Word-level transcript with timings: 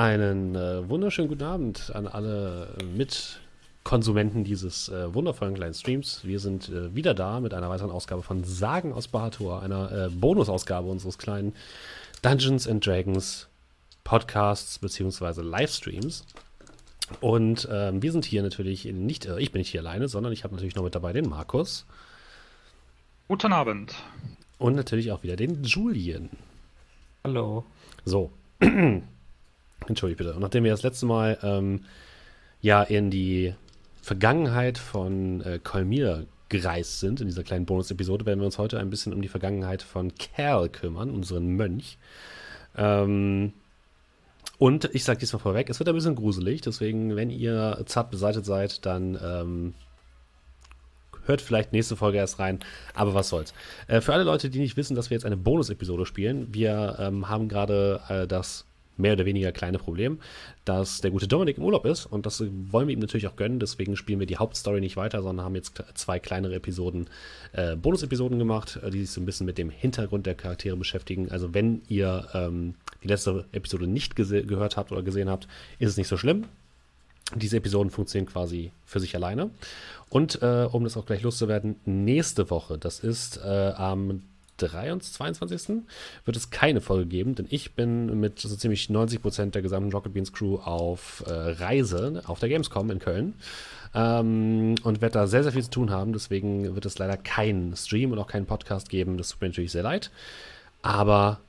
Einen 0.00 0.54
äh, 0.54 0.88
wunderschönen 0.88 1.28
guten 1.28 1.42
Abend 1.42 1.94
an 1.94 2.06
alle 2.06 2.74
Mitkonsumenten 2.96 4.44
dieses 4.44 4.88
äh, 4.88 5.12
wundervollen 5.12 5.52
kleinen 5.52 5.74
Streams. 5.74 6.24
Wir 6.24 6.40
sind 6.40 6.70
äh, 6.70 6.94
wieder 6.94 7.12
da 7.12 7.38
mit 7.38 7.52
einer 7.52 7.68
weiteren 7.68 7.90
Ausgabe 7.90 8.22
von 8.22 8.42
Sagen 8.42 8.94
aus 8.94 9.08
Bahator, 9.08 9.62
einer 9.62 9.92
äh, 9.92 10.08
Bonusausgabe 10.08 10.88
unseres 10.88 11.18
kleinen 11.18 11.52
Dungeons 12.22 12.66
and 12.66 12.86
Dragons 12.86 13.48
Podcasts 14.02 14.78
bzw. 14.78 15.42
Livestreams. 15.42 16.24
Und 17.20 17.68
ähm, 17.70 18.02
wir 18.02 18.12
sind 18.12 18.24
hier 18.24 18.42
natürlich 18.42 18.86
nicht, 18.86 19.26
äh, 19.26 19.38
ich 19.38 19.52
bin 19.52 19.60
nicht 19.60 19.70
hier 19.70 19.82
alleine, 19.82 20.08
sondern 20.08 20.32
ich 20.32 20.44
habe 20.44 20.54
natürlich 20.54 20.76
noch 20.76 20.84
mit 20.84 20.94
dabei 20.94 21.12
den 21.12 21.28
Markus. 21.28 21.84
Guten 23.28 23.52
Abend. 23.52 23.94
Und 24.56 24.76
natürlich 24.76 25.12
auch 25.12 25.22
wieder 25.22 25.36
den 25.36 25.62
Julian. 25.62 26.30
Hallo. 27.22 27.66
So. 28.06 28.32
Entschuldigt 29.86 30.18
bitte. 30.18 30.34
Und 30.34 30.40
nachdem 30.40 30.64
wir 30.64 30.70
das 30.70 30.82
letzte 30.82 31.06
Mal 31.06 31.38
ähm, 31.42 31.84
ja 32.60 32.82
in 32.82 33.10
die 33.10 33.54
Vergangenheit 34.02 34.78
von 34.78 35.40
äh, 35.42 35.58
Kolmir 35.62 36.26
gereist 36.48 37.00
sind, 37.00 37.20
in 37.20 37.28
dieser 37.28 37.44
kleinen 37.44 37.66
Bonus-Episode, 37.66 38.26
werden 38.26 38.40
wir 38.40 38.46
uns 38.46 38.58
heute 38.58 38.78
ein 38.78 38.90
bisschen 38.90 39.12
um 39.12 39.22
die 39.22 39.28
Vergangenheit 39.28 39.82
von 39.82 40.12
Cal 40.14 40.68
kümmern, 40.68 41.10
unseren 41.10 41.48
Mönch. 41.48 41.96
Ähm, 42.76 43.52
und 44.58 44.90
ich 44.92 45.04
sage 45.04 45.20
diesmal 45.20 45.40
vorweg, 45.40 45.70
es 45.70 45.78
wird 45.78 45.88
ein 45.88 45.94
bisschen 45.94 46.16
gruselig, 46.16 46.60
deswegen, 46.60 47.16
wenn 47.16 47.30
ihr 47.30 47.82
zart 47.86 48.10
beseitigt 48.10 48.44
seid, 48.44 48.84
dann 48.84 49.18
ähm, 49.22 49.74
hört 51.24 51.40
vielleicht 51.40 51.72
nächste 51.72 51.96
Folge 51.96 52.18
erst 52.18 52.38
rein, 52.38 52.60
aber 52.94 53.14
was 53.14 53.28
soll's. 53.28 53.54
Äh, 53.86 54.00
für 54.00 54.12
alle 54.12 54.24
Leute, 54.24 54.50
die 54.50 54.58
nicht 54.58 54.76
wissen, 54.76 54.96
dass 54.96 55.08
wir 55.08 55.14
jetzt 55.14 55.24
eine 55.24 55.36
Bonus-Episode 55.36 56.04
spielen, 56.04 56.52
wir 56.52 56.96
ähm, 56.98 57.28
haben 57.28 57.48
gerade 57.48 58.00
äh, 58.08 58.26
das 58.26 58.66
mehr 59.00 59.14
oder 59.14 59.24
weniger 59.24 59.52
kleine 59.52 59.78
Problem, 59.78 60.20
dass 60.64 61.00
der 61.00 61.10
gute 61.10 61.26
Dominik 61.26 61.58
im 61.58 61.64
Urlaub 61.64 61.84
ist 61.86 62.06
und 62.06 62.26
das 62.26 62.42
wollen 62.70 62.88
wir 62.88 62.94
ihm 62.94 63.00
natürlich 63.00 63.26
auch 63.26 63.36
gönnen. 63.36 63.58
Deswegen 63.58 63.96
spielen 63.96 64.20
wir 64.20 64.26
die 64.26 64.36
Hauptstory 64.36 64.80
nicht 64.80 64.96
weiter, 64.96 65.22
sondern 65.22 65.44
haben 65.44 65.54
jetzt 65.54 65.82
zwei 65.94 66.18
kleinere 66.18 66.54
Episoden, 66.54 67.08
äh, 67.52 67.76
Bonus-Episoden 67.76 68.38
gemacht, 68.38 68.78
äh, 68.82 68.90
die 68.90 69.00
sich 69.00 69.10
so 69.10 69.20
ein 69.20 69.26
bisschen 69.26 69.46
mit 69.46 69.58
dem 69.58 69.70
Hintergrund 69.70 70.26
der 70.26 70.34
Charaktere 70.34 70.76
beschäftigen. 70.76 71.30
Also 71.30 71.54
wenn 71.54 71.82
ihr 71.88 72.28
ähm, 72.34 72.74
die 73.02 73.08
letzte 73.08 73.46
Episode 73.52 73.86
nicht 73.86 74.16
gehört 74.16 74.76
habt 74.76 74.92
oder 74.92 75.02
gesehen 75.02 75.28
habt, 75.28 75.48
ist 75.78 75.90
es 75.90 75.96
nicht 75.96 76.08
so 76.08 76.16
schlimm. 76.16 76.44
Diese 77.34 77.56
Episoden 77.56 77.90
funktionieren 77.90 78.30
quasi 78.30 78.72
für 78.84 78.98
sich 78.98 79.14
alleine. 79.14 79.50
Und 80.08 80.42
äh, 80.42 80.68
um 80.70 80.82
das 80.82 80.96
auch 80.96 81.06
gleich 81.06 81.22
loszuwerden, 81.22 81.76
nächste 81.84 82.50
Woche, 82.50 82.76
das 82.76 83.00
ist 83.00 83.38
äh, 83.38 83.72
am 83.76 84.22
23. 84.68 85.82
wird 86.24 86.36
es 86.36 86.50
keine 86.50 86.80
Folge 86.80 87.06
geben, 87.06 87.34
denn 87.34 87.46
ich 87.50 87.72
bin 87.72 88.20
mit 88.20 88.38
so 88.38 88.54
ziemlich 88.54 88.90
90 88.90 89.22
Prozent 89.22 89.54
der 89.54 89.62
gesamten 89.62 89.92
Rocket 89.92 90.12
Beans 90.12 90.32
Crew 90.32 90.56
auf 90.56 91.24
äh, 91.26 91.32
Reise 91.32 92.22
auf 92.26 92.38
der 92.40 92.48
Gamescom 92.48 92.90
in 92.90 92.98
Köln. 92.98 93.34
Ähm, 93.92 94.76
und 94.84 95.00
werde 95.00 95.14
da 95.14 95.26
sehr, 95.26 95.42
sehr 95.42 95.52
viel 95.52 95.64
zu 95.64 95.70
tun 95.70 95.90
haben. 95.90 96.12
Deswegen 96.12 96.74
wird 96.74 96.86
es 96.86 96.98
leider 96.98 97.16
keinen 97.16 97.76
Stream 97.76 98.12
und 98.12 98.18
auch 98.18 98.28
keinen 98.28 98.46
Podcast 98.46 98.88
geben. 98.88 99.18
Das 99.18 99.30
tut 99.30 99.40
mir 99.40 99.48
natürlich 99.48 99.72
sehr 99.72 99.82
leid. 99.82 100.10
Aber 100.82 101.40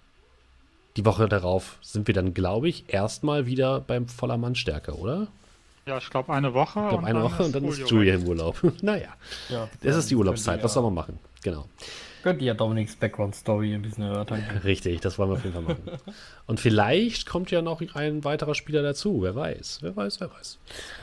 die 0.98 1.06
Woche 1.06 1.30
darauf 1.30 1.78
sind 1.81 2.08
wir 2.08 2.14
dann, 2.14 2.34
glaube 2.34 2.68
ich, 2.68 2.86
erstmal 2.88 3.46
wieder 3.46 3.80
beim 3.80 4.08
voller 4.08 4.38
Mannstärke, 4.38 4.98
oder? 4.98 5.28
Ja, 5.86 5.98
ich 5.98 6.09
glaube 6.09 6.34
eine 6.34 6.53
Woche. 6.53 6.80
Ich 6.80 6.90
glaube 6.90 7.06
eine 7.06 7.23
Woche 7.23 7.44
und 7.44 7.56
dann 7.56 7.66
ist 7.66 7.90
Julia 7.90 8.16
im 8.16 8.28
Urlaub. 8.28 8.58
naja, 8.81 9.09
ja, 9.50 9.68
das 9.81 9.96
ist 9.96 10.12
die 10.12 10.16
Urlaubszeit. 10.16 10.64
Was 10.64 10.73
soll 10.73 10.84
man 10.84 10.94
machen? 10.94 11.20
Genau. 11.44 11.66
Könnt 12.23 12.41
ihr 12.41 12.47
ja 12.47 12.53
Dominiks 12.53 12.95
Background-Story 12.95 13.73
ein 13.73 13.81
bisschen 13.81 14.03
erörtern. 14.03 14.44
Richtig, 14.64 15.01
das 15.01 15.18
wollen 15.18 15.29
wir 15.29 15.35
auf 15.35 15.44
jeden 15.44 15.53
Fall 15.56 15.63
machen. 15.63 15.84
Und 16.47 16.59
vielleicht 16.59 17.25
kommt 17.25 17.51
ja 17.51 17.62
noch 17.62 17.81
ein 17.96 18.23
weiterer 18.23 18.56
Spieler 18.56 18.84
dazu. 18.84 19.22
Wer 19.22 19.35
weiß, 19.35 19.79
wer 19.81 19.96
weiß, 19.96 20.19
wer 20.19 20.31
weiß. 20.31 20.57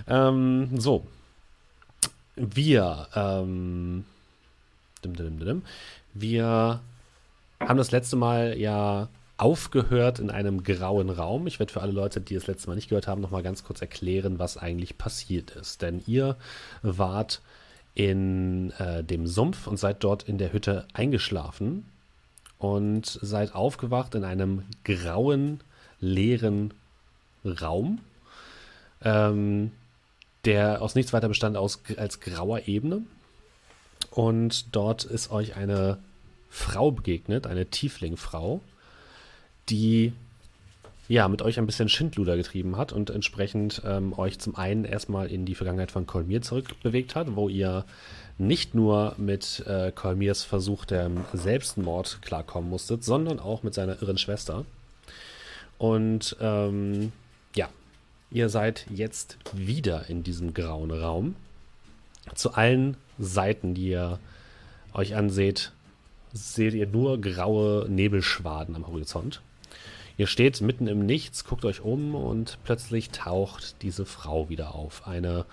Ähm, 0.07 0.81
so. 0.81 1.07
Wir, 2.37 3.09
ähm, 3.17 4.05
wir 6.15 6.81
haben 7.61 7.79
das 7.79 7.91
letzte 7.91 8.17
Mal 8.17 8.57
ja 8.57 9.09
aufgehört 9.39 10.19
in 10.19 10.31
einem 10.31 10.63
grauen 10.63 11.11
Raum. 11.11 11.47
Ich 11.47 11.59
werde 11.59 11.73
für 11.73 11.81
alle 11.81 11.93
Leute, 11.93 12.21
die 12.21 12.35
das 12.35 12.47
letzte 12.47 12.69
Mal 12.69 12.75
nicht 12.75 12.89
gehört 12.89 13.07
haben, 13.07 13.21
nochmal 13.21 13.43
ganz 13.43 13.65
kurz 13.65 13.81
erklären, 13.81 14.39
was 14.39 14.57
eigentlich 14.57 14.99
passiert 14.99 15.53
ist. 15.53 15.81
Denn 15.83 16.03
ihr 16.07 16.37
wart 16.83 17.41
in 17.99 18.71
äh, 18.79 19.03
dem 19.03 19.27
Sumpf 19.27 19.67
und 19.67 19.77
seid 19.77 20.05
dort 20.05 20.23
in 20.23 20.39
der 20.39 20.53
Hütte 20.53 20.87
eingeschlafen 20.93 21.85
und 22.57 23.07
seid 23.07 23.57
aufgewacht 23.57 24.15
in 24.15 24.23
einem 24.23 24.63
grauen, 24.85 25.61
leeren 25.99 26.73
Raum, 27.45 27.99
ähm, 29.03 29.73
der 30.45 30.81
aus 30.81 30.95
nichts 30.95 31.13
weiter 31.13 31.27
bestand 31.27 31.57
aus, 31.57 31.81
als 31.97 32.21
grauer 32.21 32.69
Ebene. 32.69 33.03
Und 34.13 34.77
dort 34.77 35.03
ist 35.03 35.33
euch 35.33 35.57
eine 35.57 35.99
Frau 36.51 36.93
begegnet, 36.93 37.49
eine 37.49 37.67
Tieflingfrau, 37.67 38.61
die 39.71 40.13
ja, 41.09 41.27
mit 41.27 41.41
euch 41.41 41.59
ein 41.59 41.67
bisschen 41.67 41.89
Schindluder 41.89 42.37
getrieben 42.37 42.77
hat 42.77 42.93
und 42.93 43.09
entsprechend 43.09 43.81
ähm, 43.85 44.17
euch 44.19 44.39
zum 44.39 44.57
einen 44.57 44.85
erstmal 44.85 45.29
in 45.29 45.47
die 45.47 45.55
Vergangenheit 45.55 45.91
von 45.91 46.07
Kolmir 46.07 46.43
zurückbewegt 46.43 47.15
hat, 47.15 47.35
wo 47.35 47.49
ihr 47.49 47.87
nicht 48.37 48.75
nur 48.75 49.15
mit 49.17 49.65
äh, 49.67 49.91
Kolmirs 49.91 50.45
Versuch 50.45 50.85
der 50.85 51.11
Selbstmord 51.33 52.21
klarkommen 52.21 52.69
musstet, 52.69 53.05
sondern 53.05 53.41
auch 53.41 53.63
mit 53.63 53.73
seiner 53.73 54.01
irren 54.03 54.19
Schwester. 54.19 54.67
Und 55.79 56.37
ähm, 56.41 57.11
ja, 57.57 57.71
ihr 58.31 58.51
seid 58.51 58.87
jetzt 58.91 59.39
wieder 59.55 60.11
in 60.11 60.23
diesem 60.23 60.53
grauen 60.53 60.91
Raum. 60.91 61.37
Zu 62.35 62.53
allen 62.53 62.99
Seiten, 63.19 63.73
die 63.73 63.89
ihr 63.89 64.19
euch 64.93 65.17
anseht, 65.17 65.73
seht 66.35 66.75
ihr 66.75 66.87
nur 66.87 67.19
graue 67.19 67.87
Nebelschwaden 67.89 68.77
am 68.77 68.87
Horizont. 68.87 69.41
Ihr 70.19 70.27
steht 70.27 70.61
mitten 70.61 70.89
im 70.89 71.07
Nichts, 71.07 71.45
guckt 71.45 71.65
euch 71.65 71.81
um 71.81 72.17
und 72.17 72.59
plötzlich 72.65 73.11
taucht 73.11 73.77
diese 73.83 74.05
Frau 74.05 74.49
wieder 74.49 74.75
auf. 74.75 75.07
Eine 75.07 75.47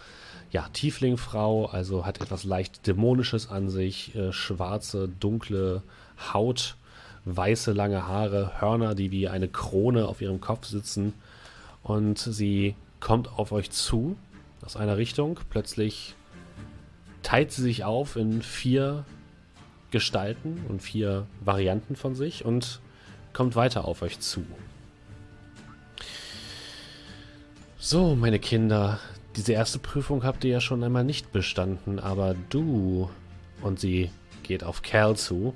ja, 0.50 0.68
Tieflingfrau, 0.74 1.68
also 1.68 2.04
hat 2.04 2.20
etwas 2.20 2.46
leicht 2.46 2.88
Dämonisches 2.88 3.48
an 3.48 3.70
sich, 3.70 4.16
äh, 4.16 4.34
schwarze, 4.34 5.08
dunkle 5.08 5.84
Haut, 6.34 6.78
weiße, 7.26 7.74
lange 7.74 8.08
Haare, 8.08 8.60
Hörner, 8.60 8.96
die 8.96 9.12
wie 9.12 9.28
eine 9.28 9.48
Krone 9.48 10.08
auf 10.08 10.20
ihrem 10.20 10.42
Kopf 10.42 10.66
sitzen. 10.66 11.14
Und 11.84 12.18
sie 12.18 12.76
kommt 13.00 13.38
auf 13.38 13.52
euch 13.52 13.70
zu, 13.70 14.18
aus 14.64 14.76
einer 14.76 14.98
Richtung. 14.98 15.40
Plötzlich 15.52 16.16
teilt 17.22 17.52
sie 17.52 17.62
sich 17.62 17.84
auf 17.84 18.16
in 18.16 18.42
vier 18.42 19.06
Gestalten 19.92 20.66
und 20.70 20.82
vier 20.82 21.28
Varianten 21.42 21.96
von 21.96 22.16
sich 22.16 22.44
und 22.44 22.82
kommt 23.36 23.56
weiter 23.56 23.86
auf 23.86 24.02
euch 24.02 24.20
zu. 24.22 24.46
So, 27.78 28.16
meine 28.16 28.40
Kinder, 28.40 29.00
diese 29.36 29.52
erste 29.52 29.78
Prüfung 29.78 30.24
habt 30.24 30.44
ihr 30.46 30.52
ja 30.52 30.62
schon 30.62 30.84
einmal 30.84 31.04
nicht 31.04 31.34
bestanden, 31.34 32.00
aber 32.00 32.34
du, 32.50 33.10
und 33.62 33.80
sie 33.80 34.10
geht 34.44 34.64
auf 34.64 34.82
Cal 34.82 35.18
zu, 35.18 35.54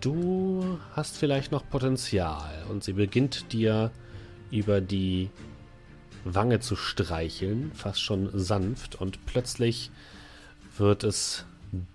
du 0.00 0.80
hast 0.96 1.18
vielleicht 1.18 1.52
noch 1.52 1.68
Potenzial. 1.68 2.64
Und 2.70 2.84
sie 2.84 2.94
beginnt 2.94 3.52
dir 3.52 3.90
über 4.50 4.80
die 4.80 5.28
Wange 6.24 6.60
zu 6.60 6.74
streicheln, 6.74 7.70
fast 7.74 8.00
schon 8.00 8.30
sanft, 8.32 8.94
und 8.94 9.26
plötzlich 9.26 9.90
wird 10.78 11.04
es 11.04 11.44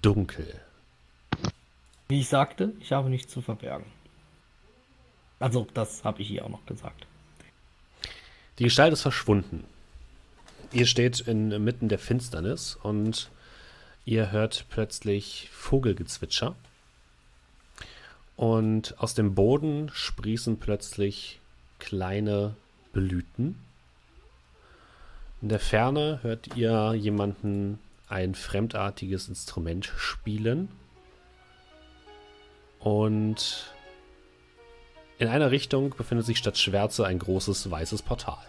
dunkel. 0.04 0.46
Wie 2.08 2.20
ich 2.20 2.30
sagte, 2.30 2.74
ich 2.80 2.92
habe 2.92 3.10
nichts 3.10 3.34
zu 3.34 3.42
verbergen. 3.42 3.95
Also, 5.40 5.68
das 5.74 6.04
habe 6.04 6.22
ich 6.22 6.32
ihr 6.32 6.46
auch 6.46 6.50
noch 6.50 6.66
gesagt. 6.66 7.08
Die 8.60 8.64
Gestalt 8.64 8.94
ist 8.94 9.02
verschwunden. 9.02 9.66
Ihr 10.72 10.86
steht 10.86 11.22
inmitten 11.22 11.90
der 11.90 12.00
Finsternis 12.00 12.78
und 12.82 13.30
ihr 14.06 14.32
hört 14.32 14.66
plötzlich 14.70 15.50
Vogelgezwitscher. 15.52 16.56
Und 18.36 19.00
aus 19.00 19.14
dem 19.14 19.36
Boden 19.36 19.90
sprießen 19.94 20.60
plötzlich 20.60 21.40
kleine 21.80 22.56
Blüten. 22.92 23.58
In 25.42 25.50
der 25.50 25.60
Ferne 25.60 26.20
hört 26.24 26.56
ihr 26.56 26.94
jemanden 26.94 27.80
ein 28.08 28.36
fremdartiges 28.36 29.28
Instrument 29.28 29.86
spielen. 29.86 30.70
Und 32.80 33.75
in 35.18 35.28
einer 35.28 35.52
Richtung 35.52 35.92
befindet 35.92 36.26
sich 36.26 36.38
statt 36.38 36.58
Schwärze 36.58 37.06
ein 37.06 37.20
großes 37.20 37.70
weißes 37.70 38.02
Portal. 38.02 38.44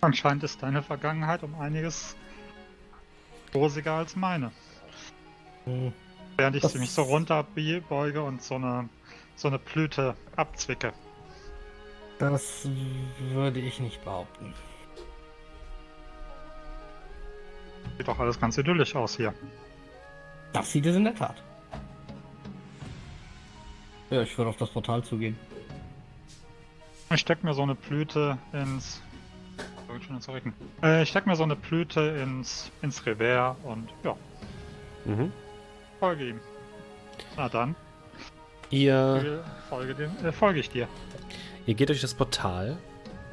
Anscheinend 0.00 0.44
ist 0.44 0.62
deine 0.62 0.82
Vergangenheit 0.82 1.42
um 1.42 1.60
einiges 1.60 2.16
rosiger 3.54 3.94
als 3.94 4.16
meine. 4.16 4.50
Hm. 5.64 5.92
Während 6.36 6.56
ich 6.56 6.62
das 6.62 6.74
mich 6.74 6.90
so 6.90 7.02
runterbeuge 7.02 8.22
und 8.22 8.42
so 8.42 8.54
eine 8.54 8.88
so 9.36 9.48
eine 9.48 9.58
Blüte 9.58 10.14
abzwicke. 10.36 10.92
Das 12.18 12.68
würde 13.32 13.60
ich 13.60 13.80
nicht 13.80 14.04
behaupten. 14.04 14.52
Sieht 17.96 18.06
doch 18.06 18.18
alles 18.18 18.38
ganz 18.38 18.58
idyllisch 18.58 18.94
aus 18.94 19.16
hier. 19.16 19.34
Das 20.52 20.70
sieht 20.70 20.84
es 20.84 20.96
in 20.96 21.04
der 21.04 21.14
Tat. 21.14 21.42
Ja, 24.10 24.22
ich 24.22 24.36
würde 24.36 24.50
auf 24.50 24.56
das 24.56 24.70
Portal 24.70 25.02
zugehen. 25.04 25.36
Ich 27.12 27.20
steck 27.20 27.42
mir 27.44 27.54
so 27.54 27.62
eine 27.62 27.74
Blüte 27.74 28.38
ins. 28.52 29.00
Ich 29.98 30.06
schon 30.06 30.20
zurücken? 30.20 30.54
Äh, 30.82 31.02
ich 31.02 31.08
steck 31.08 31.26
mir 31.26 31.34
so 31.34 31.42
eine 31.42 31.56
Blüte 31.56 32.00
ins, 32.00 32.70
ins 32.80 33.04
Revers 33.06 33.56
und 33.64 33.88
ja, 34.04 34.14
Mhm. 35.04 35.32
folge 35.98 36.28
ihm. 36.28 36.40
Na 37.36 37.48
dann, 37.48 37.74
Ihr, 38.70 39.42
folge, 39.68 39.94
dem, 39.96 40.10
äh, 40.24 40.30
folge 40.30 40.60
ich 40.60 40.70
dir. 40.70 40.86
ihr 41.66 41.74
geht 41.74 41.88
durch 41.88 42.00
das 42.00 42.14
Portal 42.14 42.76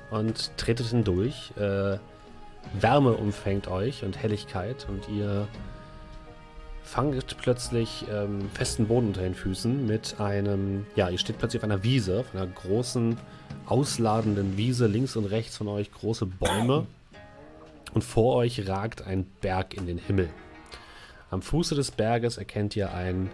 und 0.09 0.57
tretet 0.57 0.87
hindurch. 0.87 1.51
Äh, 1.57 1.99
Wärme 2.73 3.13
umfängt 3.13 3.67
euch 3.67 4.03
und 4.03 4.17
Helligkeit 4.17 4.87
und 4.89 5.07
ihr 5.09 5.47
fangt 6.87 7.37
plötzlich 7.37 8.05
ähm, 8.11 8.49
festen 8.53 8.87
Boden 8.87 9.07
unter 9.07 9.21
den 9.21 9.35
Füßen 9.35 9.85
mit 9.85 10.19
einem, 10.19 10.85
ja, 10.95 11.09
ihr 11.09 11.17
steht 11.17 11.37
plötzlich 11.37 11.59
auf 11.59 11.65
einer 11.65 11.83
Wiese, 11.83 12.21
auf 12.21 12.33
einer 12.33 12.47
großen, 12.47 13.17
ausladenden 13.65 14.55
Wiese, 14.55 14.87
links 14.87 15.15
und 15.17 15.25
rechts 15.25 15.57
von 15.57 15.67
euch 15.67 15.91
große 15.91 16.25
Bäume 16.25 16.87
und 17.93 18.03
vor 18.03 18.35
euch 18.35 18.67
ragt 18.67 19.01
ein 19.05 19.25
Berg 19.41 19.73
in 19.73 19.85
den 19.85 19.97
Himmel. 19.97 20.29
Am 21.29 21.41
Fuße 21.41 21.75
des 21.75 21.91
Berges 21.91 22.37
erkennt 22.37 22.75
ihr 22.77 22.93
ein 22.93 23.29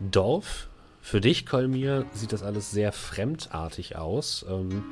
Dorf. 0.00 0.68
Für 1.00 1.20
dich, 1.20 1.46
Kolmir, 1.46 2.04
sieht 2.12 2.32
das 2.32 2.42
alles 2.42 2.72
sehr 2.72 2.92
fremdartig 2.92 3.96
aus. 3.96 4.44
Ähm, 4.48 4.84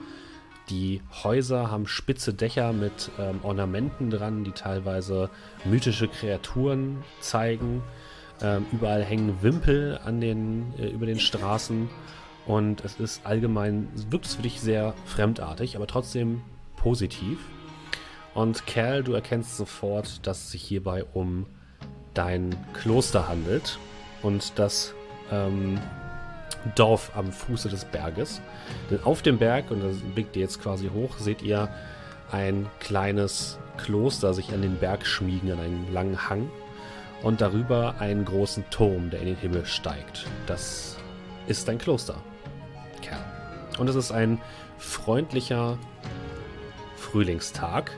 die 0.71 1.03
Häuser 1.23 1.71
haben 1.71 1.87
spitze 1.87 2.35
Dächer 2.35 2.73
mit 2.73 3.11
ähm, 3.19 3.41
Ornamenten 3.43 4.11
dran, 4.11 4.45
die 4.45 4.53
teilweise 4.53 5.31
mythische 5.65 6.09
Kreaturen 6.09 7.05
zeigen. 7.21 7.83
Ähm, 8.41 8.67
überall 8.73 9.03
hängen 9.03 9.43
Wimpel 9.43 9.99
an 10.05 10.21
den, 10.21 10.73
äh, 10.79 10.89
über 10.89 11.07
den 11.07 11.19
Straßen. 11.19 11.89
Und 12.47 12.85
es 12.85 12.99
ist 12.99 13.27
allgemein, 13.27 13.89
wirkt 14.11 14.27
es 14.27 14.37
für 14.37 14.43
dich 14.43 14.61
sehr 14.61 14.95
fremdartig, 15.05 15.77
aber 15.77 15.87
trotzdem 15.87 16.43
positiv. 16.77 17.39
Und 18.35 18.67
Cal, 18.67 19.03
du 19.03 19.13
erkennst 19.13 19.57
sofort, 19.57 20.27
dass 20.27 20.45
es 20.45 20.51
sich 20.53 20.63
hierbei 20.63 21.05
um 21.13 21.47
dein 22.15 22.57
Kloster 22.73 23.29
handelt 23.29 23.79
und 24.23 24.59
das 24.59 24.95
ähm, 25.31 25.79
Dorf 26.75 27.13
am 27.15 27.33
Fuße 27.33 27.69
des 27.69 27.85
Berges. 27.85 28.41
Denn 28.91 29.03
auf 29.03 29.23
dem 29.23 29.39
Berg, 29.39 29.71
und 29.71 29.81
da 29.81 29.89
blickt 30.15 30.37
ihr 30.37 30.43
jetzt 30.43 30.63
quasi 30.63 30.91
hoch, 30.93 31.17
seht 31.19 31.43
ihr 31.43 31.69
ein 32.31 32.67
kleines 32.81 33.59
Kloster 33.79 34.35
sich 34.35 34.53
an 34.53 34.63
den 34.63 34.77
Berg 34.77 35.07
schmiegen, 35.07 35.53
an 35.53 35.61
einen 35.61 35.93
langen 35.93 36.29
Hang. 36.29 36.51
Und 37.23 37.41
darüber 37.41 37.97
einen 37.99 38.25
großen 38.25 38.65
Turm, 38.71 39.11
der 39.11 39.21
in 39.21 39.27
den 39.27 39.37
Himmel 39.37 39.67
steigt. 39.67 40.27
Das 40.47 40.97
ist 41.49 41.67
dein 41.67 41.79
Kloster, 41.79 42.15
Kerl. 43.03 43.25
Und 43.79 43.89
es 43.89 43.97
ist 43.97 44.13
ein 44.13 44.41
freundlicher 44.79 45.79
Frühlingstag. 46.97 47.91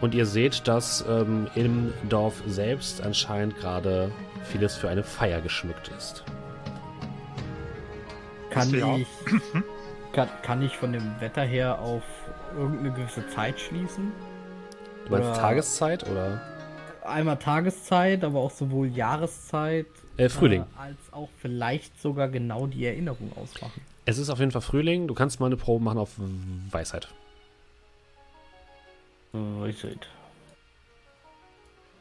Und 0.00 0.14
ihr 0.14 0.26
seht, 0.26 0.68
dass 0.68 1.04
ähm, 1.08 1.48
im 1.54 1.92
Dorf 2.08 2.42
selbst 2.46 3.00
anscheinend 3.00 3.56
gerade 3.56 4.12
vieles 4.44 4.76
für 4.76 4.88
eine 4.88 5.02
Feier 5.02 5.40
geschmückt 5.40 5.88
ist. 5.98 6.24
Kann 8.50 8.72
ich, 8.72 9.06
kann, 10.12 10.28
kann 10.42 10.62
ich 10.62 10.76
von 10.76 10.92
dem 10.92 11.20
Wetter 11.20 11.42
her 11.42 11.78
auf 11.80 12.02
irgendeine 12.56 12.92
gewisse 12.92 13.26
Zeit 13.28 13.58
schließen? 13.58 14.12
Du 15.06 15.10
meinst 15.12 15.28
Oder- 15.30 15.38
Tageszeit 15.38 16.08
oder? 16.08 16.40
Einmal 17.04 17.36
Tageszeit, 17.36 18.24
aber 18.24 18.38
auch 18.40 18.50
sowohl 18.50 18.86
Jahreszeit 18.86 19.86
Äh, 20.16 20.28
Frühling. 20.30 20.62
äh, 20.62 20.80
als 20.80 20.96
auch 21.12 21.28
vielleicht 21.38 22.00
sogar 22.00 22.28
genau 22.28 22.66
die 22.66 22.86
Erinnerung 22.86 23.30
ausmachen. 23.36 23.82
Es 24.06 24.16
ist 24.16 24.30
auf 24.30 24.38
jeden 24.38 24.52
Fall 24.52 24.62
Frühling. 24.62 25.06
Du 25.08 25.14
kannst 25.14 25.38
mal 25.40 25.46
eine 25.46 25.56
Probe 25.58 25.84
machen 25.84 25.98
auf 25.98 26.12
Weisheit. 26.70 27.08
Weisheit. 29.32 30.06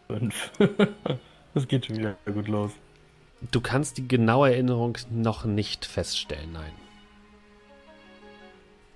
Fünf. 0.08 0.52
das 1.54 1.68
geht 1.68 1.86
schon 1.86 1.98
wieder 1.98 2.16
gut 2.26 2.48
los. 2.48 2.72
Du 3.52 3.62
kannst 3.62 3.98
die 3.98 4.08
genaue 4.08 4.52
Erinnerung 4.52 4.98
noch 5.10 5.46
nicht 5.46 5.86
feststellen, 5.86 6.54
nein. 6.54 6.72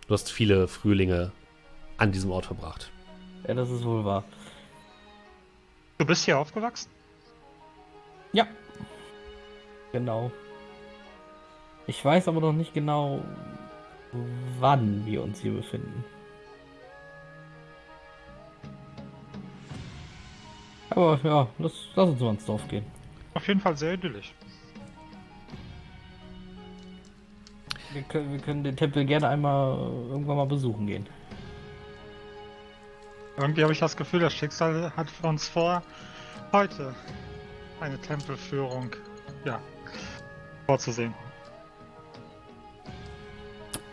Du 0.07 0.13
hast 0.13 0.31
viele 0.31 0.67
Frühlinge 0.67 1.31
an 1.97 2.11
diesem 2.11 2.31
Ort 2.31 2.45
verbracht. 2.45 2.91
Ja, 3.47 3.53
das 3.53 3.69
ist 3.69 3.83
wohl 3.83 4.05
wahr. 4.05 4.23
Du 5.97 6.05
bist 6.05 6.25
hier 6.25 6.37
aufgewachsen? 6.39 6.89
Ja. 8.31 8.47
Genau. 9.91 10.31
Ich 11.87 12.03
weiß 12.03 12.27
aber 12.27 12.39
noch 12.39 12.53
nicht 12.53 12.73
genau, 12.73 13.23
wann 14.59 15.05
wir 15.05 15.23
uns 15.23 15.39
hier 15.41 15.53
befinden. 15.53 16.03
Aber 20.97 21.19
ja, 21.21 21.47
lass, 21.59 21.73
lass 21.93 22.09
uns 22.09 22.19
mal 22.19 22.31
ins 22.31 22.45
Dorf 22.45 22.67
gehen. 22.67 22.83
Auf 23.35 23.47
jeden 23.47 23.59
Fall 23.59 23.77
sehr 23.77 23.93
idyllisch. 23.93 24.33
Wir 27.93 28.01
können, 28.01 28.31
wir 28.31 28.39
können 28.39 28.63
den 28.63 28.75
Tempel 28.75 29.05
gerne 29.05 29.27
einmal 29.27 29.77
äh, 29.77 30.09
irgendwann 30.09 30.37
mal 30.37 30.47
besuchen 30.47 30.87
gehen. 30.87 31.05
Irgendwie 33.37 33.61
habe 33.61 33.73
ich 33.73 33.77
das 33.77 33.95
Gefühl, 33.95 34.21
das 34.21 34.33
Schicksal 34.33 34.91
hat 34.97 35.11
für 35.11 35.27
uns 35.27 35.47
vor, 35.47 35.83
heute 36.51 36.95
eine 37.79 37.99
Tempelführung 38.01 38.89
ja, 39.45 39.59
vorzusehen. 40.65 41.13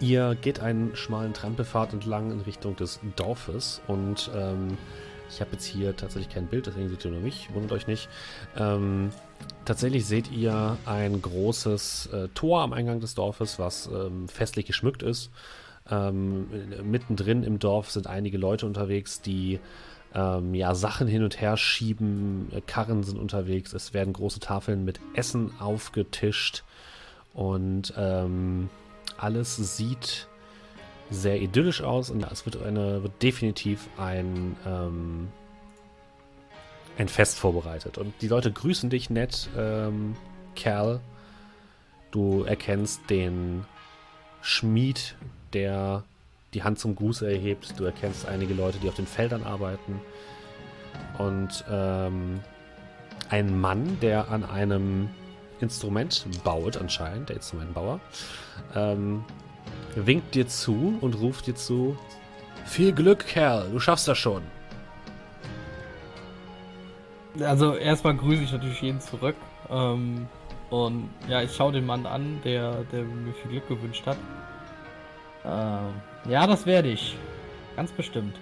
Ihr 0.01 0.37
geht 0.37 0.59
einen 0.61 0.97
schmalen 0.97 1.35
Trampelpfad 1.35 1.93
entlang 1.93 2.31
in 2.31 2.41
Richtung 2.41 2.77
des 2.77 2.99
Dorfes 3.15 3.83
und 3.89 4.31
ähm, 4.35 4.79
ich 5.29 5.41
habe 5.41 5.53
jetzt 5.53 5.65
hier 5.65 5.97
tatsächlich 5.97 6.33
kein 6.33 6.47
Bild, 6.47 6.67
deswegen 6.67 6.89
seht 6.89 7.05
ihr 7.05 7.11
nur 7.11 7.21
mich, 7.21 7.49
wundert 7.53 7.73
euch 7.73 7.87
nicht. 7.87 8.09
Ähm, 8.57 9.11
tatsächlich 9.65 10.07
seht 10.07 10.31
ihr 10.31 10.77
ein 10.87 11.21
großes 11.21 12.07
äh, 12.13 12.29
Tor 12.35 12.63
am 12.63 12.73
Eingang 12.73 13.01
des 13.01 13.15
Dorfes, 13.15 13.59
was 13.59 13.89
ähm, 13.93 14.29
festlich 14.29 14.67
geschmückt 14.67 15.03
ist. 15.03 15.31
Ähm, 15.91 16.47
mittendrin 16.83 17.43
im 17.43 17.59
Dorf 17.59 17.91
sind 17.91 18.07
einige 18.07 18.39
Leute 18.39 18.67
unterwegs, 18.67 19.21
die 19.21 19.61
ähm, 20.15 20.55
ja, 20.55 20.75
Sachen 20.75 21.09
hin 21.09 21.25
und 21.25 21.41
her 21.41 21.57
schieben, 21.57 22.49
äh, 22.53 22.61
Karren 22.61 23.03
sind 23.03 23.19
unterwegs, 23.19 23.73
es 23.73 23.93
werden 23.93 24.13
große 24.13 24.41
Tafeln 24.41 24.85
mit 24.85 25.01
Essen 25.15 25.53
aufgetischt 25.59 26.63
und 27.35 27.93
ähm, 27.97 28.71
alles 29.19 29.57
sieht 29.77 30.29
sehr 31.11 31.41
idyllisch 31.41 31.83
aus 31.83 32.11
und 32.11 32.21
ja, 32.21 32.29
es 32.31 32.45
wird, 32.45 32.63
eine, 32.63 33.03
wird 33.03 33.23
definitiv 33.23 33.89
ein, 33.99 34.57
ähm, 34.67 35.29
ein 36.99 37.09
Fest 37.09 37.39
vorbereitet. 37.39 37.99
Und 37.99 38.15
die 38.21 38.29
Leute 38.29 38.53
grüßen 38.53 38.91
dich 38.91 39.11
nett, 39.11 39.49
ähm, 39.57 40.17
Kerl. 40.55 41.01
Du 42.11 42.45
erkennst 42.45 43.11
den 43.11 43.65
Schmied, 44.41 45.17
der 45.53 46.05
die 46.55 46.63
Hand 46.63 46.79
zum 46.79 46.95
Gruß 46.95 47.23
erhebt. 47.23 47.79
Du 47.79 47.85
erkennst 47.85 48.27
einige 48.27 48.55
Leute, 48.55 48.79
die 48.79 48.89
auf 48.89 48.95
den 48.95 49.07
Feldern 49.07 49.43
arbeiten. 49.43 50.01
Und 51.19 51.65
ähm, 51.69 52.41
ein 53.29 53.61
Mann, 53.61 53.99
der 54.01 54.31
an 54.31 54.45
einem 54.45 55.09
Instrument 55.61 56.27
baut, 56.45 56.77
anscheinend, 56.77 57.29
der 57.29 57.37
Instrumentenbauer, 57.37 58.01
ähm, 58.75 59.25
winkt 59.95 60.35
dir 60.35 60.47
zu 60.47 60.99
und 61.01 61.15
ruft 61.21 61.47
dir 61.47 61.55
zu: 61.55 61.97
Viel 62.65 62.93
Glück, 62.93 63.27
Kerl, 63.27 63.71
du 63.71 63.79
schaffst 63.79 64.09
das 64.09 64.19
schon. 64.19 64.43
Also 67.41 67.75
erstmal 67.75 68.17
grüße 68.17 68.43
ich 68.43 68.53
natürlich 68.53 68.81
jeden 68.81 69.01
zurück. 69.01 69.37
Ähm, 69.71 70.29
und 70.71 71.09
ja, 71.29 71.43
ich 71.43 71.55
schaue 71.55 71.73
den 71.73 71.87
Mann 71.87 72.07
an, 72.07 72.41
der, 72.45 72.85
der 72.93 73.03
mir 73.03 73.33
viel 73.35 73.51
Glück 73.51 73.69
gewünscht 73.69 74.07
hat. 74.07 74.17
Ähm, 75.45 76.31
ja, 76.31 76.47
das 76.47 76.65
werde 76.67 76.89
ich. 76.89 77.17
Ganz 77.77 77.91
bestimmt. 77.93 78.37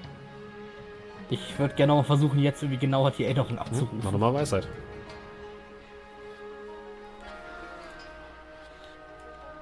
Ich 1.31 1.59
würde 1.59 1.75
gerne 1.75 1.95
mal 1.95 2.05
versuchen, 2.05 2.39
jetzt 2.39 2.63
irgendwie 2.63 2.79
genauer 2.79 3.11
die 3.13 3.25
Erinnerung 3.25 3.53
Hm? 3.53 3.59
abzurufen. 3.59 4.01
Mach 4.05 4.13
nochmal 4.13 4.35
Weisheit. 4.35 4.69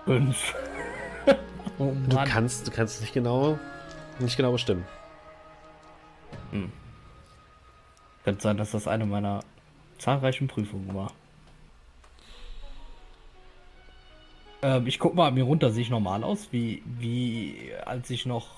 Fünf. 0.04 0.54
Oh 1.80 1.92
Du 2.08 2.16
kannst, 2.24 2.66
du 2.66 2.70
kannst 2.70 3.00
nicht 3.00 3.12
genau, 3.12 3.58
nicht 4.20 4.36
genau 4.36 4.52
bestimmen. 4.52 4.84
Könnte 8.24 8.42
sein, 8.42 8.56
dass 8.56 8.72
das 8.72 8.86
eine 8.86 9.06
meiner 9.06 9.40
zahlreichen 9.98 10.48
Prüfungen 10.48 10.94
war. 10.94 11.12
Ähm, 14.62 14.86
ich 14.86 14.98
guck 14.98 15.14
mal 15.14 15.30
mir 15.32 15.44
runter, 15.44 15.70
sehe 15.70 15.82
ich 15.82 15.90
normal 15.90 16.22
aus, 16.22 16.48
wie, 16.50 16.82
wie 16.84 17.72
als 17.86 18.10
ich 18.10 18.26
noch 18.26 18.48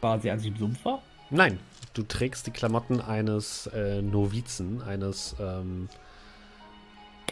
quasi, 0.00 0.30
als 0.30 0.42
ich 0.42 0.48
im 0.48 0.56
Sumpf 0.56 0.84
war? 0.84 1.02
Nein, 1.30 1.58
du 1.94 2.02
trägst 2.02 2.46
die 2.46 2.50
Klamotten 2.50 3.00
eines 3.00 3.66
äh, 3.68 4.02
Novizen, 4.02 4.82
eines 4.82 5.34
ähm, 5.40 5.88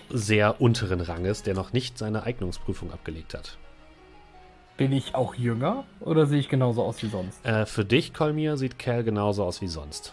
sehr 0.09 0.61
unteren 0.61 1.01
Ranges, 1.01 1.43
der 1.43 1.55
noch 1.55 1.73
nicht 1.73 1.99
seine 1.99 2.25
Eignungsprüfung 2.25 2.93
abgelegt 2.93 3.35
hat. 3.35 3.59
Bin 4.77 4.91
ich 4.93 5.15
auch 5.15 5.37
jünger 5.37 5.85
oder 6.01 6.27
sehe 6.27 6.41
ich 6.41 6.49
genauso 6.49 6.83
aus 6.83 7.01
wie 7.03 7.09
sonst? 7.09 7.45
Äh, 7.47 7.65
für 7.65 7.85
dich, 7.85 8.13
Kolmir, 8.13 8.57
sieht 8.57 8.79
Cal 8.79 9.05
genauso 9.05 9.45
aus 9.45 9.61
wie 9.61 9.69
sonst. 9.69 10.13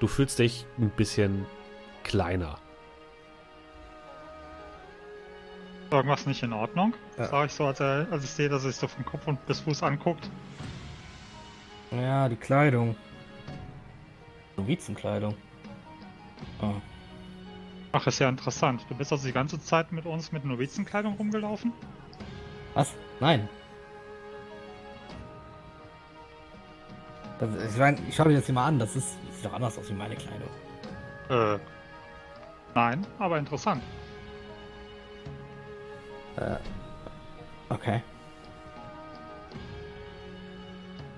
Du 0.00 0.06
fühlst 0.06 0.38
dich 0.38 0.66
ein 0.78 0.90
bisschen 0.90 1.46
kleiner. 2.02 2.58
Irgendwas 5.90 6.26
nicht 6.26 6.42
in 6.42 6.52
Ordnung? 6.52 6.94
Ja. 7.16 7.28
Sag 7.28 7.46
ich 7.46 7.52
so, 7.52 7.64
als, 7.64 7.80
er, 7.80 8.06
als 8.10 8.24
ich 8.24 8.30
sehe, 8.30 8.50
dass 8.50 8.64
er 8.64 8.70
sich 8.70 8.76
so 8.80 8.86
von 8.86 9.04
Kopf 9.04 9.26
und 9.26 9.44
bis 9.46 9.60
Fuß 9.60 9.82
anguckt. 9.82 10.28
Ja, 11.90 12.28
die 12.28 12.36
Kleidung. 12.36 12.96
Novizenkleidung. 14.56 15.34
Ah. 16.60 16.72
Ach, 17.92 18.06
ist 18.06 18.18
ja 18.18 18.28
interessant. 18.28 18.84
Du 18.88 18.94
bist 18.94 19.12
also 19.12 19.26
die 19.26 19.32
ganze 19.32 19.58
Zeit 19.58 19.92
mit 19.92 20.04
uns 20.04 20.32
mit 20.32 20.44
Novizenkleidung 20.44 21.14
rumgelaufen? 21.14 21.72
Was? 22.74 22.92
Nein. 23.20 23.48
Das, 27.38 27.48
ich 27.72 27.78
mein, 27.78 27.98
ich 28.08 28.14
schau 28.14 28.24
dir 28.24 28.36
das 28.36 28.46
hier 28.46 28.54
mal 28.54 28.66
an, 28.66 28.78
das 28.78 28.94
ist, 28.96 29.16
sieht 29.34 29.44
doch 29.44 29.52
anders 29.52 29.78
aus 29.78 29.88
wie 29.88 29.94
meine 29.94 30.16
Kleidung. 30.16 30.48
Äh. 31.28 31.58
Nein, 32.74 33.06
aber 33.18 33.38
interessant. 33.38 33.82
Äh, 36.36 36.56
okay. 37.68 38.02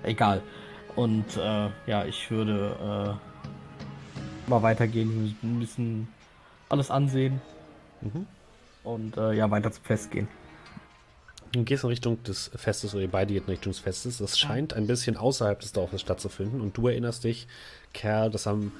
Egal. 0.03 0.41
Und 0.95 1.35
äh, 1.37 1.69
ja, 1.87 2.05
ich 2.05 2.29
würde 2.31 3.17
äh, 4.47 4.49
mal 4.49 4.61
weitergehen, 4.61 5.37
ein 5.43 5.59
bisschen 5.59 6.07
alles 6.69 6.91
ansehen 6.91 7.41
Mhm. 8.01 8.27
und 8.83 9.17
äh, 9.17 9.33
ja, 9.33 9.49
weiter 9.49 9.71
zum 9.71 9.83
Fest 9.83 10.11
gehen. 10.11 10.27
Du 11.51 11.63
gehst 11.63 11.83
in 11.83 11.89
Richtung 11.89 12.21
des 12.23 12.51
Festes 12.55 12.93
oder 12.93 13.03
ihr 13.03 13.11
beide 13.11 13.33
geht 13.33 13.43
in 13.43 13.49
Richtung 13.49 13.71
des 13.71 13.79
Festes. 13.79 14.17
Das 14.17 14.37
scheint 14.37 14.73
ein 14.73 14.87
bisschen 14.87 15.17
außerhalb 15.17 15.59
des 15.59 15.71
Dorfes 15.71 16.01
stattzufinden 16.01 16.61
und 16.61 16.77
du 16.77 16.87
erinnerst 16.87 17.23
dich, 17.23 17.47
Kerl, 17.93 18.29
dass 18.29 18.47
am, 18.47 18.71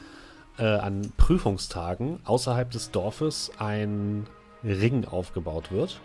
äh, 0.58 0.64
an 0.64 1.14
Prüfungstagen 1.18 2.20
außerhalb 2.26 2.70
des 2.72 2.92
Dorfes 2.92 3.52
ein 3.58 4.28
Ring 4.64 5.06
aufgebaut 5.06 5.72
wird, 5.72 6.02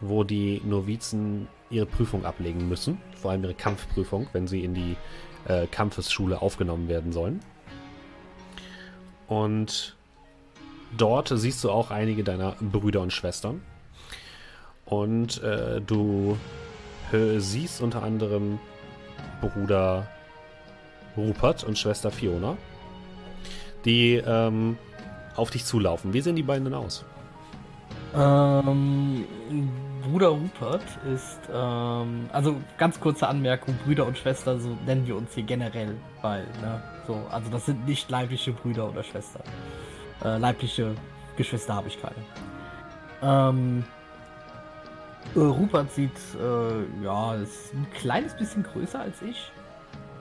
wo 0.00 0.22
die 0.22 0.60
Novizen 0.64 1.48
ihre 1.70 1.86
Prüfung 1.86 2.24
ablegen 2.24 2.68
müssen, 2.68 3.00
vor 3.20 3.32
allem 3.32 3.42
ihre 3.44 3.54
Kampfprüfung, 3.54 4.28
wenn 4.32 4.46
sie 4.46 4.62
in 4.62 4.74
die 4.74 4.96
äh, 5.48 5.66
Kampfesschule 5.66 6.40
aufgenommen 6.40 6.88
werden 6.88 7.12
sollen. 7.12 7.40
Und 9.26 9.96
dort 10.96 11.32
siehst 11.34 11.64
du 11.64 11.70
auch 11.70 11.90
einige 11.90 12.22
deiner 12.22 12.52
Brüder 12.60 13.00
und 13.00 13.12
Schwestern. 13.12 13.62
Und 14.86 15.42
äh, 15.42 15.80
du 15.80 16.38
siehst 17.38 17.82
unter 17.82 18.02
anderem 18.02 18.58
Bruder 19.40 20.08
Rupert 21.16 21.64
und 21.64 21.78
Schwester 21.78 22.10
Fiona, 22.10 22.56
die 23.84 24.14
ähm, 24.14 24.76
auf 25.36 25.50
dich 25.50 25.64
zulaufen. 25.64 26.12
Wie 26.12 26.20
sehen 26.20 26.36
die 26.36 26.42
beiden 26.42 26.64
denn 26.64 26.74
aus? 26.74 27.04
Ähm, 28.14 29.24
Bruder 30.02 30.28
Rupert 30.28 30.82
ist, 31.12 31.40
ähm, 31.52 32.28
also 32.32 32.56
ganz 32.78 32.98
kurze 33.00 33.28
Anmerkung, 33.28 33.76
Brüder 33.84 34.06
und 34.06 34.16
Schwester, 34.16 34.58
so 34.58 34.76
nennen 34.86 35.06
wir 35.06 35.16
uns 35.16 35.34
hier 35.34 35.44
generell, 35.44 35.96
weil, 36.22 36.44
ne, 36.62 36.82
so, 37.06 37.20
also 37.30 37.50
das 37.50 37.66
sind 37.66 37.86
nicht 37.86 38.10
leibliche 38.10 38.52
Brüder 38.52 38.88
oder 38.88 39.02
Schwestern. 39.02 39.42
Äh, 40.24 40.38
leibliche 40.38 40.94
Geschwister 41.36 41.74
habe 41.74 41.88
ich 41.88 41.98
keine. 42.00 42.14
Ähm, 43.22 43.84
äh, 45.34 45.38
Rupert 45.40 45.90
sieht, 45.92 46.10
äh, 46.40 47.04
ja, 47.04 47.34
ist 47.34 47.74
ein 47.74 47.86
kleines 47.94 48.36
bisschen 48.36 48.62
größer 48.62 49.00
als 49.00 49.22
ich. 49.22 49.50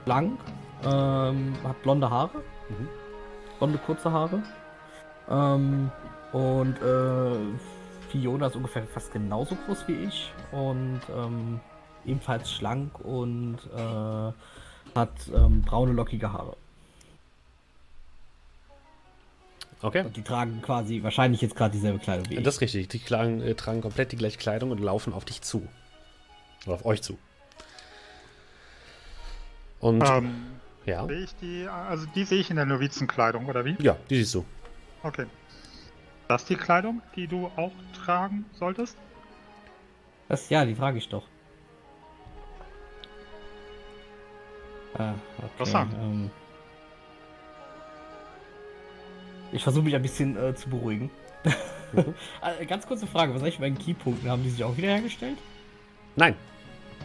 Blank, 0.05 0.39
ähm, 0.83 1.53
hat 1.63 1.81
blonde 1.83 2.09
Haare. 2.09 2.37
Mhm. 2.69 2.87
Blonde, 3.57 3.77
kurze 3.79 4.11
Haare. 4.11 4.43
Ähm, 5.29 5.91
und 6.31 6.75
äh, 6.81 7.35
Fiona 8.09 8.47
ist 8.47 8.55
ungefähr 8.55 8.83
fast 8.83 9.11
genauso 9.13 9.55
groß 9.65 9.87
wie 9.87 9.93
ich 9.93 10.31
und 10.51 11.01
ähm, 11.15 11.59
ebenfalls 12.05 12.51
schlank 12.51 12.99
und 12.99 13.57
äh, 13.75 14.31
hat 14.97 15.13
ähm, 15.33 15.61
braune, 15.61 15.93
lockige 15.93 16.31
Haare. 16.31 16.55
Okay. 19.85 20.01
Und 20.01 20.17
die 20.17 20.23
tragen 20.23 20.63
quasi 20.63 21.03
wahrscheinlich 21.03 21.41
jetzt 21.41 21.55
gerade 21.55 21.71
dieselbe 21.71 21.99
Kleidung 21.99 22.27
wie 22.29 22.37
ich. 22.37 22.43
Das 22.43 22.55
ist 22.55 22.61
richtig. 22.61 22.87
Die 22.87 22.97
tragen, 22.97 23.39
äh, 23.41 23.53
tragen 23.53 23.81
komplett 23.81 24.11
die 24.11 24.15
gleiche 24.15 24.39
Kleidung 24.39 24.71
und 24.71 24.79
laufen 24.79 25.13
auf 25.13 25.25
dich 25.25 25.43
zu. 25.43 25.67
Oder 26.65 26.73
auf 26.73 26.85
euch 26.85 27.03
zu. 27.03 27.19
Und 29.79 30.01
Ähm, 30.03 30.59
ja. 30.87 31.05
sehe 31.05 31.19
ich 31.19 31.35
die, 31.35 31.67
also 31.67 32.07
die 32.15 32.23
sehe 32.23 32.39
ich 32.39 32.49
in 32.49 32.55
der 32.55 32.65
Novizenkleidung, 32.65 33.45
oder 33.45 33.63
wie? 33.63 33.75
Ja, 33.79 33.95
die 34.09 34.15
siehst 34.15 34.33
du. 34.33 34.45
Okay. 35.03 35.27
Das 36.27 36.41
ist 36.41 36.49
die 36.49 36.55
Kleidung, 36.55 37.03
die 37.15 37.27
du 37.27 37.51
auch 37.55 37.73
tragen 37.93 38.45
solltest? 38.53 38.97
das, 40.29 40.49
ja, 40.49 40.65
die 40.65 40.73
trage 40.73 40.97
ich 40.97 41.07
doch. 41.09 41.27
Ah, 44.97 45.13
okay. 45.37 45.45
Interessant. 45.51 45.93
Ähm, 45.93 46.31
ich 49.51 49.63
versuche 49.63 49.83
mich 49.83 49.95
ein 49.95 50.01
bisschen 50.01 50.35
äh, 50.37 50.55
zu 50.55 50.69
beruhigen. 50.69 51.09
Mhm. 51.43 51.53
Äh, 52.41 52.65
Ganz 52.65 52.85
kurze 52.87 53.07
Frage, 53.07 53.33
was 53.33 53.41
eigentlich 53.41 53.59
bei 53.59 53.69
den 53.69 53.77
Keypunkten? 53.77 54.29
Haben 54.29 54.43
die 54.43 54.49
sich 54.49 54.63
auch 54.63 54.75
wiederhergestellt? 54.75 55.37
Nein, 56.17 56.35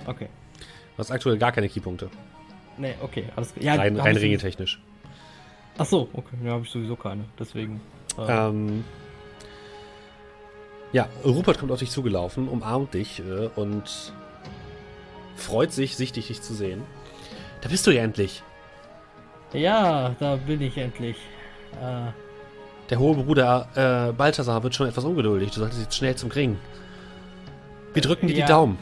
Okay. 0.07 0.29
du 0.59 0.99
hast 0.99 1.11
aktuell 1.13 1.39
gar 1.39 1.53
keine 1.53 1.69
Keypunkte. 1.69 2.11
Nee, 2.77 2.95
okay, 3.03 3.27
alles 3.37 3.53
klar. 3.55 3.65
Ja, 3.65 3.75
rein 3.75 3.95
da 3.95 4.03
rein 4.03 4.17
ringetechnisch. 4.17 4.81
Ach 5.79 5.85
so, 5.87 6.09
okay, 6.13 6.37
ja, 6.45 6.53
habe 6.53 6.65
ich 6.65 6.71
sowieso 6.71 6.97
keine. 6.97 7.25
Deswegen. 7.39 7.81
Äh, 8.19 8.23
Ähm, 8.49 8.85
ja, 10.93 11.09
Rupert 11.25 11.59
kommt 11.59 11.71
auf 11.71 11.79
dich 11.79 11.91
zugelaufen, 11.91 12.49
umarmt 12.49 12.95
dich 12.95 13.21
äh, 13.21 13.49
und 13.55 14.13
freut 15.37 15.73
sich, 15.73 15.97
sichtig 15.97 16.29
dich 16.29 16.43
zu 16.43 16.53
sehen. 16.55 16.83
Da 17.61 17.69
bist 17.69 17.87
du 17.87 17.91
ja 17.93 18.03
endlich. 18.03 18.43
Ja, 19.53 20.17
da 20.19 20.37
bin 20.37 20.61
ich 20.63 20.77
endlich. 20.79 21.17
Äh, 21.81 22.09
Der 22.91 22.99
hohe 22.99 23.15
Bruder 23.15 23.69
äh, 24.09 24.13
Balthasar 24.13 24.63
wird 24.63 24.75
schon 24.75 24.89
etwas 24.89 25.05
ungeduldig. 25.05 25.51
Du 25.53 25.61
solltest 25.61 25.81
jetzt 25.81 25.97
schnell 25.97 26.17
zum 26.17 26.31
Ring. 26.31 26.59
Wir 27.95 28.03
drücken 28.03 28.27
dir 28.27 28.37
Ja. 28.37 28.47
die 28.47 28.51
Daumen. 28.51 28.79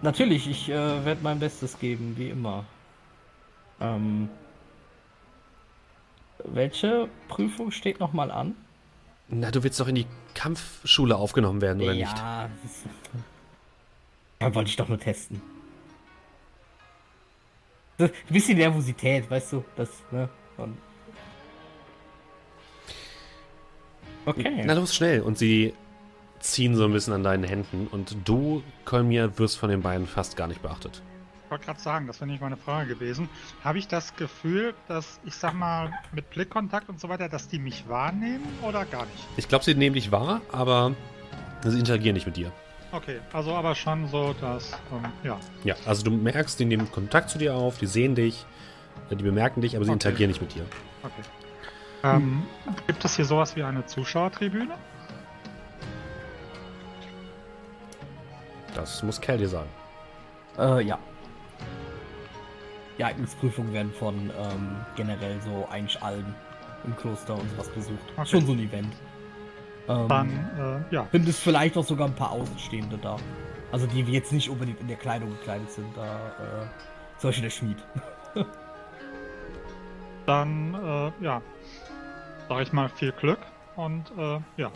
natürlich, 0.00 0.48
ich 0.48 0.68
äh, 0.68 1.04
werde 1.04 1.20
mein 1.22 1.40
Bestes 1.40 1.78
geben, 1.78 2.14
wie 2.16 2.28
immer. 2.30 2.64
Ähm, 3.80 4.28
welche 6.44 7.08
Prüfung 7.28 7.72
steht 7.72 7.98
nochmal 7.98 8.30
an? 8.30 8.54
Na, 9.28 9.50
du 9.50 9.62
willst 9.62 9.78
doch 9.80 9.88
in 9.88 9.96
die 9.96 10.06
Kampfschule 10.34 11.16
aufgenommen 11.16 11.60
werden, 11.60 11.82
oder 11.82 11.92
nicht? 11.94 12.16
ja, 12.16 12.48
das 12.62 12.70
ist, 12.72 12.86
ja, 14.40 14.54
wollte 14.54 14.70
ich 14.70 14.76
doch 14.76 14.88
nur 14.88 14.98
testen. 15.00 15.42
Ein 17.98 18.10
bisschen 18.30 18.56
Nervosität, 18.58 19.28
weißt 19.28 19.52
du, 19.54 19.64
das, 19.76 19.90
ne? 20.12 20.28
Und 20.56 20.78
okay. 24.28 24.62
Na 24.64 24.74
los, 24.74 24.94
schnell. 24.94 25.20
Und 25.22 25.38
sie 25.38 25.74
ziehen 26.40 26.76
so 26.76 26.84
ein 26.84 26.92
bisschen 26.92 27.12
an 27.14 27.22
deinen 27.22 27.44
Händen 27.44 27.88
und 27.90 28.16
du, 28.24 28.62
Kolmir, 28.84 29.38
wirst 29.38 29.58
von 29.58 29.70
den 29.70 29.82
beiden 29.82 30.06
fast 30.06 30.36
gar 30.36 30.46
nicht 30.46 30.62
beachtet. 30.62 31.02
Ich 31.44 31.50
wollte 31.50 31.64
gerade 31.64 31.80
sagen, 31.80 32.06
das 32.06 32.20
wäre 32.20 32.30
nicht 32.30 32.42
meine 32.42 32.58
Frage 32.58 32.94
gewesen. 32.94 33.28
Habe 33.64 33.78
ich 33.78 33.88
das 33.88 34.14
Gefühl, 34.16 34.74
dass 34.86 35.18
ich 35.24 35.34
sag 35.34 35.54
mal 35.54 35.90
mit 36.12 36.28
Blickkontakt 36.30 36.88
und 36.90 37.00
so 37.00 37.08
weiter, 37.08 37.28
dass 37.28 37.48
die 37.48 37.58
mich 37.58 37.88
wahrnehmen 37.88 38.46
oder 38.62 38.84
gar 38.84 39.06
nicht? 39.06 39.26
Ich 39.38 39.48
glaube, 39.48 39.64
sie 39.64 39.74
nehmen 39.74 39.94
dich 39.94 40.12
wahr, 40.12 40.42
aber 40.52 40.94
sie 41.64 41.78
interagieren 41.78 42.14
nicht 42.14 42.26
mit 42.26 42.36
dir. 42.36 42.52
Okay, 42.92 43.18
also 43.32 43.54
aber 43.54 43.74
schon 43.74 44.06
so, 44.08 44.34
dass, 44.40 44.72
ähm, 44.92 45.10
ja. 45.24 45.38
Ja, 45.64 45.74
also 45.86 46.04
du 46.04 46.10
merkst, 46.10 46.60
die 46.60 46.64
nehmen 46.66 46.90
Kontakt 46.92 47.30
zu 47.30 47.38
dir 47.38 47.54
auf, 47.54 47.78
die 47.78 47.86
sehen 47.86 48.14
dich, 48.14 48.44
die 49.10 49.14
bemerken 49.16 49.60
dich, 49.62 49.74
aber 49.74 49.84
sie 49.86 49.90
Okay. 49.90 49.94
interagieren 49.96 50.30
nicht 50.30 50.40
mit 50.42 50.54
dir. 50.54 50.64
Okay. 51.02 51.22
Ähm, 52.04 52.42
gibt 52.86 53.04
es 53.04 53.16
hier 53.16 53.24
sowas 53.24 53.56
wie 53.56 53.62
eine 53.62 53.84
Zuschauertribüne? 53.86 54.74
Das 58.74 59.02
muss 59.02 59.20
dir 59.36 59.48
sagen. 59.48 59.68
Äh, 60.58 60.82
ja. 60.82 60.98
Die 62.96 63.04
Eignungsprüfungen 63.04 63.72
werden 63.72 63.92
von 63.92 64.14
ähm, 64.14 64.76
generell 64.96 65.40
so 65.40 65.68
eigentlich 65.70 66.00
allen 66.02 66.34
im 66.84 66.96
Kloster 66.96 67.34
und 67.34 67.50
sowas 67.50 67.68
besucht. 67.70 67.98
Okay. 68.16 68.26
Schon 68.26 68.46
so 68.46 68.52
ein 68.52 68.60
Event. 68.60 68.94
Ähm, 69.88 70.08
Dann, 70.08 70.84
äh, 70.90 70.94
ja. 70.94 71.06
Sind 71.12 71.28
es 71.28 71.38
vielleicht 71.38 71.76
auch 71.76 71.84
sogar 71.84 72.08
ein 72.08 72.14
paar 72.14 72.30
Außenstehende 72.32 72.98
da. 72.98 73.16
Also 73.72 73.86
die 73.86 74.02
jetzt 74.02 74.32
nicht 74.32 74.48
unbedingt 74.48 74.80
in 74.80 74.88
der 74.88 74.96
Kleidung 74.96 75.30
gekleidet 75.30 75.70
sind, 75.70 75.96
da 75.96 76.04
äh, 76.04 77.18
zum 77.18 77.28
Beispiel 77.28 77.42
der 77.42 77.50
Schmied. 77.50 77.78
Dann, 80.26 80.74
äh, 80.74 81.24
ja. 81.24 81.42
Sag 82.48 82.62
ich 82.62 82.72
mal 82.72 82.88
viel 82.88 83.12
Glück 83.12 83.40
und, 83.76 84.10
äh, 84.16 84.40
ja. 84.56 84.72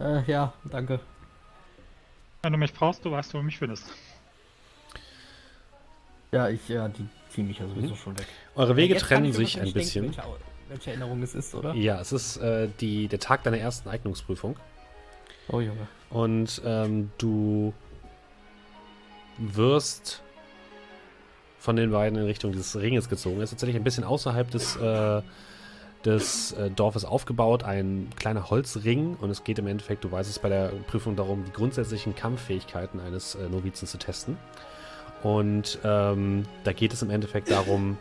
Äh, 0.00 0.30
ja, 0.30 0.52
danke. 0.64 1.00
Wenn 2.42 2.52
du 2.52 2.58
mich 2.58 2.74
brauchst, 2.74 3.04
du 3.04 3.10
weißt, 3.10 3.32
wo 3.34 3.38
du 3.38 3.44
mich 3.44 3.58
findest. 3.58 3.86
Ja, 6.30 6.48
ich, 6.48 6.68
ja, 6.68 6.88
die 6.88 7.08
ziehen 7.30 7.46
mich 7.46 7.58
ja 7.58 7.66
sowieso 7.66 7.94
schon 7.94 8.18
weg. 8.18 8.26
Eure 8.54 8.76
Wege 8.76 8.94
kann 8.96 9.02
trennen 9.02 9.24
ich 9.26 9.36
sich 9.36 9.60
ein 9.60 9.72
bisschen. 9.72 10.04
Welche, 10.04 10.22
welche 10.68 10.90
Erinnerung 10.90 11.22
es 11.22 11.34
ist, 11.34 11.54
oder? 11.54 11.72
Ja, 11.74 12.00
es 12.00 12.12
ist 12.12 12.36
äh, 12.36 12.68
die, 12.80 13.08
der 13.08 13.18
Tag 13.18 13.42
deiner 13.44 13.58
ersten 13.58 13.88
Eignungsprüfung. 13.88 14.56
Oh 15.48 15.60
Junge. 15.60 15.88
Und 16.10 16.60
ähm, 16.64 17.10
du 17.18 17.72
wirst 19.38 20.22
von 21.58 21.76
den 21.76 21.90
beiden 21.90 22.18
in 22.18 22.26
Richtung 22.26 22.52
dieses 22.52 22.76
Ringes 22.76 23.08
gezogen. 23.08 23.38
Er 23.38 23.44
ist 23.44 23.50
tatsächlich 23.50 23.76
ein 23.76 23.84
bisschen 23.84 24.04
außerhalb 24.04 24.50
des, 24.50 24.76
äh, 24.76 25.22
des 26.06 26.52
äh, 26.52 26.70
Dorfes 26.70 27.04
aufgebaut, 27.04 27.64
ein 27.64 28.08
kleiner 28.16 28.48
Holzring. 28.48 29.16
Und 29.20 29.30
es 29.30 29.44
geht 29.44 29.58
im 29.58 29.66
Endeffekt, 29.66 30.04
du 30.04 30.12
weißt 30.12 30.30
es 30.30 30.38
bei 30.38 30.48
der 30.48 30.68
Prüfung 30.86 31.16
darum, 31.16 31.44
die 31.44 31.52
grundsätzlichen 31.52 32.14
Kampffähigkeiten 32.14 33.00
eines 33.00 33.34
äh, 33.34 33.48
Novizen 33.48 33.86
zu 33.86 33.98
testen. 33.98 34.38
Und 35.22 35.78
ähm, 35.84 36.44
da 36.64 36.72
geht 36.72 36.92
es 36.92 37.02
im 37.02 37.10
Endeffekt 37.10 37.50
darum, 37.50 37.98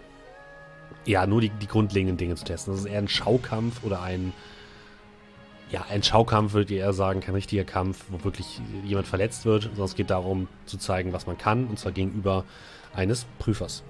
ja, 1.05 1.25
nur 1.25 1.41
die, 1.41 1.49
die 1.49 1.67
grundlegenden 1.67 2.17
Dinge 2.17 2.35
zu 2.35 2.45
testen. 2.45 2.73
Das 2.73 2.81
ist 2.81 2.87
eher 2.87 2.99
ein 2.99 3.07
Schaukampf 3.07 3.83
oder 3.83 4.01
ein 4.01 4.33
ja, 5.71 5.83
ein 5.89 6.03
Schaukampf 6.03 6.53
würde 6.53 6.73
ich 6.73 6.79
eher 6.79 6.93
sagen, 6.93 7.21
kein 7.21 7.33
richtiger 7.33 7.63
Kampf, 7.63 8.05
wo 8.09 8.23
wirklich 8.23 8.61
jemand 8.83 9.07
verletzt 9.07 9.45
wird, 9.45 9.63
sondern 9.63 9.85
es 9.85 9.95
geht 9.95 10.11
darum 10.11 10.47
zu 10.67 10.77
zeigen, 10.77 11.11
was 11.11 11.25
man 11.25 11.39
kann, 11.39 11.65
und 11.65 11.79
zwar 11.79 11.91
gegenüber 11.91 12.45
eines 12.93 13.25
Prüfers. 13.39 13.83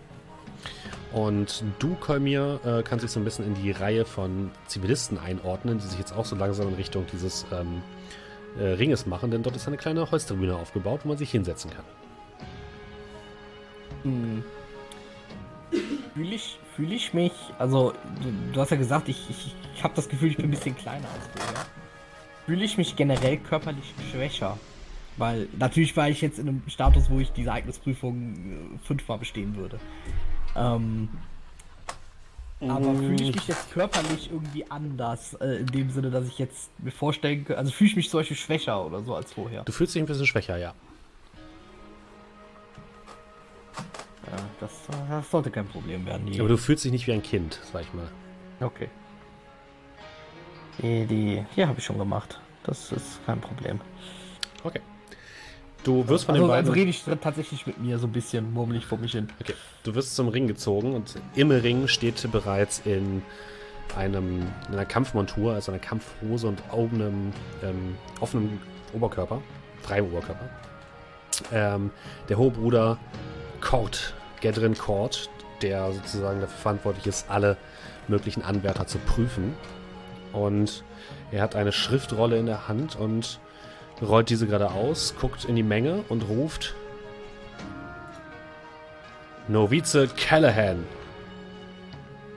Und 1.13 1.63
du, 1.79 1.95
Kolmir, 1.95 2.60
äh, 2.65 2.84
kannst 2.84 3.03
dich 3.03 3.12
so 3.12 3.19
ein 3.19 3.24
bisschen 3.24 3.45
in 3.45 3.55
die 3.55 3.72
Reihe 3.72 4.05
von 4.05 4.51
Zivilisten 4.67 5.17
einordnen, 5.17 5.77
die 5.77 5.86
sich 5.86 5.98
jetzt 6.00 6.12
auch 6.12 6.25
so 6.25 6.36
langsam 6.36 6.67
in 6.67 6.74
Richtung 6.74 7.05
dieses 7.12 7.45
ähm, 7.51 7.81
äh, 8.60 8.74
Ringes 8.74 9.05
machen, 9.05 9.31
denn 9.31 9.43
dort 9.43 9.55
ist 9.55 9.67
eine 9.67 9.77
kleine 9.77 10.10
Holztribüne 10.12 10.55
aufgebaut, 10.55 11.01
wo 11.03 11.10
man 11.10 11.17
sich 11.17 11.31
hinsetzen 11.31 11.72
kann. 11.72 11.86
Hm. 14.03 14.43
Fühle 16.13 16.36
ich, 16.36 16.60
fühl 16.75 16.91
ich 16.91 17.13
mich, 17.13 17.34
also 17.60 17.93
du, 18.22 18.53
du 18.53 18.62
hast 18.62 18.72
ja 18.72 18.77
gesagt, 18.77 19.10
ich, 19.10 19.29
ich, 19.29 19.55
ich 19.75 19.84
habe 19.84 19.93
das 19.95 20.07
Gefühl, 20.07 20.29
ich 20.29 20.38
bin 20.38 20.45
ein 20.45 20.51
bisschen 20.51 20.75
kleiner 20.75 21.07
als 21.13 21.31
du, 21.34 21.39
ja? 21.39 21.65
Fühle 22.45 22.63
ich 22.63 22.77
mich 22.77 22.95
generell 22.95 23.38
körperlich 23.38 23.93
schwächer? 24.12 24.57
Weil 25.17 25.48
natürlich 25.57 25.95
war 25.98 26.10
ich 26.10 26.22
jetzt 26.22 26.39
in 26.39 26.48
einem 26.48 26.62
Status, 26.67 27.10
wo 27.10 27.19
ich 27.19 27.31
diese 27.31 27.51
Eignungsprüfung 27.51 28.36
äh, 28.36 28.86
fünfmal 28.86 29.17
bestehen 29.17 29.55
würde. 29.55 29.79
Ähm, 30.55 31.09
aber 32.62 32.95
fühle 32.95 33.15
ich 33.15 33.35
mich 33.35 33.47
jetzt 33.47 33.71
körperlich 33.71 34.31
irgendwie 34.31 34.69
anders, 34.71 35.33
äh, 35.35 35.57
in 35.57 35.67
dem 35.67 35.89
Sinne, 35.91 36.09
dass 36.09 36.25
ich 36.27 36.39
jetzt 36.39 36.71
mir 36.79 36.91
vorstellen 36.91 37.43
könnte, 37.43 37.57
also 37.57 37.71
fühle 37.71 37.89
ich 37.89 37.95
mich 37.95 38.09
zum 38.09 38.21
Beispiel 38.21 38.38
schwächer 38.38 38.85
oder 38.85 39.03
so 39.03 39.13
als 39.13 39.33
vorher. 39.33 39.63
Du 39.63 39.71
fühlst 39.71 39.93
dich 39.93 40.01
ein 40.01 40.05
bisschen 40.05 40.25
schwächer, 40.25 40.57
ja. 40.57 40.74
Ja, 44.25 44.38
das, 44.59 44.71
das 45.09 45.29
sollte 45.29 45.51
kein 45.51 45.67
Problem 45.67 46.05
werden. 46.05 46.25
Die, 46.31 46.39
Aber 46.39 46.50
du 46.50 46.57
fühlst 46.57 46.85
dich 46.85 46.91
nicht 46.91 47.05
wie 47.07 47.13
ein 47.13 47.21
Kind, 47.21 47.59
sag 47.71 47.81
ich 47.83 47.94
mal. 47.94 48.07
Okay. 48.61 48.89
Die, 50.81 51.05
die 51.05 51.46
hier 51.53 51.68
habe 51.68 51.79
ich 51.79 51.85
schon 51.85 51.98
gemacht. 51.98 52.39
Das 52.63 52.91
ist 52.91 53.24
kein 53.25 53.39
Problem. 53.39 53.79
Okay. 54.63 54.81
Du 55.85 56.07
wirst 56.09 56.25
von 56.25 56.33
Also, 56.35 56.45
den 56.48 56.50
beiden. 56.50 56.65
also 56.65 56.74
rede 56.74 56.89
ich 56.89 57.03
tatsächlich 57.21 57.67
mit 57.67 57.77
mir 57.79 58.00
so 58.00 58.07
ein 58.07 58.11
bisschen 58.11 58.51
murmelig 58.51 58.85
vor 58.85 58.98
mich 58.98 59.11
hin. 59.11 59.29
Okay. 59.39 59.53
Du 59.83 59.93
wirst 59.93 60.15
zum 60.15 60.27
Ring 60.27 60.48
gezogen 60.48 60.95
und 60.95 61.13
im 61.35 61.51
Ring 61.51 61.87
steht 61.87 62.29
bereits 62.31 62.81
in 62.85 63.21
einem 63.95 64.41
in 64.67 64.74
einer 64.74 64.85
Kampfmontur, 64.85 65.53
also 65.53 65.71
einer 65.71 65.79
Kampfhose 65.79 66.48
und 66.48 66.61
offenem, 66.71 67.31
ähm, 67.63 67.95
offenem 68.19 68.59
Oberkörper, 68.93 69.41
freiem 69.83 70.05
Oberkörper. 70.07 70.50
Ähm, 71.53 71.91
der 72.29 72.37
hohe 72.37 72.50
Bruder 72.50 72.98
Kort, 73.61 74.15
Gedrin 74.41 74.75
Kort, 74.75 75.29
der 75.61 75.91
sozusagen 75.93 76.41
dafür 76.41 76.57
verantwortlich 76.57 77.05
ist, 77.05 77.29
alle 77.29 77.57
möglichen 78.07 78.41
Anwärter 78.41 78.87
zu 78.87 78.98
prüfen. 78.98 79.53
Und 80.33 80.83
er 81.31 81.43
hat 81.43 81.55
eine 81.55 81.71
Schriftrolle 81.71 82.37
in 82.39 82.48
der 82.48 82.67
Hand 82.67 82.95
und 82.95 83.39
rollt 84.01 84.29
diese 84.29 84.48
gerade 84.48 84.72
aus, 84.72 85.16
guckt 85.20 85.46
in 85.46 85.55
die 85.55 85.64
Menge 85.64 86.03
und 86.10 86.27
ruft 86.27 86.75
Novize 89.48 90.08
Callahan. 90.18 90.84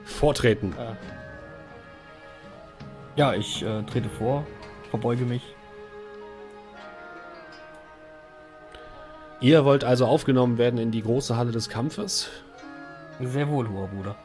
Vortreten. 0.05 0.75
Ja, 3.15 3.33
ich 3.33 3.63
äh, 3.63 3.83
trete 3.83 4.09
vor, 4.09 4.45
verbeuge 4.91 5.25
mich. 5.25 5.43
Ihr 9.41 9.63
wollt 9.65 9.83
also 9.83 10.05
aufgenommen 10.05 10.57
werden 10.57 10.79
in 10.79 10.91
die 10.91 11.01
große 11.01 11.35
Halle 11.37 11.51
des 11.51 11.69
Kampfes? 11.69 12.29
Sehr 13.21 13.47
wohl, 13.47 13.69
hoher 13.69 13.87
Bruder. 13.87 14.15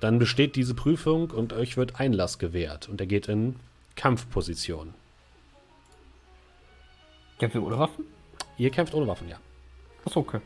Dann 0.00 0.18
besteht 0.18 0.56
diese 0.56 0.74
Prüfung 0.74 1.30
und 1.30 1.52
euch 1.52 1.76
wird 1.76 2.00
Einlass 2.00 2.38
gewährt. 2.38 2.88
Und 2.88 3.00
er 3.00 3.06
geht 3.06 3.28
in 3.28 3.56
Kampfposition. 3.94 4.94
Kämpfe 7.42 7.60
ohne 7.60 7.76
Waffen? 7.76 8.04
Ihr 8.56 8.70
kämpft 8.70 8.94
ohne 8.94 9.08
Waffen, 9.08 9.28
ja. 9.28 9.36
Achso, 10.04 10.20
okay. 10.20 10.38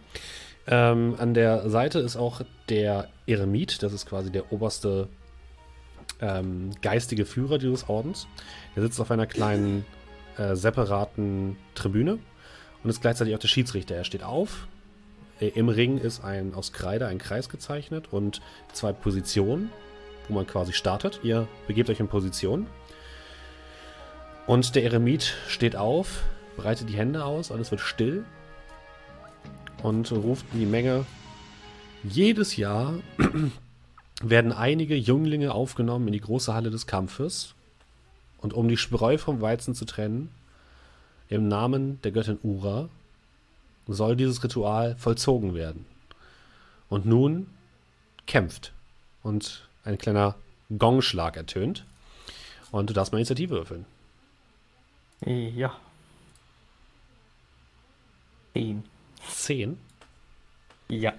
Ähm, 0.66 1.14
an 1.18 1.34
der 1.34 1.68
Seite 1.68 1.98
ist 1.98 2.16
auch 2.16 2.40
der 2.70 3.10
Eremit, 3.26 3.82
das 3.82 3.92
ist 3.92 4.06
quasi 4.06 4.32
der 4.32 4.50
oberste 4.50 5.10
ähm, 6.22 6.70
geistige 6.80 7.26
Führer 7.26 7.58
dieses 7.58 7.90
Ordens. 7.90 8.26
Der 8.74 8.82
sitzt 8.82 8.98
auf 8.98 9.10
einer 9.10 9.26
kleinen 9.26 9.84
äh, 10.38 10.56
separaten 10.56 11.58
Tribüne 11.74 12.18
und 12.82 12.88
ist 12.88 13.02
gleichzeitig 13.02 13.34
auch 13.34 13.40
der 13.40 13.48
Schiedsrichter. 13.48 13.94
Er 13.94 14.04
steht 14.04 14.22
auf. 14.22 14.66
Äh, 15.38 15.48
Im 15.48 15.68
Ring 15.68 15.98
ist 15.98 16.24
ein 16.24 16.54
aus 16.54 16.72
Kreide 16.72 17.08
ein 17.08 17.18
Kreis 17.18 17.50
gezeichnet 17.50 18.10
und 18.10 18.40
zwei 18.72 18.94
Positionen, 18.94 19.70
wo 20.28 20.34
man 20.34 20.46
quasi 20.46 20.72
startet. 20.72 21.20
Ihr 21.22 21.46
begebt 21.66 21.90
euch 21.90 22.00
in 22.00 22.08
Position. 22.08 22.66
Und 24.46 24.74
der 24.76 24.84
Eremit 24.84 25.34
steht 25.46 25.76
auf, 25.76 26.22
breitet 26.56 26.88
die 26.88 26.96
Hände 26.96 27.24
aus, 27.24 27.52
alles 27.52 27.70
wird 27.70 27.80
still 27.80 28.24
und 29.82 30.10
ruft 30.12 30.46
die 30.52 30.66
Menge. 30.66 31.04
Jedes 32.02 32.56
Jahr 32.56 32.94
werden 34.22 34.52
einige 34.52 34.96
Jünglinge 34.96 35.52
aufgenommen 35.52 36.08
in 36.08 36.12
die 36.12 36.20
große 36.20 36.52
Halle 36.52 36.70
des 36.70 36.86
Kampfes. 36.86 37.54
Und 38.38 38.54
um 38.54 38.68
die 38.68 38.76
Spreu 38.76 39.18
vom 39.18 39.40
Weizen 39.40 39.74
zu 39.74 39.84
trennen, 39.84 40.30
im 41.28 41.48
Namen 41.48 42.00
der 42.02 42.12
Göttin 42.12 42.38
Ura, 42.42 42.88
soll 43.88 44.16
dieses 44.16 44.42
Ritual 44.42 44.96
vollzogen 44.96 45.54
werden. 45.54 45.86
Und 46.88 47.06
nun 47.06 47.46
kämpft. 48.26 48.72
Und 49.22 49.68
ein 49.84 49.98
kleiner 49.98 50.36
Gongschlag 50.76 51.36
ertönt. 51.36 51.84
Und 52.70 52.90
du 52.90 52.94
darfst 52.94 53.12
mal 53.12 53.18
Initiative 53.18 53.50
würfeln. 53.50 53.86
Ja. 55.24 55.76
Zehn. 58.56 58.82
Zehn. 59.28 59.78
Ja. 60.88 61.12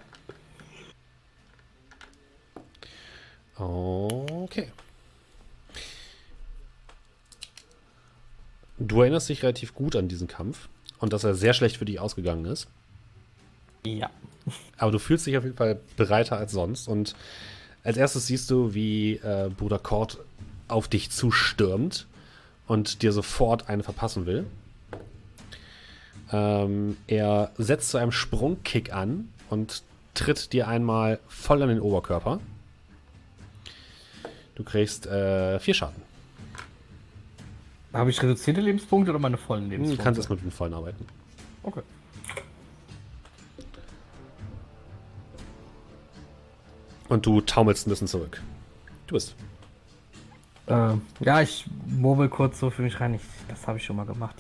Okay. 3.55 4.71
Du 8.79 9.01
erinnerst 9.01 9.29
dich 9.29 9.43
relativ 9.43 9.75
gut 9.75 9.95
an 9.95 10.07
diesen 10.07 10.27
Kampf 10.27 10.67
und 10.97 11.13
dass 11.13 11.23
er 11.23 11.35
sehr 11.35 11.53
schlecht 11.53 11.77
für 11.77 11.85
dich 11.85 11.99
ausgegangen 11.99 12.45
ist. 12.45 12.67
Ja. 13.85 14.09
Aber 14.79 14.91
du 14.91 14.97
fühlst 14.97 15.27
dich 15.27 15.37
auf 15.37 15.43
jeden 15.43 15.57
Fall 15.57 15.79
bereiter 15.95 16.37
als 16.37 16.53
sonst. 16.53 16.87
Und 16.87 17.15
als 17.83 17.97
erstes 17.97 18.25
siehst 18.25 18.49
du, 18.49 18.73
wie 18.73 19.17
äh, 19.17 19.51
Bruder 19.55 19.77
Kort 19.77 20.17
auf 20.67 20.87
dich 20.87 21.11
zustürmt 21.11 22.07
und 22.65 23.03
dir 23.03 23.11
sofort 23.11 23.69
eine 23.69 23.83
verpassen 23.83 24.25
will. 24.25 24.47
Ähm, 26.31 26.97
er 27.07 27.51
setzt 27.57 27.89
zu 27.89 27.97
einem 27.97 28.11
Sprungkick 28.11 28.93
an 28.93 29.29
und 29.49 29.83
tritt 30.13 30.51
dir 30.53 30.67
einmal 30.67 31.19
voll 31.27 31.61
an 31.61 31.69
den 31.69 31.79
Oberkörper. 31.79 32.39
Du 34.55 34.63
kriegst 34.63 35.05
äh, 35.05 35.59
vier 35.59 35.73
Schaden. 35.73 36.01
Habe 37.93 38.09
ich 38.09 38.21
reduzierte 38.21 38.61
Lebenspunkte 38.61 39.11
oder 39.11 39.19
meine 39.19 39.37
vollen 39.37 39.65
Du 39.65 39.69
Lebenspunkte? 39.71 40.03
kannst 40.03 40.17
erstmal 40.17 40.37
mit 40.37 40.45
den 40.45 40.51
vollen 40.51 40.73
arbeiten. 40.73 41.05
Okay. 41.63 41.81
Und 47.09 47.25
du 47.25 47.41
taumelst 47.41 47.87
ein 47.87 47.89
bisschen 47.89 48.07
zurück. 48.07 48.41
Du 49.07 49.13
bist. 49.13 49.35
Äh, 50.67 50.93
ja, 51.21 51.41
ich 51.41 51.65
murmel 51.85 52.27
kurz 52.27 52.59
so 52.59 52.69
für 52.69 52.81
mich 52.81 52.99
rein. 52.99 53.13
Ich, 53.13 53.21
das 53.47 53.65
habe 53.67 53.77
ich 53.77 53.85
schon 53.85 53.95
mal 53.95 54.05
gemacht. 54.05 54.35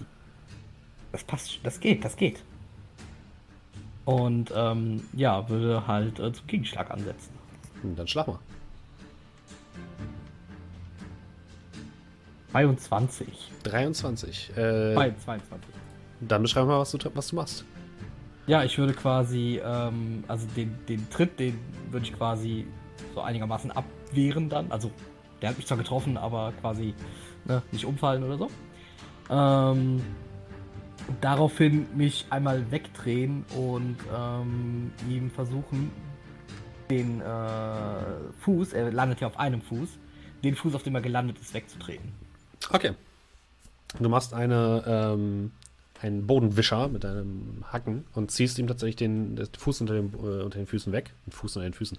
Das 1.17 1.23
passt, 1.23 1.59
das 1.63 1.79
geht, 1.79 2.05
das 2.05 2.15
geht. 2.15 2.43
Und 4.05 4.53
ähm, 4.55 5.03
ja, 5.13 5.49
würde 5.49 5.87
halt 5.87 6.19
äh, 6.19 6.31
zum 6.31 6.45
Gegenschlag 6.45 6.91
ansetzen. 6.91 7.31
Hm, 7.81 7.95
Dann 7.95 8.07
schlag 8.07 8.27
mal. 8.27 8.37
22. 12.51 13.27
23. 13.63 14.49
Äh, 14.51 14.53
Zwei- 14.93 15.09
22. 15.25 15.59
dann 16.21 16.43
beschreib 16.43 16.67
mal, 16.67 16.77
was 16.77 16.91
du, 16.91 16.99
was 17.15 17.29
du 17.29 17.35
machst. 17.35 17.65
Ja, 18.45 18.63
ich 18.63 18.77
würde 18.77 18.93
quasi, 18.93 19.59
ähm, 19.65 20.23
also 20.27 20.45
den, 20.55 20.77
den 20.87 21.09
Tritt, 21.09 21.39
den 21.39 21.57
würde 21.89 22.05
ich 22.05 22.13
quasi 22.15 22.67
so 23.15 23.21
einigermaßen 23.21 23.71
abwehren 23.71 24.49
dann. 24.49 24.71
Also, 24.71 24.91
der 25.41 25.49
hat 25.49 25.57
mich 25.57 25.65
zwar 25.65 25.79
getroffen, 25.79 26.15
aber 26.15 26.53
quasi 26.61 26.93
ne, 27.45 27.63
nicht 27.71 27.85
umfallen 27.85 28.23
oder 28.23 28.37
so. 28.37 28.49
Ähm, 29.31 30.01
daraufhin 31.21 31.87
mich 31.95 32.25
einmal 32.29 32.71
wegdrehen 32.71 33.45
und 33.55 33.97
ähm, 34.15 34.91
ihm 35.09 35.29
versuchen, 35.31 35.91
den 36.89 37.21
äh, 37.21 37.25
Fuß, 38.39 38.73
er 38.73 38.91
landet 38.91 39.21
ja 39.21 39.27
auf 39.27 39.37
einem 39.37 39.61
Fuß, 39.61 39.89
den 40.43 40.55
Fuß, 40.55 40.75
auf 40.75 40.83
dem 40.83 40.95
er 40.95 41.01
gelandet 41.01 41.39
ist, 41.39 41.53
wegzutreten. 41.53 42.11
Okay. 42.71 42.93
Du 43.99 44.09
machst 44.09 44.33
eine, 44.33 44.83
ähm, 44.85 45.51
einen 46.01 46.27
Bodenwischer 46.27 46.87
mit 46.89 47.03
deinem 47.03 47.63
Hacken 47.71 48.05
und 48.13 48.31
ziehst 48.31 48.59
ihm 48.59 48.67
tatsächlich 48.67 48.97
den, 48.97 49.35
den 49.35 49.47
Fuß 49.57 49.81
unter, 49.81 49.93
dem, 49.93 50.13
äh, 50.13 50.43
unter 50.43 50.59
den 50.59 50.67
Füßen 50.67 50.91
weg. 50.93 51.13
Den 51.25 51.31
Fuß 51.31 51.55
unter 51.55 51.69
den 51.69 51.73
Füßen. 51.73 51.97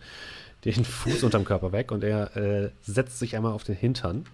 Den 0.65 0.85
Fuß 0.85 1.23
unterm 1.23 1.45
Körper 1.45 1.73
weg 1.73 1.91
und 1.91 2.05
er 2.05 2.37
äh, 2.37 2.71
setzt 2.83 3.19
sich 3.19 3.37
einmal 3.37 3.53
auf 3.53 3.65
den 3.65 3.77
Hintern, 3.77 4.27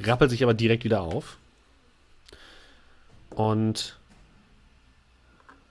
rappelt 0.00 0.30
sich 0.30 0.42
aber 0.42 0.54
direkt 0.54 0.84
wieder 0.84 1.02
auf 1.02 1.38
und 3.38 3.96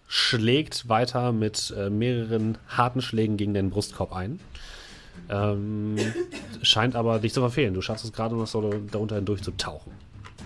schlägt 0.08 0.88
weiter 0.88 1.34
mit 1.34 1.74
äh, 1.78 1.90
mehreren 1.90 2.58
harten 2.70 3.02
Schlägen 3.02 3.36
gegen 3.36 3.54
den 3.54 3.70
Brustkorb 3.72 4.14
ein. 4.14 4.40
Ähm, 5.30 5.98
scheint 6.62 6.96
aber 6.96 7.20
dich 7.20 7.34
zu 7.34 7.42
verfehlen. 7.42 7.74
Du 7.74 7.82
schaffst 7.82 8.06
es 8.06 8.14
gerade 8.14 8.36
noch 8.36 8.48
so 8.48 8.72
darunter 8.90 9.18
hindurch 9.18 9.42
zu 9.44 9.52
tauchen. 9.52 9.92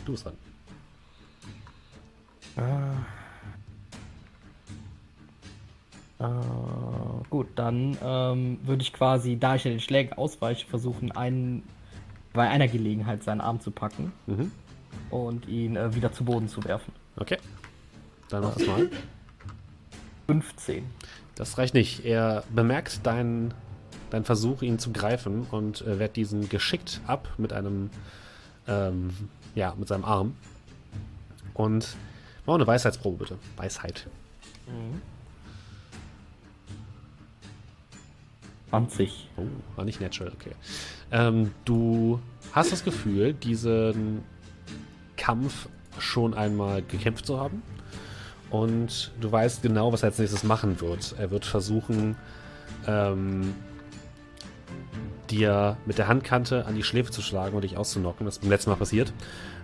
Du 0.06 0.14
bist 0.14 0.26
dran. 0.26 0.34
Äh, 6.20 6.26
gut, 7.30 7.48
dann 7.56 7.98
ähm, 8.04 8.58
würde 8.64 8.82
ich 8.82 8.94
quasi, 8.94 9.38
da 9.38 9.56
ich 9.56 9.64
ja 9.64 9.70
den 9.72 9.80
Schlägen 9.80 10.14
ausweiche, 10.14 10.66
versuchen, 10.68 11.12
einen 11.12 11.62
bei 12.34 12.50
einer 12.50 12.68
Gelegenheit 12.68 13.24
seinen 13.24 13.42
Arm 13.42 13.60
zu 13.60 13.70
packen 13.70 14.12
Mhm. 14.26 14.52
und 15.12 15.48
ihn 15.48 15.76
äh, 15.76 15.94
wieder 15.94 16.12
zu 16.14 16.24
Boden 16.24 16.48
zu 16.48 16.64
werfen. 16.64 16.94
Okay. 17.18 17.38
Dann 18.30 18.44
mach 18.44 18.56
das 18.56 18.68
mal. 18.68 18.90
15. 20.28 20.86
Das 21.36 21.58
reicht 21.58 21.74
nicht. 21.74 22.06
Er 22.06 22.44
bemerkt 22.54 23.06
deinen 23.06 23.54
dein 24.12 24.26
Versuch, 24.26 24.62
ihn 24.62 24.78
zu 24.78 24.92
greifen 24.92 25.48
und 25.50 25.82
äh, 25.82 25.98
wehrt 25.98 26.16
diesen 26.16 26.50
geschickt 26.50 27.02
ab 27.08 27.30
mit 27.38 27.54
einem, 27.54 27.90
ähm, 28.68 29.12
ja, 29.56 29.74
mit 29.78 29.88
seinem 29.88 30.06
Arm. 30.06 30.36
Und 31.54 31.96
mach 32.46 32.56
eine 32.56 32.68
Weisheitsprobe 32.68 33.18
bitte. 33.18 33.38
Weisheit. 33.58 34.08
20. 38.70 39.30
Oh, 39.38 39.44
war 39.76 39.86
nicht 39.86 40.00
natural, 40.00 40.32
okay. 40.34 40.52
Ähm, 41.12 41.52
du 41.66 42.20
hast 42.54 42.72
das 42.72 42.84
Gefühl, 42.84 43.34
diesen 43.34 44.24
Kampf 45.18 45.68
schon 46.00 46.34
einmal 46.34 46.82
gekämpft 46.82 47.26
zu 47.26 47.40
haben. 47.40 47.62
Und 48.50 49.12
du 49.22 49.32
weißt 49.32 49.62
genau, 49.62 49.94
was 49.94 50.04
er 50.04 50.08
als 50.10 50.20
nächstes 50.20 50.44
machen 50.44 50.82
wird. 50.82 51.16
Er 51.18 51.32
wird 51.32 51.46
versuchen, 51.46 52.16
ähm, 52.86 53.56
dir 55.30 55.78
mit 55.86 55.98
der 55.98 56.08
Handkante 56.08 56.66
an 56.66 56.76
die 56.76 56.84
Schläfe 56.84 57.12
zu 57.12 57.22
schlagen 57.22 57.56
und 57.56 57.64
dich 57.64 57.78
auszunocken. 57.78 58.26
Das 58.26 58.36
ist 58.36 58.42
beim 58.42 58.50
letzten 58.50 58.70
Mal 58.72 58.76
passiert. 58.76 59.14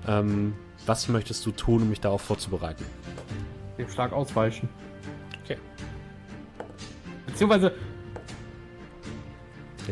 Ähm, 0.07 0.53
was 0.85 1.09
möchtest 1.09 1.45
du 1.45 1.51
tun, 1.51 1.81
um 1.81 1.89
mich 1.89 1.99
darauf 1.99 2.21
vorzubereiten? 2.21 2.85
Dem 3.77 3.89
Schlag 3.89 4.13
ausweichen. 4.13 4.69
Okay. 5.43 5.57
Beziehungsweise, 7.25 7.73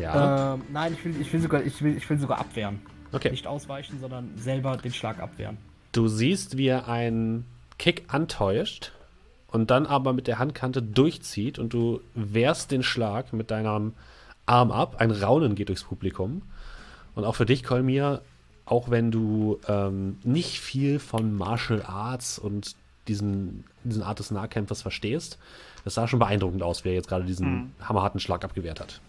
Ja. 0.00 0.54
ähm, 0.54 0.62
nein, 0.72 0.94
ich 0.94 1.04
will, 1.04 1.20
ich, 1.20 1.30
will 1.32 1.40
sogar, 1.40 1.62
ich, 1.62 1.82
will, 1.82 1.96
ich 1.96 2.08
will 2.08 2.18
sogar 2.18 2.38
abwehren. 2.38 2.80
okay. 3.12 3.30
Nicht 3.30 3.46
ausweichen, 3.46 4.00
sondern 4.00 4.36
selber 4.36 4.76
den 4.78 4.92
Schlag 4.92 5.18
abwehren. 5.20 5.58
Du 5.96 6.08
siehst, 6.08 6.58
wie 6.58 6.66
er 6.66 6.88
einen 6.88 7.46
Kick 7.78 8.04
antäuscht 8.08 8.92
und 9.48 9.70
dann 9.70 9.86
aber 9.86 10.12
mit 10.12 10.26
der 10.26 10.38
Handkante 10.38 10.82
durchzieht 10.82 11.58
und 11.58 11.72
du 11.72 12.00
wehrst 12.14 12.70
den 12.70 12.82
Schlag 12.82 13.32
mit 13.32 13.50
deinem 13.50 13.94
Arm 14.44 14.72
ab. 14.72 14.96
Ein 14.98 15.10
Raunen 15.10 15.54
geht 15.54 15.68
durchs 15.70 15.84
Publikum. 15.84 16.42
Und 17.14 17.24
auch 17.24 17.34
für 17.34 17.46
dich, 17.46 17.64
Kolmir, 17.64 18.20
auch 18.66 18.90
wenn 18.90 19.10
du 19.10 19.58
ähm, 19.68 20.18
nicht 20.22 20.60
viel 20.60 20.98
von 20.98 21.34
Martial 21.34 21.82
Arts 21.82 22.38
und 22.38 22.76
diesen, 23.08 23.64
diesen 23.84 24.02
Art 24.02 24.18
des 24.18 24.30
Nahkämpfers 24.30 24.82
verstehst, 24.82 25.38
das 25.84 25.94
sah 25.94 26.08
schon 26.08 26.18
beeindruckend 26.18 26.62
aus, 26.62 26.84
wie 26.84 26.90
er 26.90 26.94
jetzt 26.94 27.08
gerade 27.08 27.24
diesen 27.24 27.54
Mhm. 27.54 27.70
hammerharten 27.80 28.20
Schlag 28.20 28.44
abgewehrt 28.44 28.80
hat. 28.80 29.00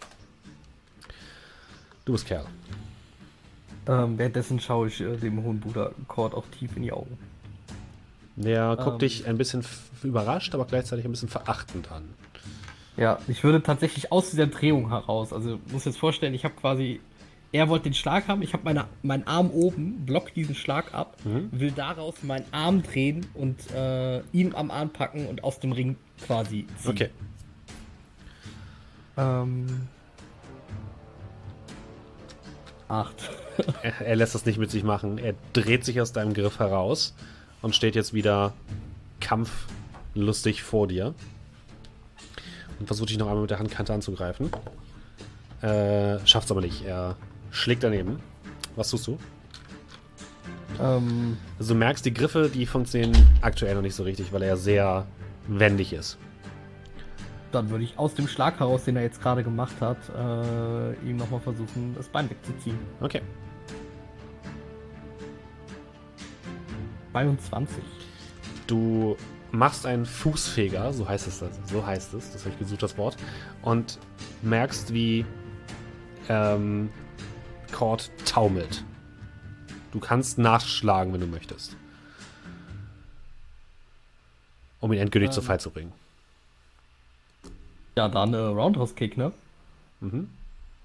Du 2.06 2.14
bist 2.14 2.26
Kerl. 2.26 2.46
Ähm, 3.88 4.18
währenddessen 4.18 4.60
schaue 4.60 4.88
ich 4.88 5.00
äh, 5.02 5.16
dem 5.18 5.42
hohen 5.44 5.60
Bruder 5.60 5.92
Cord 6.08 6.34
auch 6.34 6.46
tief 6.60 6.76
in 6.76 6.84
die 6.84 6.92
Augen. 6.92 7.18
Der 8.36 8.76
guckt 8.76 8.94
Ähm. 8.94 9.00
dich 9.00 9.28
ein 9.28 9.38
bisschen 9.38 9.66
überrascht, 10.04 10.54
aber 10.54 10.66
gleichzeitig 10.66 11.06
ein 11.06 11.12
bisschen 11.12 11.30
verachtend 11.30 11.92
an. 11.92 12.04
Ja, 12.98 13.20
ich 13.28 13.44
würde 13.44 13.62
tatsächlich 13.64 14.12
aus 14.12 14.30
dieser 14.32 14.48
Drehung 14.48 14.90
heraus, 14.90 15.32
also 15.32 15.60
muss 15.72 15.86
jetzt 15.86 15.98
vorstellen, 16.00 16.34
ich 16.34 16.44
habe 16.44 16.56
quasi, 16.56 17.00
er 17.52 17.70
wollte 17.70 17.84
den 17.86 17.94
Schlag 17.94 18.28
haben, 18.28 18.42
ich 18.42 18.54
habe 18.54 18.64
meine, 18.64 18.86
meinen 19.04 19.26
Arm 19.28 19.52
oben, 19.52 20.06
block 20.06 20.34
diesen 20.34 20.56
Schlag 20.56 20.94
ab, 20.94 21.16
Mhm. 21.24 21.50
will 21.52 21.72
daraus 21.72 22.24
meinen 22.24 22.46
Arm 22.52 22.82
drehen 22.84 23.26
und 23.36 23.72
äh, 23.72 24.22
ihn 24.34 24.54
am 24.56 24.72
Arm 24.72 24.90
packen 24.90 25.28
und 25.28 25.44
aus 25.44 25.60
dem 25.60 25.72
Ring 25.72 25.96
quasi 26.26 26.66
ziehen. 26.80 26.92
Okay. 26.92 27.10
Ähm. 29.16 29.88
Acht. 32.90 33.30
Er, 33.82 34.02
er 34.02 34.16
lässt 34.16 34.34
das 34.36 34.46
nicht 34.46 34.60
mit 34.60 34.72
sich 34.72 34.84
machen. 34.84 35.18
Er 35.18 35.34
dreht 35.54 35.84
sich 35.84 36.00
aus 36.00 36.14
deinem 36.14 36.34
Griff 36.34 36.60
heraus 36.60 37.14
und 37.62 37.76
steht 37.76 37.96
jetzt 37.96 38.14
wieder 38.14 38.54
kampflustig 39.20 40.64
vor 40.64 40.88
dir. 40.88 41.14
Und 42.80 42.86
versucht 42.86 43.10
dich 43.10 43.18
noch 43.18 43.28
einmal 43.28 43.42
mit 43.42 43.50
der 43.50 43.60
Handkante 43.60 43.94
anzugreifen. 43.94 44.52
Äh, 45.62 46.20
schafft's 46.26 46.52
aber 46.52 46.62
nicht. 46.62 46.86
Er 46.86 47.16
schlägt 47.52 47.84
daneben. 47.84 48.20
Was 48.76 48.92
tust 48.92 49.08
du? 49.08 49.18
Ähm, 50.80 51.38
Also 51.58 51.74
du 51.74 51.80
merkst, 51.80 52.06
die 52.06 52.14
Griffe, 52.14 52.50
die 52.54 52.66
funktionieren 52.68 53.14
aktuell 53.42 53.74
noch 53.76 53.82
nicht 53.82 53.96
so 53.96 54.04
richtig, 54.04 54.32
weil 54.32 54.44
er 54.44 54.56
sehr 54.58 55.08
wendig 55.48 55.94
ist. 55.94 56.18
Dann 57.52 57.70
würde 57.70 57.84
ich 57.84 57.98
aus 57.98 58.14
dem 58.14 58.28
Schlag 58.28 58.60
heraus, 58.60 58.84
den 58.84 58.96
er 58.96 59.04
jetzt 59.04 59.22
gerade 59.22 59.44
gemacht 59.44 59.76
hat, 59.80 59.98
äh, 60.10 60.94
ihm 61.10 61.18
nochmal 61.18 61.40
versuchen, 61.40 61.94
das 61.96 62.08
Bein 62.10 62.30
wegzuziehen. 62.30 62.78
Okay. 63.02 63.22
22. 67.12 67.84
Du 68.68 69.18
machst 69.52 69.86
einen 69.86 70.06
Fußfeger, 70.06 70.94
so 70.94 71.08
heißt 71.08 71.28
es, 71.28 71.44
so 71.66 71.86
heißt 71.86 72.14
es, 72.14 72.32
das 72.32 72.42
habe 72.44 72.54
ich 72.54 72.60
gesucht, 72.60 72.84
das 72.84 72.98
Wort, 72.98 73.18
und 73.62 73.98
merkst, 74.42 74.94
wie 74.94 75.26
ähm, 76.30 76.90
Cord 77.72 78.12
taumelt. 78.26 78.84
Du 79.92 80.00
kannst 80.00 80.38
nachschlagen, 80.38 81.14
wenn 81.14 81.22
du 81.22 81.28
möchtest. 81.28 81.76
Um 84.80 84.92
ihn 84.94 85.00
endgültig 85.00 85.30
Ähm. 85.30 85.34
zu 85.34 85.42
Fall 85.42 85.60
zu 85.60 85.72
bringen. 85.72 85.94
Ja, 87.98 88.08
dann 88.08 88.36
äh, 88.36 88.38
Roundhouse-Kick, 88.38 89.18
ne? 89.18 89.32
Mhm. 90.02 90.30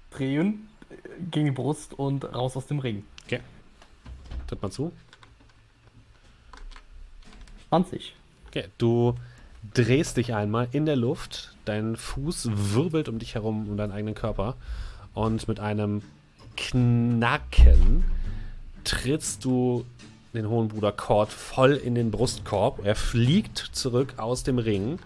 Drehen 0.09 0.67
äh, 0.89 0.95
gegen 1.29 1.45
die 1.45 1.51
Brust 1.51 1.93
und 1.93 2.25
raus 2.33 2.57
aus 2.57 2.65
dem 2.65 2.79
Ring. 2.79 3.03
Okay. 3.25 3.39
Tritt 4.47 4.63
mal 4.63 4.71
zu. 4.71 4.91
20. 7.69 8.15
Okay, 8.47 8.65
du 8.79 9.13
drehst 9.75 10.17
dich 10.17 10.33
einmal 10.33 10.67
in 10.71 10.87
der 10.87 10.95
Luft, 10.95 11.55
dein 11.65 11.97
Fuß 11.97 12.49
wirbelt 12.51 13.07
um 13.07 13.19
dich 13.19 13.35
herum, 13.35 13.69
um 13.69 13.77
deinen 13.77 13.91
eigenen 13.91 14.15
Körper 14.15 14.55
und 15.13 15.47
mit 15.47 15.59
einem 15.59 16.01
Knacken 16.57 18.05
trittst 18.85 19.45
du 19.45 19.85
den 20.33 20.49
hohen 20.49 20.69
Bruder 20.69 20.91
Cord 20.91 21.31
voll 21.31 21.73
in 21.73 21.93
den 21.93 22.09
Brustkorb. 22.09 22.83
Er 22.83 22.95
fliegt 22.95 23.59
zurück 23.59 24.15
aus 24.17 24.41
dem 24.41 24.57
Ring 24.57 24.97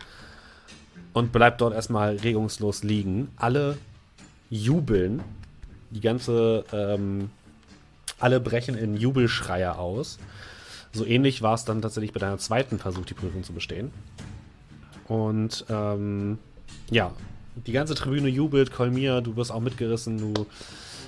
und 1.18 1.32
bleibt 1.32 1.62
dort 1.62 1.74
erstmal 1.74 2.18
regungslos 2.18 2.84
liegen. 2.84 3.30
Alle 3.38 3.80
jubeln. 4.52 5.24
Die 5.90 6.02
ganze, 6.02 6.64
ähm, 6.72 7.32
Alle 8.20 8.40
brechen 8.40 8.78
in 8.78 8.96
Jubelschreier 8.96 9.80
aus. 9.80 10.20
So 10.92 11.06
ähnlich 11.06 11.42
war 11.42 11.56
es 11.56 11.66
dann 11.66 11.82
tatsächlich 11.82 12.14
bei 12.14 12.20
deiner 12.20 12.38
zweiten 12.38 12.78
Versuch, 12.78 13.06
die 13.06 13.16
Prüfung 13.16 13.44
zu 13.44 13.54
bestehen. 13.54 13.92
Und 15.08 15.66
ähm, 15.70 16.38
ja, 16.92 17.12
die 17.66 17.72
ganze 17.72 17.96
Tribüne 17.96 18.28
jubelt, 18.28 18.72
Kolmir, 18.72 19.22
du 19.22 19.36
wirst 19.36 19.52
auch 19.52 19.60
mitgerissen, 19.60 20.18
du 20.20 20.46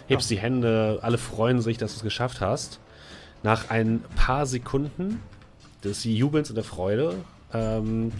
hebst 0.08 0.32
ja. 0.32 0.36
die 0.36 0.42
Hände, 0.42 1.00
alle 1.02 1.18
freuen 1.20 1.62
sich, 1.62 1.78
dass 1.78 1.92
du 1.94 1.98
es 1.98 2.04
geschafft 2.04 2.42
hast. 2.42 2.80
Nach 3.44 3.70
ein 3.70 4.04
paar 4.16 4.48
Sekunden 4.48 5.20
des 5.84 6.04
Jubelns 6.04 6.50
und 6.50 6.56
der 6.56 6.64
Freude 6.64 7.16
ähm, 7.54 8.12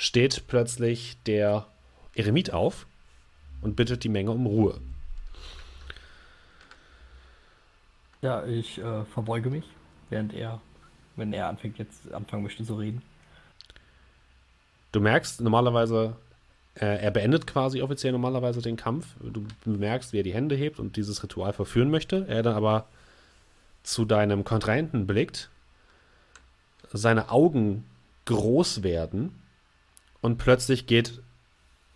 steht 0.00 0.46
plötzlich 0.46 1.18
der 1.26 1.66
Eremit 2.14 2.54
auf 2.54 2.86
und 3.60 3.76
bittet 3.76 4.02
die 4.02 4.08
Menge 4.08 4.30
um 4.30 4.46
Ruhe. 4.46 4.80
Ja, 8.22 8.46
ich 8.46 8.78
äh, 8.78 9.04
verbeuge 9.04 9.50
mich, 9.50 9.66
während 10.08 10.32
er, 10.32 10.62
wenn 11.16 11.34
er 11.34 11.48
anfängt 11.48 11.76
jetzt 11.76 12.10
anfangen 12.14 12.42
möchte 12.42 12.64
zu 12.64 12.76
reden. 12.76 13.02
Du 14.92 15.00
merkst 15.00 15.42
normalerweise, 15.42 16.16
äh, 16.76 16.86
er 16.86 17.10
beendet 17.10 17.46
quasi 17.46 17.82
offiziell 17.82 18.12
normalerweise 18.12 18.62
den 18.62 18.78
Kampf. 18.78 19.06
Du 19.20 19.44
merkst, 19.66 20.14
wie 20.14 20.20
er 20.20 20.24
die 20.24 20.32
Hände 20.32 20.54
hebt 20.54 20.80
und 20.80 20.96
dieses 20.96 21.22
Ritual 21.22 21.52
verführen 21.52 21.90
möchte. 21.90 22.24
Er 22.26 22.42
dann 22.42 22.54
aber 22.54 22.86
zu 23.82 24.06
deinem 24.06 24.44
Kontrahenten 24.44 25.06
blickt, 25.06 25.50
seine 26.90 27.28
Augen 27.28 27.84
groß 28.24 28.82
werden 28.82 29.34
und 30.20 30.38
plötzlich 30.38 30.86
geht, 30.86 31.20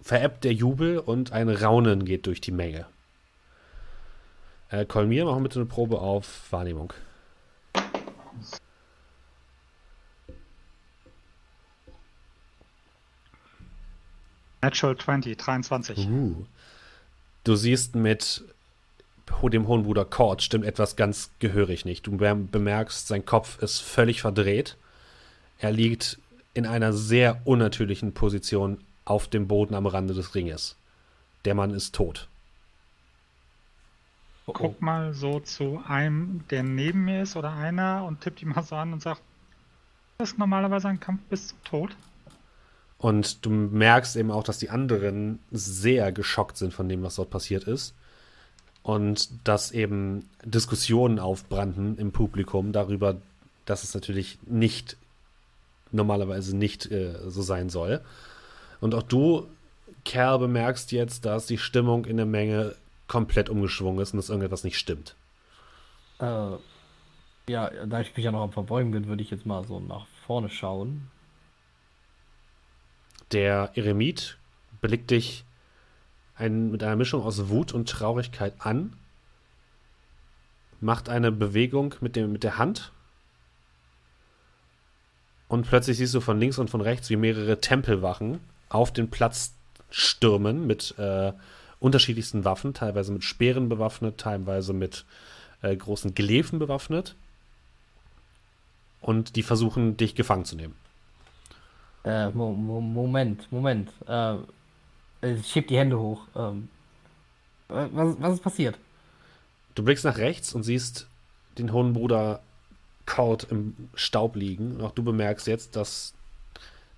verebbt 0.01 0.45
der 0.45 0.53
Jubel 0.53 0.99
und 0.99 1.33
ein 1.33 1.49
Raunen 1.49 2.05
geht 2.05 2.27
durch 2.27 2.41
die 2.41 2.53
Menge. 2.53 2.87
Äh, 4.71 4.87
machen 5.25 5.43
bitte 5.43 5.61
eine 5.61 5.67
Probe 5.67 6.01
auf 6.01 6.51
Wahrnehmung. 6.51 6.93
Natural 14.63 14.97
20, 14.97 15.37
23. 15.37 16.09
Uh. 16.09 16.47
Du 17.45 17.55
siehst 17.55 17.95
mit 17.95 18.43
dem 19.53 19.69
hohen 19.69 19.83
Bruder 19.83 20.05
Cord 20.05 20.43
stimmt 20.43 20.65
etwas 20.65 20.97
ganz 20.97 21.31
gehörig 21.39 21.85
nicht. 21.85 22.07
Du 22.07 22.17
bemerkst, 22.17 23.07
sein 23.07 23.27
Kopf 23.27 23.63
ist 23.63 23.81
völlig 23.81 24.23
verdreht. 24.23 24.77
Er 25.59 25.71
liegt 25.71 26.19
in 26.55 26.67
einer 26.67 26.93
sehr 26.93 27.43
unnatürlichen 27.45 28.15
Position 28.15 28.79
auf 29.05 29.29
dem 29.29 29.49
Boden 29.49 29.75
am 29.75 29.87
Rande 29.87 30.15
des 30.15 30.35
Ringes. 30.35 30.77
Der 31.45 31.55
Mann 31.55 31.71
ist 31.71 31.95
tot. 31.95 32.29
Oh. 34.47 34.53
Guck 34.53 34.81
mal 34.81 35.15
so 35.15 35.41
zu 35.41 35.83
einem, 35.87 36.45
der 36.51 36.63
neben 36.63 37.05
mir 37.05 37.23
ist 37.23 37.37
oder 37.37 37.53
einer 37.53 38.05
und 38.05 38.21
tippt 38.21 38.43
ihn 38.43 38.51
mal 38.51 38.63
so 38.63 38.77
an 38.77 38.93
und 38.93 39.03
sagt, 39.03 39.23
das 40.19 40.33
ist 40.33 40.39
normalerweise 40.39 40.89
ein 40.89 41.01
Kampf 41.01 41.21
bis 41.29 41.49
zum 41.49 41.65
Tod. 41.65 41.97
Und 42.99 43.45
du 43.45 43.51
merkst 43.51 44.17
eben 44.17 44.31
auch, 44.31 44.45
dass 44.45 44.59
die 44.59 44.71
anderen 44.71 45.39
sehr 45.51 46.13
geschockt 46.13 46.57
sind 46.57 46.73
von 46.73 46.89
dem, 46.89 47.03
was 47.03 47.17
dort 47.17 47.31
passiert 47.31 47.65
ist. 47.65 47.95
Und 48.83 49.31
dass 49.49 49.73
eben 49.73 50.29
Diskussionen 50.45 51.19
aufbrannten 51.19 51.99
im 51.99 52.13
Publikum 52.13 52.73
darüber, 52.73 53.17
dass 53.65 53.83
es 53.83 53.95
natürlich 53.95 54.39
nicht, 54.47 54.97
normalerweise 55.95 56.57
nicht 56.57 56.91
äh, 56.91 57.15
so 57.27 57.43
sein 57.43 57.71
soll. 57.71 58.01
Und 58.81 58.95
auch 58.95 59.03
du, 59.03 59.47
Kerl, 60.05 60.39
bemerkst 60.39 60.93
jetzt, 60.93 61.25
dass 61.25 61.47
die 61.47 61.59
Stimmung 61.59 62.05
in 62.05 62.17
der 62.17 62.27
Menge 62.27 62.75
komplett 63.09 63.49
umgeschwungen 63.49 64.01
ist 64.01 64.13
und 64.13 64.19
dass 64.19 64.29
irgendetwas 64.29 64.65
nicht 64.65 64.79
stimmt. 64.79 65.15
Äh, 66.19 66.57
ja, 67.49 67.71
da 67.87 68.01
ich 68.01 68.17
mich 68.17 68.25
ja 68.25 68.33
noch 68.33 68.43
am 68.43 68.53
Verbeugen 68.53 68.91
bin, 68.91 69.07
würde 69.07 69.23
ich 69.23 69.31
jetzt 69.31 69.47
mal 69.47 69.65
so 69.65 69.81
nach 69.81 70.07
vorne 70.27 70.49
schauen. 70.49 71.11
Der 73.33 73.73
Eremit 73.75 74.39
blickt 74.81 75.11
dich 75.11 75.45
ein, 76.37 76.71
mit 76.71 76.83
einer 76.83 76.97
Mischung 76.97 77.23
aus 77.23 77.49
Wut 77.49 77.73
und 77.73 77.89
Traurigkeit 77.89 78.55
an, 78.59 78.95
macht 80.81 81.09
eine 81.09 81.33
Bewegung 81.33 81.95
mit, 82.01 82.17
dem, 82.17 82.33
mit 82.33 82.43
der 82.45 82.59
Hand 82.59 82.93
und 85.49 85.67
plötzlich 85.69 85.99
siehst 85.99 86.15
du 86.15 86.21
von 86.21 86.39
links 86.39 86.59
und 86.59 86.71
von 86.71 86.81
rechts, 86.81 87.11
wie 87.11 87.17
mehrere 87.17 87.61
Tempelwachen 87.61 88.41
auf 88.69 88.93
den 88.93 89.11
Platz 89.11 89.55
stürmen 89.91 90.67
mit 90.67 90.99
äh, 90.99 91.33
unterschiedlichsten 91.81 92.45
Waffen, 92.45 92.75
teilweise 92.75 93.13
mit 93.13 93.25
Speeren 93.25 93.69
bewaffnet, 93.69 94.19
teilweise 94.19 94.73
mit 94.73 95.05
äh, 95.63 95.77
großen 95.77 96.15
Gelefen 96.15 96.59
bewaffnet. 96.59 97.15
Und 99.01 99.37
die 99.37 99.43
versuchen, 99.43 99.97
dich 99.97 100.15
gefangen 100.15 100.47
zu 100.47 100.57
nehmen. 100.57 100.75
Äh, 102.05 102.31
Mo 102.31 102.53
Mo 102.53 102.81
Moment, 102.81 103.51
Moment. 103.53 103.91
Äh, 104.09 104.37
ich 105.23 105.47
schieb 105.47 105.69
die 105.69 105.77
Hände 105.77 105.99
hoch. 105.99 106.23
Ähm, 106.35 106.69
was, 107.69 108.17
was 108.19 108.35
ist 108.35 108.43
passiert? 108.43 108.79
Du 109.75 109.83
blickst 109.83 110.05
nach 110.05 110.19
rechts 110.19 110.55
und 110.55 110.63
siehst 110.63 111.07
den 111.59 111.73
hohen 111.73 111.93
Bruder 111.93 112.41
Kaut 113.07 113.47
im 113.51 113.89
Staub 113.95 114.37
liegen. 114.37 114.77
Und 114.77 114.83
auch 114.83 114.93
du 114.93 115.03
bemerkst 115.03 115.47
jetzt, 115.47 115.77
dass 115.77 116.15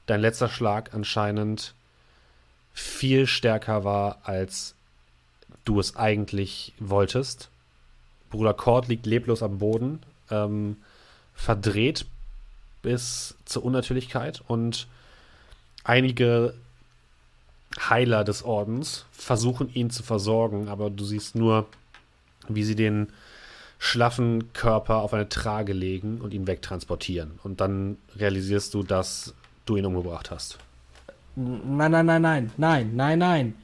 dein 0.07 0.21
letzter 0.21 0.49
Schlag 0.49 0.95
anscheinend 0.95 1.75
viel 2.73 3.27
stärker 3.27 3.85
war, 3.85 4.21
als 4.25 4.75
du 5.65 5.81
es 5.81 5.97
eigentlich 5.97 6.73
wolltest. 6.79 7.49
Bruder 8.31 8.55
Cord 8.55 8.89
liegt 8.89 9.07
leblos 9.07 9.43
am 9.43 9.59
Boden, 9.59 10.01
ähm, 10.31 10.77
verdreht 11.35 12.07
bis 12.83 13.35
zur 13.45 13.65
Unnatürlichkeit 13.65 14.43
und 14.47 14.87
einige 15.85 16.55
Heiler 17.79 18.25
des 18.25 18.43
Ordens 18.43 19.07
versuchen 19.13 19.73
ihn 19.75 19.91
zu 19.91 20.03
versorgen, 20.03 20.69
aber 20.69 20.91
du 20.91 21.05
siehst 21.05 21.35
nur, 21.35 21.67
wie 22.49 22.65
sie 22.65 22.77
den 22.77 23.09
schlaffen 23.79 24.53
Körper 24.53 24.97
auf 24.97 25.13
eine 25.13 25.29
Trage 25.29 25.73
legen 25.73 26.21
und 26.21 26.33
ihn 26.33 26.47
wegtransportieren. 26.47 27.39
Und 27.43 27.61
dann 27.61 27.99
realisierst 28.17 28.75
du, 28.75 28.83
dass 28.83 29.35
du 29.65 29.77
ihn 29.77 29.87
umgebracht 29.87 30.31
hast. 30.31 30.59
Nein, 31.37 31.91
nein, 31.91 32.07
nein, 32.07 32.23
nein, 32.23 32.53
nein, 32.57 32.97
nein, 32.97 33.19
nein. 33.19 33.55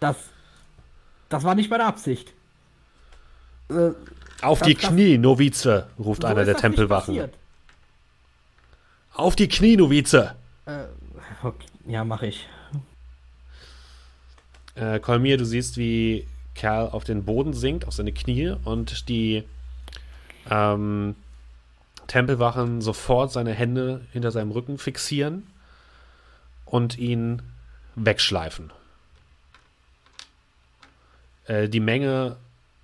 Das, 0.00 0.16
das 1.28 1.44
war 1.44 1.54
nicht 1.54 1.70
meine 1.70 1.84
Absicht. 1.84 2.32
Äh, 3.70 3.90
auf 4.42 4.58
das, 4.58 4.68
die 4.68 4.74
Knie, 4.74 5.18
Novize, 5.18 5.86
ruft 5.98 6.22
so 6.22 6.28
einer 6.28 6.44
der 6.44 6.56
Tempelwachen. 6.56 7.30
Auf 9.14 9.36
die 9.36 9.48
Knie, 9.48 9.76
Novize! 9.76 10.34
Äh, 10.66 10.84
okay. 11.42 11.66
Ja, 11.86 12.04
mach 12.04 12.22
ich. 12.22 12.48
Äh, 14.74 15.00
Kolmir, 15.00 15.36
du 15.36 15.44
siehst, 15.44 15.76
wie 15.76 16.26
Kerl 16.54 16.88
auf 16.90 17.04
den 17.04 17.24
Boden 17.24 17.52
sinkt, 17.52 17.86
auf 17.86 17.94
seine 17.94 18.12
Knie 18.12 18.56
und 18.64 19.08
die 19.08 19.44
ähm, 20.50 21.14
Tempelwachen 22.06 22.80
sofort 22.80 23.32
seine 23.32 23.52
Hände 23.52 24.02
hinter 24.12 24.30
seinem 24.30 24.50
Rücken 24.50 24.78
fixieren 24.78 25.46
und 26.64 26.98
ihn 26.98 27.42
wegschleifen. 27.94 28.72
Äh, 31.46 31.68
die 31.68 31.80
Menge 31.80 32.36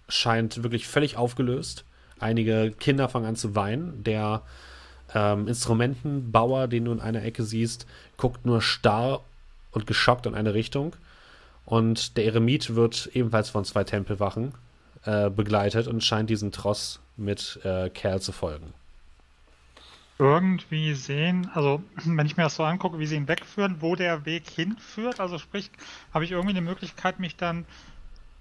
scheint 0.09 0.62
wirklich 0.62 0.87
völlig 0.87 1.16
aufgelöst. 1.16 1.85
Einige 2.18 2.73
Kinder 2.73 3.09
fangen 3.09 3.27
an 3.27 3.37
zu 3.37 3.55
weinen. 3.55 4.03
Der 4.05 4.42
ähm, 5.14 5.49
Instrumentenbauer, 5.49 6.68
den 6.68 6.85
du 6.85 6.92
in 6.92 7.01
einer 7.01 7.23
Ecke 7.23 7.44
siehst, 7.44 7.87
guckt 8.16 8.47
nur 8.47 8.62
starr 8.62 9.21
und 9.73 9.87
geschockt 9.87 10.27
in 10.27 10.35
eine 10.35 10.55
Richtung. 10.55 10.94
Und 11.64 12.16
der 12.16 12.25
Eremit 12.25 12.75
wird 12.75 13.11
ebenfalls 13.12 13.51
von 13.51 13.64
zwei 13.64 13.85
Tempelwachen 13.85 14.55
äh, 15.05 15.29
begleitet 15.29 15.87
und 15.87 16.03
scheint 16.03 16.31
diesem 16.31 16.51
Tross 16.51 17.01
mit 17.18 17.61
äh, 17.64 17.90
Kerl 17.90 18.20
zu 18.20 18.33
folgen. 18.33 18.72
Irgendwie 20.18 20.94
sehen, 20.94 21.50
also 21.54 21.83
wenn 22.04 22.26
ich 22.26 22.37
mir 22.37 22.44
das 22.44 22.57
so 22.57 22.64
angucke, 22.64 22.98
wie 22.98 23.07
sie 23.07 23.16
ihn 23.16 23.28
wegführen, 23.28 23.76
wo 23.81 23.94
der 23.96 24.24
Weg 24.24 24.48
hinführt, 24.48 25.20
also 25.20 25.38
sprich, 25.38 25.70
habe 26.12 26.24
ich 26.24 26.33
irgendwie 26.33 26.57
eine 26.57 26.62
Möglichkeit, 26.62 27.20
mich 27.20 27.37
dann 27.37 27.66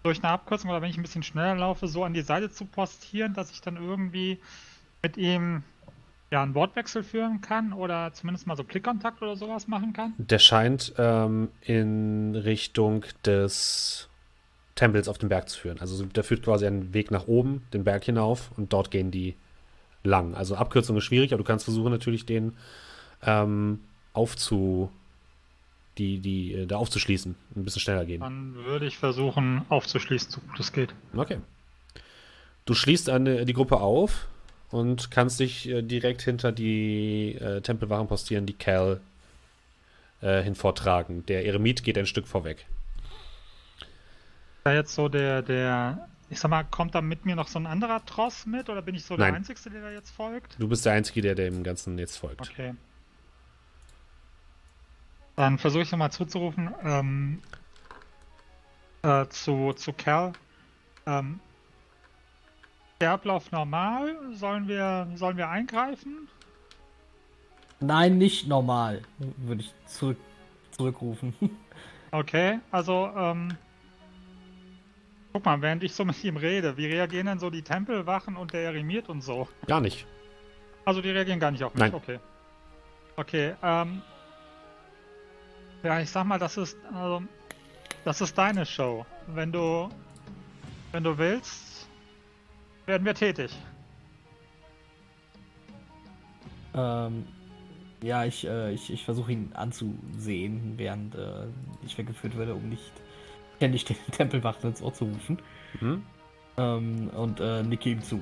durch 0.03 0.23
eine 0.23 0.31
Abkürzung 0.31 0.69
oder 0.69 0.81
wenn 0.81 0.89
ich 0.89 0.97
ein 0.97 1.01
bisschen 1.01 1.23
schneller 1.23 1.55
laufe, 1.55 1.87
so 1.87 2.03
an 2.03 2.13
die 2.13 2.21
Seite 2.21 2.49
zu 2.49 2.65
postieren, 2.65 3.33
dass 3.33 3.51
ich 3.51 3.61
dann 3.61 3.75
irgendwie 3.77 4.39
mit 5.01 5.17
ihm 5.17 5.63
ja, 6.31 6.43
einen 6.43 6.55
Wortwechsel 6.55 7.03
führen 7.03 7.41
kann 7.41 7.73
oder 7.73 8.11
zumindest 8.13 8.47
mal 8.47 8.57
so 8.57 8.63
Klickkontakt 8.63 9.21
oder 9.21 9.35
sowas 9.35 9.67
machen 9.67 9.93
kann? 9.93 10.13
Der 10.17 10.39
scheint 10.39 10.93
ähm, 10.97 11.49
in 11.61 12.35
Richtung 12.35 13.05
des 13.25 14.09
Tempels 14.77 15.09
auf 15.09 15.17
den 15.17 15.27
Berg 15.27 15.49
zu 15.49 15.59
führen. 15.59 15.81
Also 15.81 16.05
der 16.05 16.23
führt 16.23 16.43
quasi 16.43 16.65
einen 16.65 16.93
Weg 16.93 17.11
nach 17.11 17.27
oben, 17.27 17.63
den 17.73 17.83
Berg 17.83 18.05
hinauf 18.05 18.51
und 18.55 18.71
dort 18.71 18.91
gehen 18.91 19.11
die 19.11 19.35
lang. 20.03 20.35
Also 20.35 20.55
Abkürzung 20.55 20.95
ist 20.95 21.03
schwierig, 21.03 21.33
aber 21.33 21.43
du 21.43 21.47
kannst 21.47 21.65
versuchen 21.65 21.91
natürlich 21.91 22.25
den 22.25 22.53
ähm, 23.23 23.79
aufzu 24.13 24.89
die, 25.97 26.19
die 26.19 26.53
äh, 26.53 26.65
da 26.67 26.77
aufzuschließen, 26.77 27.35
ein 27.55 27.63
bisschen 27.63 27.81
schneller 27.81 28.05
gehen. 28.05 28.21
Dann 28.21 28.53
würde 28.53 28.85
ich 28.85 28.97
versuchen 28.97 29.65
aufzuschließen, 29.69 30.31
so 30.31 30.41
gut 30.41 30.59
es 30.59 30.71
geht. 30.71 30.93
Okay. 31.15 31.39
Du 32.65 32.73
schließt 32.73 33.09
eine, 33.09 33.45
die 33.45 33.53
Gruppe 33.53 33.79
auf 33.79 34.27
und 34.69 35.09
kannst 35.09 35.39
dich 35.39 35.67
äh, 35.67 35.81
direkt 35.81 36.21
hinter 36.21 36.51
die 36.51 37.35
äh, 37.35 37.61
Tempelwachen 37.61 38.07
postieren, 38.07 38.45
die 38.45 38.53
Cal 38.53 39.01
äh, 40.21 40.43
hinvortragen. 40.43 41.25
Der 41.25 41.45
Eremit 41.45 41.83
geht 41.83 41.97
ein 41.97 42.05
Stück 42.05 42.27
vorweg. 42.27 42.67
Da 44.67 44.73
jetzt 44.73 44.93
so 44.93 45.08
der, 45.08 45.43
der, 45.43 46.10
ich 46.30 46.41
sag 46.41 46.51
mal, 46.51 46.65
kommt 46.65 46.93
da 46.93 46.99
mit 46.99 47.25
mir 47.25 47.38
noch 47.38 47.47
so 47.47 47.58
ein 47.58 47.65
anderer 47.65 48.06
Tross 48.06 48.45
mit 48.45 48.69
oder 48.69 48.82
bin 48.82 48.95
ich 48.95 49.06
so 49.06 49.15
der 49.15 49.27
Nein. 49.27 49.36
Einzige, 49.36 49.69
der 49.69 49.82
da 49.82 49.91
jetzt 49.91 50.10
folgt? 50.10 50.58
Du 50.60 50.67
bist 50.67 50.86
der 50.86 50.91
Einzige, 50.91 51.21
der 51.21 51.36
dem 51.36 51.63
Ganzen 51.63 51.97
jetzt 51.97 52.17
folgt. 52.17 52.41
Okay. 52.41 52.75
Dann 55.38 55.58
versuche 55.58 55.84
ich 55.84 55.91
nochmal 55.93 56.12
zuzurufen 56.12 56.75
ähm, 56.84 57.41
äh, 59.03 59.25
zu, 59.27 59.71
zu 59.71 59.93
Cal. 59.93 60.34
Ähm, 61.06 61.39
der 62.99 63.12
Ablauf 63.12 63.53
normal? 63.53 64.17
Sollen 64.34 64.67
wir, 64.67 65.08
sollen 65.15 65.38
wir 65.38 65.47
eingreifen? 65.47 66.27
Nein, 67.80 68.17
nicht 68.17 68.49
normal, 68.49 69.01
würde 69.38 69.62
ich 69.62 69.73
zurück, 69.86 70.17
zurückrufen. 70.71 71.34
Okay, 72.10 72.60
also, 72.71 73.12
ähm, 73.17 73.58
guck 75.38 75.45
mal, 75.45 75.62
während 75.62 75.84
ich 75.84 75.93
so 75.93 76.04
mit 76.04 76.23
ihm 76.23 76.36
rede, 76.36 76.78
wie 76.78 76.88
reagieren 76.88 77.28
denn 77.28 77.38
so 77.38 77.52
die 77.52 77.62
Tempelwachen 77.62 78.36
und 78.38 78.54
der 78.54 78.62
Eremiert 78.62 79.08
und 79.08 79.21
so? 79.21 79.47
Gar 79.67 79.82
nicht. 79.82 80.08
Also 80.84 81.00
die 81.00 81.12
reagieren 81.12 81.39
gar 81.39 81.52
nicht 81.52 81.63
auf 81.63 81.76
mich. 81.76 81.82
Nein. 81.82 81.93
Okay. 81.93 82.19
Okay, 83.17 83.54
ähm. 83.62 84.02
Ja, 85.84 86.00
ich 86.00 86.10
sag 86.10 86.26
mal, 86.26 86.39
das 86.39 86.58
ist, 86.58 86.76
also, 86.91 87.21
das 88.04 88.19
ist 88.19 88.36
deine 88.36 88.65
Show. 88.65 89.06
Wenn 89.28 89.52
du, 89.52 89.89
wenn 90.91 91.04
du 91.04 91.15
willst, 91.15 91.88
werden 92.88 93.06
wir 93.06 93.13
tätig. 93.13 93.56
ähm, 96.73 97.28
ja, 98.02 98.26
ich, 98.26 98.47
äh, 98.47 98.73
ich, 98.73 98.91
ich 98.91 99.06
versuche 99.06 99.32
ihn 99.32 99.52
anzusehen, 99.54 100.73
während 100.78 101.13
äh, 101.13 101.45
ich 101.86 101.95
weggeführt 101.95 102.36
werde, 102.39 102.56
um 102.56 102.69
nicht 102.69 102.91
ständig 103.58 103.86
den 103.86 103.98
Tempelwachen 104.12 104.70
ins 104.70 104.82
Ohr 104.82 104.93
zu 104.93 105.06
rufen. 105.06 105.41
Mhm. 105.80 106.04
Ähm, 106.58 107.10
und 107.10 107.39
äh, 107.39 107.62
nicke 107.63 107.89
ihm 107.89 108.02
zu. 108.02 108.22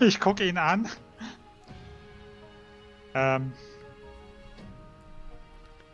Ich 0.00 0.20
gucke 0.20 0.46
ihn 0.46 0.58
an. 0.58 0.88
Ähm. 3.14 3.52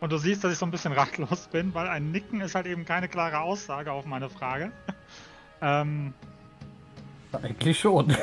Und 0.01 0.11
du 0.11 0.17
siehst, 0.17 0.43
dass 0.43 0.51
ich 0.51 0.57
so 0.57 0.65
ein 0.65 0.71
bisschen 0.71 0.91
ratlos 0.91 1.47
bin, 1.47 1.73
weil 1.73 1.87
ein 1.87 2.11
Nicken 2.11 2.41
ist 2.41 2.55
halt 2.55 2.65
eben 2.65 2.83
keine 2.83 3.07
klare 3.07 3.39
Aussage 3.39 3.91
auf 3.91 4.05
meine 4.05 4.29
Frage. 4.29 4.71
Ähm, 5.65 6.13
Eigentlich 7.31 7.79
schon. 7.79 8.13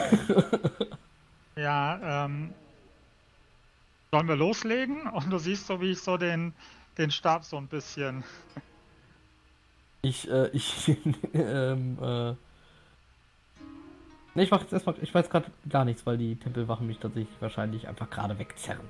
Ja, 1.56 2.24
ähm. 2.24 2.52
Sollen 4.10 4.28
wir 4.28 4.36
loslegen? 4.36 5.06
Und 5.06 5.30
du 5.30 5.38
siehst 5.38 5.66
so, 5.66 5.80
wie 5.80 5.92
ich 5.92 6.00
so 6.00 6.18
den, 6.18 6.52
den 7.00 7.10
Stab 7.10 7.44
so 7.44 7.56
ein 7.56 7.66
bisschen. 7.66 8.22
Ich, 10.02 10.30
äh, 10.30 10.48
ich, 10.48 10.88
ähm, 11.34 11.98
äh. 12.00 12.34
Ne, 14.34 14.44
ich 14.44 14.50
mach 14.50 14.60
jetzt 14.60 14.72
erstmal, 14.72 14.94
ich 15.02 15.12
weiß 15.12 15.28
gerade 15.28 15.50
gar 15.68 15.84
nichts, 15.84 16.06
weil 16.06 16.16
die 16.16 16.36
Tempelwachen 16.36 16.86
mich 16.86 16.98
tatsächlich 16.98 17.34
wahrscheinlich 17.40 17.88
einfach 17.88 18.08
gerade 18.08 18.38
wegzerren. 18.38 18.88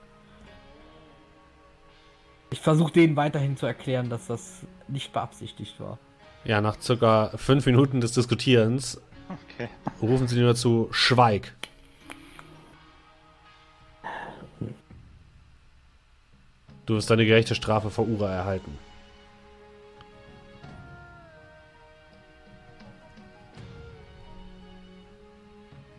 Ich 2.50 2.60
versuche 2.60 2.92
denen 2.92 3.16
weiterhin 3.16 3.56
zu 3.56 3.64
erklären, 3.64 4.10
dass 4.10 4.26
das 4.26 4.62
nicht 4.88 5.12
beabsichtigt 5.12 5.80
war. 5.80 5.98
Ja, 6.44 6.60
nach 6.60 6.80
circa 6.80 7.30
fünf 7.36 7.64
Minuten 7.64 8.00
des 8.00 8.12
Diskutierens 8.12 9.00
Okay. 9.30 9.68
rufen 10.02 10.26
sie 10.26 10.34
dir 10.34 10.46
dazu: 10.46 10.88
Schweig. 10.90 11.54
Du 16.90 16.96
wirst 16.96 17.08
deine 17.08 17.24
gerechte 17.24 17.54
Strafe 17.54 17.88
vor 17.88 18.08
Ura 18.08 18.28
erhalten. 18.32 18.76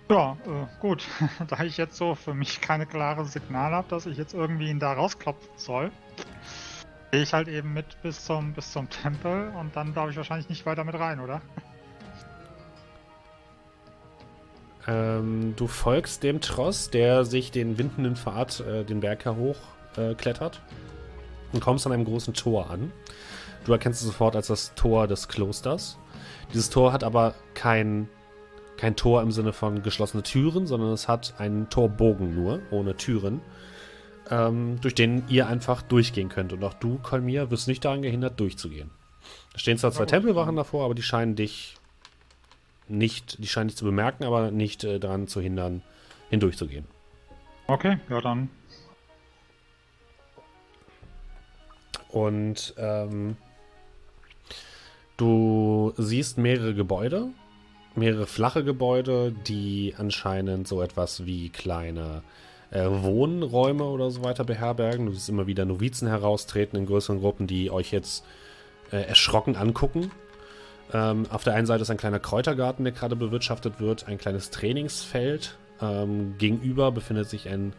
Ja, 0.10 0.36
äh, 0.46 0.68
gut. 0.82 1.08
da 1.48 1.64
ich 1.64 1.78
jetzt 1.78 1.96
so 1.96 2.14
für 2.14 2.34
mich 2.34 2.60
keine 2.60 2.86
klare 2.86 3.24
Signal 3.24 3.72
habe, 3.72 3.88
dass 3.88 4.06
ich 4.06 4.18
jetzt 4.18 4.34
irgendwie 4.34 4.70
ihn 4.70 4.80
da 4.80 4.92
rausklopfen 4.92 5.52
soll, 5.56 5.92
gehe 7.12 7.22
ich 7.22 7.32
halt 7.32 7.48
eben 7.48 7.72
mit 7.72 7.86
bis 8.02 8.26
zum, 8.26 8.52
bis 8.52 8.74
zum 8.74 8.90
Tempel 8.90 9.54
und 9.58 9.74
dann 9.78 9.94
darf 9.94 10.10
ich 10.10 10.18
wahrscheinlich 10.18 10.50
nicht 10.50 10.66
weiter 10.66 10.84
mit 10.84 10.96
rein, 10.96 11.22
oder? 11.22 11.42
Ähm, 14.88 15.54
du 15.56 15.68
folgst 15.68 16.22
dem 16.24 16.42
Tross, 16.42 16.90
der 16.90 17.24
sich 17.24 17.52
den 17.52 17.78
windenden 17.78 18.18
Pfad 18.18 18.60
äh, 18.60 18.84
den 18.84 19.00
Berg 19.00 19.26
hoch 19.26 19.56
äh, 19.96 20.16
klettert 20.16 20.62
und 21.54 21.62
kommst 21.62 21.86
an 21.86 21.94
einem 21.94 22.06
großen 22.06 22.34
Tor 22.34 22.70
an. 22.70 22.92
Du 23.66 23.72
erkennst 23.72 24.02
es 24.02 24.08
sofort 24.08 24.36
als 24.36 24.48
das 24.48 24.74
Tor 24.76 25.08
des 25.08 25.28
Klosters. 25.28 25.98
Dieses 26.54 26.70
Tor 26.70 26.94
hat 26.94 27.04
aber 27.04 27.36
kein, 27.54 28.10
kein 28.78 28.96
Tor 28.96 29.22
im 29.22 29.32
Sinne 29.32 29.54
von 29.54 29.84
geschlossene 29.84 30.24
Türen, 30.24 30.68
sondern 30.68 30.92
es 30.92 31.08
hat 31.08 31.36
einen 31.38 31.70
Torbogen 31.70 32.36
nur, 32.36 32.62
ohne 32.72 32.98
Türen, 32.98 33.42
ähm, 34.30 34.80
durch 34.82 34.96
den 34.96 35.24
ihr 35.30 35.48
einfach 35.48 35.82
durchgehen 35.82 36.30
könnt. 36.30 36.54
Und 36.54 36.64
auch 36.64 36.74
du, 36.74 36.98
Kolmir, 36.98 37.52
wirst 37.52 37.68
nicht 37.68 37.86
daran 37.86 38.02
gehindert, 38.02 38.40
durchzugehen. 38.40 38.90
Da 39.54 39.60
stehen 39.60 39.78
zwar 39.78 39.92
zwei. 39.92 40.06
Tempelwachen 40.06 40.56
davor, 40.56 40.86
aber 40.86 40.96
die 40.96 41.04
scheinen 41.04 41.36
dich 41.36 41.76
nicht, 42.88 43.42
die 43.42 43.48
scheinen 43.48 43.70
dich 43.70 43.78
zu 43.78 43.86
bemerken, 43.86 44.24
aber 44.24 44.52
nicht 44.52 44.84
äh, 44.84 45.00
daran 45.00 45.28
zu 45.28 45.40
hindern, 45.40 45.82
hindurchzugehen. 46.30 46.86
Okay, 47.68 48.00
ja 48.10 48.20
dann. 48.22 48.50
Und 52.12 52.74
ähm, 52.78 53.38
du 55.18 55.94
siehst 55.98 56.38
mehrere 56.38 56.74
Gebäude, 56.74 57.28
mehrere 57.96 58.28
flache 58.28 58.64
Gebäude, 58.64 59.32
die 59.32 59.96
anscheinend 59.98 60.68
so 60.68 60.82
etwas 60.82 61.26
wie 61.26 61.50
kleine 61.50 62.24
äh, 62.72 62.86
Wohnräume 62.86 63.84
oder 63.84 64.12
so 64.12 64.24
weiter 64.24 64.44
beherbergen. 64.44 65.06
Du 65.06 65.14
siehst 65.14 65.30
immer 65.30 65.48
wieder 65.48 65.66
Novizen 65.66 66.08
heraustreten 66.08 66.78
in 66.78 66.86
größeren 66.86 67.20
Gruppen, 67.20 67.48
die 67.48 67.70
euch 67.70 67.92
jetzt 67.92 68.26
äh, 68.92 69.02
erschrocken 69.02 69.56
angucken. 69.56 70.12
Ähm, 70.94 71.26
auf 71.30 71.44
der 71.44 71.54
einen 71.54 71.68
Seite 71.68 71.84
ist 71.84 71.90
ein 71.90 71.98
kleiner 71.98 72.20
Kräutergarten, 72.20 72.84
der 72.84 72.94
gerade 72.94 73.16
bewirtschaftet 73.16 73.80
wird, 73.80 74.08
ein 74.08 74.18
kleines 74.18 74.50
Trainingsfeld. 74.50 75.58
Ähm, 75.82 76.36
gegenüber 76.38 76.92
befindet 76.92 77.30
sich 77.30 77.48
ein 77.48 77.74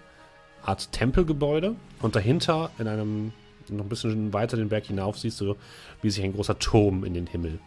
Art 0.62 0.92
Tempelgebäude 0.92 1.74
und 2.00 2.16
dahinter 2.16 2.70
in 2.78 2.88
einem 2.88 3.32
noch 3.76 3.84
ein 3.84 3.88
bisschen 3.88 4.32
weiter 4.32 4.56
den 4.56 4.68
Berg 4.68 4.86
hinauf 4.86 5.18
siehst 5.18 5.40
du, 5.40 5.56
wie 6.02 6.10
sich 6.10 6.24
ein 6.24 6.34
großer 6.34 6.58
Turm 6.58 7.04
in 7.04 7.14
den 7.14 7.26
Himmel 7.26 7.58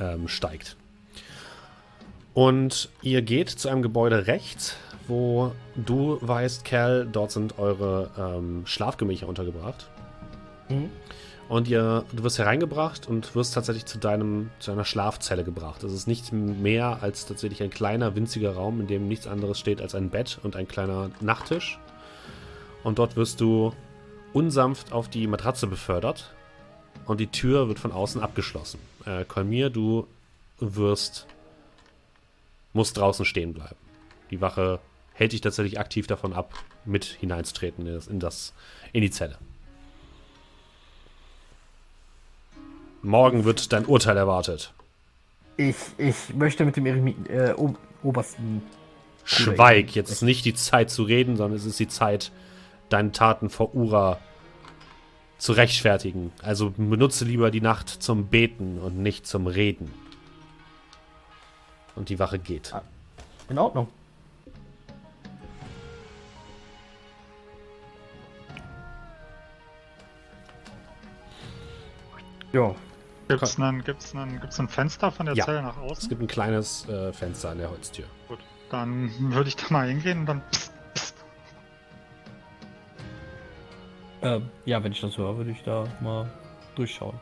ähm, 0.00 0.28
steigt. 0.28 0.76
Und 2.34 2.88
ihr 3.02 3.22
geht 3.22 3.48
zu 3.48 3.68
einem 3.68 3.82
Gebäude 3.82 4.26
rechts, 4.26 4.76
wo 5.06 5.52
du 5.76 6.18
weißt, 6.20 6.64
Cal, 6.64 7.06
dort 7.10 7.30
sind 7.30 7.58
eure 7.58 8.10
ähm, 8.18 8.62
Schlafgemächer 8.66 9.28
untergebracht. 9.28 9.88
Mhm. 10.68 10.90
Und 11.48 11.68
ihr, 11.68 12.04
du 12.12 12.24
wirst 12.24 12.38
hereingebracht 12.38 13.06
und 13.06 13.34
wirst 13.34 13.54
tatsächlich 13.54 13.84
zu 13.84 13.98
deinem, 13.98 14.50
zu 14.58 14.72
einer 14.72 14.84
Schlafzelle 14.84 15.44
gebracht. 15.44 15.84
Es 15.84 15.92
ist 15.92 16.06
nicht 16.06 16.32
mehr 16.32 17.02
als 17.02 17.26
tatsächlich 17.26 17.62
ein 17.62 17.70
kleiner, 17.70 18.16
winziger 18.16 18.54
Raum, 18.54 18.80
in 18.80 18.86
dem 18.86 19.08
nichts 19.08 19.26
anderes 19.26 19.58
steht 19.58 19.82
als 19.82 19.94
ein 19.94 20.08
Bett 20.08 20.38
und 20.42 20.56
ein 20.56 20.66
kleiner 20.66 21.10
Nachttisch. 21.20 21.78
Und 22.82 22.98
dort 22.98 23.16
wirst 23.16 23.40
du 23.40 23.72
unsanft 24.34 24.92
auf 24.92 25.08
die 25.08 25.26
Matratze 25.26 25.66
befördert 25.66 26.34
und 27.06 27.20
die 27.20 27.28
Tür 27.28 27.68
wird 27.68 27.78
von 27.78 27.92
außen 27.92 28.20
abgeschlossen. 28.20 28.78
Äh, 29.06 29.24
Kolmir, 29.24 29.70
du 29.70 30.06
wirst, 30.58 31.26
musst 32.72 32.96
draußen 32.98 33.24
stehen 33.24 33.54
bleiben. 33.54 33.76
Die 34.30 34.40
Wache 34.40 34.80
hält 35.12 35.32
dich 35.32 35.40
tatsächlich 35.40 35.78
aktiv 35.78 36.06
davon 36.06 36.32
ab, 36.32 36.52
mit 36.84 37.04
hineinzutreten 37.04 37.86
in 37.86 37.94
das, 37.94 38.06
in, 38.08 38.20
das, 38.20 38.52
in 38.92 39.00
die 39.02 39.10
Zelle. 39.10 39.38
Morgen 43.02 43.44
wird 43.44 43.72
dein 43.72 43.86
Urteil 43.86 44.16
erwartet. 44.16 44.72
Ich, 45.56 45.76
ich 45.98 46.34
möchte 46.34 46.64
mit 46.64 46.76
dem 46.76 46.86
Eremiten, 46.86 47.26
äh, 47.26 47.54
Obersten. 48.02 48.62
Schweig, 49.24 49.94
jetzt 49.94 50.10
ist 50.10 50.22
nicht 50.22 50.44
die 50.44 50.54
Zeit 50.54 50.90
zu 50.90 51.04
reden, 51.04 51.36
sondern 51.36 51.56
es 51.56 51.64
ist 51.64 51.78
die 51.78 51.88
Zeit, 51.88 52.32
deine 52.88 53.12
Taten 53.12 53.50
vor 53.50 53.74
Ura 53.74 54.18
zu 55.38 55.52
rechtfertigen. 55.52 56.32
Also 56.42 56.70
benutze 56.70 57.24
lieber 57.24 57.50
die 57.50 57.60
Nacht 57.60 57.88
zum 57.88 58.26
Beten 58.28 58.78
und 58.78 58.98
nicht 58.98 59.26
zum 59.26 59.46
Reden. 59.46 59.92
Und 61.96 62.08
die 62.08 62.18
Wache 62.18 62.38
geht. 62.38 62.74
In 63.48 63.58
Ordnung. 63.58 63.88
Ja. 72.52 72.74
Gibt 73.28 73.42
es 73.42 73.58
ein, 73.58 73.82
gibt's 73.82 74.14
ein, 74.14 74.40
gibt's 74.40 74.60
ein 74.60 74.68
Fenster 74.68 75.10
von 75.10 75.26
der 75.26 75.34
Ja. 75.34 75.44
Zelle 75.46 75.62
nach 75.62 75.76
Es 75.84 75.90
außen? 75.92 76.08
gibt 76.10 76.20
ein 76.22 76.26
kleines 76.26 76.86
äh, 76.88 77.12
Fenster 77.12 77.50
an 77.50 77.58
der 77.58 77.70
Holztür. 77.70 78.04
Gut, 78.28 78.38
dann 78.70 79.10
würde 79.32 79.48
ich 79.48 79.56
da 79.56 79.64
mal 79.70 79.88
hingehen 79.88 80.20
und 80.20 80.26
dann. 80.26 80.42
Psst, 80.50 80.72
Ähm, 84.24 84.48
ja, 84.64 84.82
wenn 84.82 84.92
ich 84.92 85.00
das 85.00 85.16
höre, 85.18 85.36
würde 85.36 85.50
ich 85.50 85.62
da 85.62 85.84
mal 86.00 86.30
durchschauen. 86.74 87.20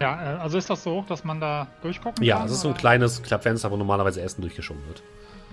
Ja, 0.00 0.34
äh, 0.34 0.38
also 0.38 0.58
ist 0.58 0.68
das 0.68 0.82
so 0.82 0.96
hoch, 0.96 1.06
dass 1.06 1.22
man 1.22 1.40
da 1.40 1.68
durchgucken 1.82 2.24
Ja, 2.24 2.38
kann? 2.38 2.46
es 2.46 2.52
ist 2.52 2.60
so 2.62 2.68
ein 2.68 2.72
oder? 2.72 2.80
kleines 2.80 3.22
Klappfenster, 3.22 3.70
wo 3.70 3.76
normalerweise 3.76 4.20
Essen 4.20 4.40
durchgeschoben 4.40 4.84
wird. 4.88 5.02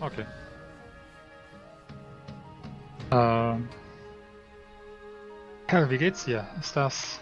Okay. 0.01 0.25
Ähm. 3.11 3.67
Kerl, 5.67 5.89
wie 5.91 5.97
geht's 5.99 6.25
dir? 6.25 6.47
Ist 6.59 6.75
das. 6.75 7.19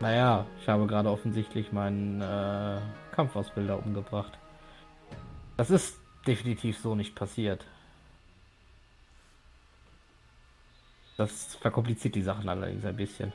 Naja, 0.00 0.46
ich 0.60 0.68
habe 0.68 0.86
gerade 0.86 1.10
offensichtlich 1.10 1.72
meinen 1.72 2.20
äh, 2.22 2.78
Kampfausbilder 3.14 3.78
umgebracht. 3.78 4.32
Das 5.56 5.70
ist 5.70 6.00
definitiv 6.26 6.78
so 6.78 6.94
nicht 6.94 7.14
passiert. 7.14 7.64
Das 11.16 11.54
verkompliziert 11.56 12.14
die 12.14 12.22
Sachen 12.22 12.48
allerdings 12.48 12.84
ein 12.84 12.96
bisschen. 12.96 13.32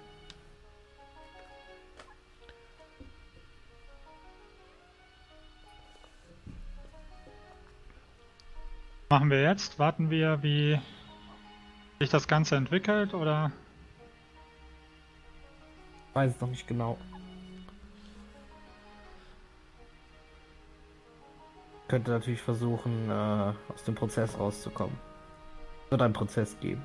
Machen 9.09 9.31
wir 9.31 9.41
jetzt? 9.41 9.79
Warten 9.79 10.11
wir, 10.11 10.43
wie 10.43 10.79
sich 11.99 12.09
das 12.09 12.27
Ganze 12.27 12.57
entwickelt 12.57 13.13
oder? 13.13 13.51
Weiß 16.13 16.35
es 16.35 16.41
noch 16.41 16.49
nicht 16.49 16.67
genau. 16.67 16.97
Könnte 21.89 22.11
natürlich 22.11 22.41
versuchen, 22.41 23.09
äh, 23.09 23.13
aus 23.73 23.83
dem 23.85 23.95
Prozess 23.95 24.37
rauszukommen. 24.39 24.95
Wird 25.89 26.01
einen 26.01 26.13
Prozess 26.13 26.55
geben. 26.59 26.83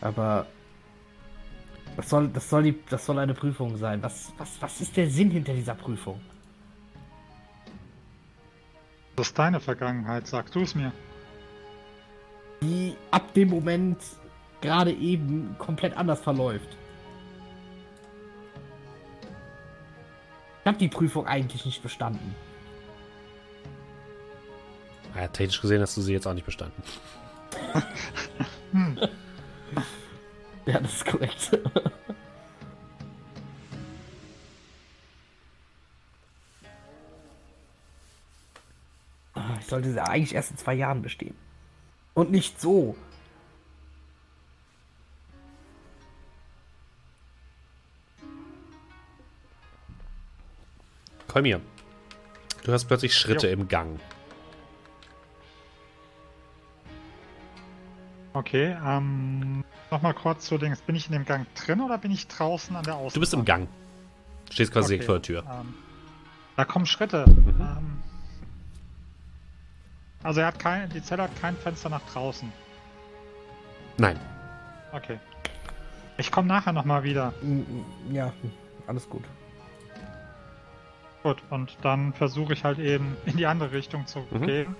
Aber 0.00 0.46
das 1.96 2.08
soll, 2.08 2.28
das 2.28 2.50
soll 2.50 2.64
die, 2.64 2.84
das 2.90 3.06
soll 3.06 3.20
eine 3.20 3.34
Prüfung 3.34 3.76
sein. 3.76 4.02
Was, 4.02 4.32
was, 4.36 4.60
was 4.60 4.80
ist 4.80 4.96
der 4.96 5.08
Sinn 5.08 5.30
hinter 5.30 5.52
dieser 5.54 5.74
Prüfung? 5.76 6.20
Das 9.14 9.28
ist 9.28 9.38
deine 9.38 9.60
Vergangenheit, 9.60 10.26
sag 10.26 10.50
du 10.50 10.62
es 10.62 10.74
mir. 10.74 10.92
Die 12.62 12.96
ab 13.12 13.32
dem 13.34 13.50
Moment 13.50 13.98
gerade 14.60 14.92
eben 14.92 15.54
komplett 15.58 15.96
anders 15.96 16.20
verläuft. 16.20 16.76
Habe 20.68 20.78
die 20.78 20.88
Prüfung 20.88 21.26
eigentlich 21.26 21.64
nicht 21.66 21.82
bestanden. 21.82 22.34
Ja, 25.16 25.26
technisch 25.28 25.60
gesehen 25.60 25.82
hast 25.82 25.96
du 25.96 26.00
sie 26.00 26.12
jetzt 26.12 26.26
auch 26.26 26.34
nicht 26.34 26.46
bestanden. 26.46 26.82
Hm. 28.72 28.98
Ja, 30.66 30.78
das 30.80 30.96
ist 30.96 31.06
korrekt. 31.06 31.58
Ah, 39.34 39.56
Ich 39.60 39.66
sollte 39.66 39.92
sie 39.92 40.02
eigentlich 40.02 40.34
erst 40.34 40.50
in 40.50 40.56
zwei 40.56 40.74
Jahren 40.74 41.02
bestehen. 41.02 41.34
Und 42.14 42.30
nicht 42.30 42.60
so. 42.60 42.96
Kolmir, 51.38 51.60
du 52.64 52.72
hast 52.72 52.86
plötzlich 52.86 53.14
Schritte 53.14 53.46
Jo. 53.46 53.52
im 53.52 53.68
Gang. 53.68 54.00
Okay, 58.32 58.76
ähm. 58.84 59.62
Nochmal 59.92 60.14
kurz 60.14 60.46
zu 60.46 60.58
Dings. 60.58 60.80
Bin 60.80 60.96
ich 60.96 61.06
in 61.06 61.12
dem 61.12 61.24
Gang 61.24 61.46
drin 61.54 61.80
oder 61.80 61.96
bin 61.96 62.10
ich 62.10 62.26
draußen 62.26 62.74
an 62.74 62.82
der 62.82 62.94
Außenwand? 62.94 63.14
Du 63.14 63.20
bist 63.20 63.34
im 63.34 63.44
Gang. 63.44 63.68
Stehst 64.50 64.72
quasi 64.72 64.88
direkt 64.88 65.04
vor 65.04 65.14
der 65.14 65.22
Tür. 65.22 65.44
Ähm, 65.48 65.74
da 66.56 66.64
kommen 66.64 66.86
Schritte. 66.86 67.24
Mhm. 67.28 67.54
Ähm, 67.60 68.02
also 70.24 70.40
er 70.40 70.48
hat 70.48 70.58
kein, 70.58 70.90
die 70.90 71.04
Zelle 71.04 71.22
hat 71.22 71.40
kein 71.40 71.56
Fenster 71.56 71.88
nach 71.88 72.02
draußen. 72.12 72.52
Nein. 73.96 74.18
Okay. 74.90 75.20
Ich 76.16 76.32
komme 76.32 76.48
nachher 76.48 76.72
nochmal 76.72 77.04
wieder. 77.04 77.32
Ja, 78.10 78.32
alles 78.88 79.08
gut. 79.08 79.22
Gut, 81.22 81.38
und 81.50 81.76
dann 81.82 82.12
versuche 82.12 82.52
ich 82.52 82.64
halt 82.64 82.78
eben 82.78 83.16
in 83.26 83.36
die 83.36 83.46
andere 83.46 83.72
Richtung 83.72 84.06
zu 84.06 84.20
Mhm. 84.30 84.46
gehen. 84.46 84.76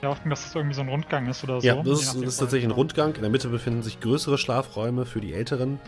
Ja, 0.00 0.08
hoffen, 0.08 0.30
dass 0.30 0.46
es 0.46 0.54
irgendwie 0.54 0.74
so 0.74 0.80
ein 0.80 0.88
Rundgang 0.88 1.28
ist 1.28 1.44
oder 1.44 1.58
Ja, 1.60 1.74
so. 1.76 1.82
das 1.82 2.00
je 2.00 2.06
ist, 2.06 2.14
das 2.16 2.22
ist 2.34 2.36
tatsächlich 2.38 2.64
ein 2.64 2.70
komme. 2.70 2.80
Rundgang. 2.80 3.14
In 3.14 3.20
der 3.20 3.30
Mitte 3.30 3.48
befinden 3.48 3.82
sich 3.82 4.00
größere 4.00 4.36
Schlafräume 4.38 5.04
für 5.06 5.20
die 5.20 5.32
älteren 5.32 5.78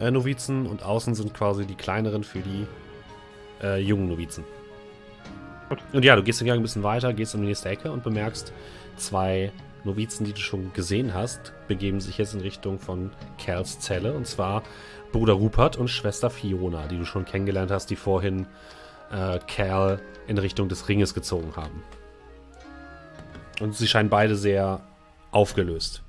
äh, 0.00 0.10
Novizen 0.10 0.66
und 0.66 0.82
außen 0.82 1.14
sind 1.14 1.34
quasi 1.34 1.66
die 1.66 1.74
kleineren 1.74 2.24
für 2.24 2.38
die 2.38 2.66
äh, 3.62 3.78
jungen 3.82 4.08
Novizen. 4.08 4.44
Gut. 5.68 5.78
Und 5.92 6.04
ja, 6.04 6.16
du 6.16 6.22
gehst 6.22 6.40
den 6.40 6.46
Gang 6.46 6.58
ein 6.58 6.62
bisschen 6.62 6.82
weiter, 6.82 7.12
gehst 7.12 7.34
um 7.34 7.42
die 7.42 7.48
nächste 7.48 7.68
Ecke 7.68 7.92
und 7.92 8.02
bemerkst, 8.02 8.52
zwei 8.96 9.52
Novizen, 9.84 10.24
die 10.24 10.32
du 10.32 10.40
schon 10.40 10.72
gesehen 10.72 11.12
hast, 11.14 11.52
begeben 11.68 12.00
sich 12.00 12.16
jetzt 12.18 12.32
in 12.34 12.40
Richtung 12.40 12.78
von 12.78 13.10
Kerls 13.38 13.78
Zelle. 13.78 14.14
Und 14.14 14.26
zwar 14.26 14.62
Bruder 15.12 15.34
Rupert 15.34 15.76
und 15.76 15.88
Schwester 15.88 16.30
Fiona, 16.30 16.86
die 16.86 16.96
du 16.96 17.04
schon 17.04 17.24
kennengelernt 17.26 17.70
hast, 17.70 17.90
die 17.90 17.96
vorhin 17.96 18.46
äh, 19.10 19.38
Kerl 19.46 20.00
in 20.26 20.38
Richtung 20.38 20.68
des 20.68 20.88
Ringes 20.88 21.14
gezogen 21.14 21.54
haben. 21.56 21.82
Und 23.60 23.76
sie 23.76 23.86
scheinen 23.86 24.08
beide 24.08 24.36
sehr 24.36 24.80
aufgelöst. 25.32 26.02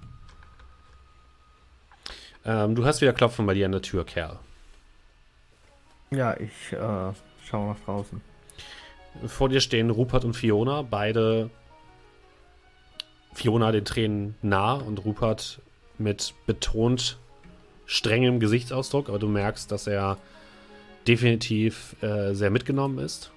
Ähm, 2.45 2.75
du 2.75 2.85
hast 2.85 3.01
wieder 3.01 3.13
Klopfen 3.13 3.45
bei 3.45 3.53
dir 3.53 3.65
an 3.65 3.71
der 3.71 3.81
Tür, 3.81 4.05
Kerl. 4.05 4.39
Ja, 6.11 6.35
ich 6.37 6.73
äh, 6.73 7.13
schaue 7.45 7.69
nach 7.69 7.79
draußen. 7.85 8.21
Vor 9.27 9.49
dir 9.49 9.61
stehen 9.61 9.89
Rupert 9.89 10.23
und 10.23 10.35
Fiona, 10.35 10.81
beide 10.81 11.49
Fiona 13.33 13.71
den 13.71 13.85
Tränen 13.85 14.35
nah 14.41 14.73
und 14.73 15.03
Rupert 15.05 15.61
mit 15.97 16.33
betont 16.45 17.17
strengem 17.85 18.39
Gesichtsausdruck, 18.39 19.09
aber 19.09 19.19
du 19.19 19.27
merkst, 19.27 19.71
dass 19.71 19.87
er 19.87 20.17
definitiv 21.07 21.95
äh, 22.01 22.33
sehr 22.33 22.49
mitgenommen 22.49 22.99
ist. 22.99 23.31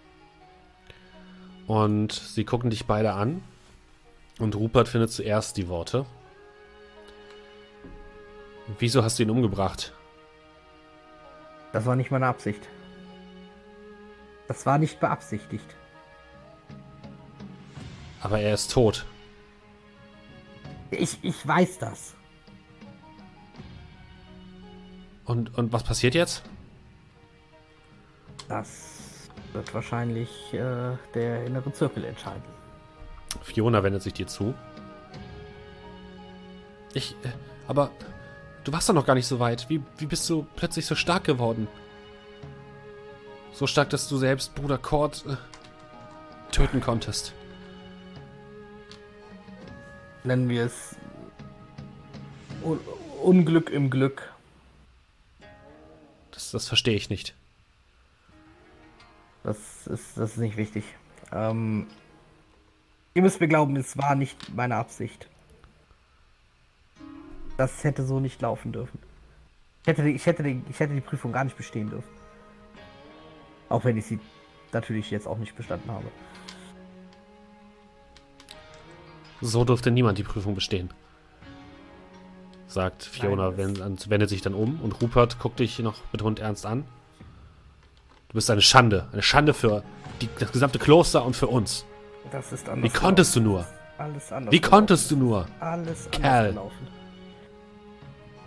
Und 1.66 2.12
sie 2.12 2.44
gucken 2.44 2.70
dich 2.70 2.86
beide 2.86 3.12
an 3.12 3.42
und 4.38 4.54
Rupert 4.54 4.88
findet 4.88 5.10
zuerst 5.10 5.56
die 5.56 5.68
Worte. 5.68 6.04
Wieso 8.78 9.02
hast 9.02 9.18
du 9.18 9.22
ihn 9.22 9.30
umgebracht? 9.30 9.92
Das 11.72 11.86
war 11.86 11.96
nicht 11.96 12.10
meine 12.10 12.26
Absicht. 12.26 12.68
Das 14.48 14.66
war 14.66 14.78
nicht 14.78 15.00
beabsichtigt. 15.00 15.66
Aber 18.20 18.40
er 18.40 18.54
ist 18.54 18.70
tot. 18.70 19.04
Ich, 20.90 21.18
ich 21.22 21.46
weiß 21.46 21.78
das. 21.78 22.14
Und, 25.24 25.56
und 25.56 25.72
was 25.72 25.82
passiert 25.82 26.14
jetzt? 26.14 26.42
Das 28.54 29.30
wird 29.52 29.74
wahrscheinlich 29.74 30.30
äh, 30.52 30.96
der 31.12 31.44
innere 31.44 31.72
Zirkel 31.72 32.04
entscheiden. 32.04 32.44
Fiona 33.42 33.82
wendet 33.82 34.02
sich 34.02 34.12
dir 34.12 34.28
zu. 34.28 34.54
Ich, 36.92 37.16
äh, 37.24 37.30
aber 37.66 37.90
du 38.62 38.72
warst 38.72 38.88
doch 38.88 38.94
noch 38.94 39.06
gar 39.06 39.16
nicht 39.16 39.26
so 39.26 39.40
weit. 39.40 39.68
Wie, 39.68 39.82
wie 39.98 40.06
bist 40.06 40.30
du 40.30 40.46
plötzlich 40.54 40.86
so 40.86 40.94
stark 40.94 41.24
geworden? 41.24 41.66
So 43.52 43.66
stark, 43.66 43.90
dass 43.90 44.08
du 44.08 44.18
selbst 44.18 44.54
Bruder 44.54 44.78
Cord 44.78 45.24
äh, 45.26 45.34
töten 46.52 46.80
konntest. 46.80 47.34
Nennen 50.22 50.48
wir 50.48 50.66
es 50.66 50.94
Un 52.62 52.78
Unglück 53.20 53.70
im 53.70 53.90
Glück. 53.90 54.32
Das, 56.30 56.52
das 56.52 56.68
verstehe 56.68 56.94
ich 56.94 57.10
nicht. 57.10 57.34
Das 59.44 59.86
ist, 59.86 60.16
das 60.16 60.32
ist 60.32 60.36
nicht 60.38 60.56
wichtig. 60.56 60.84
Ähm, 61.32 61.86
ihr 63.14 63.22
müsst 63.22 63.40
mir 63.40 63.46
glauben, 63.48 63.76
es 63.76 63.96
war 63.96 64.14
nicht 64.16 64.52
meine 64.54 64.76
Absicht. 64.76 65.28
Das 67.56 67.84
hätte 67.84 68.04
so 68.04 68.18
nicht 68.18 68.40
laufen 68.42 68.72
dürfen. 68.72 68.98
Ich 69.82 69.88
hätte, 69.88 70.02
die- 70.02 70.14
ich 70.14 70.26
hätte, 70.26 70.42
die- 70.42 70.62
ich 70.68 70.80
hätte 70.80 70.94
die 70.94 71.00
Prüfung 71.00 71.30
gar 71.30 71.44
nicht 71.44 71.56
bestehen 71.56 71.90
dürfen. 71.90 72.08
Auch 73.68 73.84
wenn 73.84 73.96
ich 73.96 74.06
sie 74.06 74.18
natürlich 74.72 75.10
jetzt 75.10 75.28
auch 75.28 75.38
nicht 75.38 75.54
bestanden 75.54 75.90
habe. 75.90 76.06
So 79.40 79.64
dürfte 79.64 79.90
niemand 79.90 80.18
die 80.18 80.22
Prüfung 80.24 80.54
bestehen. 80.54 80.90
Sagt 82.66 83.04
Fiona, 83.04 83.50
Nein, 83.50 83.78
wenn, 83.78 84.10
wendet 84.10 84.30
sich 84.30 84.40
dann 84.42 84.54
um 84.54 84.80
und 84.80 85.00
Rupert 85.02 85.38
guckt 85.38 85.60
dich 85.60 85.78
noch 85.80 86.00
betont 86.06 86.40
ernst 86.40 86.66
an. 86.66 86.84
Du 88.34 88.38
bist 88.38 88.50
eine 88.50 88.62
Schande. 88.62 89.06
Eine 89.12 89.22
Schande 89.22 89.54
für 89.54 89.84
die, 90.20 90.28
das 90.40 90.50
gesamte 90.50 90.80
Kloster 90.80 91.24
und 91.24 91.36
für 91.36 91.46
uns. 91.46 91.86
Das 92.32 92.50
ist 92.50 92.68
anders. 92.68 92.92
Wie 92.92 92.98
konntest 92.98 93.36
du 93.36 93.40
nur? 93.40 93.64
Alles 93.96 94.32
anders. 94.32 94.52
Wie 94.52 94.60
konntest 94.60 95.08
du 95.12 95.16
nur? 95.16 95.46
Alles 95.60 96.06
anders 96.06 96.10
Kerl. 96.10 96.48
gelaufen. 96.48 96.88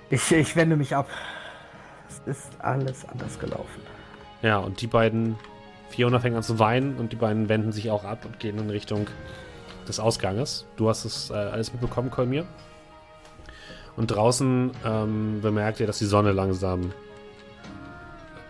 Ich, 0.10 0.30
ich 0.34 0.58
wende 0.58 0.76
mich 0.76 0.94
ab. 0.94 1.08
Es 2.10 2.20
ist 2.26 2.50
alles 2.60 3.06
anders 3.08 3.40
gelaufen. 3.40 3.82
Ja, 4.42 4.58
und 4.58 4.82
die 4.82 4.88
beiden, 4.88 5.38
Fiona 5.88 6.20
fängt 6.20 6.36
an 6.36 6.44
zu 6.44 6.60
weinen 6.60 6.98
und 6.98 7.14
die 7.14 7.16
beiden 7.16 7.48
wenden 7.48 7.72
sich 7.72 7.90
auch 7.90 8.04
ab 8.04 8.26
und 8.26 8.42
gehen 8.42 8.58
in 8.58 8.70
Richtung 8.70 9.08
des 9.88 10.02
Ausganges. 10.02 10.66
Du 10.76 10.90
hast 10.90 11.06
es 11.06 11.30
äh, 11.30 11.34
alles 11.34 11.72
mitbekommen, 11.72 12.12
Kolmir. 12.12 12.46
Und 13.96 14.08
draußen 14.08 14.70
ähm, 14.84 15.40
bemerkt 15.42 15.80
ihr, 15.80 15.88
dass 15.88 15.98
die 15.98 16.06
Sonne 16.08 16.34
langsam 16.34 16.92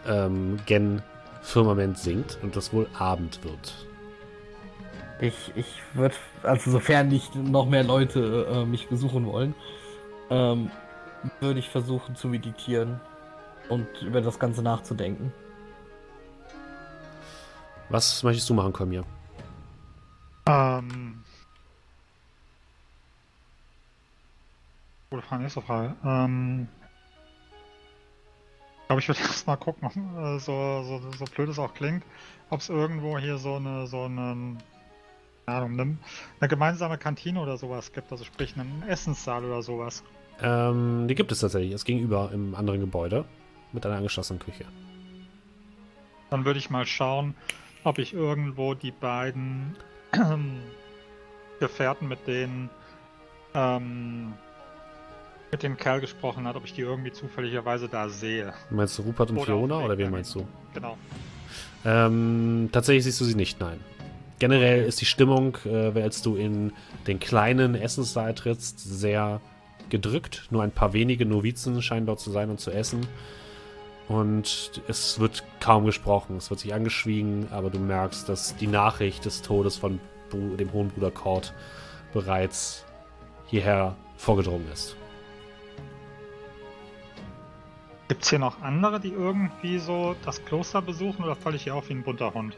ähm, 0.07 0.57
gen 0.65 1.03
Firmament 1.47 1.97
sinkt 1.97 2.37
und 2.43 2.57
es 2.57 2.73
wohl 2.73 2.87
Abend 2.99 3.41
wird. 3.45 3.87
Ich, 5.21 5.53
ich 5.55 5.81
würde, 5.93 6.13
also 6.43 6.71
sofern 6.71 7.07
nicht 7.07 7.33
noch 7.35 7.67
mehr 7.67 7.85
Leute 7.85 8.45
äh, 8.51 8.65
mich 8.65 8.89
besuchen 8.89 9.25
wollen, 9.25 9.55
ähm, 10.29 10.69
würde 11.39 11.59
ich 11.59 11.69
versuchen 11.69 12.17
zu 12.17 12.27
meditieren 12.27 12.99
und 13.69 13.87
über 14.01 14.19
das 14.19 14.37
Ganze 14.37 14.61
nachzudenken. 14.61 15.31
Was 17.87 18.21
möchtest 18.23 18.49
du 18.49 18.53
machen, 18.53 18.73
Kolmir? 18.73 19.05
Ähm. 20.47 21.23
Gute 25.09 25.21
Frage, 25.23 25.43
nächste 25.43 25.61
Frage. 25.61 25.95
Ähm. 26.03 26.67
Ich 28.87 28.89
glaube, 28.89 29.01
ich 29.01 29.07
würde 29.09 29.19
erst 29.27 29.47
mal 29.47 29.57
gucken, 29.57 29.89
äh, 30.17 30.39
so, 30.39 30.81
so, 30.83 31.01
so 31.11 31.25
blöd 31.35 31.49
es 31.49 31.59
auch 31.59 31.73
klingt, 31.73 32.05
ob 32.49 32.61
es 32.61 32.69
irgendwo 32.69 33.17
hier 33.17 33.37
so 33.37 33.55
eine, 33.55 33.85
so 33.85 34.03
einen, 34.03 34.59
keine 35.45 35.57
Ahnung, 35.57 35.73
eine, 35.77 35.97
eine 36.39 36.47
gemeinsame 36.47 36.97
Kantine 36.97 37.41
oder 37.41 37.57
sowas 37.57 37.91
gibt, 37.91 38.09
also 38.13 38.23
sprich 38.23 38.55
einen 38.55 38.83
Essenssaal 38.87 39.43
oder 39.43 39.61
sowas. 39.61 40.05
Ähm, 40.41 41.05
die 41.09 41.15
gibt 41.15 41.33
es 41.33 41.41
tatsächlich. 41.41 41.73
Es 41.73 41.83
gegenüber 41.83 42.31
im 42.31 42.55
anderen 42.55 42.79
Gebäude 42.79 43.25
mit 43.73 43.85
einer 43.85 43.97
angeschlossenen 43.97 44.39
Küche. 44.39 44.63
Dann 46.29 46.45
würde 46.45 46.57
ich 46.57 46.69
mal 46.69 46.85
schauen, 46.85 47.35
ob 47.83 47.97
ich 47.99 48.13
irgendwo 48.13 48.73
die 48.73 48.91
beiden 48.91 49.75
Gefährten, 51.59 52.07
mit 52.07 52.25
denen 52.25 52.69
ähm, 53.53 54.33
mit 55.57 55.63
dem 55.63 55.75
Kerl 55.75 56.01
gesprochen 56.01 56.47
hat, 56.47 56.55
ob 56.55 56.65
ich 56.65 56.73
die 56.73 56.81
irgendwie 56.81 57.11
zufälligerweise 57.11 57.89
da 57.89 58.09
sehe. 58.09 58.53
Meinst 58.69 58.95
du 58.99 59.01
Rupert 59.01 59.31
und 59.31 59.37
Oder 59.37 59.45
Fiona 59.47 59.79
oder 59.79 59.97
wen 59.97 60.11
meinst 60.11 60.35
du? 60.35 60.47
Genau. 60.75 60.97
Ähm, 61.83 62.69
tatsächlich 62.71 63.05
siehst 63.05 63.19
du 63.21 63.25
sie 63.25 63.33
nicht, 63.33 63.59
nein. 63.59 63.79
Generell 64.37 64.83
ist 64.83 65.01
die 65.01 65.05
Stimmung, 65.05 65.57
äh, 65.65 65.99
als 65.99 66.21
du 66.21 66.35
in 66.35 66.73
den 67.07 67.19
kleinen 67.19 67.73
Essenssaal 67.73 68.35
trittst, 68.35 68.79
sehr 68.79 69.41
gedrückt. 69.89 70.47
Nur 70.51 70.61
ein 70.61 70.69
paar 70.69 70.93
wenige 70.93 71.25
Novizen 71.25 71.81
scheinen 71.81 72.05
dort 72.05 72.19
zu 72.19 72.29
sein 72.29 72.51
und 72.51 72.59
zu 72.59 72.69
essen. 72.69 73.07
Und 74.07 74.83
es 74.87 75.19
wird 75.19 75.43
kaum 75.59 75.85
gesprochen. 75.85 76.37
Es 76.37 76.51
wird 76.51 76.59
sich 76.59 76.71
angeschwiegen, 76.75 77.47
aber 77.49 77.71
du 77.71 77.79
merkst, 77.79 78.29
dass 78.29 78.55
die 78.57 78.67
Nachricht 78.67 79.25
des 79.25 79.41
Todes 79.41 79.75
von 79.75 79.99
Bru- 80.29 80.55
dem 80.55 80.71
hohen 80.71 80.89
Bruder 80.89 81.09
Kord 81.09 81.55
bereits 82.13 82.85
hierher 83.47 83.95
vorgedrungen 84.17 84.67
ist. 84.71 84.95
Gibt 88.07 88.23
es 88.23 88.29
hier 88.29 88.39
noch 88.39 88.61
andere, 88.61 88.99
die 88.99 89.11
irgendwie 89.11 89.79
so 89.79 90.15
das 90.23 90.43
Kloster 90.45 90.81
besuchen 90.81 91.25
oder 91.25 91.35
falle 91.35 91.57
ich 91.57 91.63
hier 91.63 91.75
auf 91.75 91.89
wie 91.89 91.93
ein 91.93 92.03
bunter 92.03 92.33
Hund? 92.33 92.55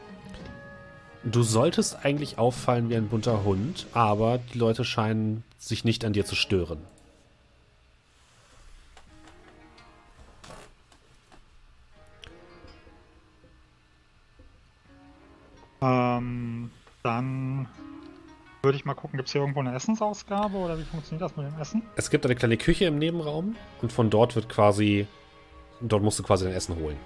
Du 1.24 1.42
solltest 1.42 2.04
eigentlich 2.04 2.38
auffallen 2.38 2.88
wie 2.88 2.96
ein 2.96 3.08
bunter 3.08 3.44
Hund, 3.44 3.86
aber 3.92 4.38
die 4.38 4.58
Leute 4.58 4.84
scheinen 4.84 5.44
sich 5.58 5.84
nicht 5.84 6.04
an 6.04 6.12
dir 6.12 6.24
zu 6.24 6.34
stören. 6.34 6.78
Ähm, 15.82 16.70
dann 17.02 17.66
würde 18.62 18.76
ich 18.76 18.84
mal 18.84 18.94
gucken, 18.94 19.16
gibt 19.16 19.28
es 19.28 19.32
hier 19.32 19.40
irgendwo 19.40 19.60
eine 19.60 19.74
Essensausgabe 19.74 20.56
oder 20.56 20.78
wie 20.78 20.84
funktioniert 20.84 21.22
das 21.22 21.36
mit 21.36 21.46
dem 21.46 21.58
Essen? 21.58 21.82
Es 21.96 22.10
gibt 22.10 22.24
eine 22.24 22.34
kleine 22.34 22.56
Küche 22.56 22.84
im 22.84 22.98
Nebenraum 22.98 23.56
und 23.80 23.92
von 23.92 24.10
dort 24.10 24.36
wird 24.36 24.48
quasi, 24.48 25.06
dort 25.80 26.02
musst 26.02 26.18
du 26.18 26.22
quasi 26.22 26.44
dein 26.44 26.54
Essen 26.54 26.76
holen. 26.76 26.96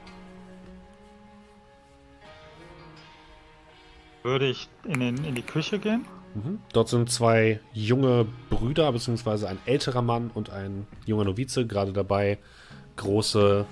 Würde 4.22 4.46
ich 4.46 4.68
in, 4.84 5.00
den, 5.00 5.24
in 5.24 5.34
die 5.34 5.42
Küche 5.42 5.78
gehen? 5.78 6.06
Mhm. 6.34 6.58
Dort 6.72 6.88
sind 6.88 7.10
zwei 7.10 7.60
junge 7.72 8.26
Brüder, 8.50 8.90
beziehungsweise 8.90 9.48
ein 9.48 9.58
älterer 9.66 10.02
Mann 10.02 10.30
und 10.32 10.50
ein 10.50 10.86
junger 11.04 11.24
Novize, 11.24 11.66
gerade 11.66 11.92
dabei, 11.92 12.38
große 12.96 13.66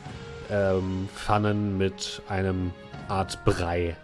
ähm, 0.50 1.08
Pfannen 1.14 1.78
mit 1.78 2.22
einem 2.28 2.72
Art 3.08 3.44
Brei 3.44 3.96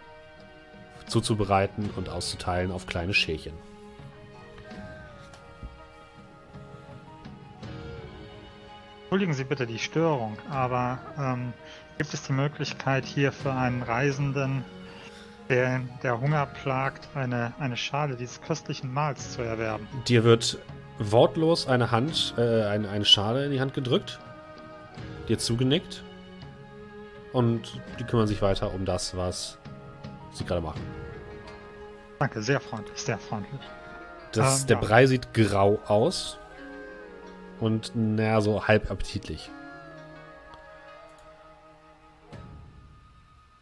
zuzubereiten 1.07 1.89
und 1.95 2.09
auszuteilen 2.09 2.71
auf 2.71 2.87
kleine 2.87 3.13
Schälchen. 3.13 3.53
Entschuldigen 9.09 9.33
Sie 9.33 9.43
bitte 9.43 9.65
die 9.65 9.79
Störung, 9.79 10.37
aber 10.51 10.99
ähm, 11.17 11.51
gibt 11.97 12.13
es 12.13 12.21
die 12.27 12.31
Möglichkeit 12.31 13.05
hier 13.05 13.31
für 13.31 13.51
einen 13.51 13.81
Reisenden, 13.81 14.63
der, 15.49 15.81
der 16.03 16.21
Hunger 16.21 16.45
plagt, 16.45 17.07
eine, 17.15 17.51
eine 17.57 17.75
Schale 17.75 18.15
dieses 18.15 18.39
köstlichen 18.39 18.93
Mahls 18.93 19.31
zu 19.31 19.41
erwerben? 19.41 19.87
Dir 20.07 20.23
wird 20.23 20.59
wortlos 20.99 21.67
eine 21.67 21.89
Hand, 21.89 22.35
äh, 22.37 22.65
eine, 22.65 22.87
eine 22.89 23.03
Schale 23.03 23.45
in 23.45 23.51
die 23.51 23.59
Hand 23.59 23.73
gedrückt, 23.73 24.19
dir 25.27 25.39
zugenickt 25.39 26.03
und 27.33 27.81
die 27.97 28.03
kümmern 28.03 28.27
sich 28.27 28.43
weiter 28.43 28.71
um 28.71 28.85
das, 28.85 29.17
was 29.17 29.57
sie 30.33 30.45
gerade 30.45 30.61
machen. 30.61 30.81
Danke, 32.19 32.43
sehr 32.43 32.59
freundlich, 32.59 33.01
sehr 33.01 33.17
freundlich. 33.17 33.61
Das, 34.33 34.61
Ähm, 34.61 34.67
der 34.67 34.75
ja. 34.75 34.81
Brei 34.83 35.07
sieht 35.07 35.33
grau 35.33 35.79
aus 35.87 36.38
und 37.59 37.91
naja, 37.95 38.41
so 38.41 38.67
halb 38.67 38.89
appetitlich. 38.89 39.49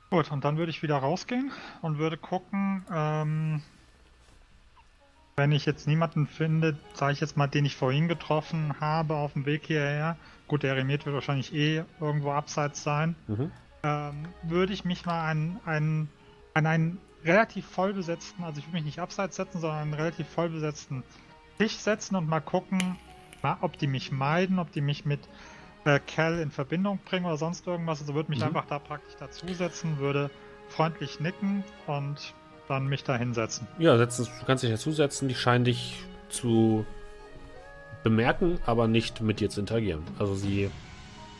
Gut, 0.09 0.31
und 0.31 0.45
dann 0.45 0.57
würde 0.57 0.69
ich 0.69 0.83
wieder 0.83 0.97
rausgehen 0.97 1.51
und 1.81 1.97
würde 1.97 2.17
gucken, 2.17 2.85
ähm, 2.91 3.61
wenn 5.35 5.51
ich 5.51 5.65
jetzt 5.65 5.85
niemanden 5.85 6.27
finde, 6.27 6.77
sage 6.93 7.13
ich 7.13 7.19
jetzt 7.19 7.35
mal, 7.37 7.47
den 7.47 7.65
ich 7.65 7.75
vorhin 7.75 8.07
getroffen 8.07 8.73
habe 8.79 9.15
auf 9.15 9.33
dem 9.33 9.45
Weg 9.45 9.67
hierher. 9.67 10.17
Gut, 10.47 10.63
der 10.63 10.75
Remet 10.77 11.05
wird 11.05 11.13
wahrscheinlich 11.13 11.53
eh 11.53 11.83
irgendwo 11.99 12.31
abseits 12.31 12.83
sein. 12.83 13.15
Mhm. 13.27 13.51
Ähm, 13.83 14.27
würde 14.43 14.73
ich 14.73 14.85
mich 14.85 15.05
mal 15.05 15.29
an, 15.29 15.59
an, 15.65 16.09
an 16.53 16.65
einen 16.65 16.97
relativ 17.23 17.67
voll 17.67 17.93
besetzten, 17.93 18.43
also 18.43 18.59
ich 18.59 18.65
würde 18.65 18.77
mich 18.77 18.85
nicht 18.85 18.99
abseits 18.99 19.35
setzen, 19.35 19.59
sondern 19.59 19.79
einen 19.79 19.93
relativ 19.93 20.27
voll 20.27 20.49
besetzten 20.49 21.03
Tisch 21.57 21.75
setzen 21.75 22.15
und 22.15 22.27
mal 22.27 22.39
gucken, 22.39 22.95
ob 23.61 23.77
die 23.77 23.87
mich 23.87 24.11
meiden, 24.11 24.59
ob 24.59 24.71
die 24.71 24.81
mich 24.81 25.05
mit 25.05 25.21
äh, 25.85 25.99
Cal 25.99 26.39
in 26.39 26.51
Verbindung 26.51 26.99
bringen 27.05 27.25
oder 27.25 27.37
sonst 27.37 27.65
irgendwas. 27.67 28.01
Also 28.01 28.13
würde 28.13 28.29
mich 28.29 28.39
Mhm. 28.39 28.47
einfach 28.47 28.65
da 28.65 28.79
praktisch 28.79 29.15
dazusetzen, 29.15 29.99
würde 29.99 30.29
freundlich 30.69 31.19
nicken 31.19 31.63
und 31.85 32.33
dann 32.67 32.87
mich 32.87 33.03
da 33.03 33.15
hinsetzen. 33.17 33.67
Ja, 33.79 33.97
setz, 33.97 34.17
du 34.17 34.25
kannst 34.45 34.63
dich 34.63 34.71
dazusetzen, 34.71 35.29
die 35.29 35.35
scheinen 35.35 35.63
dich 35.63 36.03
zu 36.29 36.85
bemerken, 38.03 38.59
aber 38.65 38.87
nicht 38.87 39.21
mit 39.21 39.39
dir 39.39 39.49
zu 39.49 39.61
interagieren. 39.61 40.03
Also 40.19 40.35
sie 40.35 40.69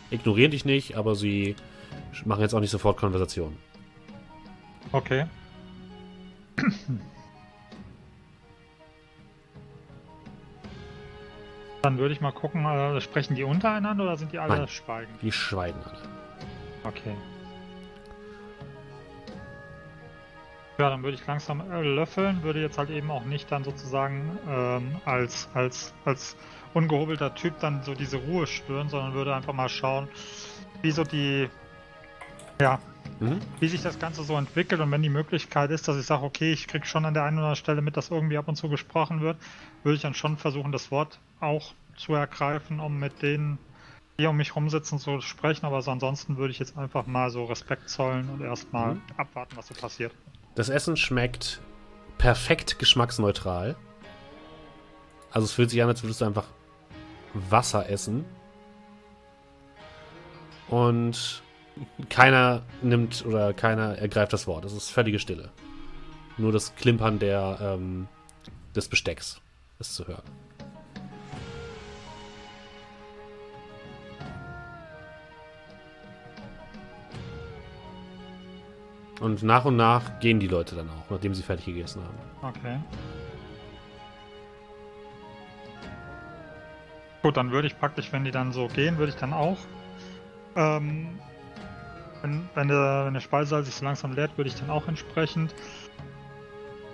ignorieren 0.10 0.52
dich 0.52 0.64
nicht, 0.64 0.96
aber 0.96 1.16
sie 1.16 1.56
machen 2.24 2.42
jetzt 2.42 2.54
auch 2.54 2.62
nicht 2.62 2.72
sofort 2.72 2.98
Konversation. 2.98 3.58
Okay. 4.94 5.26
Dann 11.88 12.00
würde 12.00 12.14
ich 12.14 12.20
mal 12.20 12.34
gucken, 12.34 12.66
äh, 12.66 13.00
sprechen 13.00 13.36
die 13.36 13.46
untereinander 13.46 14.04
oder 14.04 14.18
sind 14.18 14.34
die 14.34 14.40
alle 14.40 14.58
Nein. 14.58 14.68
schweigend? 14.68 15.22
Die 15.22 15.32
schweigen 15.32 15.80
alle. 15.86 16.10
Okay. 16.84 17.16
Ja, 20.80 20.90
dann 20.90 21.02
würde 21.02 21.16
ich 21.16 21.26
langsam 21.26 21.64
äh, 21.72 21.82
löffeln, 21.82 22.44
würde 22.44 22.60
jetzt 22.60 22.78
halt 22.78 22.90
eben 22.90 23.10
auch 23.10 23.24
nicht 23.24 23.50
dann 23.54 23.64
sozusagen 23.64 24.38
ähm, 24.50 24.98
als, 25.06 25.48
als, 25.54 25.94
als 26.04 26.36
ungehobelter 26.74 27.34
Typ 27.36 27.58
dann 27.62 27.82
so 27.84 27.94
diese 27.94 28.18
Ruhe 28.18 28.48
stören, 28.48 28.90
sondern 28.90 29.14
würde 29.14 29.34
einfach 29.34 29.54
mal 29.54 29.70
schauen, 29.70 30.10
wie 30.82 30.92
so 30.92 31.06
die, 31.06 31.48
ja, 32.60 32.80
mhm. 33.20 33.40
wie 33.60 33.68
sich 33.68 33.82
das 33.82 34.00
Ganze 34.00 34.24
so 34.24 34.36
entwickelt 34.36 34.82
und 34.82 34.92
wenn 34.92 35.02
die 35.02 35.10
Möglichkeit 35.10 35.72
ist, 35.72 35.88
dass 35.88 35.98
ich 35.98 36.06
sage, 36.06 36.24
okay, 36.24 36.52
ich 36.52 36.68
kriege 36.68 36.86
schon 36.86 37.06
an 37.06 37.14
der 37.14 37.24
einen 37.24 37.38
oder 37.38 37.48
anderen 37.48 37.56
Stelle 37.56 37.82
mit, 37.82 37.98
dass 37.98 38.10
irgendwie 38.12 38.38
ab 38.38 38.48
und 38.48 38.56
zu 38.56 38.70
gesprochen 38.70 39.22
wird, 39.22 39.38
würde 39.84 39.96
ich 39.96 40.02
dann 40.02 40.14
schon 40.14 40.38
versuchen, 40.38 40.72
das 40.72 40.92
Wort 40.92 41.20
auch 41.40 41.74
zu 41.96 42.14
ergreifen, 42.14 42.80
um 42.80 43.00
mit 43.00 43.22
denen, 43.22 43.58
die 44.20 44.26
um 44.26 44.38
mich 44.38 44.56
rumsitzen, 44.56 45.00
zu 45.00 45.22
sprechen. 45.22 45.66
Aber 45.66 45.82
so 45.82 45.92
ansonsten 45.92 46.38
würde 46.38 46.52
ich 46.52 46.60
jetzt 46.60 46.78
einfach 46.78 47.08
mal 47.08 47.30
so 47.30 47.46
Respekt 47.46 47.90
zollen 47.90 48.30
und 48.30 48.42
erstmal 48.42 48.96
mhm. 48.96 49.02
abwarten, 49.18 49.56
was 49.56 49.68
so 49.68 49.74
passiert. 49.74 50.14
Das 50.56 50.70
Essen 50.70 50.98
schmeckt 50.98 51.62
perfekt 52.18 52.80
geschmacksneutral. 52.80 53.76
Also 55.32 55.46
es 55.46 55.52
fühlt 55.52 55.70
sich 55.70 55.82
an, 55.84 55.90
als 55.90 56.04
würdest 56.04 56.22
du 56.22 56.26
einfach 56.26 56.46
Wasser 57.34 57.90
essen. 57.90 58.26
Und 60.70 61.44
keiner 62.10 62.62
nimmt 62.82 63.26
oder 63.26 63.54
keiner 63.54 63.98
ergreift 63.98 64.34
das 64.34 64.48
Wort. 64.48 64.66
Es 64.66 64.74
ist 64.74 64.90
völlige 64.90 65.20
Stille. 65.20 65.50
Nur 66.38 66.52
das 66.52 66.76
Klimpern 66.76 67.20
der, 67.20 67.58
ähm, 67.62 68.08
des 68.76 68.88
Bestecks 68.88 69.42
ist 69.80 69.96
zu 69.96 70.08
hören. 70.08 70.24
Und 79.20 79.42
nach 79.42 79.66
und 79.66 79.76
nach 79.76 80.20
gehen 80.20 80.40
die 80.40 80.48
Leute 80.48 80.76
dann 80.76 80.90
auch, 80.90 81.10
nachdem 81.10 81.34
sie 81.34 81.42
fertig 81.42 81.66
gegessen 81.66 82.04
haben. 82.04 82.18
Okay. 82.56 82.80
Gut, 87.24 87.36
dann 87.36 87.52
würde 87.52 87.68
ich 87.68 87.78
praktisch, 87.80 88.12
wenn 88.14 88.24
die 88.24 88.32
dann 88.32 88.52
so 88.52 88.68
gehen, 88.68 88.98
würde 89.00 89.12
ich 89.12 89.18
dann 89.18 89.34
auch, 89.34 89.58
ähm, 90.56 91.20
wenn, 92.28 92.50
wenn, 92.56 92.68
der, 92.68 93.06
wenn 93.06 93.14
der 93.14 93.22
Speisesaal 93.22 93.64
sich 93.64 93.76
so 93.76 93.86
langsam 93.86 94.14
leert, 94.14 94.38
würde 94.38 94.50
ich 94.50 94.56
dann 94.56 94.70
auch 94.70 94.88
entsprechend 94.88 95.54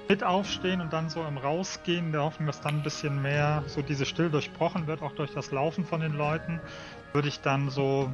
mit 0.10 0.24
aufstehen 0.24 0.82
und 0.82 0.92
dann 0.92 1.10
so 1.10 1.24
im 1.24 1.38
Rausgehen, 1.38 2.08
in 2.08 2.12
der 2.12 2.24
Hoffnung, 2.24 2.48
dass 2.48 2.62
dann 2.62 2.78
ein 2.78 2.84
bisschen 2.84 3.22
mehr 3.22 3.64
so 3.68 3.82
diese 3.82 4.06
Still 4.06 4.30
durchbrochen 4.30 4.86
wird, 4.86 5.02
auch 5.02 5.14
durch 5.14 5.34
das 5.34 5.52
Laufen 5.52 5.86
von 5.86 6.02
den 6.02 6.14
Leuten, 6.14 6.60
würde 7.14 7.30
ich 7.30 7.40
dann 7.40 7.70
so 7.70 8.12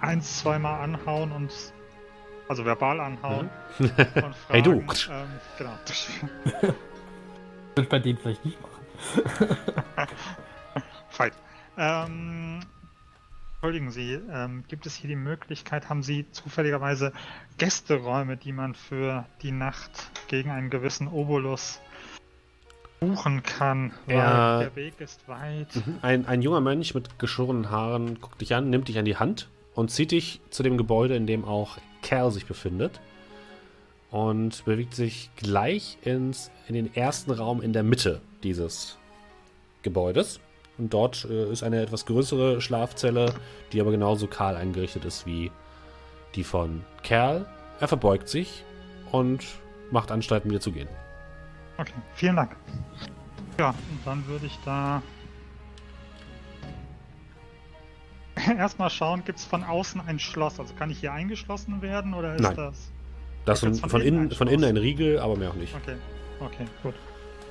eins, 0.00 0.40
zweimal 0.40 0.80
anhauen 0.80 1.32
und 1.32 1.52
also 2.48 2.64
verbal 2.64 3.00
anhauen. 3.00 3.50
Mhm. 3.78 3.88
Fragen, 3.88 4.34
hey 4.48 4.62
du! 4.62 4.72
Ähm, 4.72 4.86
genau. 5.58 5.72
Würde 7.74 7.82
ich 7.82 7.88
bei 7.88 7.98
denen 7.98 8.18
vielleicht 8.18 8.44
nicht 8.44 8.58
machen. 8.60 9.56
Fight. 11.10 11.32
Ähm, 11.76 12.60
entschuldigen 13.66 13.90
Sie, 13.90 14.20
ähm, 14.32 14.62
gibt 14.68 14.86
es 14.86 14.94
hier 14.94 15.08
die 15.08 15.16
Möglichkeit, 15.16 15.88
haben 15.88 16.04
Sie 16.04 16.24
zufälligerweise 16.30 17.12
Gästeräume, 17.58 18.36
die 18.36 18.52
man 18.52 18.76
für 18.76 19.26
die 19.42 19.50
Nacht 19.50 19.90
gegen 20.28 20.50
einen 20.50 20.70
gewissen 20.70 21.08
Obolus 21.08 21.80
buchen 23.00 23.42
kann? 23.42 23.92
Weil 24.06 24.16
ja. 24.16 24.58
der 24.60 24.76
Weg 24.76 25.00
ist 25.00 25.26
weit. 25.26 25.74
Mhm. 25.74 25.98
Ein, 26.00 26.26
ein 26.26 26.42
junger 26.42 26.60
Mönch 26.60 26.94
mit 26.94 27.18
geschorenen 27.18 27.68
Haaren 27.68 28.20
guckt 28.20 28.40
dich 28.40 28.54
an, 28.54 28.70
nimmt 28.70 28.86
dich 28.86 29.00
an 29.00 29.04
die 29.04 29.16
Hand 29.16 29.48
und 29.74 29.90
zieht 29.90 30.12
dich 30.12 30.40
zu 30.50 30.62
dem 30.62 30.78
Gebäude, 30.78 31.16
in 31.16 31.26
dem 31.26 31.44
auch 31.44 31.76
Cal 32.02 32.30
sich 32.30 32.46
befindet. 32.46 33.00
Und 34.12 34.64
bewegt 34.64 34.94
sich 34.94 35.30
gleich 35.34 35.98
ins, 36.02 36.52
in 36.68 36.76
den 36.76 36.94
ersten 36.94 37.32
Raum 37.32 37.60
in 37.60 37.72
der 37.72 37.82
Mitte 37.82 38.20
dieses 38.44 38.96
Gebäudes. 39.82 40.38
Und 40.78 40.92
dort 40.92 41.26
äh, 41.30 41.50
ist 41.50 41.62
eine 41.62 41.80
etwas 41.80 42.06
größere 42.06 42.60
Schlafzelle, 42.60 43.34
die 43.72 43.80
aber 43.80 43.90
genauso 43.90 44.26
kahl 44.26 44.56
eingerichtet 44.56 45.04
ist 45.04 45.26
wie 45.26 45.50
die 46.34 46.44
von 46.44 46.84
Kerl. 47.02 47.46
Er 47.80 47.88
verbeugt 47.88 48.28
sich 48.28 48.64
und 49.12 49.44
macht 49.90 50.10
Anstalten, 50.10 50.50
wieder 50.50 50.60
zu 50.60 50.72
gehen. 50.72 50.88
Okay, 51.78 51.92
vielen 52.14 52.36
Dank. 52.36 52.56
Ja, 53.58 53.70
und 53.70 54.00
dann 54.04 54.26
würde 54.26 54.46
ich 54.46 54.58
da 54.64 55.02
erstmal 58.58 58.90
schauen, 58.90 59.24
gibt 59.24 59.38
es 59.38 59.44
von 59.44 59.64
außen 59.64 60.00
ein 60.06 60.18
Schloss? 60.18 60.60
Also 60.60 60.74
kann 60.74 60.90
ich 60.90 61.00
hier 61.00 61.12
eingeschlossen 61.12 61.82
werden 61.82 62.14
oder 62.14 62.34
ist 62.34 62.42
Nein. 62.42 62.56
das. 62.56 62.92
Das 63.44 63.62
ist 63.62 63.80
von, 63.80 63.90
von, 63.90 64.00
innen, 64.00 64.30
von 64.32 64.48
innen 64.48 64.64
ein 64.64 64.76
Riegel, 64.76 65.20
aber 65.20 65.36
mehr 65.36 65.50
auch 65.50 65.54
nicht. 65.54 65.74
Okay, 65.74 65.96
okay, 66.40 66.64
gut. 66.82 66.94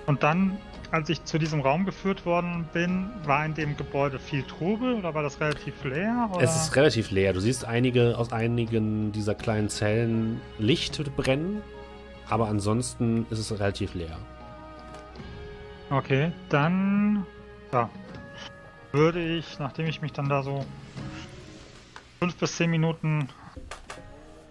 Und 0.06 0.24
dann, 0.24 0.58
als 0.92 1.10
ich 1.10 1.24
zu 1.24 1.38
diesem 1.38 1.62
Raum 1.62 1.86
geführt 1.86 2.26
worden 2.26 2.68
bin, 2.74 3.10
war 3.24 3.46
in 3.46 3.54
dem 3.54 3.78
Gebäude 3.78 4.20
viel 4.20 4.44
Trubel 4.44 4.96
oder 4.96 5.14
war 5.14 5.24
das 5.24 5.40
relativ 5.40 5.84
leer? 5.84 6.30
Oder? 6.34 6.44
Es 6.44 6.56
ist 6.56 6.76
relativ 6.76 7.12
leer. 7.12 7.34
Du 7.34 7.40
siehst 7.40 7.66
einige 7.66 8.18
aus 8.18 8.32
einigen 8.32 9.12
dieser 9.12 9.36
kleinen 9.36 9.70
Zellen 9.70 10.42
Licht 10.58 11.16
brennen, 11.16 11.62
aber 12.30 12.48
ansonsten 12.48 13.26
ist 13.30 13.40
es 13.40 13.52
relativ 13.52 13.94
leer. 13.94 14.18
Okay, 15.90 16.32
dann 16.50 17.26
ja, 17.72 17.90
würde 18.92 19.22
ich, 19.22 19.60
nachdem 19.60 19.88
ich 19.88 20.02
mich 20.02 20.14
dann 20.14 20.30
da 20.30 20.42
so 20.42 20.66
fünf 22.20 22.36
bis 22.38 22.56
zehn 22.56 22.72
Minuten 22.72 23.30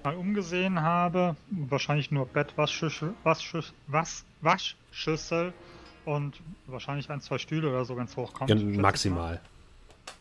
mal 0.05 0.15
umgesehen 0.15 0.83
habe, 0.83 1.35
wahrscheinlich 1.51 2.11
nur 2.11 2.27
Bett, 2.27 2.53
Waschschüssel, 2.57 3.15
Waschschüssel, 3.25 3.75
was, 3.87 4.25
Waschschüssel 4.43 5.53
und 6.05 6.41
wahrscheinlich 6.67 7.11
ein, 7.11 7.21
zwei 7.21 7.39
Stühle 7.39 7.69
oder 7.69 7.85
so, 7.85 7.97
wenn 7.97 8.05
es 8.05 8.17
hochkommt. 8.17 8.51
Ja, 8.51 8.57
maximal. 8.57 9.41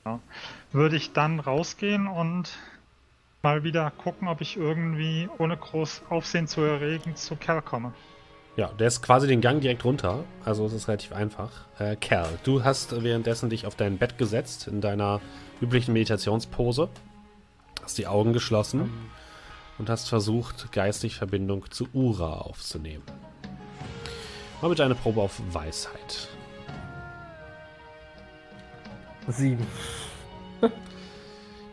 Ja. 0.06 0.20
Würde 0.72 0.96
ich 0.96 1.14
dann 1.14 1.40
rausgehen 1.40 2.08
und 2.08 2.58
mal 3.42 3.64
wieder 3.64 3.92
gucken, 3.92 4.28
ob 4.28 4.42
ich 4.42 4.58
irgendwie 4.58 5.30
ohne 5.38 5.58
groß 5.58 6.04
Aufsehen 6.10 6.48
zu 6.48 6.62
erregen 6.62 7.16
zu 7.16 7.36
Kerl 7.36 7.62
komme. 7.62 7.94
Ja, 8.56 8.68
der 8.68 8.88
ist 8.88 9.02
quasi 9.02 9.28
den 9.28 9.42
Gang 9.42 9.62
direkt 9.62 9.84
runter. 9.84 10.24
Also 10.46 10.66
es 10.66 10.74
ist 10.74 10.88
relativ 10.88 11.12
einfach. 11.12 11.52
Äh, 11.80 11.96
Kerl, 11.96 12.30
du 12.44 12.64
hast 12.64 13.04
währenddessen 13.04 13.50
dich 13.50 13.66
auf 13.66 13.76
dein 13.76 13.98
Bett 13.98 14.18
gesetzt 14.18 14.68
in 14.68 14.80
deiner 14.80 15.22
üblichen 15.60 15.94
Meditationspose. 15.94 16.90
Hast 17.82 17.98
die 17.98 18.08
Augen 18.08 18.32
geschlossen 18.32 18.82
um. 18.82 18.92
und 19.80 19.90
hast 19.90 20.08
versucht, 20.08 20.72
geistig 20.72 21.16
Verbindung 21.16 21.70
zu 21.72 21.88
Ura 21.94 22.38
aufzunehmen. 22.38 23.04
Mal 24.64 24.70
bitte 24.70 24.86
eine 24.86 24.96
Probe 24.96 25.20
auf 25.20 25.42
Weisheit. 25.54 26.30
Sieben. 29.28 29.68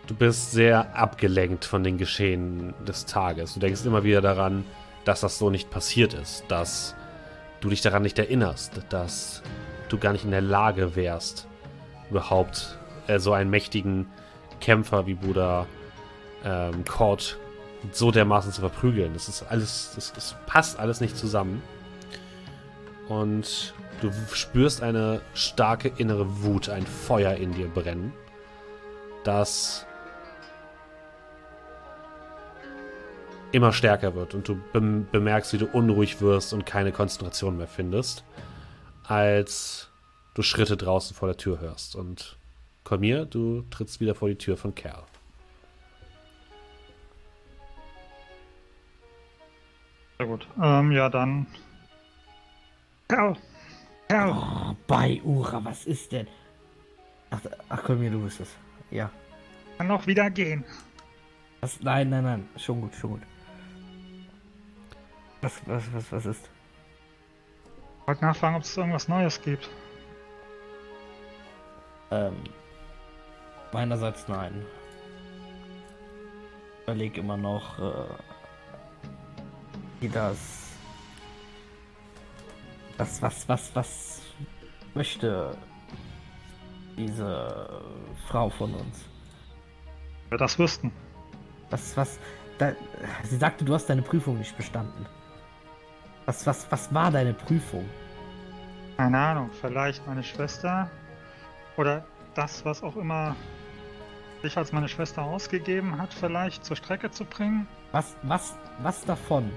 du 0.08 0.14
bist 0.16 0.50
sehr 0.50 0.96
abgelenkt 0.96 1.64
von 1.64 1.84
den 1.84 1.98
Geschehen 1.98 2.74
des 2.84 3.06
Tages. 3.06 3.54
Du 3.54 3.60
denkst 3.60 3.84
immer 3.84 4.02
wieder 4.02 4.20
daran, 4.20 4.64
dass 5.04 5.20
das 5.20 5.38
so 5.38 5.50
nicht 5.50 5.70
passiert 5.70 6.14
ist, 6.14 6.46
dass 6.48 6.96
du 7.60 7.68
dich 7.68 7.80
daran 7.80 8.02
nicht 8.02 8.18
erinnerst, 8.18 8.80
dass 8.88 9.44
du 9.88 9.96
gar 9.96 10.10
nicht 10.10 10.24
in 10.24 10.32
der 10.32 10.40
Lage 10.40 10.96
wärst, 10.96 11.46
überhaupt 12.10 12.76
äh, 13.06 13.20
so 13.20 13.32
einen 13.32 13.50
mächtigen 13.50 14.08
Kämpfer 14.60 15.06
wie 15.06 15.14
Bruder 15.14 15.68
ähm, 16.44 16.84
Cord 16.84 17.38
so 17.92 18.10
dermaßen 18.10 18.50
zu 18.50 18.62
verprügeln. 18.62 19.14
Das 19.14 19.28
ist 19.28 19.44
alles, 19.44 19.92
das, 19.94 20.12
das 20.12 20.34
passt 20.46 20.80
alles 20.80 21.00
nicht 21.00 21.16
zusammen. 21.16 21.62
Und 23.10 23.74
du 24.00 24.12
spürst 24.32 24.84
eine 24.84 25.20
starke 25.34 25.88
innere 25.96 26.44
Wut, 26.44 26.68
ein 26.68 26.86
Feuer 26.86 27.34
in 27.34 27.52
dir 27.52 27.66
brennen, 27.66 28.12
das 29.24 29.84
immer 33.50 33.72
stärker 33.72 34.14
wird 34.14 34.34
und 34.34 34.46
du 34.46 34.60
bemerkst, 34.72 35.52
wie 35.52 35.58
du 35.58 35.66
unruhig 35.66 36.20
wirst 36.20 36.52
und 36.52 36.66
keine 36.66 36.92
Konzentration 36.92 37.56
mehr 37.56 37.66
findest, 37.66 38.22
als 39.02 39.90
du 40.34 40.42
Schritte 40.42 40.76
draußen 40.76 41.16
vor 41.16 41.26
der 41.26 41.36
Tür 41.36 41.58
hörst. 41.58 41.96
Und 41.96 42.38
Kolmir, 42.84 43.24
du 43.24 43.64
trittst 43.70 43.98
wieder 43.98 44.14
vor 44.14 44.28
die 44.28 44.36
Tür 44.36 44.56
von 44.56 44.72
Kerl. 44.76 45.02
Sehr 50.18 50.28
gut. 50.28 50.46
Ähm, 50.62 50.92
ja, 50.92 51.08
dann. 51.08 51.48
Kerl! 53.10 53.36
Kerl! 54.08 54.30
Oh, 54.30 54.76
bei 54.86 55.20
Ura, 55.24 55.64
was 55.64 55.84
ist 55.84 56.12
denn? 56.12 56.28
Ach, 57.30 57.40
ach 57.68 57.82
Kolmir, 57.82 58.10
du 58.10 58.22
bist 58.22 58.38
es. 58.38 58.50
Ja. 58.92 59.10
Kann 59.76 59.88
noch 59.88 60.06
wieder 60.06 60.30
gehen. 60.30 60.64
Was? 61.60 61.80
Nein, 61.80 62.08
nein, 62.08 62.22
nein. 62.22 62.48
Schon 62.56 62.80
gut, 62.80 62.94
schon 62.94 63.10
gut. 63.10 63.22
Was, 65.42 65.60
was, 65.66 65.82
was, 65.92 66.12
was 66.12 66.26
ist? 66.26 66.50
Ich 68.00 68.06
wollte 68.06 68.24
nachfragen, 68.24 68.56
ob 68.56 68.62
es 68.62 68.76
irgendwas 68.76 69.08
Neues 69.08 69.42
gibt. 69.42 69.68
Ähm, 72.12 72.36
meinerseits 73.72 74.28
nein. 74.28 74.64
Ich 76.76 76.82
überlege 76.84 77.20
immer 77.20 77.36
noch, 77.36 77.76
äh, 77.78 78.14
wie 79.98 80.08
das, 80.08 80.69
was, 83.00 83.22
was, 83.22 83.48
was, 83.48 83.74
was 83.74 84.22
möchte 84.94 85.56
diese 86.98 87.82
Frau 88.28 88.50
von 88.50 88.74
uns? 88.74 89.04
Wir 90.28 90.36
das 90.36 90.58
wüssten. 90.58 90.92
Was, 91.70 91.96
was, 91.96 92.18
da, 92.58 92.72
sie 93.24 93.36
sagte, 93.36 93.64
du 93.64 93.72
hast 93.72 93.86
deine 93.86 94.02
Prüfung 94.02 94.38
nicht 94.38 94.54
bestanden. 94.56 95.06
Was, 96.26 96.46
was, 96.46 96.70
was 96.70 96.92
war 96.92 97.10
deine 97.10 97.32
Prüfung? 97.32 97.88
Keine 98.98 99.18
Ahnung, 99.18 99.50
vielleicht 99.60 100.06
meine 100.06 100.22
Schwester 100.22 100.90
oder 101.78 102.04
das, 102.34 102.62
was 102.66 102.82
auch 102.82 102.96
immer 102.96 103.34
sich 104.42 104.58
als 104.58 104.72
meine 104.72 104.88
Schwester 104.88 105.22
ausgegeben 105.22 105.96
hat, 105.98 106.12
vielleicht 106.12 106.64
zur 106.66 106.76
Strecke 106.76 107.10
zu 107.10 107.24
bringen. 107.24 107.66
Was, 107.92 108.14
was, 108.24 108.58
was 108.82 109.04
davon, 109.06 109.50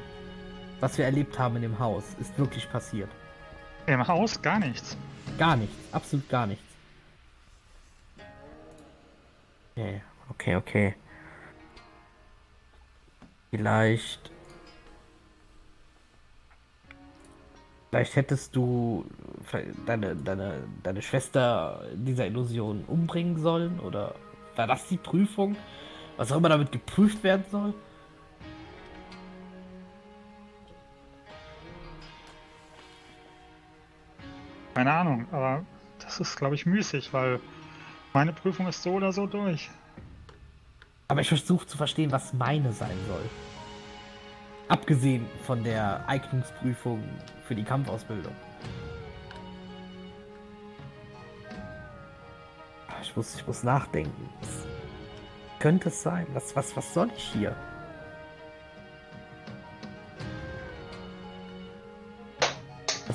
was 0.80 0.98
wir 0.98 1.06
erlebt 1.06 1.38
haben 1.38 1.58
in 1.58 1.64
dem 1.64 1.80
Haus, 1.80 2.16
ist 2.20 2.38
wirklich 2.40 2.72
passiert? 2.72 3.10
Im 3.86 4.08
Haus 4.08 4.42
gar 4.42 4.60
nichts. 4.60 4.96
Gar 5.38 5.58
nichts, 5.58 5.76
absolut 5.92 6.30
gar 6.30 6.48
nichts. 6.48 6.64
Okay, 9.76 10.02
okay, 10.30 10.56
okay. 10.56 10.96
Vielleicht. 13.50 14.32
Vielleicht 17.90 18.16
hättest 18.16 18.56
du 18.56 19.06
deine, 19.86 20.16
deine, 20.16 20.64
deine 20.82 21.02
Schwester 21.02 21.84
dieser 21.94 22.26
Illusion 22.26 22.84
umbringen 22.88 23.38
sollen? 23.38 23.80
Oder 23.80 24.16
war 24.56 24.66
das 24.66 24.88
die 24.88 24.98
Prüfung? 24.98 25.56
Was 26.18 26.32
auch 26.32 26.38
immer 26.38 26.50
damit 26.50 26.72
geprüft 26.72 27.24
werden 27.24 27.46
soll? 27.52 27.74
Keine 34.74 34.92
Ahnung, 34.92 35.28
aber 35.32 35.64
das 36.00 36.20
ist, 36.20 36.36
glaube 36.36 36.56
ich, 36.56 36.66
müßig, 36.66 37.14
weil 37.14 37.40
meine 38.14 38.34
Prüfung 38.34 38.68
ist 38.68 38.82
so 38.82 38.92
oder 38.94 39.12
so 39.12 39.28
durch. 39.28 39.70
Aber 41.08 41.22
ich 41.22 41.28
versuche 41.28 41.68
zu 41.68 41.78
verstehen, 41.78 42.12
was 42.12 42.34
meine 42.34 42.72
sein 42.72 42.98
soll. 43.08 43.30
Abgesehen 44.68 45.28
von 45.46 45.64
der 45.64 46.08
Eignungsprüfung 46.08 47.04
für 47.48 47.54
die 47.54 47.64
Kampfausbildung. 47.64 48.34
Ich 53.02 53.16
muss, 53.16 53.36
ich 53.36 53.46
muss 53.46 53.64
nachdenken. 53.64 54.30
Was 54.42 54.66
könnte 55.60 55.90
es 55.90 56.02
sein? 56.02 56.26
Was, 56.34 56.56
was, 56.56 56.76
was 56.76 56.94
soll 56.94 57.10
ich 57.16 57.24
hier? 57.24 57.56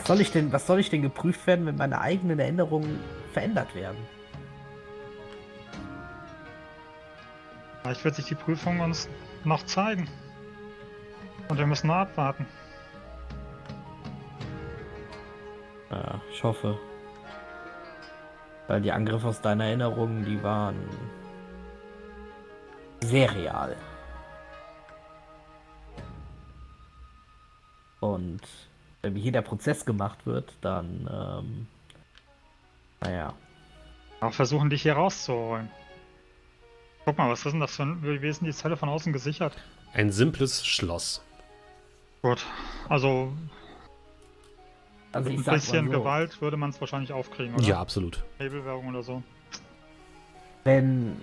Soll 0.08 0.22
ich 0.22 0.32
denn, 0.32 0.50
was 0.52 0.66
soll 0.66 0.80
ich 0.80 0.88
denn 0.88 1.02
geprüft 1.02 1.46
werden, 1.46 1.66
wenn 1.66 1.76
meine 1.76 2.00
eigenen 2.00 2.38
Erinnerungen 2.38 2.98
verändert 3.34 3.74
werden? 3.74 3.98
Vielleicht 7.82 8.04
wird 8.04 8.14
sich 8.14 8.24
die 8.24 8.34
Prüfung 8.34 8.80
uns 8.80 9.06
noch 9.44 9.64
zeigen. 9.66 10.08
Und 11.50 11.58
wir 11.58 11.66
müssen 11.66 11.88
nur 11.88 11.96
abwarten. 11.96 12.46
Ja, 15.90 16.20
ich 16.32 16.42
hoffe. 16.42 16.78
Weil 18.66 18.80
die 18.80 18.92
Angriffe 18.92 19.28
aus 19.28 19.42
deiner 19.42 19.66
Erinnerung, 19.66 20.24
die 20.24 20.42
waren 20.42 20.88
sehr 23.00 23.34
real. 23.34 23.76
Und 28.00 28.40
wenn 29.02 29.14
hier 29.14 29.32
der 29.32 29.42
Prozess 29.42 29.84
gemacht 29.84 30.26
wird, 30.26 30.52
dann, 30.60 31.08
ähm, 31.10 31.66
naja. 33.00 33.34
Auch 34.20 34.32
versuchen, 34.32 34.70
dich 34.70 34.82
hier 34.82 34.94
rauszuholen. 34.94 35.70
Guck 37.04 37.16
mal, 37.16 37.30
was 37.30 37.46
ist 37.46 37.52
denn 37.52 37.60
das 37.60 37.76
für 37.76 37.84
ein. 37.84 38.02
Wie 38.02 38.28
ist 38.28 38.40
denn 38.40 38.46
die 38.46 38.54
Zelle 38.54 38.76
von 38.76 38.88
außen 38.88 39.12
gesichert? 39.12 39.56
Ein 39.94 40.10
simples 40.10 40.66
Schloss. 40.66 41.22
Gut, 42.22 42.44
also. 42.88 43.32
Also 45.12 45.30
mit 45.30 45.38
ein 45.38 45.54
bisschen 45.54 45.86
so, 45.86 45.92
Gewalt 45.92 46.40
würde 46.42 46.56
man 46.58 46.70
es 46.70 46.80
wahrscheinlich 46.80 47.12
aufkriegen, 47.12 47.54
oder? 47.54 47.64
Ja, 47.64 47.80
absolut. 47.80 48.24
Hebelwirkung 48.38 48.88
oder 48.88 49.02
so. 49.02 49.22
wenn 50.64 51.16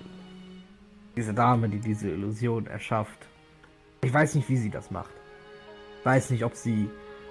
diese 1.16 1.34
Dame, 1.34 1.70
die 1.70 1.80
diese 1.80 2.10
Illusion 2.10 2.66
erschafft, 2.66 3.28
ich 4.04 4.12
weiß 4.12 4.36
nicht, 4.36 4.50
wie 4.50 4.58
sie 4.58 4.72
das 4.72 4.90
macht. 4.90 5.14
Ich 6.00 6.06
weiß 6.06 6.32
nicht, 6.32 6.44
ob 6.44 6.56
sie 6.56 6.90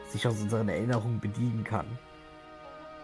sich 0.09 0.27
aus 0.27 0.41
unseren 0.41 0.69
Erinnerungen 0.69 1.21
bedienen 1.21 1.65
kann. 1.65 1.87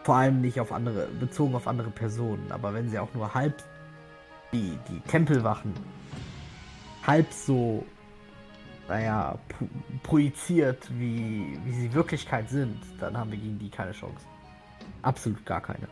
Vor 0.04 0.16
allem 0.16 0.40
nicht 0.40 0.60
auf 0.60 0.72
andere, 0.72 1.06
bezogen 1.08 1.54
auf 1.54 1.66
andere 1.66 1.90
Personen. 1.90 2.50
Aber 2.50 2.72
wenn 2.74 2.88
sie 2.88 2.98
auch 2.98 3.12
nur 3.14 3.34
halb 3.34 3.62
die, 4.52 4.78
die 4.88 5.00
Tempelwachen 5.00 5.74
halb 7.06 7.32
so, 7.32 7.84
naja, 8.88 9.38
projiziert, 10.02 10.88
wie, 10.98 11.58
wie 11.64 11.72
sie 11.72 11.92
Wirklichkeit 11.92 12.48
sind, 12.48 12.78
dann 12.98 13.16
haben 13.16 13.30
wir 13.30 13.38
gegen 13.38 13.58
die 13.58 13.70
keine 13.70 13.92
Chance. 13.92 14.26
Absolut 15.02 15.44
gar 15.46 15.60
keine. 15.60 15.88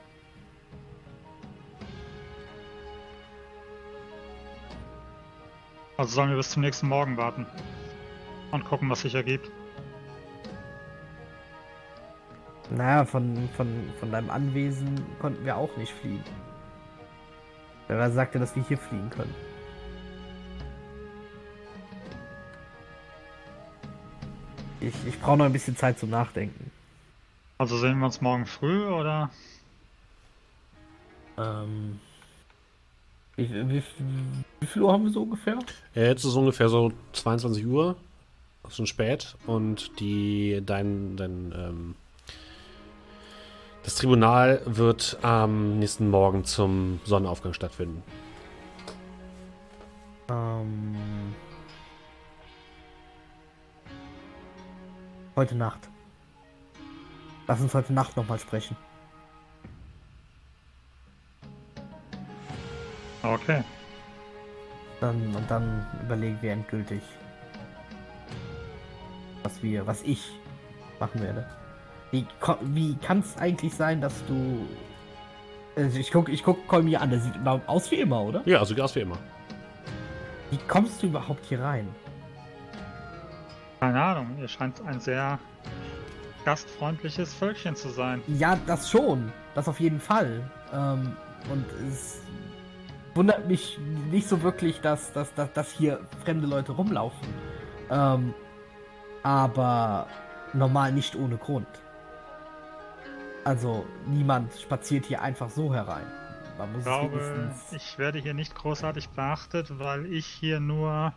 Also 5.96 6.14
sollen 6.14 6.30
wir 6.30 6.36
bis 6.36 6.50
zum 6.50 6.62
nächsten 6.62 6.88
Morgen 6.88 7.16
warten. 7.16 7.46
Und 8.52 8.64
gucken, 8.64 8.88
was 8.88 9.02
sich 9.02 9.14
ergibt. 9.14 9.50
Naja, 12.70 13.04
von, 13.04 13.48
von, 13.56 13.68
von 13.98 14.10
deinem 14.10 14.30
Anwesen 14.30 15.00
konnten 15.20 15.44
wir 15.44 15.56
auch 15.56 15.74
nicht 15.76 15.92
fliehen. 15.92 16.22
Wer 17.88 18.10
sagte, 18.10 18.38
dass 18.38 18.54
wir 18.54 18.62
hier 18.64 18.76
fliehen 18.76 19.08
können? 19.10 19.34
Ich, 24.80 24.94
ich 25.06 25.18
brauche 25.20 25.38
noch 25.38 25.46
ein 25.46 25.52
bisschen 25.52 25.76
Zeit 25.76 25.98
zum 25.98 26.10
Nachdenken. 26.10 26.70
Also 27.56 27.78
sehen 27.78 27.98
wir 27.98 28.06
uns 28.06 28.20
morgen 28.20 28.46
früh 28.46 28.86
oder? 28.86 29.30
Ähm, 31.36 31.98
wie, 33.36 33.48
wie, 33.50 33.82
wie 34.60 34.66
viel 34.66 34.82
Uhr 34.82 34.92
haben 34.92 35.04
wir 35.04 35.10
so 35.10 35.22
ungefähr? 35.22 35.58
Äh, 35.94 36.08
Jetzt 36.08 36.24
ist 36.24 36.30
es 36.30 36.36
ungefähr 36.36 36.68
so 36.68 36.92
22 37.12 37.66
Uhr. 37.66 37.96
Ist 38.66 38.76
schon 38.76 38.86
spät. 38.86 39.36
Und 39.46 39.98
die, 39.98 40.62
dein, 40.64 41.16
dein, 41.16 41.52
ähm, 41.56 41.94
das 43.88 43.94
Tribunal 43.94 44.60
wird 44.66 45.16
am 45.22 45.78
nächsten 45.78 46.10
Morgen 46.10 46.44
zum 46.44 47.00
Sonnenaufgang 47.06 47.54
stattfinden. 47.54 48.02
Ähm, 50.28 50.94
heute 55.36 55.54
Nacht. 55.54 55.88
Lass 57.46 57.62
uns 57.62 57.72
heute 57.72 57.94
Nacht 57.94 58.14
nochmal 58.14 58.38
sprechen. 58.38 58.76
Okay. 63.22 63.64
Dann, 65.00 65.34
und 65.34 65.50
dann 65.50 65.86
überlegen 66.04 66.36
wir 66.42 66.52
endgültig, 66.52 67.00
was 69.42 69.62
wir, 69.62 69.86
was 69.86 70.02
ich 70.02 70.30
machen 71.00 71.22
werde. 71.22 71.46
Wie, 72.10 72.26
wie 72.62 72.94
kann 72.96 73.20
es 73.20 73.36
eigentlich 73.36 73.74
sein, 73.74 74.00
dass 74.00 74.24
du. 74.26 74.66
Also 75.76 75.98
ich 75.98 76.10
guck, 76.10 76.28
ich 76.28 76.42
guck 76.42 76.66
Kolmi 76.66 76.96
an, 76.96 77.10
der 77.10 77.20
sieht 77.20 77.36
immer 77.36 77.60
aus 77.66 77.90
wie 77.90 77.96
immer, 77.96 78.22
oder? 78.22 78.42
Ja, 78.46 78.58
also 78.58 78.74
Gas 78.74 78.94
wie 78.96 79.00
immer. 79.00 79.18
Wie 80.50 80.58
kommst 80.66 81.02
du 81.02 81.08
überhaupt 81.08 81.44
hier 81.44 81.60
rein? 81.60 81.88
Keine 83.80 84.02
Ahnung, 84.02 84.36
ihr 84.40 84.48
scheint 84.48 84.80
ein 84.86 84.98
sehr 84.98 85.38
gastfreundliches 86.44 87.32
Völkchen 87.34 87.76
zu 87.76 87.90
sein. 87.90 88.22
Ja, 88.26 88.58
das 88.66 88.90
schon. 88.90 89.30
Das 89.54 89.68
auf 89.68 89.78
jeden 89.78 90.00
Fall. 90.00 90.42
Ähm, 90.72 91.16
und 91.52 91.64
es 91.88 92.20
wundert 93.14 93.46
mich 93.46 93.78
nicht 94.10 94.28
so 94.28 94.42
wirklich, 94.42 94.80
dass, 94.80 95.12
dass, 95.12 95.32
dass, 95.34 95.52
dass 95.52 95.70
hier 95.70 96.00
fremde 96.24 96.46
Leute 96.46 96.72
rumlaufen. 96.72 97.28
Ähm, 97.90 98.34
aber 99.22 100.06
normal 100.54 100.92
nicht 100.92 101.14
ohne 101.14 101.36
Grund. 101.36 101.68
Also 103.44 103.86
niemand 104.06 104.52
spaziert 104.54 105.06
hier 105.06 105.22
einfach 105.22 105.50
so 105.50 105.72
herein. 105.74 106.06
Man 106.58 106.72
muss 106.72 106.80
Ich 106.80 106.84
glaube, 106.84 107.54
ich 107.70 107.98
werde 107.98 108.18
hier 108.18 108.34
nicht 108.34 108.54
großartig 108.54 109.08
beachtet, 109.10 109.78
weil 109.78 110.12
ich 110.12 110.26
hier 110.26 110.60
nur 110.60 111.14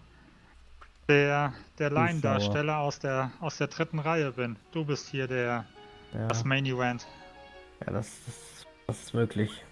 der, 1.10 1.54
der. 1.80 1.90
Laiendarsteller 1.90 2.78
aus 2.78 3.00
der, 3.00 3.32
aus 3.42 3.58
der 3.58 3.68
dritten 3.68 4.00
Reihe 4.00 4.32
bin. 4.32 4.56
Du 4.72 4.86
bist 4.86 5.10
hier 5.10 5.28
der, 5.28 5.66
Ja, 6.14 6.28
das 6.28 6.46
Main 6.46 6.66
Event. 6.66 7.08
ja 7.86 7.92
das, 7.92 8.20
das, 8.26 8.66
das 8.88 9.02
ist 9.02 9.14
möglich. 9.14 9.64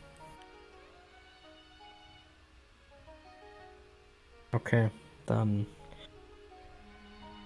Okay, 4.51 4.89
dann. 5.25 5.65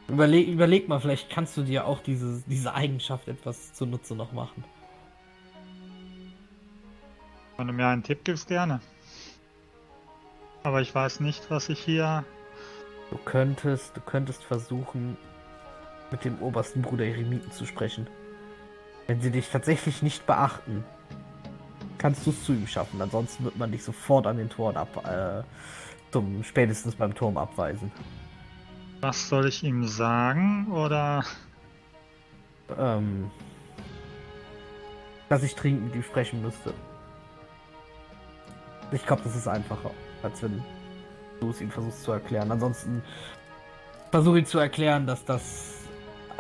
Überleg, 0.07 0.47
überleg 0.47 0.87
mal, 0.87 0.99
vielleicht 0.99 1.29
kannst 1.29 1.55
du 1.57 1.63
dir 1.63 1.85
auch 1.85 1.99
diese, 2.01 2.41
diese 2.47 2.73
Eigenschaft 2.73 3.27
etwas 3.27 3.73
zunutze 3.73 4.15
noch 4.15 4.31
machen. 4.31 4.63
Wenn 7.64 7.68
du 7.70 7.74
mir 7.76 7.88
einen 7.88 8.03
Tipp 8.03 8.26
gibst, 8.26 8.49
gerne. 8.49 8.82
Aber 10.64 10.82
ich 10.82 10.93
weiß 10.93 11.22
nicht, 11.22 11.49
was 11.49 11.70
ich 11.70 11.80
hier 11.80 12.26
Du 13.09 13.18
könntest, 13.18 13.95
du 13.95 14.01
könntest 14.01 14.43
versuchen, 14.43 15.16
mit 16.11 16.26
dem 16.26 16.41
obersten 16.41 16.82
Bruder 16.82 17.05
Eremiten 17.05 17.53
zu 17.53 17.66
sprechen. 17.66 18.07
Wenn 19.07 19.22
sie 19.22 19.32
dich 19.32 19.47
tatsächlich 19.47 20.01
nicht 20.01 20.26
beachten, 20.26 20.84
kannst 21.99 22.26
du 22.26 22.32
es 22.32 22.43
zu 22.43 22.51
ihm 22.51 22.68
schaffen. 22.68 23.01
Ansonsten 23.01 23.45
wird 23.45 23.55
man 23.55 23.72
dich 23.72 23.86
sofort 23.86 24.28
an 24.28 24.36
den 24.36 24.49
Toren 24.49 24.76
ab, 24.76 25.07
äh, 25.07 25.43
zum 26.11 26.43
spätestens 26.43 26.95
beim 26.95 27.16
Turm 27.16 27.38
abweisen. 27.38 27.93
Was 28.99 29.30
soll 29.30 29.47
ich 29.47 29.64
ihm 29.64 29.88
sagen? 29.88 30.70
Oder. 30.70 31.24
Ähm, 32.78 33.32
dass 35.30 35.43
ich 35.43 35.55
dringend 35.55 35.86
mit 35.86 35.95
ihm 35.95 36.03
sprechen 36.03 36.41
müsste. 36.41 36.74
Ich 38.93 39.05
glaube, 39.07 39.23
das 39.23 39.35
ist 39.35 39.47
einfacher, 39.47 39.89
als 40.21 40.43
wenn 40.43 40.63
du 41.39 41.49
es 41.49 41.59
ihm 41.61 41.71
versuchst 41.71 42.03
zu 42.03 42.11
erklären. 42.11 42.51
Ansonsten 42.51 43.01
versuche 44.11 44.39
ich 44.39 44.45
zu 44.45 44.59
erklären, 44.59 45.07
dass 45.07 45.25
das 45.25 45.79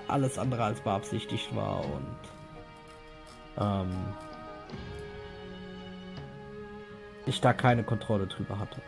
alles 0.07 0.37
andere 0.37 0.63
als 0.63 0.79
beabsichtigt 0.79 1.55
war 1.55 1.83
und 1.83 2.17
ähm, 3.57 3.89
ich 7.25 7.41
da 7.41 7.53
keine 7.53 7.83
Kontrolle 7.83 8.27
drüber 8.27 8.59
hatte. 8.59 8.81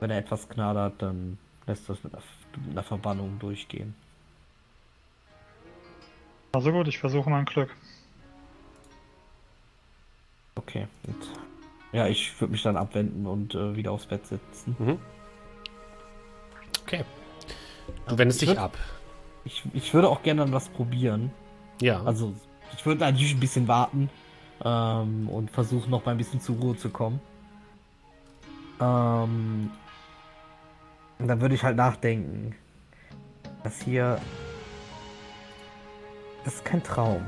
Wenn 0.00 0.10
er 0.10 0.18
etwas 0.18 0.48
knadert, 0.48 0.94
dann 1.02 1.38
lässt 1.66 1.88
das 1.88 2.02
mit 2.02 2.14
einer, 2.70 2.82
Verbannung 2.82 3.38
durchgehen. 3.38 3.94
Also 6.52 6.72
gut, 6.72 6.88
ich 6.88 6.98
versuche 6.98 7.28
mein 7.28 7.44
Glück. 7.44 7.74
Okay. 10.66 10.86
Und 11.06 11.16
ja, 11.92 12.06
ich 12.08 12.38
würde 12.40 12.52
mich 12.52 12.62
dann 12.62 12.76
abwenden 12.76 13.26
und 13.26 13.54
äh, 13.54 13.76
wieder 13.76 13.92
aufs 13.92 14.06
Bett 14.06 14.26
setzen. 14.26 14.76
Mhm. 14.78 14.98
Okay. 16.82 17.04
Du 18.08 18.18
wendest 18.18 18.42
Ich 18.42 18.48
dich 18.48 18.58
würd- 18.58 18.62
ab. 18.62 18.76
Ich, 19.44 19.62
ich 19.74 19.92
würde 19.94 20.08
auch 20.08 20.22
gerne 20.22 20.40
dann 20.42 20.52
was 20.52 20.68
probieren. 20.70 21.30
Ja. 21.80 22.02
Also, 22.02 22.34
ich 22.76 22.84
würde 22.86 23.00
natürlich 23.00 23.34
ein 23.34 23.40
bisschen 23.40 23.68
warten 23.68 24.08
ähm, 24.64 25.28
und 25.28 25.50
versuchen 25.50 25.90
noch 25.90 26.04
mal 26.06 26.12
ein 26.12 26.18
bisschen 26.18 26.40
zur 26.40 26.56
Ruhe 26.56 26.76
zu 26.76 26.88
kommen. 26.90 27.20
Ähm, 28.80 29.70
und 31.18 31.28
dann 31.28 31.40
würde 31.40 31.54
ich 31.54 31.62
halt 31.62 31.76
nachdenken. 31.76 32.54
Das 33.62 33.80
hier. 33.82 34.18
Das 36.44 36.54
ist 36.56 36.64
kein 36.64 36.82
Traum. 36.82 37.24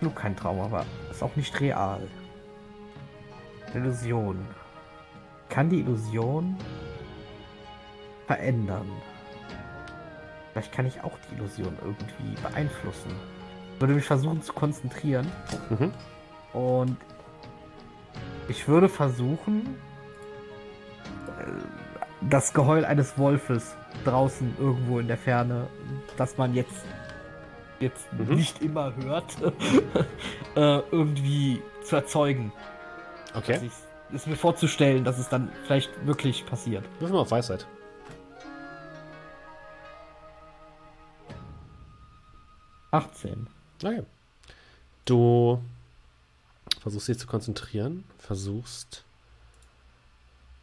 Nur 0.00 0.14
kein 0.14 0.36
Traum, 0.36 0.60
aber 0.60 0.84
ist 1.10 1.22
auch 1.22 1.34
nicht 1.36 1.58
real. 1.60 2.00
Illusion. 3.74 4.46
Kann 5.48 5.68
die 5.70 5.80
Illusion 5.80 6.56
verändern? 8.26 8.90
Vielleicht 10.52 10.72
kann 10.72 10.86
ich 10.86 11.02
auch 11.02 11.16
die 11.30 11.34
Illusion 11.36 11.76
irgendwie 11.82 12.40
beeinflussen. 12.42 13.10
Würde 13.78 13.94
mich 13.94 14.04
versuchen 14.04 14.40
zu 14.42 14.52
konzentrieren 14.52 15.30
Mhm. 15.68 15.92
und 16.54 16.96
ich 18.48 18.66
würde 18.68 18.88
versuchen, 18.88 19.76
äh, 21.38 21.50
das 22.22 22.54
Geheul 22.54 22.84
eines 22.84 23.18
Wolfes 23.18 23.76
draußen 24.04 24.56
irgendwo 24.58 24.98
in 24.98 25.08
der 25.08 25.18
Ferne, 25.18 25.66
das 26.16 26.38
man 26.38 26.54
jetzt 26.54 26.84
jetzt 27.80 28.12
Mhm. 28.12 28.34
nicht 28.36 28.62
immer 28.62 28.94
hört, 28.96 29.36
äh, 30.54 30.78
irgendwie 30.90 31.62
zu 31.84 31.96
erzeugen. 31.96 32.52
Okay. 33.34 33.54
Also 33.54 33.66
ich, 33.66 33.72
ist 34.14 34.26
mir 34.26 34.36
vorzustellen, 34.36 35.04
dass 35.04 35.18
es 35.18 35.28
dann 35.28 35.50
vielleicht 35.64 35.90
wirklich 36.06 36.46
passiert. 36.46 36.84
Wirf 37.00 37.10
mal 37.10 37.18
auf 37.18 37.30
Weisheit. 37.30 37.66
Achtzehn. 42.90 43.46
Okay. 43.82 44.02
Du 45.04 45.60
versuchst 46.80 47.08
dich 47.08 47.18
zu 47.18 47.26
konzentrieren, 47.26 48.04
versuchst 48.18 49.04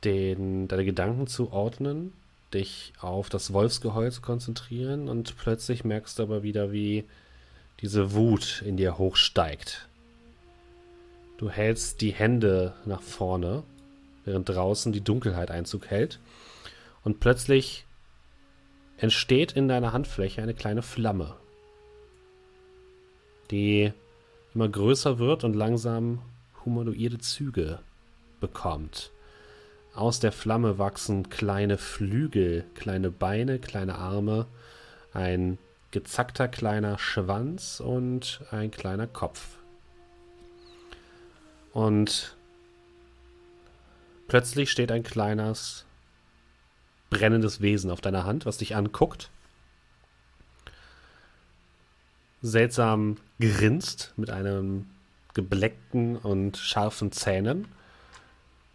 den, 0.03 0.67
deine 0.67 0.85
Gedanken 0.85 1.27
zu 1.27 1.51
ordnen, 1.51 2.13
dich 2.53 2.93
auf 2.99 3.29
das 3.29 3.53
Wolfsgeheul 3.53 4.11
zu 4.11 4.21
konzentrieren 4.21 5.09
und 5.09 5.37
plötzlich 5.37 5.83
merkst 5.83 6.19
du 6.19 6.23
aber 6.23 6.43
wieder, 6.43 6.71
wie 6.71 7.05
diese 7.81 8.13
Wut 8.13 8.63
in 8.65 8.77
dir 8.77 8.97
hochsteigt. 8.97 9.87
Du 11.37 11.49
hältst 11.49 12.01
die 12.01 12.11
Hände 12.11 12.73
nach 12.85 13.01
vorne, 13.01 13.63
während 14.25 14.49
draußen 14.49 14.91
die 14.91 15.01
Dunkelheit 15.01 15.51
Einzug 15.51 15.87
hält 15.87 16.19
und 17.03 17.19
plötzlich 17.19 17.85
entsteht 18.97 19.51
in 19.51 19.67
deiner 19.67 19.91
Handfläche 19.91 20.41
eine 20.41 20.53
kleine 20.53 20.81
Flamme 20.81 21.35
die 23.53 23.93
immer 24.53 24.67
größer 24.67 25.19
wird 25.19 25.43
und 25.43 25.53
langsam 25.53 26.21
humanoide 26.65 27.19
Züge 27.19 27.79
bekommt. 28.39 29.11
Aus 29.95 30.19
der 30.19 30.31
Flamme 30.31 30.79
wachsen 30.79 31.29
kleine 31.29 31.77
Flügel, 31.77 32.65
kleine 32.75 33.11
Beine, 33.11 33.59
kleine 33.59 33.95
Arme, 33.95 34.47
ein 35.13 35.57
gezackter 35.91 36.47
kleiner 36.47 36.97
Schwanz 36.97 37.79
und 37.79 38.41
ein 38.51 38.71
kleiner 38.71 39.05
Kopf. 39.05 39.41
Und 41.73 42.35
plötzlich 44.27 44.71
steht 44.71 44.91
ein 44.91 45.03
kleines 45.03 45.85
brennendes 47.09 47.61
Wesen 47.61 47.91
auf 47.91 48.01
deiner 48.01 48.25
Hand, 48.25 48.45
was 48.45 48.57
dich 48.57 48.75
anguckt 48.75 49.29
seltsam 52.43 53.15
grinst 53.39 54.13
mit 54.17 54.29
einem 54.29 54.85
gebleckten 55.33 56.17
und 56.17 56.57
scharfen 56.57 57.11
Zähnen 57.11 57.67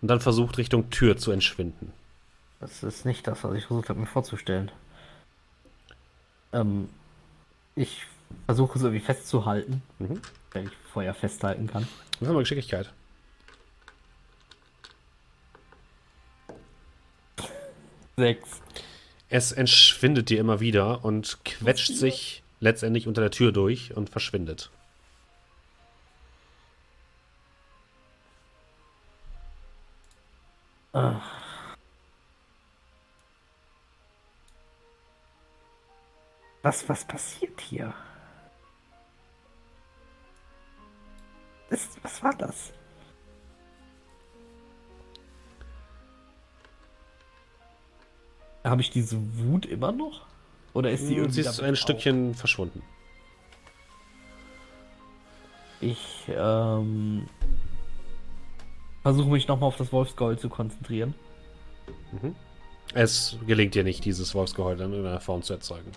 und 0.00 0.08
dann 0.08 0.20
versucht 0.20 0.58
Richtung 0.58 0.90
Tür 0.90 1.16
zu 1.16 1.30
entschwinden. 1.30 1.92
Das 2.60 2.82
ist 2.82 3.04
nicht 3.04 3.26
das, 3.26 3.44
was 3.44 3.54
ich 3.54 3.66
versucht 3.66 3.88
habe, 3.88 4.00
mir 4.00 4.06
vorzustellen. 4.06 4.70
Ähm, 6.52 6.88
ich 7.76 8.02
versuche 8.46 8.78
es 8.78 8.84
irgendwie 8.84 9.04
festzuhalten, 9.04 9.82
Mhm. 9.98 10.20
wenn 10.52 10.66
ich 10.66 10.72
Feuer 10.92 11.14
festhalten 11.14 11.66
kann. 11.66 11.82
Machen 11.82 12.30
wir 12.30 12.32
mal 12.32 12.40
Geschicklichkeit. 12.40 12.90
Sechs. 18.16 18.60
Es 19.28 19.52
entschwindet 19.52 20.30
dir 20.30 20.40
immer 20.40 20.60
wieder 20.60 21.04
und 21.04 21.38
quetscht 21.44 21.94
sich 21.94 22.42
letztendlich 22.60 23.06
unter 23.06 23.20
der 23.20 23.30
Tür 23.30 23.52
durch 23.52 23.94
und 23.96 24.10
verschwindet. 24.10 24.70
Was, 36.62 36.88
was 36.88 37.04
passiert 37.04 37.60
hier? 37.60 37.94
Das, 41.70 41.88
was 42.02 42.22
war 42.22 42.34
das? 42.34 42.72
Habe 48.64 48.80
ich 48.82 48.90
diese 48.90 49.16
Wut 49.38 49.66
immer 49.66 49.92
noch? 49.92 50.26
Oder 50.74 50.90
ist 50.90 51.06
sie 51.06 51.16
irgendwie 51.16 51.42
Sie 51.42 51.48
ist 51.48 51.60
ein 51.60 51.74
auch- 51.74 51.76
Stückchen 51.78 52.34
verschwunden. 52.34 52.82
Ich 55.80 56.24
ähm, 56.28 57.26
versuche 59.02 59.30
mich 59.30 59.48
nochmal 59.48 59.68
auf 59.68 59.76
das 59.76 59.92
Wolfsgold 59.92 60.40
zu 60.40 60.48
konzentrieren. 60.48 61.14
Es 62.94 63.36
gelingt 63.46 63.74
dir 63.74 63.84
nicht, 63.84 64.04
dieses 64.04 64.34
Wolfsgeheul 64.34 64.74
in 64.80 64.92
irgendeiner 64.92 65.20
Form 65.20 65.42
zu 65.42 65.52
erzeugen. 65.54 65.90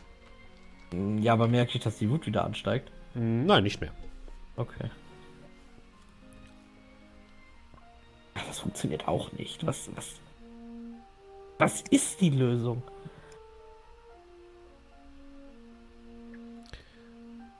Ja, 1.21 1.33
aber 1.33 1.47
merke 1.47 1.77
ich, 1.77 1.83
dass 1.83 1.97
die 1.97 2.09
Wut 2.09 2.25
wieder 2.25 2.43
ansteigt. 2.43 2.91
Nein, 3.13 3.63
nicht 3.63 3.79
mehr. 3.81 3.91
Okay. 4.57 4.89
Das 8.47 8.59
funktioniert 8.59 9.07
auch 9.07 9.31
nicht. 9.33 9.65
Was, 9.65 9.89
was, 9.95 10.19
was 11.57 11.81
ist 11.91 12.19
die 12.19 12.29
Lösung? 12.29 12.83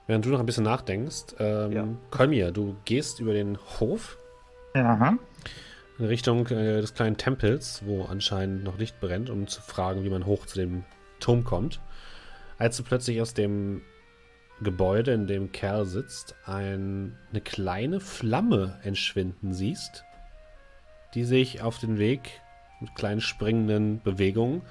Während 0.06 0.24
du 0.26 0.30
noch 0.30 0.40
ein 0.40 0.46
bisschen 0.46 0.64
nachdenkst, 0.64 1.36
ähm, 1.38 1.72
Ja. 1.72 1.88
Kolmir, 2.10 2.50
du 2.50 2.76
gehst 2.84 3.20
über 3.20 3.32
den 3.32 3.56
Hof 3.80 4.18
Ja. 4.74 5.18
in 5.98 6.04
Richtung 6.04 6.46
äh, 6.46 6.80
des 6.80 6.94
kleinen 6.94 7.16
Tempels, 7.16 7.82
wo 7.84 8.04
anscheinend 8.04 8.64
noch 8.64 8.78
Licht 8.78 9.00
brennt, 9.00 9.30
um 9.30 9.46
zu 9.46 9.60
fragen, 9.60 10.04
wie 10.04 10.10
man 10.10 10.26
hoch 10.26 10.46
zu 10.46 10.58
dem 10.58 10.84
Turm 11.20 11.44
kommt. 11.44 11.80
Als 12.58 12.76
du 12.76 12.82
plötzlich 12.82 13.20
aus 13.20 13.34
dem 13.34 13.82
Gebäude, 14.62 15.12
in 15.12 15.26
dem 15.26 15.52
Kerl 15.52 15.86
sitzt, 15.86 16.34
ein, 16.46 17.18
eine 17.30 17.40
kleine 17.40 18.00
Flamme 18.00 18.78
entschwinden 18.82 19.52
siehst, 19.52 20.04
die 21.14 21.24
sich 21.24 21.62
auf 21.62 21.78
den 21.78 21.98
Weg 21.98 22.40
mit 22.80 22.94
kleinen 22.94 23.20
springenden 23.20 24.00
Bewegungen 24.02 24.62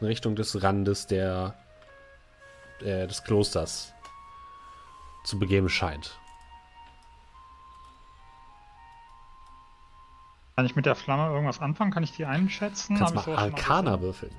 in 0.00 0.06
Richtung 0.06 0.36
des 0.36 0.62
Randes 0.62 1.06
der, 1.06 1.54
äh, 2.80 3.06
des 3.06 3.22
Klosters 3.22 3.94
zu 5.24 5.38
begeben 5.38 5.68
scheint. 5.68 6.18
Kann 10.56 10.66
ich 10.66 10.76
mit 10.76 10.86
der 10.86 10.94
Flamme 10.94 11.32
irgendwas 11.32 11.60
anfangen? 11.60 11.90
Kann 11.90 12.04
ich 12.04 12.12
die 12.12 12.24
einschätzen? 12.24 12.96
Kannst 12.96 13.16
Hab 13.16 13.26
mal 13.26 13.36
Arcana 13.36 14.00
würfeln. 14.00 14.34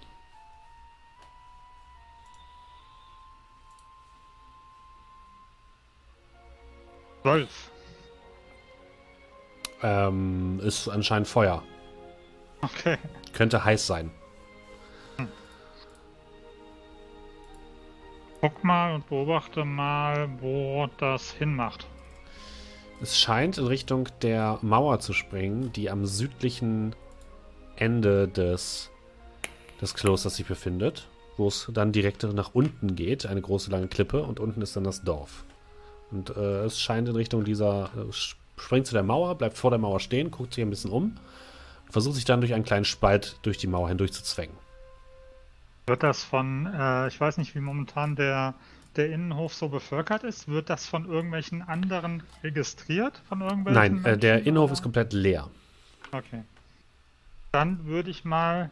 Zwölf. 7.21 7.71
Ähm, 9.81 10.59
ist 10.63 10.87
anscheinend 10.87 11.27
Feuer. 11.27 11.63
Okay. 12.61 12.97
Könnte 13.33 13.63
heiß 13.65 13.85
sein. 13.85 14.11
Guck 18.41 18.63
mal 18.63 18.93
und 18.93 19.09
beobachte 19.09 19.65
mal, 19.65 20.29
wo 20.39 20.87
das 20.97 21.31
hinmacht. 21.31 21.87
Es 23.05 23.19
scheint 23.19 23.59
in 23.59 23.67
Richtung 23.67 24.09
der 24.23 24.57
Mauer 24.63 24.99
zu 24.99 25.13
springen, 25.13 25.71
die 25.71 25.91
am 25.91 26.07
südlichen 26.07 26.95
Ende 27.75 28.27
des, 28.27 28.89
des 29.79 29.93
Klosters 29.93 30.37
sich 30.37 30.47
befindet, 30.47 31.07
wo 31.37 31.47
es 31.47 31.69
dann 31.71 31.91
direkt 31.91 32.23
nach 32.23 32.55
unten 32.55 32.95
geht, 32.95 33.27
eine 33.27 33.43
große 33.43 33.69
lange 33.69 33.89
Klippe, 33.89 34.23
und 34.23 34.39
unten 34.39 34.63
ist 34.63 34.75
dann 34.75 34.85
das 34.85 35.03
Dorf. 35.03 35.45
Und 36.09 36.35
äh, 36.35 36.63
es 36.63 36.79
scheint 36.79 37.07
in 37.07 37.15
Richtung 37.15 37.43
dieser, 37.43 37.91
äh, 37.95 38.11
springt 38.11 38.87
zu 38.87 38.95
der 38.95 39.03
Mauer, 39.03 39.35
bleibt 39.35 39.55
vor 39.55 39.69
der 39.69 39.77
Mauer 39.77 39.99
stehen, 39.99 40.31
guckt 40.31 40.55
sich 40.55 40.63
ein 40.63 40.71
bisschen 40.71 40.89
um, 40.89 41.15
versucht 41.91 42.15
sich 42.15 42.25
dann 42.25 42.41
durch 42.41 42.55
einen 42.55 42.65
kleinen 42.65 42.85
Spalt 42.85 43.37
durch 43.43 43.59
die 43.59 43.67
Mauer 43.67 43.87
hindurch 43.87 44.13
zu 44.13 44.23
zwängen. 44.23 44.57
Wird 45.85 46.01
das 46.01 46.23
von, 46.23 46.65
äh, 46.65 47.07
ich 47.07 47.21
weiß 47.21 47.37
nicht, 47.37 47.53
wie 47.53 47.59
momentan 47.59 48.15
der, 48.15 48.55
der 48.97 49.11
Innenhof 49.11 49.53
so 49.53 49.69
bevölkert 49.69 50.23
ist, 50.23 50.47
wird 50.47 50.69
das 50.69 50.85
von 50.85 51.05
irgendwelchen 51.05 51.61
anderen 51.61 52.23
registriert? 52.43 53.21
Von 53.27 53.41
irgendwelchen 53.41 54.01
Nein, 54.01 54.05
äh, 54.05 54.17
der 54.17 54.35
Menschen, 54.35 54.47
Innenhof 54.47 54.65
oder? 54.65 54.73
ist 54.73 54.83
komplett 54.83 55.13
leer. 55.13 55.49
Okay. 56.11 56.43
Dann 57.51 57.85
würde 57.85 58.09
ich 58.09 58.25
mal, 58.25 58.69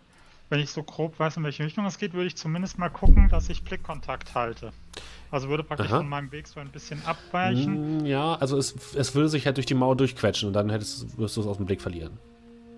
wenn 0.50 0.60
ich 0.60 0.70
so 0.72 0.84
grob 0.84 1.20
weiß, 1.20 1.38
in 1.38 1.44
welche 1.44 1.64
Richtung 1.64 1.86
es 1.86 1.98
geht, 1.98 2.14
würde 2.14 2.28
ich 2.28 2.36
zumindest 2.36 2.78
mal 2.78 2.90
gucken, 2.90 3.30
dass 3.30 3.50
ich 3.50 3.64
Blickkontakt 3.64 4.36
halte. 4.36 4.74
Also 5.32 5.50
würde 5.50 5.64
praktisch 5.64 5.88
Aha. 5.88 5.98
von 5.98 6.10
meinem 6.10 6.32
Weg 6.32 6.48
so 6.48 6.60
ein 6.60 6.70
bisschen 6.70 7.02
abweichen. 7.06 8.04
Mm, 8.04 8.06
Ja, 8.06 8.36
also 8.36 8.58
es, 8.58 8.76
es 8.96 9.16
würde 9.16 9.30
sich 9.30 9.46
halt 9.46 9.58
durch 9.58 9.66
die 9.66 9.74
Mauer 9.74 9.96
durchquetschen 9.96 10.48
und 10.48 10.54
dann 10.54 10.70
hättest, 10.70 11.18
wirst 11.18 11.38
du 11.38 11.42
es 11.42 11.48
aus 11.48 11.58
dem 11.58 11.66
Blick 11.66 11.82
verlieren. 11.82 12.20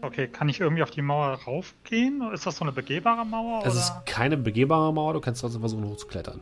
Okay, 0.01 0.27
kann 0.27 0.47
ich 0.47 0.59
irgendwie 0.59 0.83
auf 0.83 0.91
die 0.91 1.01
Mauer 1.01 1.33
raufgehen? 1.45 2.21
Ist 2.31 2.45
das 2.45 2.57
so 2.57 2.63
eine 2.63 2.71
begehbare 2.71 3.25
Mauer? 3.25 3.63
Es 3.65 3.73
oder? 3.73 3.81
ist 3.81 4.05
keine 4.05 4.37
begehbare 4.37 4.93
Mauer, 4.93 5.13
du 5.13 5.19
kannst 5.19 5.41
trotzdem 5.41 5.61
versuchen 5.61 5.85
hochzuklettern. 5.85 6.39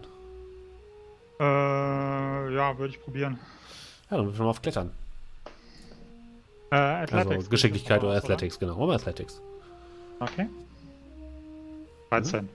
Äh, 1.40 1.44
ja, 1.44 2.78
würde 2.78 2.94
ich 2.94 3.02
probieren. 3.02 3.40
Ja, 4.10 4.18
dann 4.18 4.26
würfeln 4.26 4.40
wir 4.40 4.44
mal 4.46 4.50
auf 4.52 4.62
Klettern. 4.62 4.92
Äh, 6.72 6.76
Athletics. 6.76 7.36
Also 7.36 7.50
Geschicklichkeit 7.50 8.04
oder 8.04 8.16
Athletics, 8.16 8.60
genau. 8.60 8.76
Machen 8.78 8.90
wir 8.90 8.96
Athletics. 8.96 9.42
Okay. 10.20 10.48
13. 12.10 12.50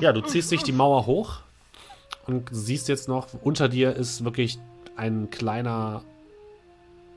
Ja, 0.00 0.12
du 0.12 0.22
ziehst 0.22 0.50
dich 0.50 0.62
die 0.62 0.72
Mauer 0.72 1.06
hoch 1.06 1.40
und 2.26 2.48
siehst 2.50 2.88
jetzt 2.88 3.08
noch, 3.08 3.28
unter 3.42 3.68
dir 3.68 3.94
ist 3.94 4.24
wirklich 4.24 4.58
ein 4.96 5.30
kleiner 5.30 6.02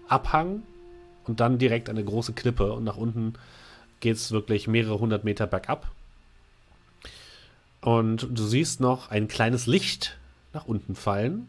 Abhang 0.07 0.63
und 1.25 1.39
dann 1.39 1.57
direkt 1.57 1.89
eine 1.89 2.03
große 2.03 2.33
Klippe 2.33 2.73
und 2.73 2.83
nach 2.83 2.97
unten 2.97 3.33
geht 3.99 4.17
es 4.17 4.31
wirklich 4.31 4.67
mehrere 4.67 4.99
hundert 4.99 5.23
Meter 5.23 5.47
bergab. 5.47 5.89
Und 7.81 8.27
du 8.29 8.43
siehst 8.43 8.79
noch 8.79 9.09
ein 9.09 9.27
kleines 9.27 9.67
Licht 9.67 10.17
nach 10.55 10.65
unten 10.65 10.95
fallen 10.95 11.47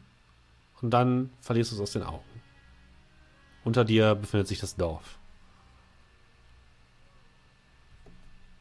und 0.83 0.91
dann 0.91 1.31
verlierst 1.41 1.73
du 1.73 1.77
es 1.77 1.81
aus 1.81 1.93
den 1.93 2.03
Augen. 2.03 2.25
Unter 3.65 3.85
dir 3.85 4.15
befindet 4.15 4.49
sich 4.49 4.61
das 4.61 4.77
Dorf. 4.77 5.19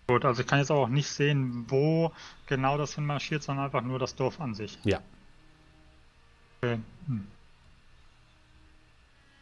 Gut, 0.07 0.23
also 0.23 0.41
ich 0.41 0.47
kann 0.47 0.59
jetzt 0.59 0.71
auch 0.71 0.87
nicht 0.87 1.09
sehen, 1.09 1.65
wo 1.67 2.11
genau 2.45 2.77
das 2.77 2.95
hinmarschiert, 2.95 3.43
sondern 3.43 3.65
einfach 3.65 3.81
nur 3.81 3.99
das 3.99 4.15
Dorf 4.15 4.39
an 4.39 4.53
sich. 4.53 4.77
Ja. 4.83 5.01
Okay. 6.61 6.79
Hm. 7.07 7.27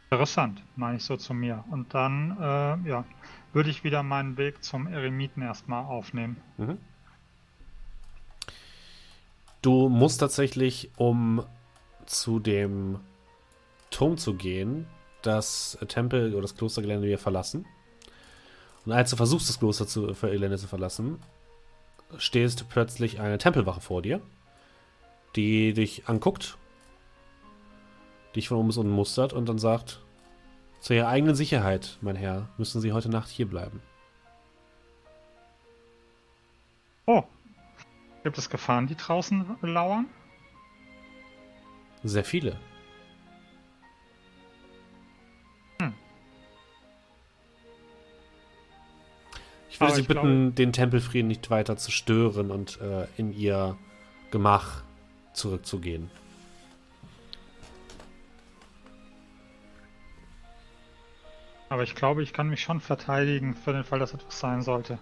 Interessant, 0.09 0.63
meine 0.75 0.97
ich 0.97 1.03
so 1.03 1.17
zu 1.17 1.33
mir. 1.33 1.63
Und 1.69 1.93
dann, 1.93 2.37
äh, 2.39 2.89
ja, 2.89 3.03
würde 3.51 3.69
ich 3.69 3.83
wieder 3.83 4.03
meinen 4.03 4.37
Weg 4.37 4.63
zum 4.63 4.87
Eremiten 4.87 5.41
erstmal 5.41 5.85
aufnehmen. 5.85 6.37
Mhm. 6.57 6.77
Du 9.63 9.87
musst 9.87 10.19
tatsächlich, 10.19 10.91
um 10.97 11.41
zu 12.05 12.39
dem 12.39 12.99
Turm 13.91 14.17
zu 14.17 14.33
gehen, 14.33 14.87
das 15.21 15.77
Tempel 15.87 16.33
oder 16.33 16.41
das 16.41 16.57
Klostergelände 16.57 17.07
wieder 17.07 17.17
verlassen. 17.17 17.65
Und 18.85 18.91
als 18.91 19.09
du 19.09 19.15
versuchst, 19.15 19.47
das 19.47 19.59
Kloster 19.59 19.87
zu, 19.87 20.07
Gelände 20.07 20.57
zu 20.57 20.67
verlassen, 20.67 21.17
stehst 22.17 22.67
plötzlich 22.67 23.21
eine 23.21 23.37
Tempelwache 23.37 23.79
vor 23.79 24.01
dir, 24.01 24.19
die 25.37 25.71
dich 25.71 26.09
anguckt, 26.09 26.57
dich 28.35 28.49
von 28.49 28.57
oben 28.57 28.67
bis 28.67 28.77
unten 28.77 28.91
mustert 28.91 29.31
und 29.31 29.47
dann 29.47 29.59
sagt, 29.59 30.01
zu 30.81 30.93
ihrer 30.93 31.07
eigenen 31.07 31.35
Sicherheit, 31.35 31.99
mein 32.01 32.17
Herr, 32.17 32.49
müssen 32.57 32.81
Sie 32.81 32.91
heute 32.91 33.07
Nacht 33.07 33.29
hier 33.29 33.47
bleiben. 33.47 33.81
Oh, 37.05 37.23
gibt 38.23 38.37
es 38.37 38.49
Gefahren, 38.49 38.87
die 38.87 38.95
draußen 38.95 39.57
lauern? 39.61 40.07
Sehr 42.03 42.23
viele. 42.23 42.59
Ich 49.73 49.79
würde 49.79 49.87
Aber 49.87 49.95
Sie 49.95 50.01
ich 50.01 50.07
bitten, 50.07 50.53
den 50.53 50.71
Tempelfrieden 50.71 51.27
nicht 51.27 51.49
weiter 51.49 51.77
zu 51.77 51.89
stören 51.89 52.51
und 52.51 52.79
äh, 52.79 53.07
in 53.17 53.33
Ihr 53.33 53.75
Gemach 54.29 54.83
zurückzugehen. 55.33 56.11
Aber 61.69 61.81
ich 61.81 61.95
glaube, 61.95 62.21
ich 62.21 62.33
kann 62.33 62.49
mich 62.49 62.61
schon 62.61 62.81
verteidigen 62.81 63.55
für 63.55 63.73
den 63.73 63.83
Fall, 63.83 63.97
dass 63.97 64.13
etwas 64.13 64.39
sein 64.39 64.61
sollte. 64.61 64.99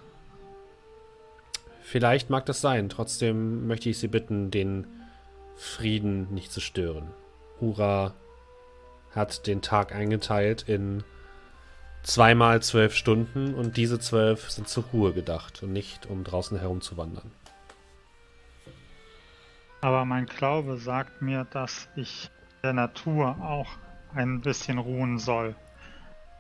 Vielleicht 1.92 2.30
mag 2.30 2.46
das 2.46 2.62
sein. 2.62 2.88
Trotzdem 2.88 3.68
möchte 3.68 3.90
ich 3.90 4.00
Sie 4.00 4.08
bitten, 4.08 4.50
den 4.50 4.88
Frieden 5.58 6.34
nicht 6.34 6.50
zu 6.50 6.62
stören. 6.62 7.12
Ura 7.60 8.14
hat 9.14 9.46
den 9.46 9.62
Tag 9.62 9.94
eingeteilt 9.94 10.64
in 10.70 11.04
zweimal 12.02 12.62
zwölf 12.62 12.96
Stunden 12.96 13.54
und 13.54 13.76
diese 13.76 14.00
zwölf 14.00 14.50
sind 14.52 14.70
zur 14.70 14.86
Ruhe 14.94 15.12
gedacht 15.12 15.64
und 15.64 15.74
nicht 15.74 16.06
um 16.06 16.24
draußen 16.24 16.58
herumzuwandern. 16.58 17.30
Aber 19.82 20.06
mein 20.06 20.28
Glaube 20.28 20.78
sagt 20.78 21.22
mir, 21.22 21.44
dass 21.44 21.90
ich 21.98 22.32
der 22.64 22.72
Natur 22.72 23.36
auch 23.42 23.68
ein 24.16 24.40
bisschen 24.40 24.78
ruhen 24.78 25.20
soll. 25.20 25.56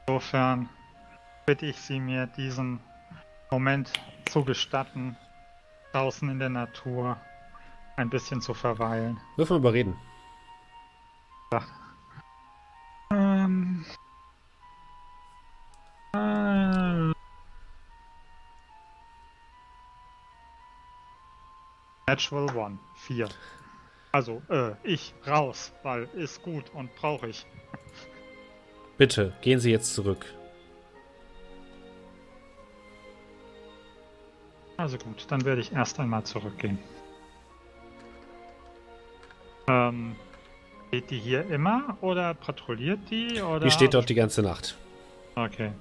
Insofern 0.08 0.70
bitte 1.46 1.66
ich 1.66 1.76
Sie 1.76 2.00
mir 2.00 2.28
diesen 2.38 2.80
Moment 3.52 3.92
zu 4.30 4.46
gestatten, 4.46 5.18
draußen 5.92 6.30
in 6.30 6.40
der 6.40 6.50
Natur 6.50 7.18
ein 7.98 8.10
bisschen 8.10 8.42
zu 8.42 8.54
verweilen. 8.54 9.20
Würfeln 9.36 9.62
wir 9.62 9.70
überreden. 9.70 9.98
Ähm. 13.12 13.86
Äh, 16.14 17.12
Natural 22.08 22.56
One, 22.56 22.80
4. 22.96 23.30
Also, 24.14 24.42
äh, 24.50 24.74
ich 24.84 25.14
raus, 25.26 25.72
weil 25.84 26.04
ist 26.16 26.42
gut 26.42 26.70
und 26.74 26.94
brauche 26.96 27.28
ich. 27.28 27.46
Bitte, 28.98 29.34
gehen 29.42 29.60
Sie 29.60 29.72
jetzt 29.72 29.94
zurück. 29.94 30.26
Also 34.82 34.98
gut, 34.98 35.28
dann 35.30 35.46
werde 35.46 35.62
ich 35.62 35.72
erst 35.72 36.00
einmal 36.00 36.24
zurückgehen. 36.24 36.80
Ähm, 39.68 40.16
steht 40.88 41.12
die 41.12 41.20
hier 41.20 41.46
immer 41.52 41.98
oder 42.02 42.34
patrouilliert 42.34 43.00
die? 43.12 43.40
Oder 43.44 43.60
Die 43.60 43.70
steht 43.70 43.94
dort 43.94 44.10
die 44.10 44.16
ganze 44.16 44.42
Nacht. 44.42 44.76
Okay. 45.36 45.72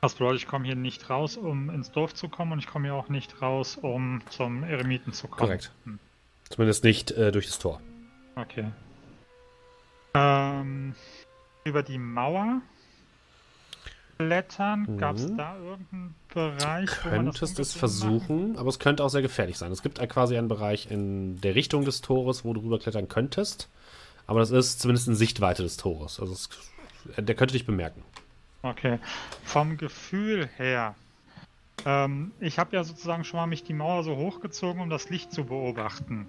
Das 0.00 0.14
bedeutet, 0.14 0.42
ich 0.42 0.46
komme 0.46 0.64
hier 0.64 0.76
nicht 0.76 1.10
raus, 1.10 1.36
um 1.36 1.70
ins 1.70 1.90
Dorf 1.90 2.14
zu 2.14 2.28
kommen 2.28 2.52
und 2.52 2.60
ich 2.60 2.68
komme 2.68 2.86
hier 2.86 2.94
auch 2.94 3.08
nicht 3.08 3.42
raus, 3.42 3.76
um 3.76 4.22
zum 4.30 4.62
Eremiten 4.62 5.12
zu 5.12 5.26
kommen. 5.26 5.48
Korrekt. 5.48 5.72
Hm, 5.84 5.98
Zumindest 6.48 6.84
nicht 6.84 7.10
äh, 7.10 7.32
durch 7.32 7.46
das 7.46 7.58
Tor. 7.58 7.80
Okay. 8.36 8.70
Ähm, 10.14 10.94
über 11.64 11.82
die 11.82 11.98
Mauer 11.98 12.62
klettern. 14.20 14.86
Mhm. 14.88 14.98
Gab 14.98 15.16
es 15.16 15.36
da 15.36 15.56
irgendeinen 15.56 16.14
Bereich, 16.32 16.90
das 16.90 17.00
Könntest 17.00 17.58
es 17.58 17.72
versuchen, 17.72 18.56
aber 18.56 18.68
es 18.68 18.78
könnte 18.78 19.04
auch 19.04 19.08
sehr 19.08 19.22
gefährlich 19.22 19.58
sein. 19.58 19.72
Es 19.72 19.82
gibt 19.82 19.98
quasi 20.08 20.36
einen 20.36 20.48
Bereich 20.48 20.90
in 20.90 21.40
der 21.40 21.54
Richtung 21.54 21.84
des 21.84 22.00
Tores, 22.00 22.44
wo 22.44 22.52
du 22.52 22.60
rüberklettern 22.60 23.08
könntest. 23.08 23.68
Aber 24.26 24.40
das 24.40 24.50
ist 24.50 24.80
zumindest 24.80 25.08
in 25.08 25.16
Sichtweite 25.16 25.62
des 25.62 25.76
Tores. 25.76 26.20
Also 26.20 26.32
es, 26.34 26.48
der 27.16 27.34
könnte 27.34 27.52
dich 27.52 27.66
bemerken. 27.66 28.00
machen? 28.00 28.74
Okay. 28.76 28.98
Vom 29.44 29.76
Gefühl 29.76 30.48
her. 30.56 30.94
Ähm, 31.84 32.32
ich 32.40 32.58
habe 32.58 32.76
ja 32.76 32.84
sozusagen 32.84 33.24
schon 33.24 33.40
mal 33.40 33.46
mich 33.46 33.64
die 33.64 33.72
Mauer 33.72 34.04
so 34.04 34.16
hochgezogen, 34.16 34.82
um 34.82 34.90
das 34.90 35.08
Licht 35.08 35.32
zu 35.32 35.44
beobachten. 35.44 36.26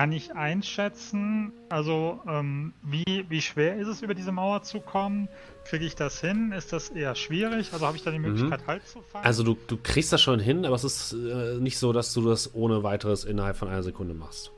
Kann 0.00 0.12
ich 0.12 0.34
einschätzen, 0.34 1.52
also 1.68 2.20
ähm, 2.26 2.72
wie, 2.80 3.26
wie 3.28 3.42
schwer 3.42 3.76
ist 3.76 3.86
es, 3.86 4.00
über 4.00 4.14
diese 4.14 4.32
Mauer 4.32 4.62
zu 4.62 4.80
kommen? 4.80 5.28
Kriege 5.66 5.84
ich 5.84 5.94
das 5.94 6.22
hin? 6.22 6.52
Ist 6.52 6.72
das 6.72 6.88
eher 6.88 7.14
schwierig? 7.14 7.70
Also 7.74 7.86
habe 7.86 7.98
ich 7.98 8.02
da 8.02 8.10
die 8.10 8.18
Möglichkeit, 8.18 8.66
Halt 8.66 8.88
zu 8.88 9.02
fahren? 9.02 9.26
Also 9.26 9.42
du, 9.42 9.58
du 9.66 9.76
kriegst 9.76 10.10
das 10.10 10.22
schon 10.22 10.40
hin, 10.40 10.64
aber 10.64 10.74
es 10.74 10.84
ist 10.84 11.12
äh, 11.12 11.58
nicht 11.60 11.76
so, 11.76 11.92
dass 11.92 12.14
du 12.14 12.26
das 12.26 12.54
ohne 12.54 12.82
weiteres 12.82 13.24
innerhalb 13.24 13.58
von 13.58 13.68
einer 13.68 13.82
Sekunde 13.82 14.14
machst. 14.14 14.52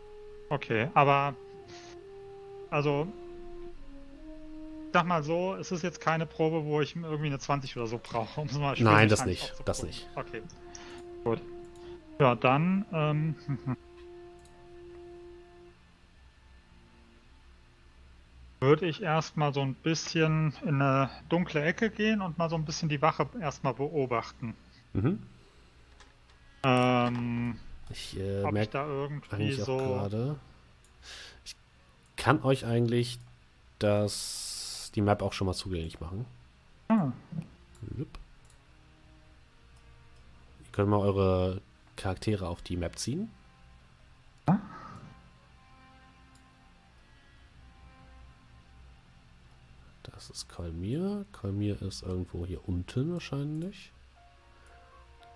Okay, 0.49 0.91
aber 0.95 1.35
also 2.71 3.09
ich 4.87 4.93
sag 4.93 5.07
mal 5.07 5.25
so, 5.25 5.57
es 5.57 5.73
ist 5.73 5.83
jetzt 5.83 6.01
keine 6.01 6.25
Probe, 6.25 6.65
wo 6.65 6.81
ich 6.83 6.95
irgendwie 6.95 7.27
eine 7.27 7.41
20 7.41 7.77
oder 7.79 7.89
so 7.89 7.99
brauche, 8.01 8.41
um 8.41 8.47
es 8.47 8.57
mal 8.57 8.77
Nein, 8.79 9.09
das 9.09 9.27
nicht, 9.27 9.53
das 9.65 9.83
nicht. 9.83 10.09
Okay, 10.15 10.41
gut. 11.25 11.41
Ja, 12.21 12.37
dann 12.37 12.87
ähm, 12.93 13.35
würde 18.63 18.87
ich 18.87 19.03
erstmal 19.03 19.53
so 19.53 19.61
ein 19.61 19.75
bisschen 19.75 20.55
in 20.63 20.81
eine 20.81 21.11
dunkle 21.29 21.63
Ecke 21.63 21.91
gehen 21.91 22.23
und 22.23 22.39
mal 22.39 22.49
so 22.49 22.57
ein 22.57 22.65
bisschen 22.65 22.89
die 22.89 23.03
Wache 23.03 23.29
erstmal 23.41 23.75
beobachten. 23.75 24.55
Mhm. 24.93 25.19
Ähm, 26.63 27.59
Ich 27.91 28.19
äh, 28.19 28.51
merke 28.51 28.73
da 28.73 28.87
irgendwie 28.87 29.53
so 29.53 29.77
gerade. 29.77 30.37
Ich 31.45 31.57
kann 32.17 32.43
euch 32.43 32.65
eigentlich 32.65 33.19
das, 33.81 34.93
die 34.95 35.03
Map 35.03 35.23
auch 35.23 35.33
schon 35.33 35.49
mal 35.49 35.55
zugänglich 35.55 36.01
machen. 36.01 36.25
Ah. 36.89 37.11
Ihr 37.99 38.07
könnt 40.71 40.89
mal 40.89 41.01
eure 41.01 41.61
Charaktere 41.97 42.47
auf 42.47 42.63
die 42.63 42.77
Map 42.77 42.97
ziehen. 42.97 43.29
Das 50.29 50.31
ist 50.31 50.49
Kolmir. 50.49 51.27
Kolmir 51.33 51.83
ist 51.83 52.05
irgendwo 52.05 52.47
hier 52.47 52.61
unten 52.69 53.13
wahrscheinlich. 53.13 53.93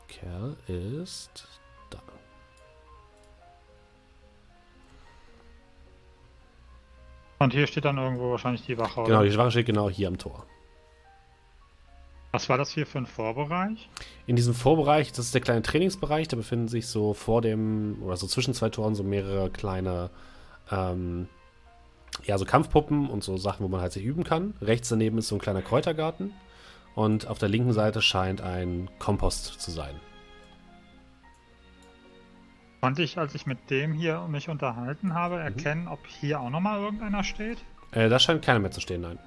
Kerl 0.06 0.56
ist 0.68 1.48
da. 1.90 1.98
Und 7.40 7.52
hier 7.52 7.66
steht 7.66 7.84
dann 7.84 7.98
irgendwo 7.98 8.30
wahrscheinlich 8.30 8.62
die 8.62 8.78
Wache. 8.78 9.02
Genau, 9.02 9.18
oder? 9.18 9.24
die 9.24 9.32
Schwache 9.32 9.50
steht 9.50 9.66
genau 9.66 9.90
hier 9.90 10.06
am 10.06 10.18
Tor. 10.18 10.46
Was 12.30 12.48
war 12.48 12.56
das 12.56 12.70
hier 12.70 12.86
für 12.86 12.98
ein 12.98 13.06
Vorbereich? 13.06 13.90
In 14.26 14.36
diesem 14.36 14.54
Vorbereich, 14.54 15.10
das 15.10 15.24
ist 15.24 15.34
der 15.34 15.40
kleine 15.40 15.62
Trainingsbereich, 15.62 16.28
da 16.28 16.36
befinden 16.36 16.68
sich 16.68 16.86
so 16.86 17.12
vor 17.12 17.42
dem, 17.42 18.00
oder 18.04 18.16
so 18.16 18.28
zwischen 18.28 18.54
zwei 18.54 18.68
Toren 18.68 18.94
so 18.94 19.02
mehrere 19.02 19.50
kleine, 19.50 20.10
ähm, 20.70 21.28
ja, 22.24 22.38
so 22.38 22.44
Kampfpuppen 22.44 23.08
und 23.08 23.22
so 23.22 23.36
Sachen, 23.36 23.64
wo 23.64 23.68
man 23.68 23.80
halt 23.80 23.92
sich 23.92 24.04
üben 24.04 24.24
kann. 24.24 24.54
Rechts 24.60 24.88
daneben 24.88 25.18
ist 25.18 25.28
so 25.28 25.36
ein 25.36 25.40
kleiner 25.40 25.62
Kräutergarten 25.62 26.32
und 26.94 27.26
auf 27.28 27.38
der 27.38 27.48
linken 27.48 27.72
Seite 27.72 28.02
scheint 28.02 28.40
ein 28.40 28.88
Kompost 28.98 29.60
zu 29.60 29.70
sein. 29.70 29.94
Konnte 32.80 33.02
ich, 33.02 33.18
als 33.18 33.34
ich 33.34 33.46
mit 33.46 33.70
dem 33.70 33.92
hier 33.92 34.26
mich 34.28 34.48
unterhalten 34.48 35.08
Mhm. 35.08 35.14
habe, 35.14 35.36
erkennen, 35.38 35.88
ob 35.88 36.06
hier 36.06 36.40
auch 36.40 36.50
nochmal 36.50 36.80
irgendeiner 36.80 37.24
steht? 37.24 37.58
Äh, 37.92 38.08
da 38.08 38.18
scheint 38.18 38.42
keiner 38.44 38.58
mehr 38.60 38.70
zu 38.70 38.80
stehen, 38.80 39.00
nein. 39.00 39.18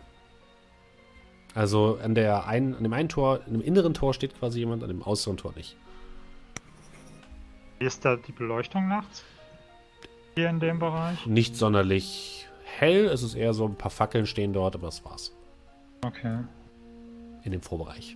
Also 1.56 1.98
an, 2.04 2.14
der 2.16 2.46
einen, 2.48 2.76
an 2.76 2.84
dem 2.84 2.94
einen 2.94 3.10
Tor, 3.10 3.42
in 3.48 3.54
dem 3.54 3.62
inneren 3.62 3.94
Tor 3.94 4.14
steht 4.14 4.38
quasi 4.38 4.60
jemand, 4.60 4.84
an 4.84 4.90
dem 4.90 5.02
äußeren 5.02 5.38
Tor 5.38 5.54
nicht. 5.56 5.76
Wie 7.80 7.86
ist 7.86 8.06
da 8.06 8.18
die 8.18 8.32
Beleuchtung 8.32 8.88
nachts? 8.88 9.24
Hier 10.36 10.50
in 10.50 10.60
dem 10.60 10.80
Bereich? 10.80 11.26
Nicht 11.26 11.56
sonderlich 11.56 12.48
hell, 12.80 13.06
es 13.06 13.24
ist 13.24 13.36
eher 13.36 13.54
so 13.54 13.66
ein 13.66 13.76
paar 13.76 13.92
Fackeln 13.92 14.26
stehen 14.26 14.54
dort, 14.54 14.76
aber 14.76 14.88
das 14.88 15.04
war's. 15.06 15.36
Okay. 16.06 16.40
In 17.44 17.52
dem 17.52 17.62
Vorbereich. 17.62 18.16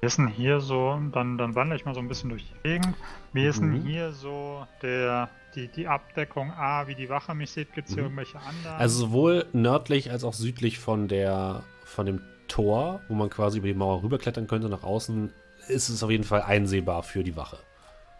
Wie 0.00 0.06
ist 0.06 0.18
denn 0.18 0.26
hier 0.26 0.60
so, 0.60 0.98
dann, 1.12 1.38
dann 1.38 1.54
wandere 1.54 1.76
ich 1.76 1.84
mal 1.84 1.94
so 1.94 2.00
ein 2.00 2.08
bisschen 2.08 2.30
durch 2.30 2.44
die 2.44 2.68
Gegend. 2.68 2.94
Wie 3.32 3.46
ist 3.46 3.60
denn 3.60 3.70
Mhm. 3.70 3.82
hier 3.86 4.12
so 4.12 4.66
der, 4.82 5.28
die, 5.54 5.68
die 5.68 5.86
Abdeckung 5.86 6.50
A, 6.52 6.88
wie 6.88 6.96
die 6.96 7.08
Wache 7.08 7.34
mich 7.36 7.52
sieht? 7.52 7.72
Gibt 7.72 7.88
es 7.88 7.94
hier 7.94 8.02
Mhm. 8.02 8.18
irgendwelche 8.18 8.40
anderen? 8.40 8.78
Also 8.80 8.98
sowohl 9.06 9.46
nördlich 9.52 10.10
als 10.10 10.24
auch 10.24 10.34
südlich 10.34 10.78
von 10.80 11.06
der 11.06 11.62
von 11.84 12.06
dem 12.06 12.20
Tor, 12.48 13.00
wo 13.08 13.14
man 13.14 13.30
quasi 13.30 13.58
über 13.58 13.68
die 13.68 13.74
Mauer 13.74 14.02
rüberklettern 14.02 14.46
könnte 14.46 14.68
nach 14.68 14.82
außen, 14.82 15.32
ist 15.68 15.88
es 15.88 16.02
auf 16.02 16.10
jeden 16.10 16.24
Fall 16.24 16.42
einsehbar 16.42 17.02
für 17.02 17.22
die 17.22 17.36
Wache. 17.36 17.58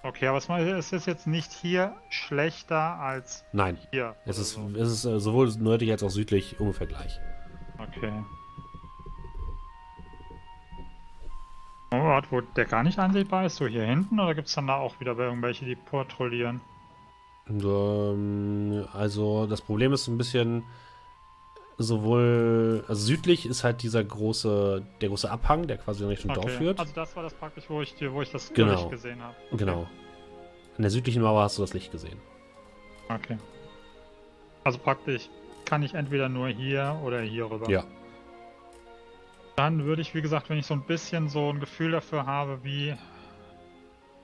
Okay, 0.02 0.26
aber 0.26 0.38
es 0.38 0.92
ist 0.92 1.06
jetzt 1.06 1.26
nicht 1.26 1.52
hier 1.52 1.96
schlechter 2.10 2.98
als 3.00 3.44
Nein, 3.52 3.78
hier. 3.90 4.16
es 4.26 4.38
ist, 4.38 4.52
so. 4.52 4.68
es 4.76 4.90
ist 4.90 5.04
äh, 5.04 5.20
sowohl 5.20 5.52
nördlich 5.58 5.90
als 5.90 6.02
auch 6.02 6.10
südlich 6.10 6.60
ungefähr 6.60 6.86
gleich. 6.86 7.18
Okay. 7.78 8.12
Oh, 11.92 11.96
Ort, 11.96 12.32
wo 12.32 12.40
der 12.40 12.64
gar 12.64 12.82
nicht 12.82 12.98
ansehbar 12.98 13.44
ist, 13.44 13.56
so 13.56 13.66
hier 13.66 13.84
hinten, 13.84 14.18
oder 14.18 14.34
gibt 14.34 14.48
es 14.48 14.54
dann 14.54 14.66
da 14.66 14.76
auch 14.76 14.98
wieder 15.00 15.16
irgendwelche, 15.18 15.66
die 15.66 15.76
patrouillieren? 15.76 16.60
Ähm, 17.48 18.86
also 18.92 19.46
das 19.46 19.60
Problem 19.60 19.92
ist 19.92 20.04
so 20.04 20.12
ein 20.12 20.18
bisschen 20.18 20.64
sowohl, 21.78 22.84
also 22.88 23.06
südlich 23.06 23.46
ist 23.46 23.64
halt 23.64 23.82
dieser 23.82 24.04
große, 24.04 24.82
der 25.00 25.08
große 25.08 25.30
Abhang, 25.30 25.66
der 25.66 25.78
quasi 25.78 26.02
in 26.02 26.08
Richtung 26.08 26.34
Dorf 26.34 26.50
führt. 26.52 26.78
Also 26.78 26.92
das 26.94 27.14
war 27.16 27.22
das 27.22 27.34
praktisch, 27.34 27.64
wo 27.68 27.82
ich, 27.82 27.94
wo 28.10 28.22
ich 28.22 28.30
das 28.30 28.52
Genau. 28.52 28.72
Licht 28.72 28.90
gesehen 28.90 29.22
habe. 29.22 29.34
Okay. 29.50 29.56
Genau. 29.58 29.86
An 30.76 30.82
der 30.82 30.90
südlichen 30.90 31.22
Mauer 31.22 31.42
hast 31.42 31.58
du 31.58 31.62
das 31.62 31.74
Licht 31.74 31.92
gesehen. 31.92 32.18
Okay. 33.08 33.38
Also 34.64 34.78
praktisch 34.78 35.28
kann 35.64 35.82
ich 35.82 35.94
entweder 35.94 36.28
nur 36.28 36.48
hier 36.48 36.98
oder 37.04 37.20
hier 37.20 37.50
rüber. 37.50 37.68
Ja. 37.70 37.84
Dann 39.56 39.84
würde 39.84 40.02
ich, 40.02 40.14
wie 40.14 40.22
gesagt, 40.22 40.48
wenn 40.48 40.58
ich 40.58 40.66
so 40.66 40.74
ein 40.74 40.82
bisschen 40.82 41.28
so 41.28 41.50
ein 41.50 41.60
Gefühl 41.60 41.92
dafür 41.92 42.26
habe, 42.26 42.60
wie 42.62 42.94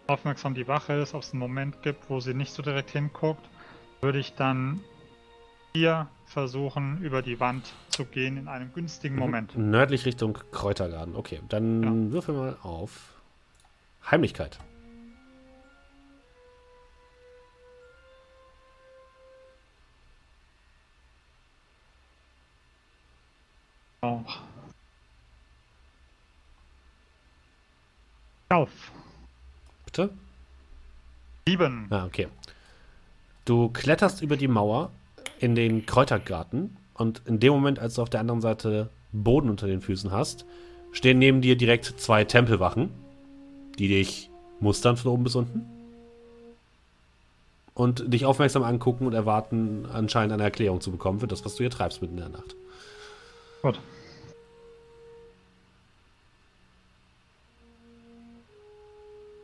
aufmerksam 0.06 0.54
die 0.54 0.66
Wache 0.66 0.94
ist, 0.94 1.14
ob 1.14 1.22
es 1.22 1.32
einen 1.32 1.40
Moment 1.40 1.82
gibt, 1.82 2.08
wo 2.08 2.20
sie 2.20 2.32
nicht 2.32 2.52
so 2.52 2.62
direkt 2.62 2.90
hinguckt, 2.90 3.44
würde 4.00 4.18
ich 4.18 4.34
dann 4.34 4.80
hier 5.74 6.08
versuchen, 6.26 7.02
über 7.02 7.22
die 7.22 7.40
Wand 7.40 7.72
zu 7.88 8.04
gehen 8.04 8.36
in 8.36 8.48
einem 8.48 8.72
günstigen 8.72 9.16
Moment. 9.16 9.56
Nördlich 9.56 10.04
Richtung 10.04 10.38
Kräutergarten. 10.52 11.16
Okay, 11.16 11.40
dann 11.48 12.12
würfel 12.12 12.34
mal 12.34 12.56
auf 12.62 13.14
Heimlichkeit. 14.10 14.58
Auch. 24.00 24.38
Auf. 28.50 28.70
Bitte? 29.84 30.10
Sieben. 31.46 31.86
Ah, 31.90 32.06
okay. 32.06 32.28
Du 33.44 33.70
kletterst 33.70 34.22
über 34.22 34.36
die 34.36 34.48
Mauer 34.48 34.90
in 35.40 35.54
den 35.54 35.86
Kräutergarten 35.86 36.76
und 36.94 37.22
in 37.26 37.40
dem 37.40 37.52
Moment, 37.52 37.78
als 37.78 37.94
du 37.94 38.02
auf 38.02 38.10
der 38.10 38.20
anderen 38.20 38.40
Seite 38.40 38.90
Boden 39.12 39.48
unter 39.48 39.66
den 39.66 39.80
Füßen 39.80 40.10
hast, 40.10 40.44
stehen 40.92 41.18
neben 41.18 41.40
dir 41.40 41.56
direkt 41.56 41.86
zwei 41.98 42.24
Tempelwachen, 42.24 42.90
die 43.78 43.88
dich 43.88 44.30
mustern 44.60 44.96
von 44.96 45.12
oben 45.12 45.24
bis 45.24 45.36
unten 45.36 45.64
und 47.74 48.12
dich 48.12 48.24
aufmerksam 48.24 48.64
angucken 48.64 49.06
und 49.06 49.14
erwarten, 49.14 49.86
anscheinend 49.92 50.32
eine 50.32 50.42
Erklärung 50.42 50.80
zu 50.80 50.90
bekommen 50.90 51.20
für 51.20 51.28
das, 51.28 51.44
was 51.44 51.54
du 51.54 51.62
hier 51.62 51.70
treibst 51.70 52.02
mitten 52.02 52.18
in 52.18 52.20
der 52.20 52.40
Nacht. 52.40 52.56
Gut. 53.62 53.80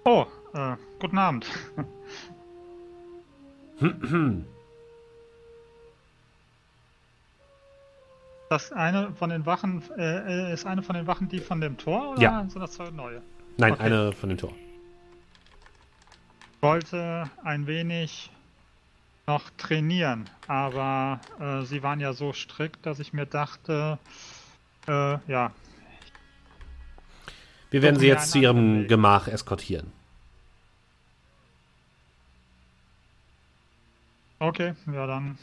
Oh, 0.05 0.27
äh, 0.55 0.77
guten 0.99 1.19
Abend. 1.19 1.47
Das 8.51 8.73
eine 8.73 9.13
von 9.15 9.31
den 9.31 9.47
Wachen, 9.47 9.83
äh, 9.97 10.53
ist 10.53 10.67
eine 10.67 10.83
von 10.83 10.95
den 10.95 11.07
Wachen 11.07 11.29
die 11.29 11.41
von 11.41 11.61
dem 11.61 11.77
Tor 11.77 12.11
oder 12.13 12.23
Ja. 12.23 12.47
sind 12.49 12.61
das 12.61 12.73
zwei 12.73 12.91
neue? 12.91 13.23
Nein, 13.57 13.73
Okay. 13.73 13.83
eine 13.83 14.13
von 14.13 14.29
dem 14.29 14.39
Tor. 14.39 14.53
wollte 16.61 17.31
ein 17.43 17.67
wenig 17.67 18.31
noch 19.27 19.51
trainieren, 19.59 20.31
aber 20.49 21.21
äh, 21.39 21.63
sie 21.67 21.83
waren 21.83 22.01
ja 22.01 22.15
so 22.15 22.33
strikt, 22.33 22.87
dass 22.87 23.01
ich 23.01 23.13
mir 23.13 23.27
dachte, 23.27 23.99
äh, 24.89 25.19
ja. 25.31 25.51
Wir 27.71 27.83
werden 27.83 27.99
sie 27.99 28.07
jetzt 28.07 28.31
zu 28.31 28.39
ihrem 28.39 28.81
Weg. 28.83 28.89
Gemach 28.89 29.29
eskortieren. 29.29 29.93
Okay, 34.39 34.75
ja 34.93 35.07
dann. 35.07 35.39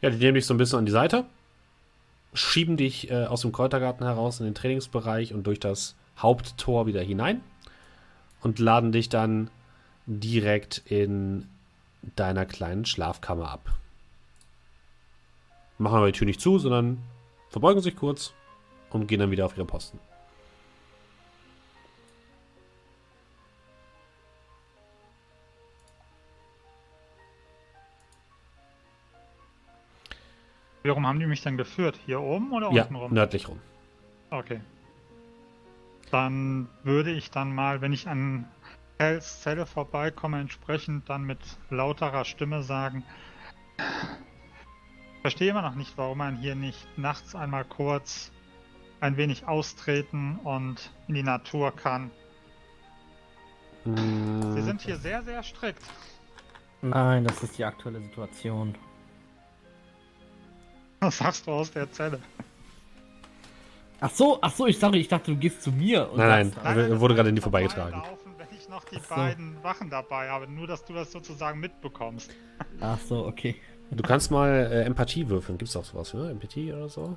Ja, 0.00 0.10
die 0.10 0.16
nehmen 0.18 0.34
dich 0.34 0.46
so 0.46 0.54
ein 0.54 0.58
bisschen 0.58 0.78
an 0.78 0.86
die 0.86 0.92
Seite, 0.92 1.24
schieben 2.32 2.76
dich 2.76 3.10
äh, 3.10 3.24
aus 3.26 3.42
dem 3.42 3.52
Kräutergarten 3.52 4.06
heraus 4.06 4.38
in 4.38 4.46
den 4.46 4.54
Trainingsbereich 4.54 5.34
und 5.34 5.46
durch 5.46 5.58
das 5.58 5.96
Haupttor 6.18 6.86
wieder 6.86 7.02
hinein 7.02 7.40
und 8.40 8.58
laden 8.58 8.92
dich 8.92 9.08
dann 9.08 9.50
direkt 10.06 10.82
in 10.86 11.48
deiner 12.16 12.46
kleinen 12.46 12.84
Schlafkammer 12.84 13.50
ab. 13.50 13.70
Machen 15.78 15.96
aber 15.96 16.06
die 16.06 16.18
Tür 16.18 16.26
nicht 16.26 16.40
zu, 16.40 16.58
sondern 16.58 16.98
verbeugen 17.50 17.82
sich 17.82 17.96
kurz 17.96 18.32
und 18.90 19.06
gehen 19.06 19.20
dann 19.20 19.30
wieder 19.30 19.46
auf 19.46 19.56
ihre 19.56 19.66
Posten. 19.66 19.98
Wie 30.88 30.92
rum 30.92 31.06
haben 31.06 31.20
die 31.20 31.26
mich 31.26 31.42
denn 31.42 31.58
geführt? 31.58 32.00
Hier 32.06 32.18
oben 32.22 32.50
oder 32.54 32.70
Ja, 32.70 32.84
unten 32.84 32.94
rum? 32.94 33.12
nördlich 33.12 33.46
rum. 33.46 33.60
Okay. 34.30 34.62
Dann 36.10 36.70
würde 36.82 37.10
ich 37.10 37.30
dann 37.30 37.54
mal, 37.54 37.82
wenn 37.82 37.92
ich 37.92 38.08
an 38.08 38.50
Hells 38.98 39.42
Zelle 39.42 39.66
vorbeikomme, 39.66 40.40
entsprechend 40.40 41.10
dann 41.10 41.24
mit 41.24 41.60
lauterer 41.68 42.24
Stimme 42.24 42.62
sagen. 42.62 43.04
Ich 45.16 45.20
verstehe 45.20 45.50
immer 45.50 45.60
noch 45.60 45.74
nicht, 45.74 45.98
warum 45.98 46.16
man 46.16 46.36
hier 46.38 46.54
nicht 46.54 46.88
nachts 46.96 47.34
einmal 47.34 47.66
kurz 47.66 48.32
ein 49.00 49.18
wenig 49.18 49.46
austreten 49.46 50.38
und 50.38 50.90
in 51.06 51.16
die 51.16 51.22
Natur 51.22 51.76
kann. 51.76 52.10
Sie 54.50 54.62
Mm, 54.62 54.62
sind 54.62 54.80
hier 54.80 54.96
sehr, 54.96 55.22
sehr 55.22 55.42
strikt. 55.42 55.94
Nein, 56.80 57.24
das 57.24 57.42
ist 57.42 57.58
die 57.58 57.64
aktuelle 57.64 58.00
Situation. 58.00 58.76
Was 61.00 61.18
sagst 61.18 61.46
du 61.46 61.52
aus 61.52 61.70
der 61.70 61.90
Zelle? 61.92 62.18
Ach 64.00 64.10
so, 64.10 64.38
ach 64.40 64.52
so, 64.52 64.66
ich 64.66 64.78
sage, 64.78 64.96
ich 64.98 65.08
dachte, 65.08 65.32
du 65.32 65.36
gehst 65.38 65.62
zu 65.62 65.72
mir. 65.72 66.10
Und 66.10 66.18
Nein, 66.18 66.52
nein. 66.62 66.78
Er 66.78 66.88
das 66.88 67.00
wurde 67.00 67.14
gerade 67.14 67.28
in 67.30 67.34
die 67.34 67.40
ich 67.40 67.42
vorbeigetragen. 67.42 67.92
vorbeilaufen, 68.00 68.32
Wenn 68.38 68.56
ich 68.58 68.68
noch 68.68 68.84
die 68.84 68.96
so. 69.00 69.14
beiden 69.14 69.62
Wachen 69.62 69.90
dabei 69.90 70.28
habe, 70.28 70.46
nur 70.50 70.66
dass 70.66 70.84
du 70.84 70.92
das 70.94 71.10
sozusagen 71.10 71.58
mitbekommst. 71.60 72.30
Ach 72.80 72.98
so, 73.00 73.26
okay. 73.26 73.56
Du 73.90 74.02
kannst 74.02 74.30
mal 74.30 74.50
äh, 74.50 74.84
Empathie 74.84 75.28
würfeln. 75.28 75.58
Gibt's 75.58 75.74
auch 75.74 75.84
sowas, 75.84 76.12
ne? 76.14 76.30
Empathie 76.30 76.72
oder 76.72 76.88
so? 76.88 77.16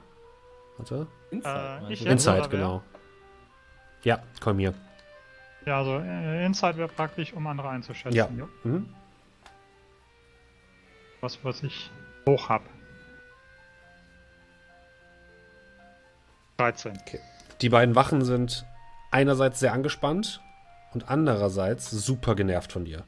Warte. 0.77 1.05
Inside, 1.31 1.85
Äh, 1.89 1.93
ich 1.93 2.05
wer? 2.05 2.47
genau. 2.47 2.81
Ja, 4.03 4.23
komm 4.39 4.57
hier. 4.59 4.73
Ja, 5.65 5.77
also 5.79 5.99
äh, 5.99 6.45
Insight 6.45 6.77
wäre 6.77 6.87
praktisch, 6.87 7.33
um 7.33 7.45
andere 7.45 7.69
einzuschätzen. 7.69 8.15
Ja. 8.37 8.47
Mhm. 8.63 8.89
Was, 11.19 11.37
was 11.43 11.61
ich 11.61 11.91
hoch 12.27 12.49
habe. 12.49 12.63
13. 16.61 16.93
Die 17.61 17.69
beiden 17.69 17.95
Wachen 17.95 18.23
sind 18.23 18.65
einerseits 19.09 19.59
sehr 19.59 19.73
angespannt 19.73 20.41
und 20.93 21.09
andererseits 21.09 21.89
super 21.89 22.35
genervt 22.35 22.71
von 22.71 22.85
dir. 22.85 23.03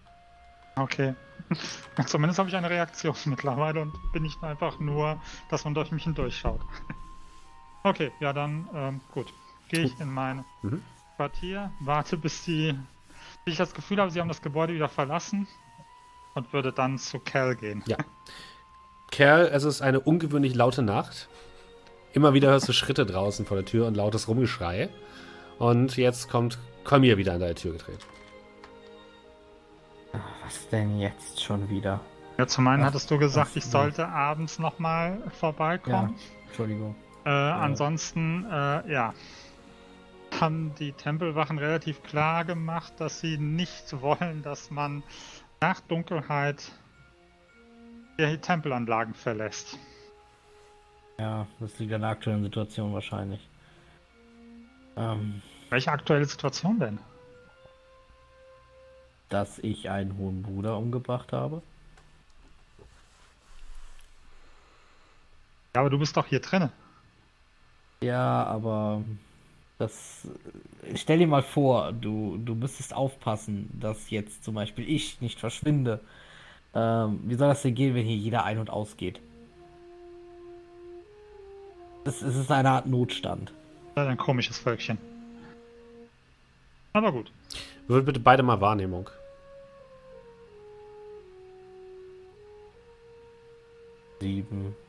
Okay. 0.75 1.13
Zumindest 2.07 2.39
habe 2.39 2.49
ich 2.49 2.55
eine 2.55 2.69
Reaktion 2.69 3.15
mittlerweile 3.25 3.81
und 3.81 3.93
bin 4.11 4.23
nicht 4.23 4.41
einfach 4.43 4.79
nur, 4.79 5.21
dass 5.49 5.65
man 5.65 5.73
durch 5.73 5.91
mich 5.91 6.03
hindurchschaut. 6.03 6.61
Okay, 7.85 8.13
ja 8.21 8.31
dann, 8.31 8.69
ähm, 8.73 9.01
gut. 9.13 9.27
Gehe 9.67 9.81
ich 9.83 9.99
in 9.99 10.09
mein 10.09 10.45
Mhm. 10.61 10.81
Quartier, 11.17 11.69
warte 11.81 12.15
bis 12.15 12.45
die, 12.45 12.79
bis 13.43 13.55
ich 13.55 13.57
das 13.57 13.73
Gefühl 13.73 13.99
habe, 13.99 14.09
sie 14.09 14.21
haben 14.21 14.29
das 14.29 14.41
Gebäude 14.41 14.73
wieder 14.73 14.87
verlassen 14.87 15.49
und 16.33 16.53
würde 16.53 16.71
dann 16.71 16.97
zu 16.97 17.19
Cal 17.19 17.57
gehen. 17.57 17.83
Ja. 17.85 17.97
Kerl, 19.11 19.47
es 19.47 19.65
ist 19.65 19.81
eine 19.81 19.99
ungewöhnlich 19.99 20.55
laute 20.55 20.81
Nacht. 20.81 21.27
Immer 22.13 22.33
wieder 22.35 22.49
hörst 22.51 22.67
du 22.69 22.73
Schritte 22.73 23.05
draußen 23.05 23.45
vor 23.45 23.57
der 23.57 23.65
Tür 23.65 23.87
und 23.87 23.97
lautes 23.97 24.27
Rumgeschrei. 24.27 24.89
Und 25.57 25.97
jetzt 25.97 26.29
kommt 26.29 26.59
Kolmir 26.83 27.17
wieder 27.17 27.33
an 27.33 27.39
deine 27.39 27.55
Tür 27.55 27.73
getreten. 27.73 28.03
Was 30.43 30.69
denn 30.69 30.99
jetzt 30.99 31.41
schon 31.43 31.69
wieder? 31.69 31.99
Ja, 32.37 32.45
zum 32.45 32.67
einen 32.67 32.83
Ach, 32.83 32.87
hattest 32.87 33.09
du 33.09 33.17
gesagt, 33.17 33.49
ach 33.51 33.55
ich 33.55 33.65
so. 33.65 33.71
sollte 33.71 34.07
abends 34.07 34.59
nochmal 34.59 35.21
vorbeikommen. 35.39 36.15
Entschuldigung. 36.47 36.95
Äh, 37.25 37.29
Ansonsten, 37.29 38.45
äh, 38.45 38.91
ja, 38.91 39.13
haben 40.39 40.73
die 40.79 40.91
Tempelwachen 40.91 41.57
relativ 41.57 42.03
klar 42.03 42.43
gemacht, 42.45 42.93
dass 42.97 43.19
sie 43.21 43.37
nicht 43.37 44.01
wollen, 44.01 44.43
dass 44.43 44.69
man 44.71 45.03
nach 45.61 45.79
Dunkelheit 45.81 46.71
die 48.19 48.37
Tempelanlagen 48.37 49.13
verlässt. 49.13 49.79
Ja, 51.17 51.47
das 51.59 51.77
liegt 51.79 51.93
an 51.93 52.01
der 52.01 52.09
aktuellen 52.09 52.43
Situation 52.43 52.93
wahrscheinlich. 52.93 53.47
Ähm, 54.95 55.41
Welche 55.69 55.91
aktuelle 55.91 56.25
Situation 56.25 56.79
denn? 56.79 56.99
dass 59.33 59.57
ich 59.57 59.89
einen 59.89 60.15
hohen 60.17 60.43
Bruder 60.43 60.77
umgebracht 60.77 61.33
habe. 61.33 61.63
Ja, 65.75 65.81
aber 65.81 65.89
du 65.89 65.97
bist 65.97 66.15
doch 66.15 66.27
hier 66.27 66.39
drinne. 66.39 66.71
Ja, 68.01 68.43
aber 68.43 69.03
das. 69.79 70.27
Stell 70.93 71.17
dir 71.17 71.27
mal 71.27 71.41
vor, 71.41 71.93
du, 71.93 72.37
du 72.37 72.53
müsstest 72.53 72.93
aufpassen, 72.93 73.71
dass 73.79 74.11
jetzt 74.11 74.43
zum 74.43 74.53
Beispiel 74.53 74.87
ich 74.87 75.19
nicht 75.19 75.39
verschwinde. 75.39 75.99
Ähm, 76.75 77.21
wie 77.23 77.35
soll 77.35 77.47
das 77.47 77.63
denn 77.63 77.73
gehen, 77.73 77.95
wenn 77.95 78.05
hier 78.05 78.15
jeder 78.15 78.43
ein- 78.43 78.59
und 78.59 78.69
ausgeht? 78.69 79.19
Es, 82.05 82.21
es 82.21 82.35
ist 82.35 82.51
eine 82.51 82.69
Art 82.69 82.85
Notstand. 82.85 83.51
Das 83.95 84.05
ist 84.05 84.11
ein 84.11 84.17
komisches 84.17 84.57
Völkchen. 84.57 84.97
Aber 86.93 87.11
gut. 87.11 87.31
Würfel 87.87 88.03
bitte 88.03 88.19
beide 88.19 88.43
mal 88.43 88.61
Wahrnehmung. 88.61 89.09
Sieben. 94.19 94.75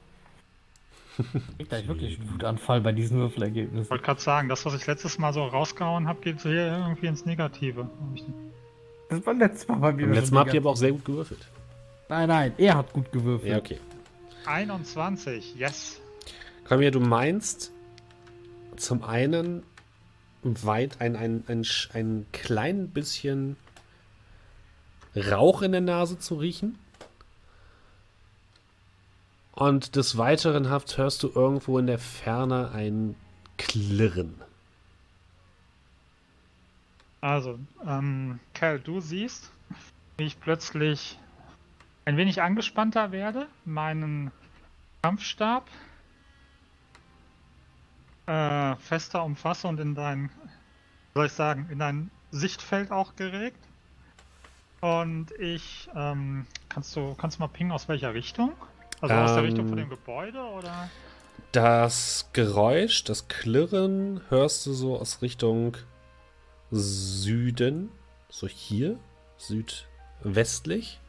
Ich 1.59 1.69
gleich 1.69 1.86
wirklich 1.86 2.19
einen 2.19 2.32
Wutanfall 2.35 2.81
bei 2.81 2.91
diesen 2.91 3.19
Ich 3.19 3.23
Würfelergebnissen. 3.23 3.89
wollte 3.89 4.03
gerade 4.05 4.20
sagen, 4.20 4.49
das, 4.49 4.66
was 4.66 4.74
ich 4.74 4.85
letztes 4.85 5.16
Mal 5.16 5.32
so 5.32 5.45
rausgehauen 5.45 6.09
habe, 6.09 6.20
geht 6.20 6.43
hier 6.43 6.51
irgendwie 6.77 7.07
ins 7.07 7.24
Negative. 7.24 7.89
Ich 8.16 8.24
Das 9.09 9.24
war 9.24 9.35
letztes 9.35 9.69
Mal 9.69 9.77
bei 9.77 9.93
mir. 9.93 10.07
Beim 10.07 10.15
letzten 10.15 10.35
Mal 10.35 10.41
habt 10.41 10.55
ihr 10.55 10.61
aber 10.61 10.70
auch 10.70 10.77
sehr 10.77 10.91
gut 10.91 11.05
gewürfelt. 11.05 11.47
Nein, 12.09 12.28
nein, 12.28 12.53
er 12.59 12.74
hat 12.78 12.93
gut 12.93 13.12
gewürfelt. 13.12 13.49
Ja, 13.53 13.59
okay. 13.59 13.78
21, 14.47 15.55
yes. 15.55 16.01
Kolmir, 16.65 16.91
du 16.91 17.01
meinst 17.01 17.73
zum 18.77 19.05
einen 19.05 19.62
weit 20.43 21.01
ein, 21.01 21.15
ein, 21.16 21.45
ein, 21.47 21.66
ein 21.93 22.27
klein 22.32 22.89
bisschen 22.89 23.57
Rauch 25.15 25.62
in 25.62 25.73
der 25.73 25.81
Nase 25.81 26.19
zu 26.19 26.36
riechen. 26.36 26.78
Und 29.53 29.95
des 29.95 30.16
Weiteren 30.19 30.69
haft 30.69 30.99
hörst 30.99 31.23
du 31.23 31.31
irgendwo 31.32 31.78
in 31.78 31.86
der 31.86 31.99
Ferne 31.99 32.73
ein 32.73 33.15
Klirren. 33.57 34.35
Also, 37.20 37.59
ähm, 37.86 38.41
Cal, 38.53 38.81
du 38.81 39.01
siehst, 39.01 39.53
wie 40.16 40.24
ich 40.24 40.41
plötzlich 40.41 41.19
ein 42.05 42.16
wenig 42.16 42.43
angespannter 42.43 43.12
werde, 43.12 43.47
meinen 43.65 44.32
Kampfstab 45.03 45.66
äh, 48.27 48.77
fester 48.77 49.25
umfasse 49.25 49.69
und 49.69 49.81
in 49.81 49.95
dein, 49.95 50.31
soll 51.15 51.27
ich 51.27 51.33
sagen, 51.33 51.69
in 51.71 51.79
dein 51.79 52.11
Sichtfeld 52.31 52.91
auch 52.91 53.17
geregt. 53.17 53.59
Und 54.81 55.33
ich, 55.39 55.89
ähm, 55.95 56.47
kannst 56.69 56.95
du, 56.95 57.15
kannst 57.15 57.39
du 57.39 57.43
mal 57.43 57.49
pingen, 57.49 57.73
aus 57.73 57.89
welcher 57.89 58.13
Richtung? 58.13 58.53
Also 59.01 59.15
aus 59.15 59.31
der 59.31 59.39
Ähm, 59.39 59.45
Richtung 59.45 59.69
von 59.69 59.77
dem 59.77 59.89
Gebäude 59.89 60.41
oder? 60.41 60.91
Das 61.53 62.29
Geräusch, 62.33 63.05
das 63.05 63.29
Klirren 63.29 64.21
hörst 64.29 64.67
du 64.67 64.73
so 64.73 64.99
aus 64.99 65.23
Richtung 65.23 65.77
Süden, 66.71 67.91
so 68.29 68.49
hier, 68.49 68.99
südwestlich. 69.37 71.01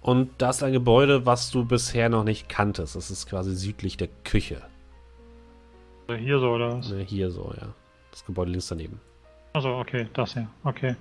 Und 0.00 0.30
da 0.38 0.50
ist 0.50 0.62
ein 0.62 0.72
Gebäude, 0.72 1.26
was 1.26 1.50
du 1.50 1.64
bisher 1.64 2.08
noch 2.08 2.24
nicht 2.24 2.48
kanntest. 2.48 2.96
Das 2.96 3.10
ist 3.10 3.28
quasi 3.28 3.54
südlich 3.54 3.96
der 3.96 4.08
Küche. 4.24 4.62
Also 6.08 6.20
hier 6.22 6.38
so 6.38 6.50
oder 6.52 6.78
was? 6.78 6.90
Ne, 6.90 7.02
hier 7.02 7.30
so, 7.30 7.52
ja. 7.60 7.68
Das 8.10 8.24
Gebäude 8.24 8.50
links 8.50 8.68
daneben. 8.68 8.98
Also 9.52 9.76
okay, 9.76 10.08
das 10.14 10.32
hier, 10.32 10.48
okay. 10.64 10.96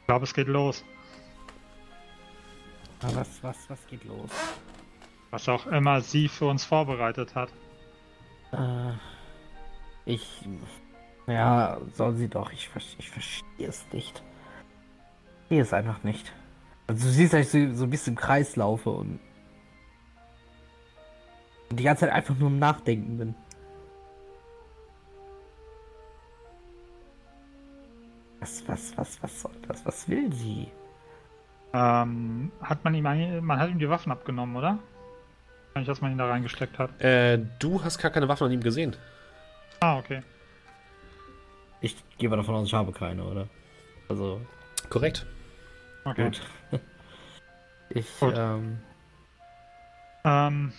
Ich 0.00 0.06
glaube, 0.08 0.24
es 0.24 0.34
geht 0.34 0.48
los. 0.48 0.84
Aber 3.00 3.16
was, 3.16 3.42
was, 3.42 3.70
was 3.70 3.86
geht 3.86 4.04
los? 4.04 4.30
Was 5.30 5.48
auch 5.48 5.66
immer 5.68 6.00
sie 6.00 6.28
für 6.28 6.46
uns 6.46 6.64
vorbereitet 6.64 7.34
hat. 7.36 7.50
Äh, 8.52 8.92
ich. 10.04 10.44
Ja, 11.28 11.80
soll 11.94 12.16
sie 12.16 12.28
doch. 12.28 12.52
Ich, 12.52 12.68
ich 12.98 13.10
verstehe 13.10 13.68
es 13.68 13.84
nicht. 13.92 14.22
Ich 15.42 15.48
verstehe 15.48 15.62
es 15.62 15.72
einfach 15.72 16.02
nicht. 16.02 16.32
Also, 16.88 17.06
du 17.06 17.12
siehst, 17.12 17.32
dass 17.32 17.40
ich 17.40 17.70
so, 17.70 17.76
so 17.76 17.84
ein 17.84 17.90
bisschen 17.90 18.14
im 18.14 18.18
Kreis 18.18 18.56
laufe 18.56 18.90
und. 18.90 19.20
Und 21.72 21.80
die 21.80 21.84
ganze 21.84 22.00
Zeit 22.00 22.12
einfach 22.12 22.36
nur 22.36 22.50
im 22.50 22.58
Nachdenken 22.58 23.16
bin. 23.16 23.34
Was, 28.40 28.62
was, 28.68 28.98
was, 28.98 29.22
was 29.22 29.40
soll 29.40 29.52
das? 29.66 29.86
Was 29.86 30.06
will 30.06 30.30
sie? 30.34 30.68
Ähm, 31.72 32.52
hat 32.60 32.84
man 32.84 32.94
ihm 32.94 33.04
man 33.42 33.58
hat 33.58 33.70
ihm 33.70 33.78
die 33.78 33.88
Waffen 33.88 34.12
abgenommen, 34.12 34.54
oder? 34.54 34.78
Nicht, 35.74 35.88
dass 35.88 36.02
man 36.02 36.12
ihn 36.12 36.18
da 36.18 36.28
reingesteckt 36.28 36.78
hat. 36.78 37.00
Äh, 37.00 37.38
du 37.58 37.82
hast 37.82 37.96
gar 37.96 38.10
keine 38.10 38.28
Waffen 38.28 38.48
an 38.48 38.52
ihm 38.52 38.60
gesehen. 38.60 38.94
Ah, 39.80 39.96
okay. 39.96 40.22
Ich 41.80 41.96
gehe 42.18 42.28
mal 42.28 42.36
davon 42.36 42.56
aus, 42.56 42.66
ich 42.66 42.74
habe 42.74 42.92
keine, 42.92 43.24
oder? 43.24 43.48
Also, 44.10 44.42
Korrekt. 44.90 45.24
Okay. 46.04 46.24
gut. 46.24 46.42
Ich, 47.94 48.20
Gut. 48.20 48.34
ähm. 48.36 48.78
Ähm. 50.24 50.72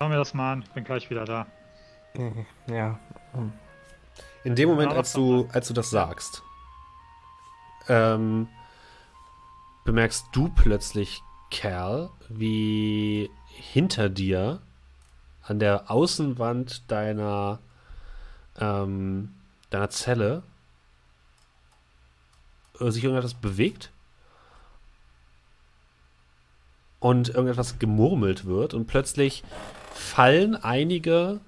Schauen 0.00 0.12
wir 0.12 0.18
das 0.18 0.32
mal 0.32 0.54
an. 0.54 0.62
Ich 0.62 0.70
bin 0.70 0.82
gleich 0.82 1.10
wieder 1.10 1.26
da. 1.26 1.46
Ja. 2.66 2.98
hm. 3.32 3.52
In 4.44 4.56
dem 4.56 4.70
Moment, 4.70 4.94
als 4.94 5.12
du, 5.12 5.46
als 5.52 5.68
du 5.68 5.74
das 5.74 5.90
sagst, 5.90 6.42
ähm, 7.86 8.48
bemerkst 9.84 10.24
du 10.32 10.48
plötzlich, 10.48 11.22
Kerl, 11.50 12.08
wie 12.30 13.30
hinter 13.48 14.08
dir 14.08 14.62
an 15.42 15.58
der 15.58 15.90
Außenwand 15.90 16.90
deiner, 16.90 17.58
ähm, 18.58 19.34
deiner 19.68 19.90
Zelle 19.90 20.42
äh, 22.80 22.90
sich 22.90 23.04
irgendetwas 23.04 23.34
bewegt 23.34 23.90
und 27.00 27.28
irgendetwas 27.28 27.78
gemurmelt 27.78 28.46
wird 28.46 28.72
und 28.72 28.86
plötzlich 28.86 29.44
fallen 30.00 30.56
einige 30.56 31.40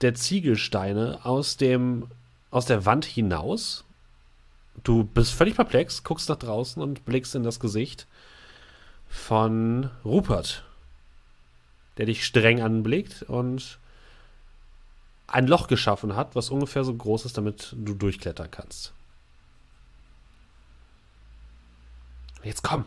der 0.00 0.14
Ziegelsteine 0.14 1.20
aus 1.24 1.56
dem 1.56 2.06
aus 2.50 2.66
der 2.66 2.86
Wand 2.86 3.04
hinaus. 3.04 3.84
Du 4.84 5.04
bist 5.04 5.32
völlig 5.32 5.56
perplex, 5.56 6.04
guckst 6.04 6.28
nach 6.28 6.36
draußen 6.36 6.82
und 6.82 7.04
blickst 7.04 7.34
in 7.34 7.42
das 7.42 7.60
Gesicht 7.60 8.06
von 9.08 9.90
Rupert, 10.04 10.64
der 11.96 12.06
dich 12.06 12.24
streng 12.24 12.60
anblickt 12.62 13.22
und 13.24 13.78
ein 15.26 15.46
Loch 15.46 15.66
geschaffen 15.66 16.14
hat, 16.14 16.34
was 16.34 16.50
ungefähr 16.50 16.84
so 16.84 16.94
groß 16.94 17.24
ist, 17.24 17.36
damit 17.36 17.74
du 17.76 17.94
durchklettern 17.94 18.50
kannst. 18.50 18.92
Jetzt 22.42 22.62
komm. 22.62 22.84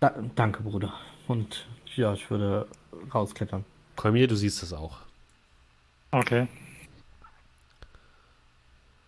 Da, 0.00 0.14
danke, 0.34 0.62
Bruder. 0.62 0.92
Und 1.26 1.66
ja, 1.96 2.12
ich 2.12 2.30
würde 2.30 2.66
rausklettern. 3.14 3.64
Komm 3.96 4.14
hier, 4.14 4.28
du 4.28 4.36
siehst 4.36 4.62
es 4.62 4.72
auch. 4.72 4.98
Okay. 6.10 6.48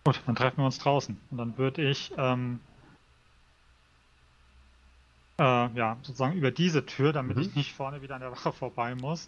Gut, 0.03 0.21
dann 0.25 0.35
treffen 0.35 0.57
wir 0.57 0.65
uns 0.65 0.79
draußen. 0.79 1.17
Und 1.31 1.37
dann 1.37 1.57
würde 1.57 1.81
ich, 1.89 2.11
ähm, 2.17 2.59
äh, 5.37 5.43
ja, 5.73 5.97
sozusagen 6.01 6.37
über 6.37 6.51
diese 6.51 6.85
Tür, 6.85 7.13
damit 7.13 7.37
Mhm. 7.37 7.43
ich 7.43 7.55
nicht 7.55 7.73
vorne 7.73 8.01
wieder 8.01 8.15
an 8.15 8.21
der 8.21 8.31
Wache 8.31 8.51
vorbei 8.53 8.95
muss, 8.95 9.25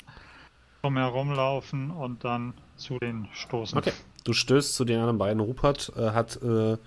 drum 0.82 0.98
herumlaufen 0.98 1.92
und 1.92 2.24
dann 2.24 2.54
zu 2.78 2.98
den 3.00 3.28
stoßen. 3.34 3.78
Okay. 3.78 3.92
Du 4.24 4.34
stößt 4.34 4.74
zu 4.74 4.86
den 4.86 5.00
anderen 5.00 5.18
beiden. 5.18 5.42
Rupert 5.42 5.92
äh, 5.96 6.12
hat 6.12 6.42
äh, 6.42 6.78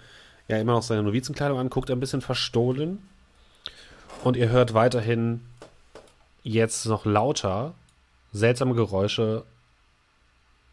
ja 0.49 0.57
immer 0.59 0.73
noch 0.73 0.83
seine 0.83 1.03
Novizenkleidung 1.03 1.59
an, 1.59 1.71
guckt 1.71 1.91
ein 1.91 2.01
bisschen 2.01 2.23
verstohlen. 2.23 2.99
Und 4.25 4.37
ihr 4.37 4.49
hört 4.49 4.75
weiterhin 4.75 5.41
jetzt 6.43 6.87
noch 6.87 7.05
lauter 7.05 7.75
seltsame 8.33 8.75
Geräusche 8.75 9.45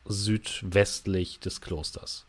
südwestlich 0.05 1.39
des 1.39 1.61
Klosters. 1.61 2.25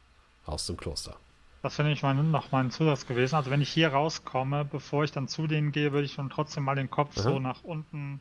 Aus 0.46 0.66
dem 0.66 0.76
Kloster. 0.76 1.16
Das 1.62 1.76
finde 1.76 1.92
ich 1.92 2.02
mein, 2.02 2.30
noch 2.30 2.50
mal 2.50 2.64
ein 2.64 2.70
Zusatz 2.70 3.06
gewesen. 3.06 3.34
Also 3.36 3.50
wenn 3.50 3.60
ich 3.60 3.68
hier 3.70 3.88
rauskomme, 3.92 4.64
bevor 4.64 5.04
ich 5.04 5.12
dann 5.12 5.28
zu 5.28 5.46
denen 5.46 5.70
gehe, 5.72 5.92
würde 5.92 6.06
ich 6.06 6.14
schon 6.14 6.30
trotzdem 6.30 6.64
mal 6.64 6.74
den 6.74 6.90
Kopf 6.90 7.16
Aha. 7.18 7.22
so 7.22 7.38
nach 7.38 7.62
unten 7.62 8.20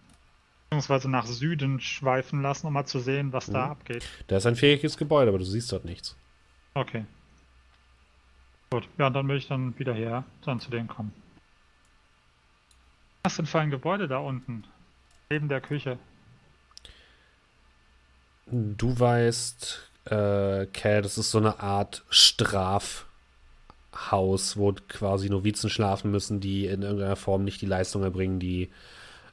beziehungsweise 0.70 1.10
nach 1.10 1.26
Süden 1.26 1.80
schweifen 1.80 2.42
lassen, 2.44 2.68
um 2.68 2.74
mal 2.74 2.86
zu 2.86 3.00
sehen, 3.00 3.34
was 3.34 3.48
da 3.48 3.66
Mhm. 3.66 3.72
abgeht. 3.72 4.08
Da 4.28 4.38
ist 4.38 4.46
ein 4.46 4.56
viereckiges 4.56 4.98
Gebäude, 4.98 5.30
aber 5.30 5.40
du 5.40 5.46
siehst 5.46 5.72
dort 5.72 5.84
nichts. 5.86 6.16
Okay. 6.76 7.06
Gut, 8.70 8.88
ja, 9.00 9.08
und 9.08 9.14
dann 9.14 9.28
würde 9.28 9.38
ich 9.40 9.48
dann 9.48 9.80
wieder 9.80 9.94
her, 9.96 10.26
dann 10.46 10.60
zu 10.60 10.70
denen 10.70 10.88
kommen. 10.88 11.12
Was 13.24 13.38
denn 13.38 13.48
für 13.48 13.60
ein 13.60 13.72
Gebäude 13.72 14.08
da 14.08 14.20
unten? 14.20 14.64
Neben 15.32 15.48
der 15.48 15.62
Küche. 15.62 16.00
Du 18.48 19.00
weißt, 19.00 19.92
äh, 20.06 20.66
Cal, 20.66 21.04
das 21.04 21.20
ist 21.20 21.30
so 21.30 21.38
eine 21.38 21.60
Art 21.60 22.04
Strafhaus, 22.10 23.06
wo 24.58 24.74
quasi 24.88 25.30
Novizen 25.30 25.70
schlafen 25.70 26.10
müssen, 26.10 26.40
die 26.40 26.66
in 26.66 26.82
irgendeiner 26.82 27.16
Form 27.16 27.44
nicht 27.44 27.62
die 27.62 27.68
Leistung 27.68 28.02
erbringen, 28.02 28.40
die 28.40 28.72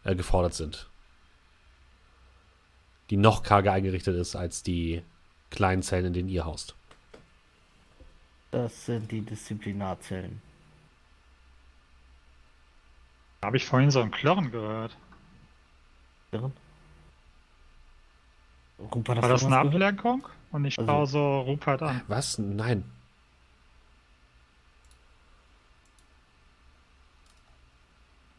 äh, 0.04 0.14
gefordert 0.14 0.52
sind. 0.52 0.86
Die 3.08 3.16
noch 3.16 3.42
karger 3.42 3.72
eingerichtet 3.72 4.16
ist 4.16 4.36
als 4.36 4.62
die 4.62 5.02
kleinen 5.50 5.82
Zellen, 5.82 6.06
in 6.06 6.12
denen 6.12 6.28
ihr 6.28 6.44
haust. 6.44 6.74
Das 8.50 8.84
sind 8.84 9.10
die 9.10 9.22
Disziplinarzellen. 9.22 10.42
Da 13.40 13.46
habe 13.46 13.56
ich 13.56 13.64
vorhin 13.64 13.90
so 13.90 14.02
ein 14.02 14.10
Klirren 14.10 14.50
gehört. 14.50 14.94
Irren? 16.36 16.52
Rupert, 18.94 19.22
War 19.22 19.28
das 19.28 19.44
eine? 19.44 19.58
Ablenkung? 19.58 20.26
Und 20.52 20.64
ich 20.64 20.78
Also- 20.78 20.90
schaue 20.90 21.06
so 21.06 21.40
Rupert 21.40 21.82
an. 21.82 22.02
Was? 22.08 22.38
Nein. 22.38 22.84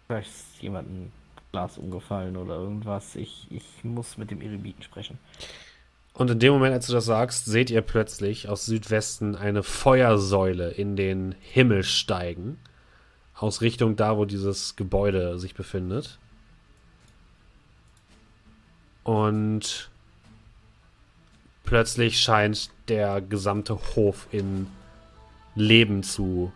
Vielleicht 0.07 0.29
ist 0.29 0.61
jemand 0.61 0.89
ein 0.89 1.11
Glas 1.51 1.77
umgefallen 1.77 2.37
oder 2.37 2.55
irgendwas. 2.55 3.15
Ich, 3.15 3.47
ich 3.49 3.83
muss 3.83 4.17
mit 4.17 4.31
dem 4.31 4.41
Eremiten 4.41 4.81
sprechen. 4.83 5.17
Und 6.13 6.31
in 6.31 6.39
dem 6.39 6.53
Moment, 6.53 6.73
als 6.73 6.87
du 6.87 6.93
das 6.93 7.05
sagst, 7.05 7.45
seht 7.45 7.69
ihr 7.69 7.81
plötzlich 7.81 8.47
aus 8.49 8.65
Südwesten 8.65 9.35
eine 9.35 9.63
Feuersäule 9.63 10.69
in 10.71 10.95
den 10.95 11.35
Himmel 11.41 11.83
steigen. 11.83 12.57
Aus 13.35 13.61
Richtung 13.61 13.95
da, 13.95 14.17
wo 14.17 14.25
dieses 14.25 14.75
Gebäude 14.75 15.37
sich 15.37 15.53
befindet. 15.53 16.17
Und 19.07 19.89
plötzlich 21.63 22.19
scheint 22.19 22.71
der 22.89 23.21
gesamte 23.21 23.79
Hof 23.95 24.27
in 24.31 24.67
Leben 25.55 26.03
zu 26.03 26.51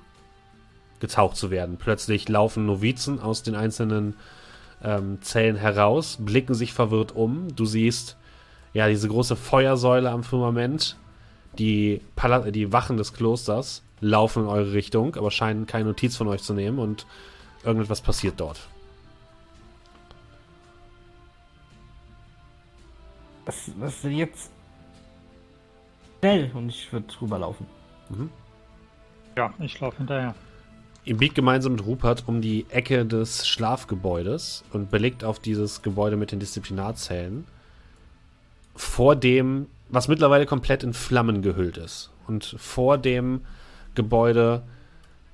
getaucht 0.99 1.37
zu 1.37 1.49
werden. 1.49 1.77
Plötzlich 1.77 2.27
laufen 2.27 2.65
Novizen 2.65 3.21
aus 3.21 3.41
den 3.41 3.55
einzelnen 3.55 4.15
ähm, 4.83 5.21
Zellen 5.21 5.55
heraus, 5.55 6.17
blicken 6.19 6.53
sich 6.53 6.73
verwirrt 6.73 7.15
um. 7.15 7.55
Du 7.55 7.63
siehst 7.63 8.17
ja, 8.73 8.89
diese 8.89 9.07
große 9.07 9.37
Feuersäule 9.37 10.11
am 10.11 10.25
Firmament, 10.25 10.97
die, 11.57 12.01
Pala 12.17 12.51
die 12.51 12.73
Wachen 12.73 12.97
des 12.97 13.13
Klosters 13.13 13.81
laufen 14.01 14.43
in 14.43 14.49
eure 14.49 14.73
Richtung, 14.73 15.15
aber 15.15 15.31
scheinen 15.31 15.67
keine 15.67 15.85
Notiz 15.85 16.17
von 16.17 16.27
euch 16.27 16.43
zu 16.43 16.53
nehmen 16.53 16.79
und 16.79 17.05
irgendetwas 17.63 18.01
passiert 18.01 18.41
dort. 18.41 18.59
Was, 23.45 23.71
was 23.77 23.95
ist 23.95 24.03
denn 24.03 24.17
jetzt? 24.17 24.51
Schnell! 26.19 26.51
Und 26.53 26.69
ich 26.69 26.91
würde 26.91 27.07
drüber 27.07 27.39
laufen. 27.39 27.65
Ja, 29.35 29.53
ich 29.59 29.79
laufe 29.79 29.97
hinterher. 29.97 30.35
Ihr 31.03 31.17
biegt 31.17 31.33
gemeinsam 31.33 31.73
mit 31.73 31.85
Rupert 31.85 32.25
um 32.27 32.41
die 32.41 32.65
Ecke 32.69 33.05
des 33.05 33.47
Schlafgebäudes 33.47 34.63
und 34.71 34.91
belegt 34.91 35.23
auf 35.23 35.39
dieses 35.39 35.81
Gebäude 35.81 36.15
mit 36.15 36.31
den 36.31 36.39
Disziplinarzellen, 36.39 37.45
vor 38.75 39.15
dem, 39.15 39.67
was 39.89 40.07
mittlerweile 40.07 40.45
komplett 40.45 40.83
in 40.83 40.93
Flammen 40.93 41.41
gehüllt 41.41 41.77
ist. 41.77 42.11
Und 42.27 42.55
vor 42.59 42.97
dem 42.99 43.41
Gebäude 43.95 44.61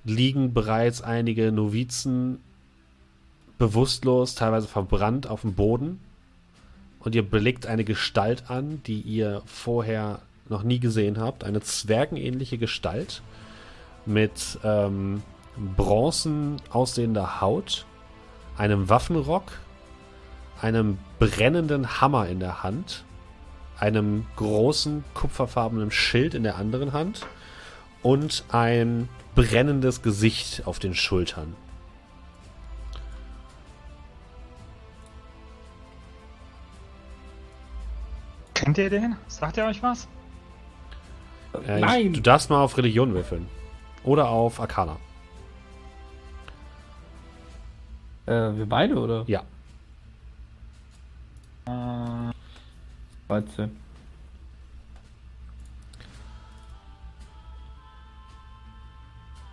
liegen 0.05 0.53
bereits 0.53 1.01
einige 1.01 1.51
Novizen 1.51 2.39
bewusstlos, 3.57 4.35
teilweise 4.35 4.67
verbrannt 4.67 5.27
auf 5.27 5.41
dem 5.41 5.53
Boden. 5.53 5.99
Und 7.07 7.15
ihr 7.15 7.23
blickt 7.23 7.67
eine 7.67 7.85
Gestalt 7.85 8.49
an, 8.49 8.83
die 8.85 8.99
ihr 8.99 9.41
vorher 9.45 10.19
noch 10.49 10.63
nie 10.63 10.77
gesehen 10.77 11.21
habt. 11.21 11.45
Eine 11.45 11.61
zwergenähnliche 11.61 12.57
Gestalt 12.57 13.21
mit 14.05 14.59
ähm, 14.65 15.23
bronzen 15.77 16.57
aussehender 16.69 17.39
Haut, 17.39 17.85
einem 18.57 18.89
Waffenrock, 18.89 19.53
einem 20.61 20.97
brennenden 21.17 22.01
Hammer 22.01 22.27
in 22.27 22.41
der 22.41 22.61
Hand, 22.61 23.05
einem 23.79 24.25
großen 24.35 25.05
kupferfarbenen 25.13 25.91
Schild 25.91 26.33
in 26.33 26.43
der 26.43 26.57
anderen 26.57 26.91
Hand 26.91 27.25
und 28.03 28.43
ein 28.51 29.07
brennendes 29.33 30.01
Gesicht 30.01 30.67
auf 30.67 30.77
den 30.77 30.93
Schultern. 30.93 31.55
Kennt 38.57 38.77
ihr 38.79 38.89
den? 38.89 39.15
Sagt 39.27 39.57
ihr 39.57 39.65
euch 39.65 39.83
was? 39.83 40.07
Äh, 41.67 41.79
Nein! 41.79 42.13
Du 42.13 42.21
darfst 42.21 42.49
mal 42.49 42.59
auf 42.63 42.75
Religion 42.75 43.13
würfeln. 43.13 43.47
Oder 44.03 44.29
auf 44.29 44.59
Arcana. 44.59 44.97
Äh, 48.25 48.31
wir 48.57 48.65
beide, 48.67 48.95
oder? 48.95 49.23
Ja. 49.27 49.43
Äh, 51.67 52.33
13. 53.27 53.65
Äh, 53.65 53.69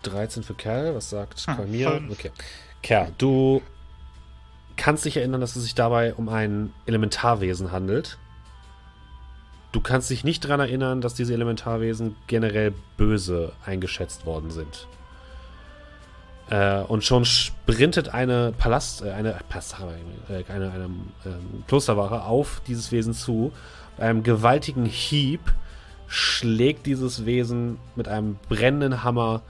13 0.05 0.43
für 0.43 0.55
Kerl, 0.55 0.94
was 0.94 1.10
sagt 1.10 1.47
Kolmir? 1.47 1.90
fünf. 1.90 2.12
Okay. 2.12 2.31
Kerl, 2.82 3.12
du 3.18 3.60
kannst 4.76 5.05
dich 5.05 5.16
erinnern, 5.18 5.40
dass 5.43 5.56
es 5.56 5.64
sich 5.64 5.74
dabei 5.74 6.14
um 6.14 6.28
ein 6.31 6.72
Elementarwesen 6.86 7.70
handelt. 7.70 8.18
Du 9.75 9.81
kannst 9.81 10.09
dich 10.09 10.23
nicht 10.23 10.45
daran 10.45 10.61
erinnern, 10.61 11.01
dass 11.01 11.15
diese 11.15 11.35
Elementarwesen 11.35 12.15
generell 12.29 12.73
böse 12.97 13.51
eingeschätzt 13.67 14.25
worden 14.25 14.53
sind. 14.53 14.87
Äh, 16.49 16.83
und 16.83 17.03
schon 17.03 17.25
sprintet 17.25 18.11
eine 18.11 18.55
Palast, 18.57 19.03
äh, 19.03 19.11
eine, 19.11 19.31
äh, 19.33 20.45
eine, 20.49 20.71
eine 20.71 20.85
ähm, 20.85 21.65
Klosterwache 21.67 22.23
auf 22.23 22.63
dieses 22.69 22.93
Wesen 22.93 23.15
zu. 23.15 23.51
Bei 23.97 24.05
einem 24.05 24.23
gewaltigen 24.23 24.85
Hieb 24.85 25.41
schlägt 26.07 26.87
dieses 26.87 27.27
Wesen 27.27 27.79
mit 27.97 28.07
einem 28.07 28.37
brennenden 28.49 29.03
Hammer 29.03 29.43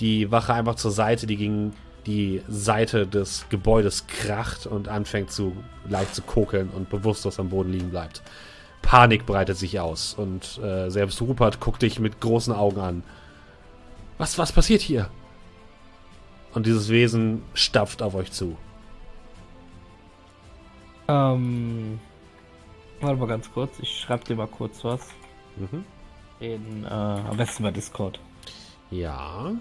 die 0.00 0.30
Wache 0.30 0.54
einfach 0.54 0.76
zur 0.76 0.92
Seite, 0.92 1.26
die 1.26 1.36
gegen 1.36 1.74
die 2.06 2.40
Seite 2.48 3.06
des 3.06 3.44
Gebäudes 3.50 4.06
kracht 4.06 4.66
und 4.66 4.88
anfängt 4.88 5.30
zu 5.30 5.54
leicht 5.86 6.14
zu 6.14 6.22
kokeln 6.22 6.70
und 6.70 6.88
bewusstlos 6.88 7.38
am 7.38 7.50
Boden 7.50 7.70
liegen 7.70 7.90
bleibt. 7.90 8.22
Panik 8.82 9.26
breitet 9.26 9.56
sich 9.56 9.80
aus 9.80 10.14
und 10.14 10.58
äh, 10.58 10.90
selbst 10.90 11.20
Rupert 11.20 11.60
guckt 11.60 11.82
dich 11.82 11.98
mit 11.98 12.20
großen 12.20 12.54
Augen 12.54 12.80
an. 12.80 13.02
Was, 14.16 14.38
was 14.38 14.52
passiert 14.52 14.80
hier? 14.80 15.10
Und 16.54 16.66
dieses 16.66 16.88
Wesen 16.88 17.42
stapft 17.54 18.02
auf 18.02 18.14
euch 18.14 18.32
zu. 18.32 18.56
Ähm. 21.06 22.00
Warte 23.00 23.16
mal 23.16 23.28
ganz 23.28 23.52
kurz, 23.52 23.78
ich 23.78 24.00
schreibe 24.00 24.24
dir 24.24 24.34
mal 24.34 24.48
kurz 24.48 24.82
was. 24.82 25.00
Mhm. 25.56 25.84
In, 26.40 26.84
äh, 26.84 26.88
am 26.88 27.36
besten 27.36 27.62
bei 27.62 27.70
Discord. 27.70 28.18
Ja. 28.90 29.52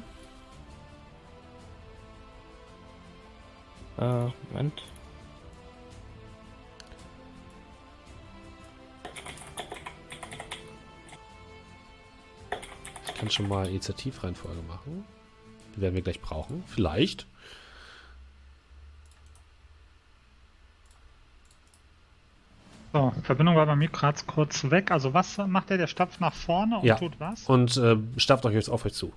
Äh, 3.97 4.25
Moment. 4.51 4.83
Kann 13.27 13.31
schon 13.31 13.49
mal 13.49 13.67
Initiativreihenfolge 13.67 14.61
machen. 14.67 15.03
Die 15.75 15.81
werden 15.81 15.95
wir 15.95 16.01
gleich 16.01 16.21
brauchen. 16.21 16.63
Vielleicht. 16.67 17.25
so, 22.93 23.13
Verbindung 23.23 23.55
war 23.55 23.65
bei 23.65 23.75
mir 23.75 23.89
gerade 23.89 24.17
kurz 24.25 24.71
weg. 24.71 24.91
Also 24.91 25.13
was 25.13 25.37
macht 25.37 25.69
der? 25.69 25.77
Der 25.77 25.87
stapft 25.87 26.19
nach 26.21 26.33
vorne 26.33 26.79
und 26.79 26.85
Ja. 26.85 26.95
tut 26.95 27.19
was? 27.19 27.43
Und 27.43 27.75
äh, 27.77 27.97
stapft 28.15 28.45
euch 28.45 28.53
jetzt 28.53 28.69
auf 28.69 28.85
euch 28.85 28.93
zu. 28.93 29.13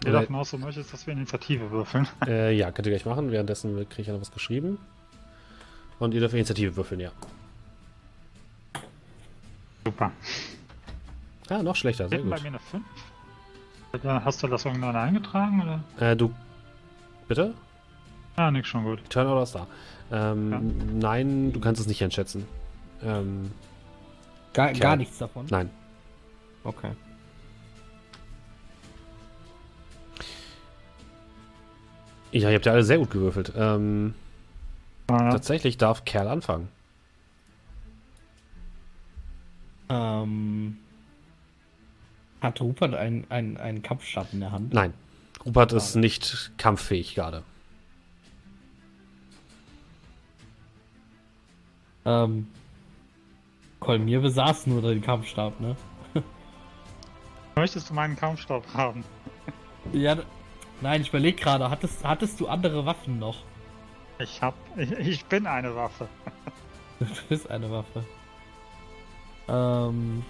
Geh 0.00 0.12
davon 0.12 0.36
aus, 0.36 0.50
du 0.50 0.58
möchtest, 0.58 0.92
dass 0.92 1.06
wir 1.06 1.14
Initiative 1.14 1.70
würfeln. 1.70 2.06
Äh, 2.26 2.54
ja, 2.54 2.70
könnt 2.70 2.86
ihr 2.86 2.92
gleich 2.92 3.06
machen. 3.06 3.30
Währenddessen 3.30 3.76
kriege 3.88 4.02
ich 4.02 4.06
ja 4.08 4.12
noch 4.12 4.20
was 4.20 4.32
geschrieben. 4.32 4.78
Und 5.98 6.12
ihr 6.14 6.20
dürft 6.20 6.34
Initiative 6.34 6.76
würfeln, 6.76 7.00
ja. 7.00 7.10
Super. 9.84 10.10
Ah, 11.48 11.62
noch 11.62 11.76
schlechter, 11.76 12.08
sehr 12.08 12.18
Hinten 12.18 12.30
bei 12.30 12.36
gut. 12.36 12.42
mir 12.42 12.48
eine 12.48 12.58
5. 12.58 12.84
Oder 13.92 14.24
Hast 14.24 14.42
du 14.42 14.48
das 14.48 14.64
irgendwann 14.64 14.96
eingetragen? 14.96 15.62
Oder? 15.62 16.10
Äh, 16.10 16.16
du. 16.16 16.34
Bitte? 17.28 17.54
Ah, 18.36 18.50
nix, 18.50 18.68
schon 18.68 18.84
gut. 18.84 19.00
Turnover 19.08 19.42
ist 19.44 19.54
da. 19.54 19.66
Ähm, 20.12 20.50
Ja. 20.52 20.60
Nein, 21.08 21.52
du 21.52 21.60
kannst 21.60 21.80
es 21.80 21.86
nicht 21.86 22.02
einschätzen. 22.04 22.46
Ähm, 23.02 23.50
Gar, 24.52 24.72
gar 24.74 24.96
nichts 24.96 25.18
davon. 25.18 25.46
nein. 25.50 25.70
Okay. 26.64 26.90
Ja, 32.32 32.50
ihr 32.50 32.56
habt 32.56 32.66
ja 32.66 32.72
alle 32.72 32.82
sehr 32.82 32.98
gut 32.98 33.10
gewürfelt. 33.10 33.52
Ähm, 33.56 34.14
Ah, 35.08 35.30
Tatsächlich 35.30 35.78
darf 35.78 36.04
Kerl 36.04 36.28
anfangen. 36.28 36.68
Ähm. 39.88 40.78
Hat 42.40 42.60
Rupert 42.60 42.94
einen, 42.94 43.24
einen, 43.30 43.56
einen 43.56 43.82
Kampfstab 43.82 44.32
in 44.32 44.40
der 44.40 44.52
Hand? 44.52 44.72
Nein. 44.72 44.92
Rupert 45.44 45.72
ist 45.72 45.94
nicht 45.96 46.52
kampffähig 46.58 47.14
gerade. 47.14 47.42
Ähm. 52.04 52.48
Kolmir 53.78 54.20
besaß 54.20 54.66
nur 54.66 54.82
den 54.82 55.02
Kampfstab, 55.02 55.60
ne? 55.60 55.76
möchtest 57.56 57.90
du 57.90 57.94
meinen 57.94 58.16
Kampfstab 58.16 58.64
haben? 58.74 59.04
Ja. 59.92 60.16
Nein, 60.80 61.00
ich 61.00 61.08
überlege 61.08 61.40
gerade, 61.40 61.70
hattest, 61.70 62.04
hattest 62.04 62.40
du 62.40 62.48
andere 62.48 62.84
Waffen 62.84 63.18
noch? 63.18 63.36
Ich 64.18 64.40
hab. 64.42 64.54
Ich, 64.76 64.90
ich 64.92 65.24
bin 65.26 65.46
eine 65.46 65.74
Waffe. 65.74 66.08
Du 66.98 67.06
bist 67.28 67.50
eine 67.50 67.70
Waffe. 67.70 68.04
Ähm. 69.48 70.24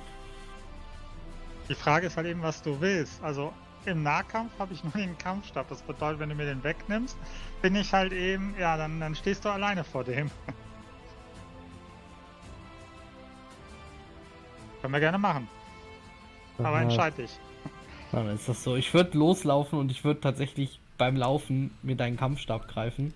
Die 1.68 1.74
Frage 1.74 2.06
ist 2.08 2.16
halt 2.16 2.26
eben, 2.26 2.42
was 2.42 2.62
du 2.62 2.80
willst. 2.80 3.22
Also 3.22 3.52
im 3.84 4.02
Nahkampf 4.02 4.50
habe 4.58 4.74
ich 4.74 4.82
nur 4.82 4.92
den 4.92 5.16
Kampfstab. 5.16 5.68
Das 5.68 5.82
bedeutet, 5.82 6.18
wenn 6.20 6.30
du 6.30 6.34
mir 6.34 6.46
den 6.46 6.64
wegnimmst, 6.64 7.16
bin 7.62 7.76
ich 7.76 7.92
halt 7.92 8.12
eben, 8.12 8.54
ja, 8.58 8.76
dann, 8.76 8.98
dann 9.00 9.14
stehst 9.14 9.44
du 9.44 9.48
alleine 9.48 9.84
vor 9.84 10.02
dem. 10.02 10.30
Können 14.80 14.92
wir 14.92 15.00
gerne 15.00 15.18
machen. 15.18 15.48
Aber 16.58 16.78
äh, 16.78 16.82
entscheid 16.82 17.16
dich. 17.18 17.30
Dann 18.12 18.28
ist 18.28 18.48
das 18.48 18.62
so. 18.62 18.76
Ich 18.76 18.94
würde 18.94 19.18
loslaufen 19.18 19.78
und 19.78 19.90
ich 19.90 20.04
würde 20.04 20.20
tatsächlich 20.20 20.80
beim 20.98 21.16
Laufen 21.16 21.76
mir 21.82 21.96
deinen 21.96 22.16
Kampfstab 22.16 22.68
greifen. 22.68 23.12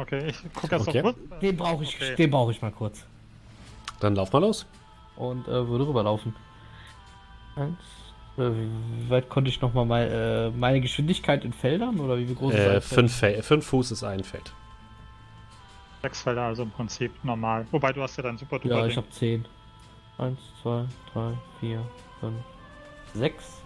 Okay, 0.00 0.28
ich 0.28 0.52
gucke 0.54 0.74
erst 0.74 0.88
Okay. 0.88 1.02
auf 1.02 1.14
Den 1.40 1.56
brauche 1.56 1.82
ich, 1.84 1.94
Okay. 1.96 2.16
den 2.16 2.30
brauche 2.30 2.52
ich 2.52 2.62
mal 2.62 2.72
kurz. 2.72 3.04
Dann 4.00 4.14
lauf 4.14 4.32
mal 4.32 4.38
los. 4.40 4.66
Und 5.16 5.46
äh, 5.46 5.68
würde 5.68 5.86
rüberlaufen. 5.86 6.34
Eins. 7.56 7.76
Äh, 8.38 8.42
wie 8.50 9.10
weit 9.10 9.28
konnte 9.28 9.50
ich 9.50 9.60
nochmal 9.60 9.84
mal, 9.84 10.50
äh, 10.54 10.56
meine 10.56 10.80
Geschwindigkeit 10.80 11.44
in 11.44 11.52
Feldern 11.52 12.00
oder 12.00 12.16
wie 12.16 12.34
groß 12.34 12.54
ist 12.54 12.58
Äh, 12.60 12.64
Feld? 12.80 12.84
fünf, 12.84 13.14
Fe 13.16 13.42
fünf 13.42 13.66
Fuß 13.66 13.90
ist 13.90 14.04
ein 14.04 14.24
Feld. 14.24 14.52
Sechs 16.02 16.22
Felder, 16.22 16.42
also 16.44 16.62
im 16.62 16.70
Prinzip 16.70 17.12
normal. 17.24 17.66
Wobei 17.72 17.92
du 17.92 18.00
hast 18.02 18.16
ja 18.16 18.22
dann 18.22 18.38
super 18.38 18.58
duper 18.58 18.78
Ja, 18.78 18.86
ich 18.86 18.96
habe 18.96 19.10
10. 19.10 19.44
1, 20.16 20.38
2, 20.62 20.84
3, 21.12 21.32
4, 21.60 21.82
5, 22.20 22.34
6. 23.14 23.62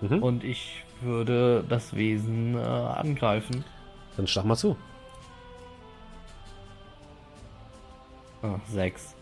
Mhm. 0.00 0.22
Und 0.22 0.44
ich 0.44 0.81
würde 1.02 1.64
das 1.68 1.94
Wesen 1.94 2.56
äh, 2.56 2.58
angreifen. 2.58 3.64
Dann 4.16 4.26
schlag 4.26 4.44
mal 4.44 4.56
zu. 4.56 4.76
Ah, 8.42 8.58
6. 8.68 9.14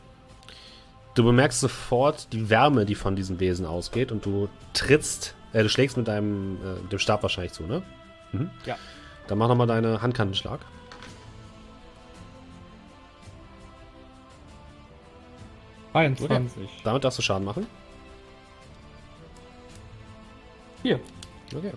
Du 1.14 1.24
bemerkst 1.24 1.60
sofort 1.60 2.32
die 2.32 2.48
Wärme, 2.48 2.86
die 2.86 2.94
von 2.94 3.16
diesem 3.16 3.40
Wesen 3.40 3.66
ausgeht 3.66 4.12
und 4.12 4.24
du 4.24 4.48
trittst, 4.72 5.34
äh, 5.52 5.62
du 5.62 5.68
schlägst 5.68 5.96
mit 5.96 6.08
deinem 6.08 6.56
äh, 6.56 6.88
dem 6.88 6.98
Stab 6.98 7.22
wahrscheinlich 7.22 7.52
zu, 7.52 7.64
ne? 7.64 7.82
Mhm. 8.32 8.50
Ja. 8.64 8.76
Dann 9.26 9.38
mach 9.38 9.48
nochmal 9.48 9.66
deine 9.66 10.00
Handkantenschlag. 10.00 10.60
Okay. 15.92 16.14
22. 16.14 16.70
Damit 16.84 17.04
darfst 17.04 17.18
du 17.18 17.22
Schaden 17.22 17.44
machen. 17.44 17.66
Hier. 20.82 21.00
Okay. 21.54 21.72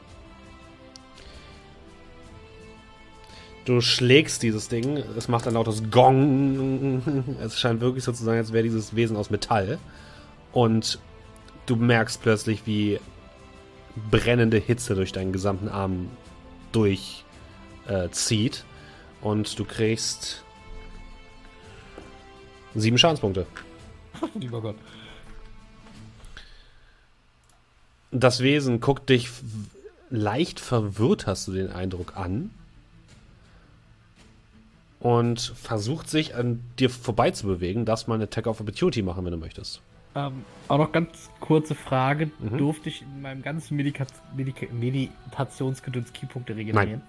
Du 3.66 3.80
schlägst 3.80 4.44
dieses 4.44 4.68
Ding, 4.68 4.98
es 5.18 5.30
macht 5.30 5.48
ein 5.48 5.54
lautes 5.54 5.90
Gong. 5.90 7.02
Es 7.42 7.58
scheint 7.58 7.80
wirklich 7.80 8.04
so 8.04 8.12
zu 8.12 8.24
sein, 8.24 8.38
als 8.38 8.52
wäre 8.52 8.64
dieses 8.64 8.96
Wesen 8.96 9.16
aus 9.16 9.30
Metall. 9.30 9.80
Und 10.52 11.00
du 11.66 11.78
merkst 11.78 12.22
plötzlich, 12.22 12.66
wie 12.66 13.00
brennende 14.12 14.58
Hitze 14.58 14.96
durch 14.96 15.14
deinen 15.14 15.32
gesamten 15.32 15.70
Arm 15.70 16.10
durchzieht. 16.74 18.66
Äh, 18.66 19.26
und 19.26 19.58
du 19.58 19.64
kriegst 19.64 20.44
sieben 22.76 22.98
Schadenspunkte. 22.98 23.48
Lieber 24.34 24.62
Gott. 24.62 24.76
Das 28.14 28.42
Wesen 28.42 28.80
guckt 28.80 29.10
dich 29.10 29.30
leicht 30.12 30.60
verwirrt, 30.60 31.26
hast 31.26 31.48
du 31.48 31.52
den 31.52 31.72
Eindruck, 31.72 32.16
an. 32.16 32.52
Und 35.00 35.42
versucht 35.42 36.10
sich 36.10 36.36
an 36.36 36.62
dir 36.80 36.90
vorbeizubewegen. 36.90 37.86
Darfst 37.86 38.08
mal 38.08 38.16
eine 38.16 38.26
Attack 38.26 38.48
of 38.48 38.62
Opportunity 38.62 39.02
machen, 39.02 39.26
wenn 39.26 39.32
du 39.32 39.38
möchtest. 39.38 39.82
Ähm, 40.16 40.46
auch 40.68 40.78
noch 40.78 40.92
ganz 40.92 41.30
kurze 41.40 41.76
Frage. 41.76 42.30
Mhm. 42.40 42.58
Durfte 42.58 42.90
ich 42.90 43.02
in 43.02 43.22
meinem 43.24 43.42
ganzen 43.42 43.76
Medika 43.76 44.06
Medika 44.38 44.68
Meditationsgedöns 44.72 46.14
Keypunkte 46.14 46.56
regenerieren? 46.56 47.02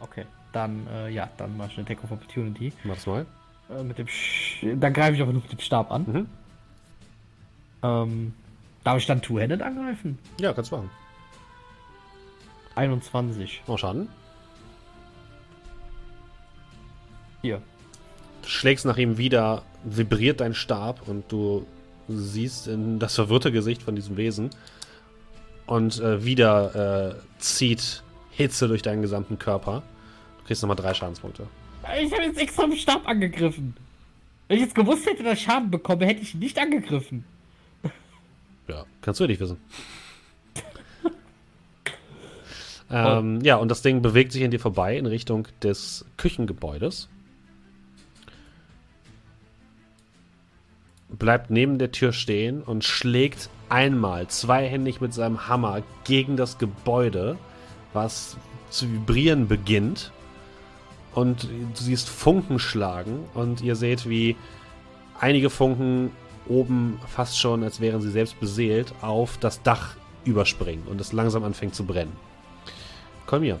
Okay, 0.00 0.24
dann, 0.52 0.86
äh, 0.88 1.10
ja, 1.10 1.30
dann 1.36 1.56
mach 1.56 1.68
ich 1.68 1.78
eine 1.78 1.86
Attack 1.86 2.02
of 2.04 2.10
Opportunity. 2.10 2.72
Mach's 2.82 3.06
mal. 3.06 3.24
Äh, 3.70 3.84
mit 3.84 3.98
dem 3.98 4.08
Sch 4.08 4.66
dann 4.74 4.92
greife 4.92 5.14
ich 5.14 5.22
aber 5.22 5.32
nur 5.32 5.42
mit 5.42 5.52
dem 5.52 5.60
Stab 5.60 5.92
an. 5.92 6.02
Mhm. 6.02 6.26
Ähm, 7.82 8.34
darf 8.84 8.98
ich 8.98 9.06
dann 9.06 9.22
Two-Handed 9.22 9.62
angreifen? 9.62 10.18
Ja, 10.40 10.52
kannst 10.52 10.72
du 10.72 10.76
machen. 10.76 10.90
21. 12.74 13.62
Oh, 13.66 13.76
Schaden. 13.76 14.08
Hier. 17.42 17.62
Du 18.42 18.48
schlägst 18.48 18.84
nach 18.84 18.96
ihm 18.96 19.18
wieder, 19.18 19.62
vibriert 19.84 20.40
dein 20.40 20.54
Stab 20.54 21.08
und 21.08 21.30
du 21.30 21.66
siehst 22.08 22.68
in 22.68 22.98
das 22.98 23.14
verwirrte 23.14 23.52
Gesicht 23.52 23.82
von 23.82 23.94
diesem 23.94 24.16
Wesen. 24.16 24.50
Und 25.66 26.00
äh, 26.00 26.24
wieder 26.24 27.14
äh, 27.14 27.14
zieht 27.38 28.02
Hitze 28.30 28.66
durch 28.68 28.82
deinen 28.82 29.02
gesamten 29.02 29.38
Körper. 29.38 29.82
Du 30.38 30.46
kriegst 30.46 30.62
nochmal 30.62 30.76
drei 30.76 30.94
Schadenspunkte. 30.94 31.46
Ich 32.02 32.12
habe 32.12 32.24
jetzt 32.24 32.38
extra 32.38 32.66
mit 32.66 32.78
Stab 32.78 33.06
angegriffen. 33.06 33.76
Wenn 34.48 34.56
ich 34.56 34.64
jetzt 34.64 34.74
gewusst 34.74 35.06
hätte, 35.06 35.22
dass 35.22 35.34
ich 35.34 35.44
Schaden 35.44 35.70
bekomme, 35.70 36.06
hätte 36.06 36.22
ich 36.22 36.34
ihn 36.34 36.40
nicht 36.40 36.58
angegriffen. 36.58 37.24
Ja, 38.70 38.86
kannst 39.02 39.18
du 39.18 39.24
ja 39.24 39.28
nicht 39.28 39.40
wissen. 39.40 39.56
ähm, 42.90 43.40
ja, 43.42 43.56
und 43.56 43.68
das 43.68 43.82
Ding 43.82 44.00
bewegt 44.00 44.30
sich 44.30 44.44
an 44.44 44.52
dir 44.52 44.60
vorbei 44.60 44.96
in 44.96 45.06
Richtung 45.06 45.48
des 45.60 46.04
Küchengebäudes. 46.16 47.08
Bleibt 51.08 51.50
neben 51.50 51.78
der 51.78 51.90
Tür 51.90 52.12
stehen 52.12 52.62
und 52.62 52.84
schlägt 52.84 53.50
einmal 53.68 54.28
zweihändig 54.28 55.00
mit 55.00 55.12
seinem 55.12 55.48
Hammer 55.48 55.82
gegen 56.04 56.36
das 56.36 56.58
Gebäude, 56.58 57.36
was 57.92 58.36
zu 58.70 58.88
vibrieren 58.88 59.48
beginnt. 59.48 60.12
Und 61.12 61.42
du 61.42 61.82
siehst 61.82 62.08
Funken 62.08 62.60
schlagen 62.60 63.24
und 63.34 63.62
ihr 63.62 63.74
seht, 63.74 64.08
wie 64.08 64.36
einige 65.18 65.50
Funken 65.50 66.12
oben 66.50 67.00
fast 67.06 67.38
schon, 67.38 67.62
als 67.64 67.80
wären 67.80 68.02
sie 68.02 68.10
selbst 68.10 68.38
beseelt, 68.40 68.92
auf 69.00 69.38
das 69.38 69.62
Dach 69.62 69.96
überspringen 70.24 70.86
und 70.88 71.00
es 71.00 71.12
langsam 71.12 71.44
anfängt 71.44 71.74
zu 71.74 71.84
brennen. 71.84 72.12
Komm 73.26 73.42
hier. 73.42 73.58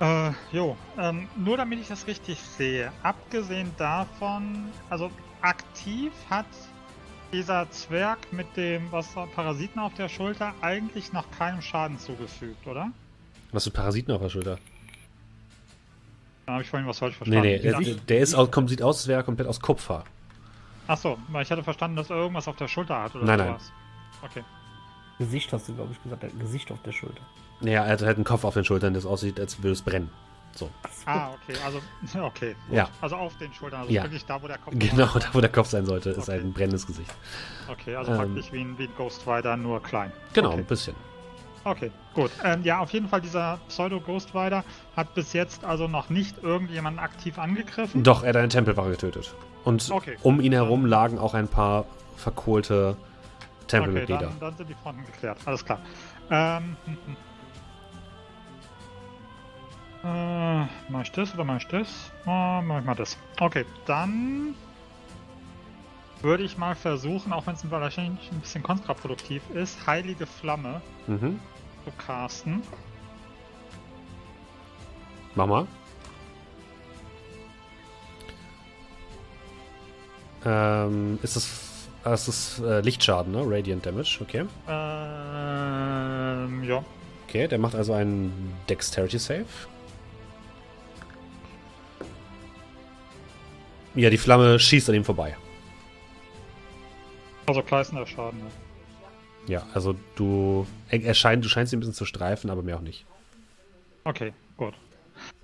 Äh, 0.00 0.30
jo, 0.52 0.76
ähm, 0.98 1.28
nur 1.36 1.56
damit 1.56 1.80
ich 1.80 1.88
das 1.88 2.06
richtig 2.06 2.40
sehe. 2.40 2.92
Abgesehen 3.02 3.70
davon, 3.78 4.66
also 4.90 5.10
aktiv 5.40 6.12
hat 6.28 6.46
dieser 7.32 7.70
Zwerg 7.70 8.18
mit 8.32 8.46
dem 8.56 8.90
was 8.92 9.08
Parasiten 9.34 9.80
auf 9.80 9.94
der 9.94 10.08
Schulter 10.08 10.54
eigentlich 10.60 11.12
noch 11.12 11.30
keinem 11.38 11.62
Schaden 11.62 11.98
zugefügt, 11.98 12.66
oder? 12.66 12.90
Was 13.52 13.64
für 13.64 13.70
Parasiten 13.70 14.12
auf 14.12 14.20
der 14.20 14.28
Schulter? 14.28 14.58
Da 16.46 16.54
habe 16.54 16.62
ich 16.62 16.68
vorhin 16.70 16.88
was 16.88 16.98
falsch 16.98 17.14
Nee, 17.14 17.16
verstanden. 17.30 17.48
nee, 17.48 17.58
der, 17.58 17.80
Ich- 17.80 18.04
der 18.06 18.18
ist, 18.18 18.36
kommt, 18.50 18.68
sieht 18.70 18.82
aus, 18.82 18.98
als 18.98 19.08
wäre 19.08 19.20
er 19.20 19.24
komplett 19.24 19.46
aus 19.48 19.60
Kupfer. 19.60 20.04
Achso, 20.92 21.16
weil 21.28 21.42
ich 21.42 21.50
hatte 21.50 21.62
verstanden, 21.62 21.96
dass 21.96 22.10
er 22.10 22.16
irgendwas 22.16 22.46
auf 22.48 22.56
der 22.56 22.68
Schulter 22.68 23.00
hat 23.02 23.14
oder 23.14 23.24
Nein, 23.24 23.38
nein. 23.38 23.48
sowas. 23.48 23.72
Okay. 24.22 24.44
Gesicht 25.18 25.50
hast 25.52 25.66
du, 25.68 25.74
glaube 25.74 25.92
ich, 25.92 26.02
gesagt. 26.02 26.38
Gesicht 26.38 26.70
auf 26.70 26.82
der 26.82 26.92
Schulter. 26.92 27.22
Naja, 27.60 27.84
er 27.84 27.92
hat 27.92 28.02
halt 28.02 28.16
einen 28.16 28.24
Kopf 28.24 28.44
auf 28.44 28.52
den 28.52 28.64
Schultern, 28.66 28.92
das 28.92 29.06
aussieht, 29.06 29.40
als 29.40 29.56
würde 29.62 29.72
es 29.72 29.80
brennen. 29.80 30.10
So. 30.54 30.68
Ah, 31.06 31.30
okay, 31.30 31.56
also, 31.64 31.80
okay. 32.26 32.54
Gut. 32.68 32.76
Ja. 32.76 32.88
Also 33.00 33.16
auf 33.16 33.34
den 33.38 33.54
Schultern, 33.54 33.80
also 33.80 33.92
Ja. 33.92 34.02
wirklich 34.02 34.26
da, 34.26 34.42
wo 34.42 34.46
der 34.48 34.58
Kopf 34.58 34.74
Genau, 34.78 35.06
da 35.18 35.28
wo 35.32 35.40
der 35.40 35.50
Kopf 35.50 35.68
sein 35.68 35.86
sollte, 35.86 36.10
ist 36.10 36.18
Okay. 36.18 36.32
halt 36.32 36.44
ein 36.44 36.52
brennendes 36.52 36.86
Gesicht. 36.86 37.10
Okay, 37.68 37.96
also 37.96 38.12
Ähm. 38.12 38.18
praktisch 38.18 38.52
wie 38.52 38.60
ein, 38.60 38.76
wie 38.78 38.84
ein 38.84 38.94
Ghost 38.98 39.26
Rider, 39.26 39.56
nur 39.56 39.82
klein. 39.82 40.12
Genau, 40.34 40.50
Okay. 40.50 40.58
ein 40.58 40.64
bisschen. 40.66 40.94
Okay, 41.64 41.90
gut. 42.12 42.32
Ähm, 42.44 42.64
ja, 42.64 42.80
auf 42.80 42.90
jeden 42.92 43.08
Fall, 43.08 43.22
dieser 43.22 43.60
Pseudo-Ghost 43.68 44.34
Rider 44.34 44.62
hat 44.96 45.14
bis 45.14 45.32
jetzt 45.32 45.64
also 45.64 45.88
noch 45.88 46.10
nicht 46.10 46.42
irgendjemanden 46.42 46.98
aktiv 46.98 47.38
angegriffen. 47.38 48.02
Doch, 48.02 48.24
er 48.24 48.30
hat 48.30 48.36
eine 48.36 48.48
Tempelwache 48.48 48.90
getötet. 48.90 49.34
Und 49.64 49.90
Okay. 49.90 50.16
um 50.22 50.40
ihn 50.40 50.52
herum 50.52 50.86
lagen 50.86 51.18
auch 51.18 51.34
ein 51.34 51.48
paar 51.48 51.84
verkohlte 52.16 52.96
Okay, 52.96 53.68
Tempelmitglieder. 53.68 54.26
dann, 54.28 54.40
dann 54.40 54.56
sind 54.56 54.68
die 54.68 54.74
Fronten 54.74 55.04
geklärt. 55.06 55.38
Alles 55.46 55.64
klar. 55.64 55.80
Ähm, 56.30 56.76
hm, 56.84 56.98
hm. 57.06 57.16
Äh, 60.04 60.66
mach 60.88 61.02
ich 61.02 61.12
das 61.12 61.32
oder 61.34 61.44
mach 61.44 61.58
ich 61.58 61.66
das? 61.68 62.10
Äh, 62.26 62.60
mach 62.62 62.80
ich 62.80 62.84
mal 62.84 62.94
das. 62.94 63.16
Okay, 63.38 63.64
dann 63.86 64.54
würde 66.22 66.42
ich 66.42 66.58
mal 66.58 66.74
versuchen, 66.74 67.32
auch 67.32 67.46
wenn 67.46 67.54
es 67.54 67.68
wahrscheinlich 67.70 68.30
ein 68.32 68.40
bisschen 68.40 68.62
kontraproduktiv 68.62 69.42
ist, 69.50 69.86
Heilige 69.86 70.26
Flamme 70.26 70.82
Mhm. 71.06 71.38
zu 71.84 71.90
casten. 72.04 72.62
Mach 75.34 75.46
mal. 75.46 75.66
Ähm, 80.44 81.18
ist 81.22 81.36
das, 81.36 81.48
das 82.04 82.28
ist 82.28 82.58
äh, 82.60 82.80
Lichtschaden, 82.80 83.32
ne? 83.32 83.42
Radiant 83.44 83.86
Damage, 83.86 84.18
okay. 84.20 84.44
Ähm, 84.68 86.64
ja. 86.64 86.84
Okay, 87.28 87.46
der 87.48 87.58
macht 87.58 87.74
also 87.74 87.92
einen 87.92 88.54
Dexterity 88.68 89.18
Save. 89.18 89.46
Ja, 93.94 94.10
die 94.10 94.18
Flamme 94.18 94.58
schießt 94.58 94.88
an 94.88 94.94
ihm 94.96 95.04
vorbei. 95.04 95.36
Also 97.46 97.62
kleißender 97.62 98.06
Schaden. 98.06 98.40
Ja. 98.40 98.46
Ja, 99.46 99.66
also 99.74 99.94
du, 100.14 100.66
er, 100.88 101.02
er 101.02 101.14
scheint, 101.14 101.44
du 101.44 101.48
scheinst 101.48 101.72
ihn 101.72 101.78
ein 101.78 101.80
bisschen 101.80 101.94
zu 101.94 102.04
streifen, 102.04 102.50
aber 102.50 102.62
mehr 102.62 102.76
auch 102.76 102.82
nicht. 102.82 103.04
Okay, 104.04 104.32
gut. 104.56 104.74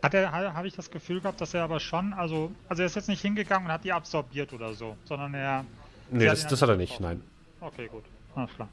Hat 0.03 0.15
er, 0.15 0.31
ha- 0.33 0.55
habe 0.55 0.67
ich 0.69 0.75
das 0.75 0.91
Gefühl 0.91 1.21
gehabt, 1.21 1.41
dass 1.41 1.55
er 1.55 1.63
aber 1.65 1.81
schon, 1.81 2.13
also, 2.13 2.51
also 2.69 2.83
er 2.83 2.87
ist 2.87 2.97
jetzt 2.97 3.09
nicht 3.09 3.21
hingegangen 3.23 3.67
und 3.67 3.73
hat 3.73 3.85
die 3.85 3.93
absorbiert 3.93 4.53
oder 4.53 4.75
so, 4.75 4.97
sondern 5.05 5.35
er. 5.35 5.65
Nee, 6.11 6.21
Sie 6.21 6.31
hat 6.31 6.37
das, 6.39 6.47
das 6.47 6.63
hat 6.63 6.69
er 6.69 6.77
nicht, 6.77 7.01
nein. 7.01 7.21
Okay, 7.61 7.89
gut. 7.89 8.05
Alles 8.35 8.55
klar. 8.55 8.69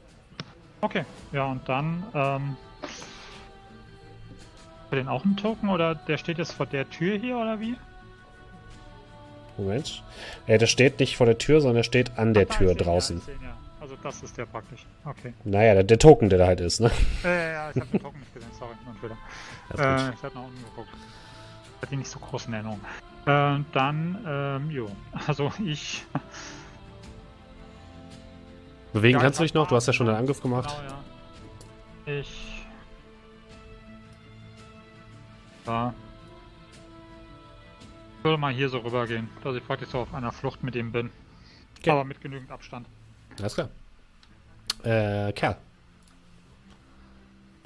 Okay, 0.80 1.04
ja, 1.32 1.44
und 1.46 1.68
dann, 1.68 2.02
ähm. 2.14 2.56
Für 4.88 4.96
den 4.96 5.08
auch 5.08 5.24
einen 5.24 5.36
Token 5.36 5.68
oder 5.68 5.96
der 5.96 6.16
steht 6.16 6.38
jetzt 6.38 6.52
vor 6.52 6.66
der 6.66 6.88
Tür 6.88 7.18
hier 7.18 7.36
oder 7.36 7.58
wie? 7.60 7.74
Moment. 9.58 10.02
Äh, 10.46 10.58
der 10.58 10.66
steht 10.66 11.00
nicht 11.00 11.16
vor 11.16 11.26
der 11.26 11.38
Tür, 11.38 11.60
sondern 11.60 11.78
er 11.78 11.84
steht 11.84 12.18
an 12.18 12.34
der 12.34 12.44
Ach, 12.48 12.52
da, 12.52 12.58
Tür 12.58 12.70
ich 12.70 12.76
seh 12.78 12.82
ihn, 12.82 12.86
draußen. 12.86 13.16
Ja, 13.16 13.20
ich 13.20 13.26
seh 13.26 13.32
ihn, 13.32 13.42
ja. 13.48 13.56
Also 13.80 13.96
das 14.02 14.22
ist 14.22 14.36
der 14.36 14.46
praktisch. 14.46 14.84
Okay. 15.04 15.32
Naja, 15.44 15.74
der, 15.74 15.84
der 15.84 15.98
Token, 15.98 16.28
der 16.28 16.38
da 16.38 16.46
halt 16.46 16.60
ist, 16.60 16.80
ne? 16.80 16.90
Ja, 17.24 17.30
ja, 17.30 17.50
ja, 17.50 17.70
ich 17.70 17.76
habe 17.80 17.86
den 17.86 18.00
Token 18.02 18.20
nicht 18.20 18.34
gesehen, 18.34 18.50
sorry, 18.58 18.74
mein 18.84 18.94
Fehler. 18.96 19.16
Äh, 19.70 20.10
ich 20.10 20.22
hatte 20.22 20.34
nach 20.34 20.44
unten 20.44 20.64
geguckt. 20.64 20.88
Hatte 21.80 21.90
die 21.90 21.96
nicht 21.96 22.10
so 22.10 22.18
großen 22.18 22.52
Erinnerungen. 22.52 22.84
Äh, 23.26 23.64
dann, 23.72 24.24
ähm, 24.26 24.70
jo. 24.70 24.90
Also 25.26 25.52
ich. 25.64 26.04
Bewegen 28.92 29.18
Ja, 29.18 29.22
kannst 29.24 29.40
du 29.40 29.44
ich 29.44 29.50
dich 29.50 29.54
noch? 29.54 29.66
Du 29.66 29.76
hast 29.76 29.86
ja 29.86 29.92
schon 29.92 30.08
einen 30.08 30.16
Angriff 30.16 30.40
gemacht. 30.40 30.74
Genau, 30.74 30.88
ja. 30.88 32.20
Ich. 32.20 32.62
Ja. 35.66 35.92
Ich 38.18 38.24
würde 38.24 38.38
mal 38.38 38.52
hier 38.52 38.68
so 38.68 38.78
rübergehen, 38.78 39.28
dass 39.42 39.54
ich 39.56 39.66
praktisch 39.66 39.90
so 39.90 39.98
auf 40.00 40.14
einer 40.14 40.32
Flucht 40.32 40.62
mit 40.62 40.74
ihm 40.76 40.92
bin. 40.92 41.10
Okay. 41.78 41.90
Aber 41.90 42.04
mit 42.04 42.20
genügend 42.20 42.50
Abstand. 42.50 42.86
Alles 43.38 43.54
klar. 43.54 43.68
Äh, 44.82 45.32
Kerl. 45.32 45.56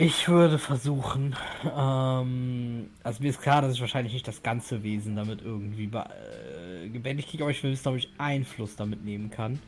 Ich 0.02 0.28
würde 0.28 0.58
versuchen, 0.58 1.36
ähm, 1.76 2.88
also 3.02 3.22
mir 3.22 3.28
ist 3.28 3.42
klar, 3.42 3.60
dass 3.60 3.74
ich 3.74 3.82
wahrscheinlich 3.82 4.14
nicht 4.14 4.26
das 4.26 4.42
ganze 4.42 4.82
Wesen 4.82 5.14
damit 5.14 5.42
irgendwie 5.42 5.90
äh, 5.92 6.88
gebändigt 6.88 7.28
kriege, 7.28 7.44
aber 7.44 7.50
ich 7.50 7.62
will 7.62 7.72
wissen, 7.72 7.86
ob 7.86 7.96
ich 7.96 8.08
Einfluss 8.16 8.76
damit 8.76 9.04
nehmen 9.04 9.30
kann. 9.30 9.60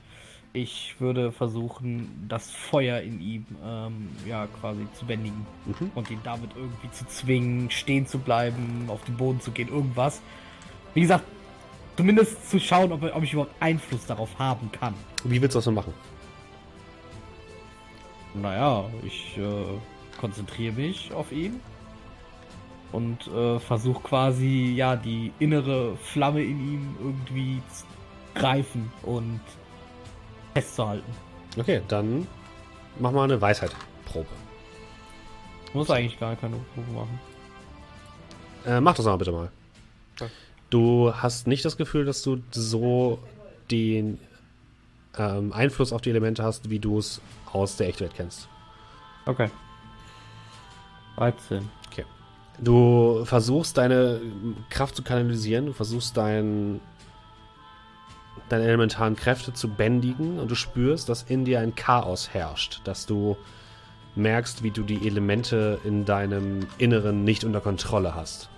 Ich 0.54 0.94
würde 0.98 1.32
versuchen, 1.32 2.24
das 2.30 2.50
Feuer 2.50 3.00
in 3.00 3.20
ihm 3.20 3.44
ähm, 3.62 4.08
ja 4.26 4.46
quasi 4.46 4.86
zu 4.94 5.04
bändigen 5.04 5.46
Mhm. 5.66 5.90
und 5.94 6.10
ihn 6.10 6.20
damit 6.24 6.52
irgendwie 6.56 6.90
zu 6.92 7.06
zwingen, 7.08 7.70
stehen 7.70 8.06
zu 8.06 8.18
bleiben, 8.18 8.86
auf 8.88 9.04
den 9.04 9.18
Boden 9.18 9.38
zu 9.42 9.50
gehen, 9.50 9.68
irgendwas. 9.68 10.22
Wie 10.94 11.02
gesagt, 11.02 11.24
zumindest 11.98 12.48
zu 12.48 12.58
schauen, 12.58 12.90
ob, 12.90 13.02
ob 13.02 13.22
ich 13.22 13.34
überhaupt 13.34 13.54
Einfluss 13.60 14.06
darauf 14.06 14.30
haben 14.38 14.72
kann. 14.72 14.94
Wie 15.24 15.42
willst 15.42 15.56
du 15.56 15.58
das 15.58 15.66
denn 15.66 15.74
machen? 15.74 15.92
Naja, 18.32 18.86
ich 19.04 19.36
äh, 19.36 19.42
konzentriere 20.18 20.74
mich 20.74 21.12
auf 21.12 21.32
ihn 21.32 21.60
und 22.92 23.26
äh, 23.28 23.58
versuche 23.58 24.02
quasi 24.02 24.74
ja 24.76 24.96
die 24.96 25.32
innere 25.38 25.96
Flamme 25.96 26.42
in 26.42 26.60
ihm 26.60 26.96
irgendwie 27.00 27.62
zu 27.72 27.84
greifen 28.34 28.90
und 29.02 29.40
festzuhalten. 30.54 31.12
Okay, 31.58 31.82
dann 31.88 32.26
mach 32.98 33.12
mal 33.12 33.24
eine 33.24 33.40
Weisheit-Probe. 33.40 34.28
Muss 35.74 35.90
eigentlich 35.90 36.18
gar 36.20 36.36
keine 36.36 36.56
Probe 36.74 36.92
machen. 36.92 37.20
Äh, 38.66 38.80
mach 38.80 38.94
das 38.94 39.06
mal 39.06 39.16
bitte 39.16 39.32
mal. 39.32 39.50
Okay. 40.16 40.30
Du 40.70 41.12
hast 41.14 41.46
nicht 41.46 41.64
das 41.64 41.76
Gefühl, 41.76 42.04
dass 42.04 42.22
du 42.22 42.42
so 42.50 43.18
den 43.70 44.18
ähm, 45.18 45.52
Einfluss 45.52 45.92
auf 45.92 46.00
die 46.00 46.10
Elemente 46.10 46.42
hast, 46.42 46.70
wie 46.70 46.78
du 46.78 46.98
es 46.98 47.20
aus 47.52 47.76
der 47.76 47.88
Echtwelt 47.88 48.14
kennst. 48.14 48.48
Okay. 49.26 49.50
13. 51.16 51.68
Du 52.60 53.24
versuchst 53.24 53.78
deine 53.78 54.20
Kraft 54.68 54.94
zu 54.94 55.02
kanalisieren, 55.02 55.66
du 55.66 55.72
versuchst 55.72 56.16
dein, 56.16 56.80
deine 58.48 58.64
elementaren 58.64 59.16
Kräfte 59.16 59.52
zu 59.52 59.68
bändigen 59.68 60.38
und 60.38 60.50
du 60.50 60.54
spürst, 60.54 61.08
dass 61.08 61.22
in 61.22 61.44
dir 61.44 61.60
ein 61.60 61.74
Chaos 61.74 62.32
herrscht, 62.32 62.80
dass 62.84 63.06
du 63.06 63.36
merkst, 64.14 64.62
wie 64.62 64.70
du 64.70 64.82
die 64.82 65.06
Elemente 65.06 65.80
in 65.84 66.04
deinem 66.04 66.66
Inneren 66.76 67.24
nicht 67.24 67.44
unter 67.44 67.60
Kontrolle 67.60 68.14
hast. 68.14 68.50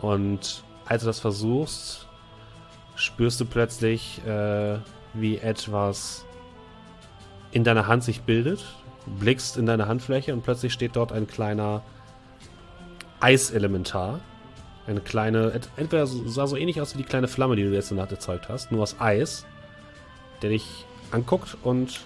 Und 0.00 0.64
als 0.86 1.02
du 1.02 1.06
das 1.06 1.20
versuchst, 1.20 2.08
spürst 2.96 3.40
du 3.40 3.44
plötzlich, 3.44 4.20
äh, 4.26 4.78
wie 5.14 5.38
etwas 5.38 6.24
in 7.52 7.62
deiner 7.62 7.86
Hand 7.86 8.02
sich 8.02 8.22
bildet, 8.22 8.64
blickst 9.06 9.56
in 9.56 9.66
deine 9.66 9.86
Handfläche 9.86 10.32
und 10.32 10.42
plötzlich 10.42 10.72
steht 10.72 10.96
dort 10.96 11.12
ein 11.12 11.26
kleiner 11.26 11.82
Eiselementar. 13.20 14.20
Eine 14.86 15.00
kleine, 15.00 15.60
entweder 15.76 16.06
sah 16.06 16.46
so 16.46 16.56
ähnlich 16.56 16.80
aus 16.80 16.94
wie 16.94 16.98
die 16.98 17.08
kleine 17.08 17.26
Flamme, 17.26 17.56
die 17.56 17.62
du 17.62 17.70
letzte 17.70 17.94
Nacht 17.94 18.12
erzeugt 18.12 18.48
hast, 18.48 18.70
nur 18.70 18.82
aus 18.82 18.96
Eis, 19.00 19.46
der 20.42 20.50
dich 20.50 20.84
anguckt 21.10 21.56
und 21.62 22.00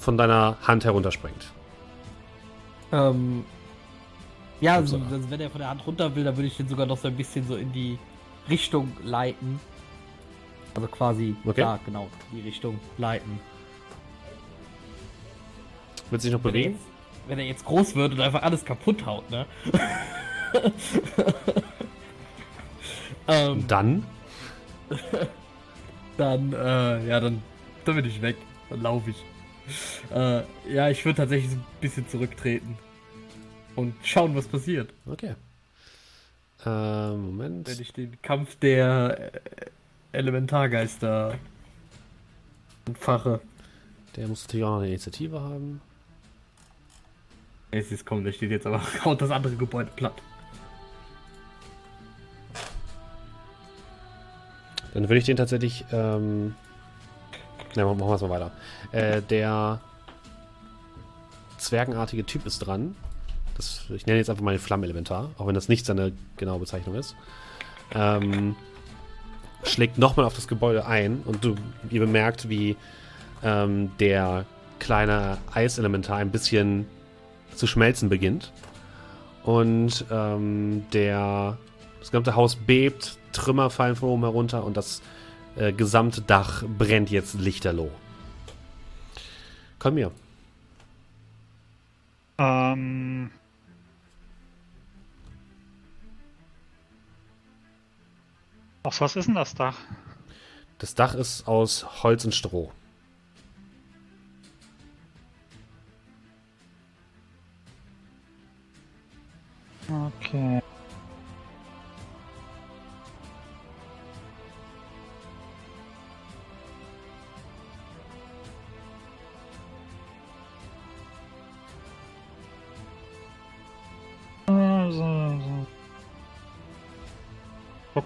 von 0.00 0.18
deiner 0.18 0.56
Hand 0.66 0.84
herunterspringt. 0.84 1.52
Ähm, 2.90 3.44
ja, 4.60 4.74
also, 4.76 5.00
also 5.10 5.30
wenn 5.30 5.40
er 5.40 5.50
von 5.50 5.60
der 5.60 5.70
Hand 5.70 5.86
runter 5.86 6.14
will, 6.16 6.24
dann 6.24 6.36
würde 6.36 6.48
ich 6.48 6.56
den 6.56 6.68
sogar 6.68 6.86
noch 6.86 6.98
so 6.98 7.08
ein 7.08 7.16
bisschen 7.16 7.46
so 7.46 7.54
in 7.56 7.72
die 7.72 7.98
Richtung 8.50 8.92
leiten. 9.04 9.60
Also 10.74 10.88
quasi, 10.88 11.36
Okay. 11.44 11.60
ja, 11.60 11.78
genau, 11.84 12.08
die 12.32 12.40
Richtung 12.40 12.80
leiten. 12.98 13.38
Wird 16.10 16.22
sich 16.22 16.32
noch 16.32 16.44
Wenn 16.44 16.54
er, 16.54 16.62
bewegen? 16.62 16.72
jetzt, 16.72 16.84
wenn 17.28 17.38
er 17.38 17.44
jetzt 17.46 17.64
groß 17.64 17.94
wird 17.94 18.12
und 18.12 18.20
einfach 18.20 18.42
alles 18.42 18.64
kaputt 18.64 19.04
haut, 19.06 19.30
ne? 19.30 19.46
ähm, 23.28 23.66
Dann? 23.66 24.04
dann, 26.16 26.52
äh, 26.52 27.06
ja, 27.08 27.20
dann, 27.20 27.42
dann 27.84 27.96
bin 27.96 28.04
ich 28.04 28.22
weg. 28.22 28.36
Dann 28.70 28.82
laufe 28.82 29.10
ich. 29.10 29.24
Äh, 30.14 30.42
ja, 30.72 30.88
ich 30.90 31.04
würde 31.04 31.16
tatsächlich 31.18 31.50
so 31.50 31.56
ein 31.56 31.64
bisschen 31.80 32.08
zurücktreten. 32.08 32.76
Und 33.76 33.94
schauen, 34.04 34.36
was 34.36 34.46
passiert. 34.46 34.92
Okay. 35.06 35.34
Ähm, 36.64 37.26
Moment. 37.26 37.68
Wenn 37.68 37.80
ich 37.80 37.92
den 37.92 38.20
Kampf 38.22 38.56
der 38.56 39.32
äh, 39.34 39.40
Elementargeister 40.12 41.34
entfache. 42.86 43.40
Der 44.16 44.28
muss 44.28 44.44
natürlich 44.44 44.64
auch 44.64 44.70
noch 44.70 44.78
eine 44.78 44.88
Initiative 44.88 45.40
haben. 45.40 45.80
Es 47.78 47.90
ist 47.90 48.06
kommt, 48.06 48.24
der 48.24 48.32
steht 48.32 48.52
jetzt 48.52 48.66
aber 48.66 48.80
haut 49.04 49.20
das 49.20 49.30
andere 49.30 49.56
Gebäude 49.56 49.90
platt. 49.96 50.14
Dann 54.92 55.08
würde 55.08 55.18
ich 55.18 55.24
den 55.24 55.36
tatsächlich. 55.36 55.84
Ähm, 55.90 56.54
na, 57.74 57.84
machen 57.84 57.98
wir 57.98 58.14
es 58.14 58.22
mal 58.22 58.30
weiter. 58.30 58.52
Äh, 58.92 59.22
der 59.22 59.80
zwergenartige 61.58 62.24
Typ 62.24 62.46
ist 62.46 62.60
dran. 62.60 62.94
Das, 63.56 63.86
ich 63.92 64.06
nenne 64.06 64.18
jetzt 64.18 64.30
einfach 64.30 64.44
mal 64.44 64.52
den 64.52 64.60
Flammelementar, 64.60 65.30
auch 65.36 65.48
wenn 65.48 65.54
das 65.56 65.68
nicht 65.68 65.84
seine 65.84 66.12
genaue 66.36 66.60
Bezeichnung 66.60 66.94
ist. 66.94 67.16
Ähm, 67.92 68.54
schlägt 69.64 69.98
nochmal 69.98 70.26
auf 70.26 70.34
das 70.34 70.46
Gebäude 70.46 70.86
ein 70.86 71.22
und 71.24 71.44
du, 71.44 71.56
ihr 71.90 72.00
bemerkt, 72.00 72.48
wie 72.48 72.76
ähm, 73.42 73.90
der 73.98 74.44
kleine 74.78 75.38
Eiselementar 75.52 76.18
ein 76.18 76.30
bisschen 76.30 76.86
zu 77.56 77.66
schmelzen 77.66 78.08
beginnt. 78.08 78.52
Und 79.42 80.04
ähm, 80.10 80.84
der, 80.92 81.58
das 82.00 82.10
gesamte 82.10 82.34
Haus 82.34 82.56
bebt, 82.56 83.18
Trümmer 83.32 83.70
fallen 83.70 83.96
von 83.96 84.08
oben 84.08 84.22
herunter 84.22 84.64
und 84.64 84.76
das 84.76 85.02
äh, 85.56 85.72
gesamte 85.72 86.22
Dach 86.22 86.64
brennt 86.78 87.10
jetzt 87.10 87.34
lichterloh. 87.34 87.90
Komm 89.78 89.94
mir. 89.94 90.10
Ähm. 92.38 93.30
Aus 98.82 99.00
was 99.00 99.16
ist 99.16 99.26
denn 99.26 99.34
das 99.34 99.54
Dach? 99.54 99.76
Das 100.78 100.94
Dach 100.94 101.14
ist 101.14 101.46
aus 101.46 102.02
Holz 102.02 102.24
und 102.24 102.34
Stroh. 102.34 102.72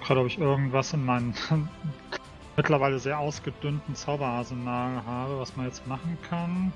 Gerade, 0.08 0.20
ob 0.22 0.26
ich 0.26 0.38
irgendwas 0.38 0.94
in 0.94 1.04
meinem 1.04 1.34
mittlerweile 2.56 2.98
sehr 2.98 3.18
ausgedünnten 3.18 3.94
Zauberarsenal 3.94 5.04
habe, 5.04 5.38
was 5.38 5.54
man 5.54 5.66
jetzt 5.66 5.86
machen 5.86 6.16
kann. 6.28 6.72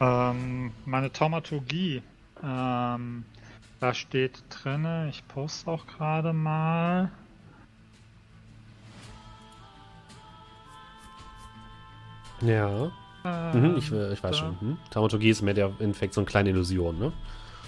Ähm, 0.00 0.72
meine 0.84 1.12
Taumaturgie, 1.12 2.02
ähm, 2.42 3.24
da 3.80 3.92
steht 3.92 4.44
drinne, 4.50 5.08
ich 5.10 5.26
poste 5.26 5.68
auch 5.68 5.86
gerade 5.86 6.32
mal. 6.32 7.10
Ja. 12.40 12.92
Mhm, 13.24 13.76
ich, 13.76 13.92
äh, 13.92 14.12
ich 14.12 14.22
weiß 14.22 14.38
schon. 14.38 14.56
Mhm. 14.60 14.78
Taumaturgie 14.90 15.30
ist 15.30 15.42
mehr 15.42 15.54
der 15.54 15.72
Infekt, 15.78 16.14
so 16.14 16.20
eine 16.20 16.26
kleine 16.26 16.50
Illusion, 16.50 16.98
ne? 16.98 17.12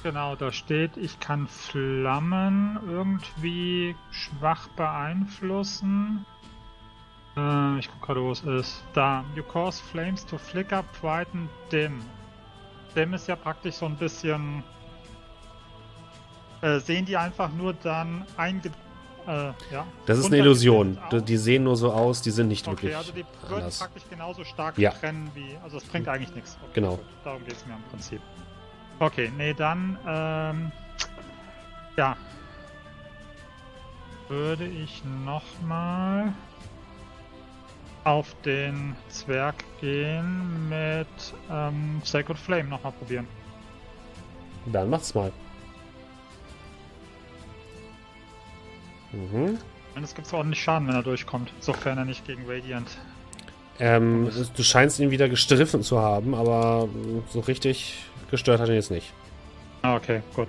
Genau, 0.02 0.36
da 0.36 0.52
steht, 0.52 0.96
ich 0.96 1.18
kann 1.20 1.46
Flammen 1.46 2.78
irgendwie 2.86 3.96
schwach 4.10 4.68
beeinflussen. 4.68 6.26
Äh, 7.36 7.78
ich 7.78 7.88
guck 7.90 8.02
gerade, 8.02 8.22
wo 8.22 8.30
es 8.30 8.42
ist. 8.42 8.84
Da. 8.92 9.24
You 9.34 9.42
cause 9.42 9.82
flames 9.82 10.26
to 10.26 10.36
flicker, 10.36 10.84
brighten, 11.00 11.48
dim. 11.72 12.00
Dim 12.94 13.14
ist 13.14 13.28
ja 13.28 13.36
praktisch 13.36 13.76
so 13.76 13.86
ein 13.86 13.96
bisschen. 13.96 14.62
Äh, 16.60 16.80
sehen 16.80 17.06
die 17.06 17.16
einfach 17.16 17.50
nur 17.52 17.74
dann 17.74 18.24
einge. 18.36 18.70
Äh, 19.26 19.52
ja. 19.72 19.86
Das 20.06 20.18
ist 20.18 20.26
eine 20.26 20.36
Illusion. 20.38 20.98
die 21.26 21.36
sehen 21.36 21.64
nur 21.64 21.76
so 21.76 21.92
aus, 21.92 22.20
die 22.22 22.30
sind 22.30 22.48
nicht 22.48 22.66
Okay, 22.68 22.76
wirklich 22.76 22.96
also 22.96 23.12
die 23.12 23.24
würden 23.42 23.54
anders. 23.58 23.78
praktisch 23.78 24.02
genauso 24.10 24.44
stark 24.44 24.76
Ja. 24.78 24.90
trennen 24.90 25.30
wie. 25.34 25.56
Also 25.62 25.78
es 25.78 25.84
bringt 25.84 26.08
eigentlich 26.08 26.34
nichts. 26.34 26.58
Okay, 26.62 26.70
Genau. 26.74 26.96
gut, 26.96 27.04
darum 27.24 27.44
geht 27.44 27.54
es 27.54 27.66
mir 27.66 27.74
im 27.74 27.82
Prinzip. 27.90 28.20
Okay, 28.98 29.32
nee, 29.36 29.54
dann. 29.54 29.98
Ähm, 30.06 30.72
ja. 31.96 32.16
Würde 34.28 34.66
ich 34.66 35.02
nochmal 35.24 36.32
auf 38.04 38.34
den 38.44 38.94
Zwerg 39.08 39.54
gehen 39.80 40.68
mit 40.68 41.06
ähm, 41.50 42.00
Sacred 42.04 42.38
Flame 42.38 42.64
nochmal 42.64 42.92
probieren. 42.92 43.26
Dann 44.66 44.90
macht's 44.90 45.14
mal. 45.14 45.32
Mhm. 49.14 49.58
Und 49.96 50.02
es 50.02 50.14
gibt 50.14 50.32
ordentlich 50.32 50.62
Schaden, 50.62 50.88
wenn 50.88 50.94
er 50.96 51.02
durchkommt, 51.02 51.52
sofern 51.60 51.98
er 51.98 52.04
nicht 52.04 52.26
gegen 52.26 52.44
Radiant. 52.48 52.88
Ähm, 53.78 54.30
du 54.56 54.62
scheinst 54.62 54.98
ihn 55.00 55.10
wieder 55.10 55.28
gestriffen 55.28 55.82
zu 55.82 56.00
haben, 56.00 56.34
aber 56.34 56.88
so 57.28 57.40
richtig 57.40 58.04
gestört 58.30 58.60
hat 58.60 58.68
er 58.68 58.74
jetzt 58.74 58.90
nicht. 58.90 59.12
Ah, 59.82 59.96
okay, 59.96 60.22
gut. 60.34 60.48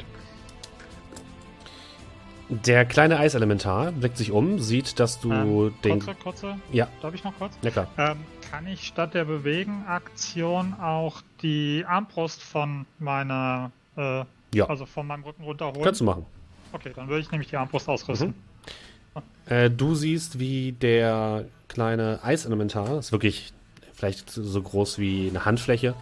Der 2.50 2.86
kleine 2.86 3.18
Eiselementar 3.18 3.92
blickt 3.92 4.18
sich 4.18 4.32
um, 4.32 4.60
sieht, 4.60 5.00
dass 5.00 5.20
du 5.20 5.32
Ähm, 5.32 5.74
den. 5.84 6.00
kurze, 6.00 6.16
kurze, 6.22 6.60
Ja, 6.72 6.88
darf 7.02 7.14
ich 7.16 7.24
noch 7.24 7.36
kurz? 7.40 7.58
lecker. 7.64 7.88
Ähm, 7.98 8.18
kann 8.52 8.68
ich 8.68 8.86
statt 8.86 9.16
der 9.16 9.26
Bewegen-Aktion 9.26 10.76
auch 10.80 11.22
die 11.42 11.84
Armbrust 11.88 12.44
von 12.44 12.86
meiner, 13.00 13.72
äh, 13.98 14.24
Ja. 14.54 14.66
also 14.68 14.86
von 14.86 15.08
meinem 15.08 15.24
Rücken 15.24 15.44
runterholen? 15.44 15.84
Kannst 15.84 16.02
du 16.02 16.06
machen. 16.06 16.26
Okay, 16.72 16.92
dann 16.96 17.08
würde 17.08 17.22
ich 17.22 17.32
nämlich 17.32 17.50
die 17.50 17.58
Armbrust 17.58 17.90
ausrüsten. 17.90 18.36
Äh, 19.48 19.70
du 19.70 19.96
siehst, 19.96 20.40
wie 20.40 20.72
der 20.74 21.46
kleine 21.68 22.20
Eiselementar, 22.24 23.00
ist 23.00 23.12
wirklich 23.12 23.54
vielleicht 23.94 24.30
so 24.30 24.62
groß 24.62 25.00
wie 25.00 25.30
eine 25.30 25.46
Handfläche, 25.46 25.94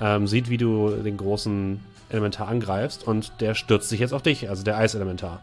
ähm, 0.00 0.26
sieht, 0.26 0.50
wie 0.50 0.58
du 0.58 0.90
den 0.90 1.16
großen 1.16 1.80
Elementar 2.10 2.48
angreifst 2.48 3.06
und 3.06 3.32
der 3.40 3.54
stürzt 3.54 3.88
sich 3.88 4.00
jetzt 4.00 4.12
auf 4.12 4.22
dich, 4.22 4.48
also 4.48 4.62
der 4.62 4.76
Eiselementar. 4.76 5.42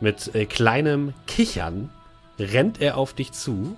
Mit 0.00 0.34
äh, 0.34 0.46
kleinem 0.46 1.14
Kichern 1.26 1.90
rennt 2.38 2.80
er 2.80 2.96
auf 2.96 3.14
dich 3.14 3.32
zu. 3.32 3.76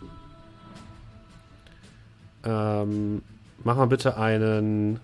Ähm, 2.45 3.23
mach 3.65 3.77
mal 3.77 3.87
bitte 3.87 4.17
einen 4.17 5.01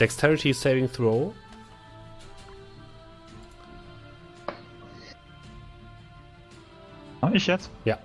Dexterity 0.00 0.52
Saving 0.52 0.90
Throw. 0.92 1.32
Ich 7.32 7.46
jetzt? 7.46 7.70
Ja. 7.84 7.98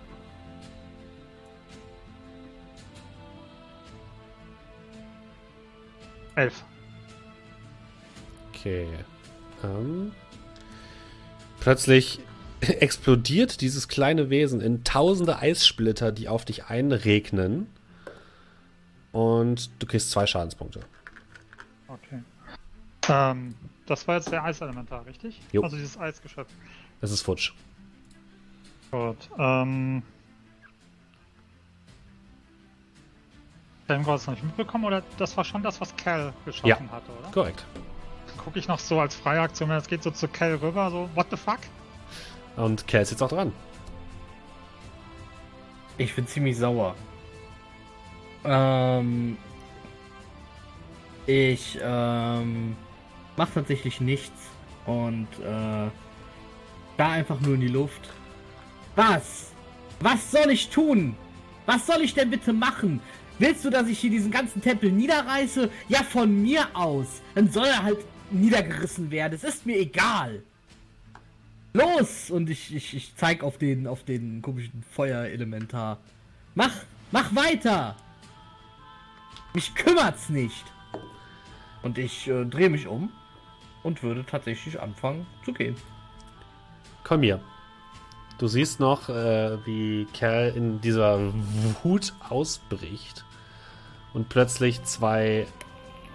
Elf. 6.36 6.64
Okay. 8.50 8.88
Ähm, 9.64 10.12
plötzlich 11.60 12.20
explodiert 12.62 13.62
dieses 13.62 13.88
kleine 13.88 14.30
Wesen 14.30 14.62
in 14.62 14.84
tausende 14.84 15.40
Eissplitter, 15.40 16.12
die 16.12 16.28
auf 16.28 16.46
dich 16.46 16.66
einregnen. 16.66 17.68
Und 19.12 19.70
du 19.82 19.88
kriegst 19.88 20.12
zwei 20.12 20.28
Schadenspunkte. 20.28 20.82
Okay. 21.88 22.22
Ähm, 23.08 23.56
das 23.86 24.08
war 24.08 24.16
jetzt 24.16 24.32
der 24.32 24.44
Eiselementar, 24.44 25.06
richtig? 25.06 25.40
Jo. 25.54 25.64
Also 25.64 25.78
dieses 25.78 25.98
Eisgeschöpf. 25.98 26.50
Das 27.00 27.12
ist 27.12 27.22
futsch. 27.22 27.54
Gut. 28.92 29.30
Ähm. 29.38 30.04
Wir 33.88 33.98
das 34.00 34.26
noch 34.26 34.34
nicht 34.34 34.44
mitbekommen 34.44 34.86
oder 34.86 35.04
das 35.18 35.38
war 35.38 35.44
schon 35.44 35.62
das, 35.62 35.80
was 35.80 35.96
Cal 35.96 36.34
geschaffen 36.44 36.68
Ja. 36.68 36.92
hatte, 36.92 37.12
oder? 37.20 37.32
Korrekt. 37.32 37.66
Gucke 38.44 38.58
ich 38.58 38.68
noch 38.68 38.80
so 38.80 39.00
als 39.00 39.16
freie 39.16 39.42
Aktion, 39.42 39.70
wenn 39.70 39.78
es 39.78 39.88
geht 39.88 40.02
so 40.02 40.10
zu 40.10 40.28
Cal 40.28 40.56
rüber, 40.56 40.90
so, 40.90 41.08
what 41.14 41.28
the 41.30 41.38
fuck? 41.38 41.60
Und 42.56 42.88
Cal 42.88 43.02
ist 43.04 43.12
jetzt 43.12 43.22
auch 43.22 43.30
dran. 43.30 43.52
Ich 45.98 46.16
bin 46.16 46.26
ziemlich 46.28 46.58
sauer. 46.58 46.96
Ähm, 48.44 49.38
ich 51.28 51.80
ähm, 51.82 52.76
mach 53.38 53.50
tatsächlich 53.52 54.02
nichts 54.02 54.50
und 54.86 55.28
äh, 55.44 55.90
da 56.98 57.12
einfach 57.12 57.40
nur 57.40 57.56
in 57.56 57.62
die 57.62 57.68
Luft. 57.68 58.10
Was? 58.96 59.52
Was 60.00 60.32
soll 60.32 60.52
ich 60.52 60.70
tun? 60.70 61.16
Was 61.66 61.88
soll 61.88 62.02
ich 62.02 62.14
denn 62.14 62.30
bitte 62.30 62.54
machen? 62.54 63.00
Willst 63.40 63.66
du, 63.66 63.70
dass 63.70 63.88
ich 63.88 64.00
hier 64.00 64.12
diesen 64.12 64.32
ganzen 64.32 64.62
Tempel 64.62 64.92
niederreiße? 64.92 65.70
Ja, 65.90 66.04
von 66.04 66.42
mir 66.42 66.68
aus. 66.74 67.22
Dann 67.34 67.52
soll 67.52 67.66
er 67.66 67.84
halt 67.84 68.00
niedergerissen 68.32 69.12
werden. 69.12 69.34
Es 69.34 69.44
ist 69.44 69.66
mir 69.66 69.78
egal. 69.78 70.44
Los! 71.74 72.32
Und 72.32 72.50
ich, 72.50 72.74
ich, 72.74 72.94
ich 72.94 73.14
zeig 73.18 73.44
auf 73.44 73.58
den, 73.58 73.88
auf 73.88 74.04
den 74.04 74.42
komischen 74.42 74.84
Feuerelementar. 74.92 76.00
Mach, 76.54 76.72
mach 77.12 77.36
weiter! 77.36 77.98
Mich 79.54 79.76
kümmert's 79.76 80.30
nicht! 80.30 80.64
Und 81.84 81.98
ich 81.98 82.28
äh, 82.30 82.46
drehe 82.46 82.70
mich 82.70 82.88
um 82.88 83.12
und 83.84 84.02
würde 84.02 84.26
tatsächlich 84.26 84.80
anfangen 84.80 85.28
zu 85.44 85.52
gehen. 85.52 85.76
Komm 87.04 87.22
hier. 87.22 87.42
Du 88.38 88.48
siehst 88.48 88.80
noch, 88.80 89.08
äh, 89.08 89.66
wie 89.66 90.08
Cal 90.14 90.52
in 90.56 90.82
dieser 90.82 91.20
Wut 91.84 92.14
ausbricht 92.28 93.24
und 94.14 94.28
plötzlich 94.28 94.84
zwei 94.84 95.48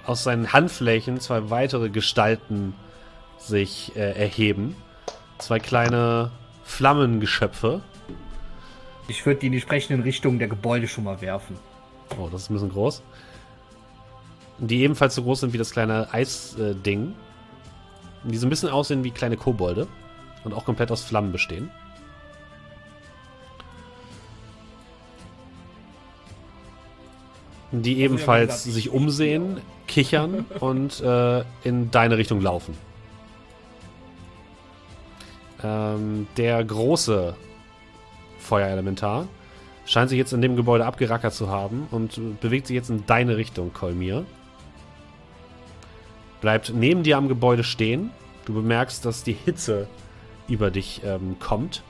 aus 0.05 0.25
seinen 0.25 0.53
Handflächen 0.53 1.21
zwei 1.21 1.51
weitere 1.51 1.89
Gestalten 1.89 2.75
sich 3.39 3.97
äh, 3.97 4.13
erheben. 4.13 4.77
Zwei 5.39 5.59
kleine 5.59 6.31
Flammengeschöpfe. 6.65 7.81
Ich 9.09 9.25
würde 9.25 9.41
die 9.41 9.47
in 9.47 9.53
die 9.53 9.59
entsprechenden 9.59 10.03
Richtungen 10.03 10.39
der 10.39 10.49
Gebäude 10.49 10.89
schon 10.89 11.05
mal 11.05 11.21
werfen. 11.21 11.57
Oh, 12.19 12.29
das 12.31 12.43
ist 12.43 12.51
ein 12.51 12.55
bisschen 12.55 12.71
groß. 12.71 13.03
Die 14.59 14.83
ebenfalls 14.83 15.15
so 15.15 15.23
groß 15.23 15.41
sind 15.41 15.53
wie 15.55 15.59
das 15.59 15.71
kleine 15.71 16.13
Eisding. 16.13 17.15
die 18.25 18.37
so 18.37 18.47
ein 18.47 18.51
bisschen 18.51 18.69
aussehen 18.69 19.05
wie 19.05 19.11
kleine 19.11 19.39
Kobolde. 19.39 19.89
Und 20.45 20.55
auch 20.55 20.65
komplett 20.65 20.91
aus 20.91 21.03
Flammen 21.03 21.33
bestehen. 21.33 21.71
Die 27.73 28.01
ebenfalls 28.01 28.65
sich 28.65 28.91
umsehen, 28.91 29.61
kichern 29.87 30.47
und 30.61 31.01
äh, 31.01 31.45
in 31.63 31.91
deine 31.91 32.19
Richtung 32.19 32.41
laufen. 32.41 32.77
Ähm, 35.63 36.27
der 36.37 36.65
große 36.65 37.35
Feuerelementar 38.39 39.29
scheint 39.85 40.09
sich 40.09 40.19
jetzt 40.19 40.33
in 40.33 40.41
dem 40.41 40.57
Gebäude 40.57 40.87
abgerackert 40.87 41.35
zu 41.35 41.49
haben 41.49 41.87
und 41.91 42.19
äh, 42.19 42.21
bewegt 42.41 42.67
sich 42.67 42.75
jetzt 42.75 42.91
in 42.91 43.05
deine 43.07 43.37
Richtung, 43.37 43.73
Kolmir. 43.73 44.25
Bleibt 46.41 46.73
neben 46.75 47.03
dir 47.03 47.19
am 47.19 47.29
Gebäude 47.29 47.65
stehen. 47.65 48.11
Du 48.47 48.55
bemerkst, 48.55 49.05
dass 49.05 49.23
die 49.23 49.33
Hitze 49.33 49.87
über 50.49 50.71
dich 50.71 51.03
ähm, 51.05 51.37
kommt, 51.39 51.83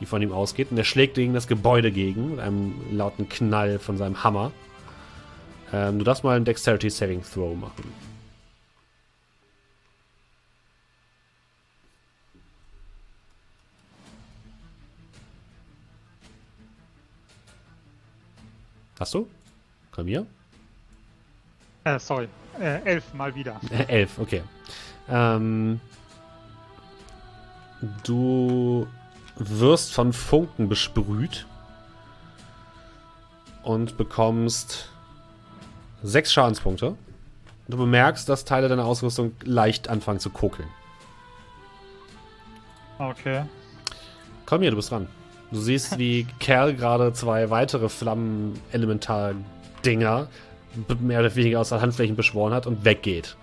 die 0.00 0.06
von 0.06 0.22
ihm 0.22 0.32
ausgeht. 0.32 0.70
Und 0.70 0.78
er 0.78 0.84
schlägt 0.84 1.14
gegen 1.14 1.34
das 1.34 1.48
Gebäude 1.48 1.90
gegen, 1.90 2.32
mit 2.32 2.40
einem 2.40 2.74
lauten 2.92 3.28
Knall 3.28 3.78
von 3.78 3.96
seinem 3.96 4.22
Hammer. 4.22 4.52
Ähm, 5.72 5.98
du 5.98 6.04
darfst 6.04 6.24
mal 6.24 6.36
einen 6.36 6.44
Dexterity 6.44 6.90
Saving 6.90 7.22
Throw 7.22 7.56
machen. 7.56 7.92
Hast 18.98 19.12
du? 19.12 19.28
Kolmir? 19.92 20.26
Äh, 21.84 21.98
sorry. 21.98 22.28
Äh, 22.58 22.82
elf 22.84 23.12
mal 23.12 23.34
wieder. 23.34 23.60
Äh, 23.70 23.84
Elf, 23.84 24.18
okay. 24.18 24.42
Ähm, 25.08 25.80
du 28.02 28.86
wirst 29.36 29.92
von 29.92 30.12
Funken 30.14 30.68
besprüht 30.68 31.46
und 33.62 33.98
bekommst 33.98 34.88
sechs 36.02 36.32
Schadenspunkte. 36.32 36.96
Du 37.68 37.76
bemerkst, 37.76 38.28
dass 38.28 38.44
Teile 38.44 38.68
deiner 38.68 38.84
Ausrüstung 38.84 39.32
leicht 39.42 39.88
anfangen 39.88 40.20
zu 40.20 40.30
kokeln. 40.30 40.68
Okay. 42.98 43.42
Komm 44.46 44.62
hier, 44.62 44.70
du 44.70 44.76
bist 44.76 44.90
dran. 44.90 45.06
Du 45.50 45.60
siehst, 45.60 45.98
wie 45.98 46.26
Kerl 46.38 46.74
gerade 46.74 47.12
zwei 47.12 47.50
weitere 47.50 47.88
Flammen-Elementar-Dinger 47.88 50.28
mehr 51.00 51.20
oder 51.20 51.34
weniger 51.34 51.60
aus 51.60 51.70
den 51.70 51.80
Handflächen 51.80 52.16
beschworen 52.16 52.52
hat 52.52 52.66
und 52.66 52.84
weggeht. 52.84 53.36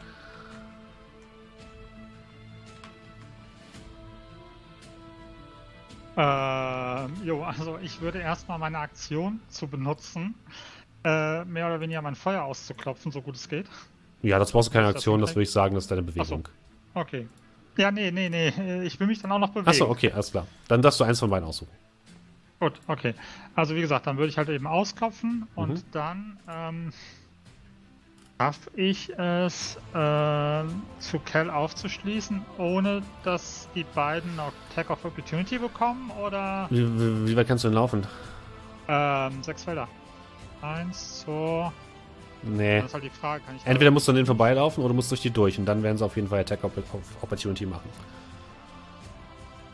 Ähm, 6.15 7.11
jo, 7.23 7.43
also 7.43 7.79
ich 7.81 8.01
würde 8.01 8.19
erstmal 8.19 8.59
meine 8.59 8.77
Aktion 8.77 9.39
zu 9.49 9.67
benutzen, 9.67 10.35
äh, 11.03 11.45
mehr 11.45 11.67
oder 11.67 11.79
weniger 11.79 12.01
mein 12.01 12.15
Feuer 12.15 12.43
auszuklopfen, 12.43 13.11
so 13.11 13.21
gut 13.21 13.35
es 13.35 13.49
geht. 13.49 13.67
Ja, 14.21 14.39
das 14.39 14.51
brauchst 14.51 14.69
du 14.69 14.73
keine 14.73 14.87
das 14.87 14.95
Aktion, 14.95 15.19
das 15.19 15.31
okay? 15.31 15.35
würde 15.37 15.43
ich 15.43 15.51
sagen, 15.51 15.75
das 15.75 15.83
ist 15.85 15.91
deine 15.91 16.03
Bewegung. 16.03 16.47
Okay. 16.93 17.27
Ja, 17.77 17.91
nee, 17.91 18.11
nee, 18.11 18.29
nee. 18.29 18.83
Ich 18.83 18.99
will 18.99 19.07
mich 19.07 19.21
dann 19.21 19.31
auch 19.31 19.39
noch 19.39 19.49
bewegen. 19.49 19.69
Achso, 19.69 19.89
okay, 19.89 20.11
alles 20.11 20.31
klar. 20.31 20.45
Dann 20.67 20.81
darfst 20.81 20.99
du 20.99 21.03
eins 21.03 21.19
von 21.19 21.29
beiden 21.29 21.47
aussuchen. 21.47 21.71
Gut, 22.59 22.79
okay. 22.87 23.13
Also 23.55 23.75
wie 23.75 23.81
gesagt, 23.81 24.07
dann 24.07 24.17
würde 24.17 24.29
ich 24.29 24.37
halt 24.37 24.47
eben 24.49 24.67
ausklopfen 24.67 25.47
und 25.55 25.69
Mhm. 25.69 25.83
dann 25.91 26.39
ähm, 26.49 26.93
Darf 28.39 28.69
ich 28.75 29.09
es 29.17 29.77
äh, 29.93 30.63
zu 30.99 31.19
Cal 31.23 31.49
aufzuschließen, 31.49 32.41
ohne 32.57 33.01
dass 33.23 33.69
die 33.75 33.85
beiden 33.95 34.35
noch 34.35 34.51
Attack 34.71 34.89
of 34.89 35.05
Opportunity 35.05 35.59
bekommen? 35.59 36.11
Oder 36.11 36.67
Wie, 36.69 36.81
wie, 36.99 37.27
wie 37.29 37.35
weit 37.37 37.47
kannst 37.47 37.63
du 37.63 37.69
denn 37.69 37.75
laufen? 37.75 38.05
ähm, 38.87 39.41
sechs 39.43 39.63
Felder? 39.63 39.87
Eins, 40.63 41.19
zwei. 41.21 41.71
Nee. 42.41 42.77
Das 42.77 42.87
ist 42.87 42.93
halt 42.93 43.03
die 43.03 43.09
Frage. 43.09 43.43
Kann 43.45 43.55
ich 43.57 43.65
Entweder 43.65 43.91
musst 43.91 44.07
du 44.07 44.11
an 44.11 44.15
denen 44.15 44.25
vorbeilaufen 44.25 44.83
oder 44.83 44.93
musst 44.93 45.11
durch 45.11 45.21
die 45.21 45.29
durch 45.31 45.57
und 45.59 45.65
dann 45.65 45.83
werden 45.83 45.97
sie 45.97 46.05
auf 46.05 46.15
jeden 46.15 46.27
Fall 46.27 46.39
Attack 46.39 46.63
Opp 46.63 46.77
Opp- 46.77 47.01
Opportunity 47.21 47.65
machen. 47.65 47.89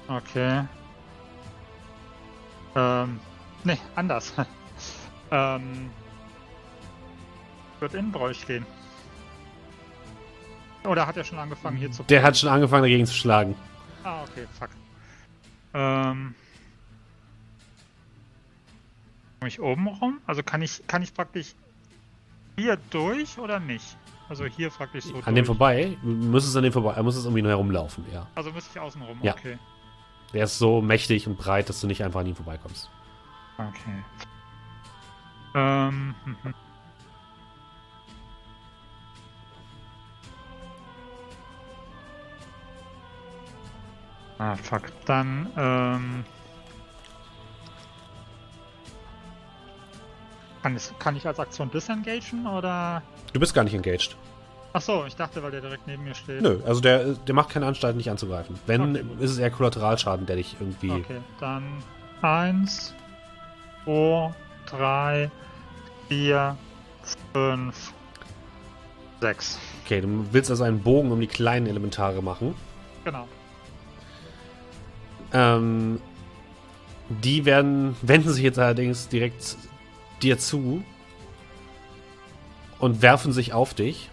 Okay. 0.08 0.64
Ähm, 2.76 3.20
nee, 3.64 3.78
anders. 3.96 4.34
ähm, 5.32 5.90
wird 7.80 7.94
in 7.94 8.12
Bräuch 8.12 8.46
gehen. 8.46 8.66
Oder 10.86 11.06
hat 11.06 11.18
er 11.18 11.24
schon 11.24 11.38
angefangen 11.40 11.78
hier 11.78 11.92
zu. 11.92 12.04
Der 12.04 12.24
hat 12.24 12.38
schon 12.38 12.50
angefangen 12.50 12.84
dagegen 12.84 13.06
zu 13.06 13.14
schlagen. 13.14 13.56
Ah, 14.04 14.24
okay, 14.24 14.48
fuck. 14.58 14.70
Ähm. 15.74 16.34
Komm 19.40 19.48
ich 19.48 19.60
oben 19.62 19.88
rum? 19.88 20.20
Also 20.28 20.44
kann 20.44 20.62
ich, 20.62 20.86
kann 20.88 21.02
ich 21.02 21.14
praktisch 21.14 21.56
hier 22.58 22.78
durch 22.90 23.38
oder 23.38 23.60
nicht? 23.60 23.98
Also 24.28 24.46
hier 24.46 24.70
praktisch 24.70 25.06
so 25.06 25.16
An 25.16 25.22
durch. 25.24 25.36
dem 25.36 25.46
vorbei? 25.46 25.98
Müsstest 26.04 26.56
an 26.58 26.64
dem 26.64 26.74
vorbei. 26.74 26.94
Er 26.94 27.04
muss 27.04 27.16
es 27.16 27.24
irgendwie 27.26 27.42
nur 27.42 27.52
herumlaufen, 27.52 28.06
ja. 28.12 28.28
Also 28.36 28.52
müsste 28.52 28.70
ich 28.74 28.80
außen 28.80 29.02
rum, 29.02 29.18
Ja. 29.22 29.34
okay. 29.34 29.58
Der 30.34 30.44
ist 30.44 30.60
so 30.60 30.82
mächtig 30.82 31.26
und 31.28 31.38
breit, 31.38 31.70
dass 31.70 31.82
du 31.82 31.88
nicht 31.88 32.04
einfach 32.04 32.20
an 32.20 32.28
ihm 32.28 32.36
vorbeikommst. 32.36 32.90
Okay. 33.58 34.04
Ähm. 35.56 36.14
hm, 36.24 36.38
hm. 36.44 36.54
Ah, 44.38 44.56
fuck. 44.56 44.84
Dann, 45.06 45.50
ähm. 45.58 46.26
Kann 50.62 50.76
ich, 50.76 50.92
kann 51.00 51.16
ich 51.16 51.26
als 51.26 51.40
Aktion 51.40 51.72
disengagen 51.72 52.46
oder. 52.46 53.02
Du 53.34 53.40
bist 53.40 53.54
gar 53.54 53.64
nicht 53.64 53.74
engaged. 53.74 54.16
Achso, 54.74 55.06
ich 55.06 55.16
dachte, 55.16 55.42
weil 55.42 55.52
der 55.52 55.62
direkt 55.62 55.88
neben 55.88 56.04
mir 56.04 56.14
steht. 56.14 56.42
Nö, 56.42 56.60
also 56.66 56.80
der, 56.80 57.14
der 57.14 57.34
macht 57.34 57.50
keine 57.50 57.66
Anstalten, 57.66 57.98
dich 57.98 58.10
anzugreifen. 58.10 58.60
Wenn, 58.68 58.96
Okay, 58.96 59.06
ist 59.20 59.32
es 59.32 59.38
eher 59.40 59.50
Kollateralschaden, 59.50 60.26
der 60.26 60.36
dich 60.36 60.56
irgendwie. 60.60 60.92
Okay, 60.92 61.20
dann 61.40 61.64
eins, 62.22 62.94
zwei, 63.84 64.34
drei, 64.68 65.32
vier, 66.08 66.56
fünf, 67.34 67.94
sechs. 69.22 69.58
Okay, 69.86 70.02
du 70.02 70.26
willst 70.32 70.52
also 70.52 70.64
einen 70.64 70.82
Bogen 70.82 71.12
um 71.12 71.20
die 71.20 71.28
kleinen 71.28 71.66
Elementare 71.66 72.22
machen. 72.22 72.54
Genau. 73.06 73.28
Ähm, 75.34 76.00
die 77.10 77.46
werden, 77.46 77.96
wenden 78.02 78.30
sich 78.30 78.44
jetzt 78.44 78.60
allerdings 78.60 79.08
direkt 79.08 79.58
dir 80.22 80.38
zu 80.38 80.84
und 82.80 83.02
werfen 83.02 83.34
sich 83.34 83.54
auf 83.54 83.74
dich. 83.74 84.10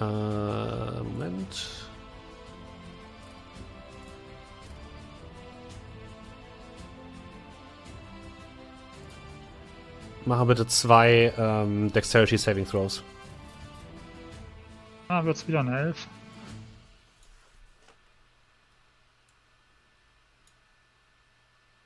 Äh, 0.00 0.04
Moment. 0.04 1.88
Mache 10.24 10.46
bitte 10.46 10.66
zwei 10.66 11.32
ähm, 11.36 11.92
Dexterity 11.92 12.38
Saving 12.38 12.66
Throws. 12.66 13.02
Ah, 15.08 15.24
wird's 15.24 15.46
wieder 15.48 15.60
eine 15.60 15.78
Elf. 15.78 16.06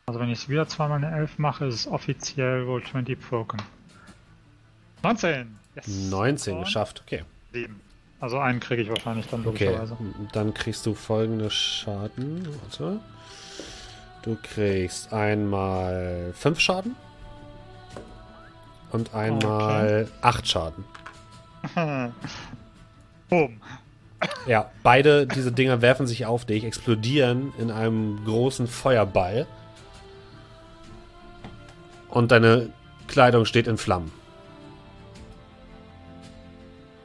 Also 0.08 0.20
wenn 0.20 0.28
ich 0.28 0.48
wieder 0.48 0.68
zweimal 0.68 1.02
eine 1.02 1.16
Elf 1.16 1.36
mache, 1.36 1.64
ist 1.64 1.74
es 1.74 1.86
offiziell 1.88 2.68
wohl 2.68 2.80
20 2.80 3.18
broken. 3.28 3.60
19! 5.02 5.58
Yes. 5.74 5.88
19 5.88 6.54
Und 6.54 6.64
geschafft. 6.64 7.02
Okay. 7.04 7.24
sieben. 7.52 7.80
Also 8.20 8.38
einen 8.38 8.60
kriege 8.60 8.82
ich 8.82 8.88
wahrscheinlich 8.88 9.26
dann 9.26 9.44
Okay, 9.44 9.64
logischerweise. 9.64 9.96
dann 10.32 10.54
kriegst 10.54 10.86
du 10.86 10.94
folgende 10.94 11.50
Schaden. 11.50 12.46
Warte. 12.62 13.00
Du 14.22 14.38
kriegst 14.44 15.12
einmal 15.12 16.32
5 16.34 16.60
Schaden. 16.60 16.94
Und 18.92 19.12
einmal 19.12 20.08
8 20.22 20.46
Schaden. 20.46 20.84
Boom. 23.28 23.60
Ja, 24.46 24.70
beide 24.84 25.26
diese 25.26 25.50
Dinger 25.50 25.82
werfen 25.82 26.06
sich 26.06 26.26
auf 26.26 26.44
dich, 26.44 26.62
explodieren 26.62 27.52
in 27.58 27.72
einem 27.72 28.24
großen 28.24 28.68
Feuerball. 28.68 29.48
Und 32.16 32.32
deine 32.32 32.70
Kleidung 33.08 33.44
steht 33.44 33.66
in 33.66 33.76
Flammen. 33.76 34.10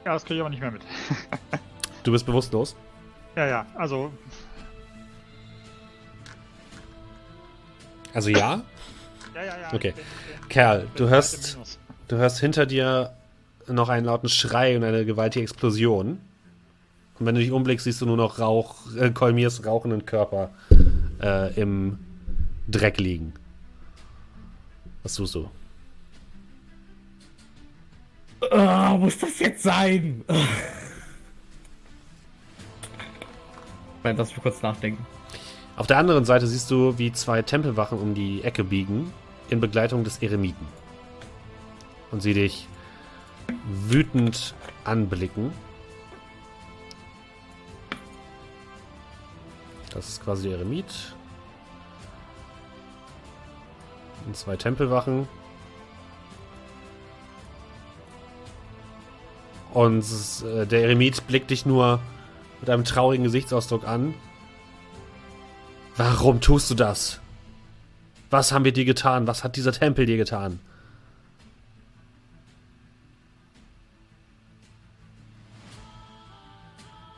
Ja, 0.05 0.13
das 0.13 0.23
kriege 0.23 0.35
ich 0.35 0.39
aber 0.39 0.49
nicht 0.49 0.61
mehr 0.61 0.71
mit. 0.71 0.83
Du 2.03 2.13
bist 2.13 2.25
bewusstlos. 2.25 2.77
Ja, 3.35 3.45
ja, 3.45 3.65
also 3.75 4.09
Also 8.13 8.29
ja, 8.29 8.61
Ja, 9.35 9.43
ja, 9.43 9.59
ja. 9.63 9.73
Okay. 9.73 9.93
Kerl, 10.47 10.87
du 10.95 11.09
hörst, 11.09 11.57
du 12.07 12.15
hörst 12.15 12.39
hinter 12.39 12.65
dir 12.65 13.11
noch 13.67 13.89
einen 13.89 14.05
lauten 14.05 14.29
Schrei 14.29 14.77
und 14.77 14.85
eine 14.85 15.03
gewaltige 15.03 15.43
Explosion. 15.43 16.21
Und 17.19 17.25
wenn 17.25 17.35
du 17.35 17.41
dich 17.41 17.51
umblickst, 17.51 17.83
siehst 17.83 17.99
du 17.99 18.05
nur 18.05 18.15
noch 18.17 18.39
Rauch, 18.39 18.95
äh, 18.95 19.11
Kolmiers 19.11 19.65
rauchenden 19.65 20.05
Körper 20.05 20.51
äh, 21.21 21.53
im 21.59 21.99
Dreck 22.69 22.97
liegen. 22.97 23.33
Was 25.03 25.15
tust 25.15 25.35
du? 25.35 25.49
Ah, 28.51 28.97
muss 28.97 29.17
das 29.17 29.39
jetzt 29.39 29.63
sein? 29.63 30.23
Nein, 34.03 34.17
lass 34.17 34.31
mich 34.31 34.41
kurz 34.41 34.61
nachdenken. 34.61 35.05
Auf 35.77 35.87
der 35.87 35.97
anderen 35.97 36.25
Seite 36.25 36.47
siehst 36.47 36.69
du, 36.69 36.97
wie 36.97 37.11
zwei 37.11 37.41
Tempelwachen 37.41 37.99
um 37.99 38.13
die 38.13 38.43
Ecke 38.43 38.63
biegen, 38.63 39.11
in 39.49 39.59
Begleitung 39.59 40.03
des 40.03 40.21
Eremiten. 40.21 40.67
Und 42.11 42.21
sie 42.21 42.33
dich 42.33 42.67
wütend 43.87 44.53
anblicken. 44.83 45.51
Das 49.93 50.07
ist 50.07 50.23
quasi 50.23 50.49
der 50.49 50.57
Eremit. 50.57 51.15
Und 54.25 54.37
zwei 54.37 54.55
Tempelwachen. 54.55 55.27
Und 59.73 60.05
äh, 60.45 60.65
der 60.65 60.83
Eremit 60.83 61.25
blickt 61.27 61.49
dich 61.49 61.65
nur 61.65 61.99
mit 62.59 62.69
einem 62.69 62.83
traurigen 62.83 63.23
Gesichtsausdruck 63.23 63.87
an. 63.87 64.13
Warum 65.97 66.41
tust 66.41 66.69
du 66.69 66.75
das? 66.75 67.19
Was 68.29 68.51
haben 68.51 68.65
wir 68.65 68.73
dir 68.73 68.85
getan? 68.85 69.27
Was 69.27 69.43
hat 69.43 69.55
dieser 69.55 69.71
Tempel 69.71 70.05
dir 70.05 70.17
getan? 70.17 70.59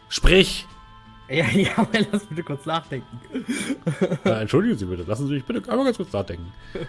Sprich! 0.10 0.68
Ja, 1.34 1.46
ja, 1.52 1.72
aber 1.78 2.00
lass 2.12 2.26
bitte 2.26 2.44
kurz 2.44 2.66
nachdenken. 2.66 3.20
Äh, 4.26 4.42
entschuldigen 4.42 4.78
Sie 4.78 4.86
bitte, 4.86 5.04
lassen 5.04 5.28
Sie 5.28 5.34
mich 5.34 5.44
bitte 5.44 5.70
einmal 5.70 5.86
ganz 5.86 5.98
kurz 5.98 6.14
nachdenken. 6.14 6.54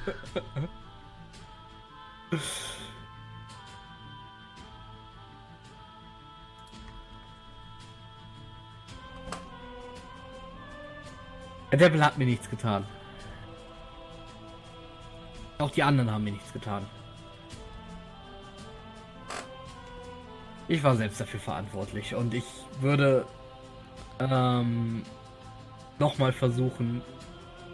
Der 11.73 11.79
Devil 11.79 12.05
hat 12.05 12.19
mir 12.19 12.27
nichts 12.27 12.49
getan. 12.49 12.85
Auch 15.59 15.71
die 15.71 15.83
anderen 15.83 16.11
haben 16.11 16.23
mir 16.23 16.33
nichts 16.33 16.53
getan. 16.53 16.87
Ich 20.69 20.83
war 20.85 20.95
selbst 20.97 21.21
dafür 21.21 21.41
verantwortlich 21.41 22.15
und 22.15 22.33
ich 22.33 22.45
würde 22.81 23.27
ähm, 24.19 25.03
nochmal 25.99 26.32
versuchen, 26.32 27.03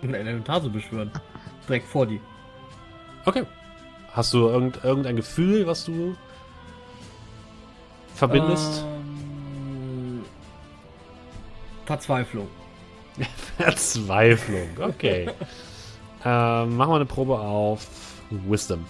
ein 0.02 0.14
Elementar 0.14 0.62
zu 0.62 0.70
beschwören. 0.70 1.10
Direkt 1.68 1.86
vor 1.86 2.06
die. 2.06 2.20
Okay. 3.24 3.44
Hast 4.12 4.34
du 4.34 4.48
irgend, 4.48 4.82
irgendein 4.82 5.16
Gefühl, 5.16 5.66
was 5.66 5.84
du 5.84 6.16
verbindest? 8.14 8.82
Ähm, 8.82 10.24
Verzweiflung. 11.86 12.48
Verzweiflung, 13.56 14.68
okay. 14.80 15.30
ähm, 16.24 16.76
machen 16.76 16.90
wir 16.90 16.96
eine 16.96 17.06
Probe 17.06 17.38
auf 17.38 17.86
Wisdom. 18.30 18.84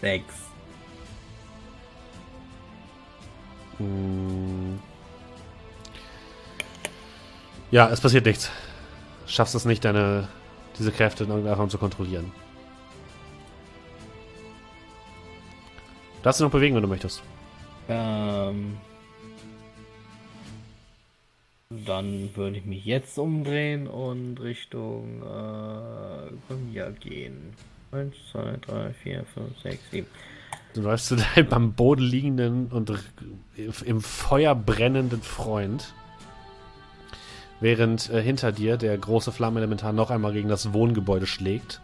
Sechs. 0.00 0.49
Hm. 3.80 4.78
Ja, 7.70 7.88
es 7.88 8.00
passiert 8.00 8.26
nichts. 8.26 8.50
Schaffst 9.26 9.54
es 9.54 9.64
nicht, 9.64 9.84
deine, 9.84 10.28
diese 10.78 10.92
Kräfte 10.92 11.24
in 11.24 11.30
irgendeiner 11.30 11.56
Form 11.56 11.70
zu 11.70 11.78
kontrollieren. 11.78 12.32
Darfst 16.22 16.40
du 16.40 16.44
noch 16.44 16.50
bewegen, 16.50 16.74
wenn 16.74 16.82
du 16.82 16.88
möchtest. 16.88 17.22
Ähm, 17.88 18.76
dann 21.70 22.30
würde 22.34 22.58
ich 22.58 22.66
mich 22.66 22.84
jetzt 22.84 23.18
umdrehen 23.18 23.86
und 23.86 24.40
Richtung 24.40 25.22
äh, 25.22 26.32
Gomia 26.48 26.90
gehen. 26.90 27.54
1, 27.92 28.14
2, 28.32 28.56
3, 28.66 28.92
4, 28.92 29.24
5, 29.24 29.62
6, 29.62 29.90
7. 29.90 30.06
Du 30.74 30.82
läufst 30.82 31.06
zu 31.06 31.16
deinem 31.16 31.52
am 31.52 31.72
Boden 31.72 32.02
liegenden 32.02 32.66
und 32.68 32.92
im 33.84 34.00
Feuer 34.00 34.54
brennenden 34.54 35.22
Freund. 35.22 35.92
Während 37.60 38.08
äh, 38.10 38.22
hinter 38.22 38.52
dir 38.52 38.76
der 38.76 38.96
große 38.96 39.32
Flammenelementar 39.32 39.92
noch 39.92 40.10
einmal 40.10 40.32
gegen 40.32 40.48
das 40.48 40.72
Wohngebäude 40.72 41.26
schlägt. 41.26 41.80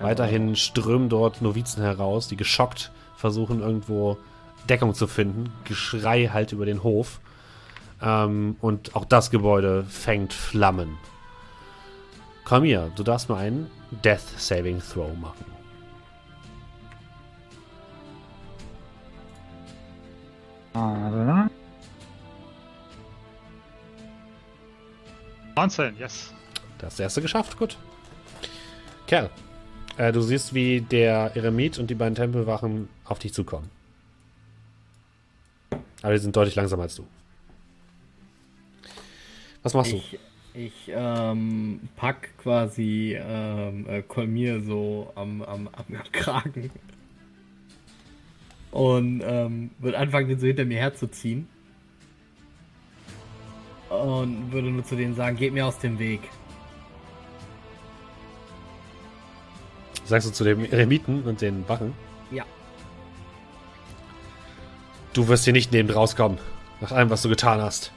Weiterhin 0.00 0.56
strömen 0.56 1.10
dort 1.10 1.42
Novizen 1.42 1.82
heraus, 1.82 2.26
die 2.26 2.36
geschockt 2.36 2.90
versuchen, 3.16 3.60
irgendwo 3.60 4.16
Deckung 4.68 4.94
zu 4.94 5.06
finden. 5.06 5.52
Geschrei 5.64 6.30
halt 6.32 6.52
über 6.52 6.64
den 6.64 6.82
Hof. 6.82 7.20
Ähm, 8.00 8.56
und 8.60 8.96
auch 8.96 9.04
das 9.04 9.30
Gebäude 9.30 9.84
fängt 9.84 10.32
Flammen. 10.32 10.96
Komm 12.44 12.64
hier, 12.64 12.90
du 12.96 13.02
darfst 13.02 13.28
mal 13.28 13.36
einen 13.36 13.70
Death 13.90 14.38
Saving 14.38 14.80
Throw 14.80 15.14
machen. 15.18 15.59
Warte. 20.72 21.50
19, 25.56 25.96
yes. 25.98 26.32
Das 26.78 26.98
erste 26.98 27.20
geschafft, 27.20 27.58
gut. 27.58 27.76
Kerl, 29.06 29.30
äh, 29.96 30.12
du 30.12 30.20
siehst, 30.22 30.54
wie 30.54 30.80
der 30.80 31.36
Eremit 31.36 31.78
und 31.78 31.90
die 31.90 31.94
beiden 31.94 32.14
Tempelwachen 32.14 32.88
auf 33.04 33.18
dich 33.18 33.34
zukommen. 33.34 33.70
Aber 36.02 36.12
die 36.12 36.18
sind 36.18 36.34
deutlich 36.34 36.54
langsamer 36.54 36.84
als 36.84 36.96
du. 36.96 37.06
Was 39.62 39.74
machst 39.74 39.92
Ich, 39.92 40.18
ich 40.54 40.72
ähm, 40.88 41.88
pack 41.96 42.30
quasi 42.38 43.18
ähm, 43.20 43.86
äh, 43.86 44.02
Kolmir 44.02 44.62
so 44.62 45.12
am, 45.14 45.42
am, 45.42 45.68
am 45.68 46.02
Kragen. 46.12 46.70
Und 48.70 49.22
ähm, 49.24 49.70
würde 49.78 49.98
anfangen, 49.98 50.28
den 50.28 50.38
so 50.38 50.46
hinter 50.46 50.64
mir 50.64 50.78
herzuziehen. 50.78 51.48
Und 53.88 54.52
würde 54.52 54.70
nur 54.70 54.84
zu 54.84 54.94
denen 54.94 55.14
sagen, 55.14 55.36
geht 55.36 55.52
mir 55.52 55.66
aus 55.66 55.78
dem 55.78 55.98
Weg. 55.98 56.20
Sagst 60.04 60.28
du 60.28 60.32
zu 60.32 60.44
dem 60.44 60.64
Eremiten 60.64 61.22
und 61.24 61.40
den 61.40 61.68
Wachen? 61.68 61.94
Ja. 62.30 62.44
Du 65.12 65.26
wirst 65.28 65.44
hier 65.44 65.52
nicht 65.52 65.72
neben 65.72 65.90
rauskommen. 65.90 66.38
Nach 66.80 66.92
allem, 66.92 67.10
was 67.10 67.22
du 67.22 67.28
getan 67.28 67.60
hast. 67.60 67.92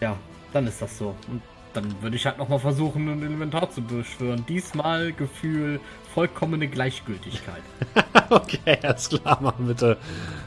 Ja, 0.00 0.16
dann 0.52 0.66
ist 0.66 0.80
das 0.80 0.98
so. 0.98 1.14
Und 1.28 1.42
dann 1.74 2.02
würde 2.02 2.16
ich 2.16 2.24
halt 2.26 2.38
nochmal 2.38 2.58
versuchen, 2.58 3.08
ein 3.08 3.22
Inventar 3.22 3.70
zu 3.70 3.82
beschwören. 3.82 4.44
Diesmal 4.48 5.12
Gefühl 5.12 5.80
vollkommene 6.14 6.68
Gleichgültigkeit. 6.68 7.62
okay, 8.30 8.78
alles 8.82 9.08
klar, 9.08 9.38
mach 9.42 9.54
bitte 9.54 9.98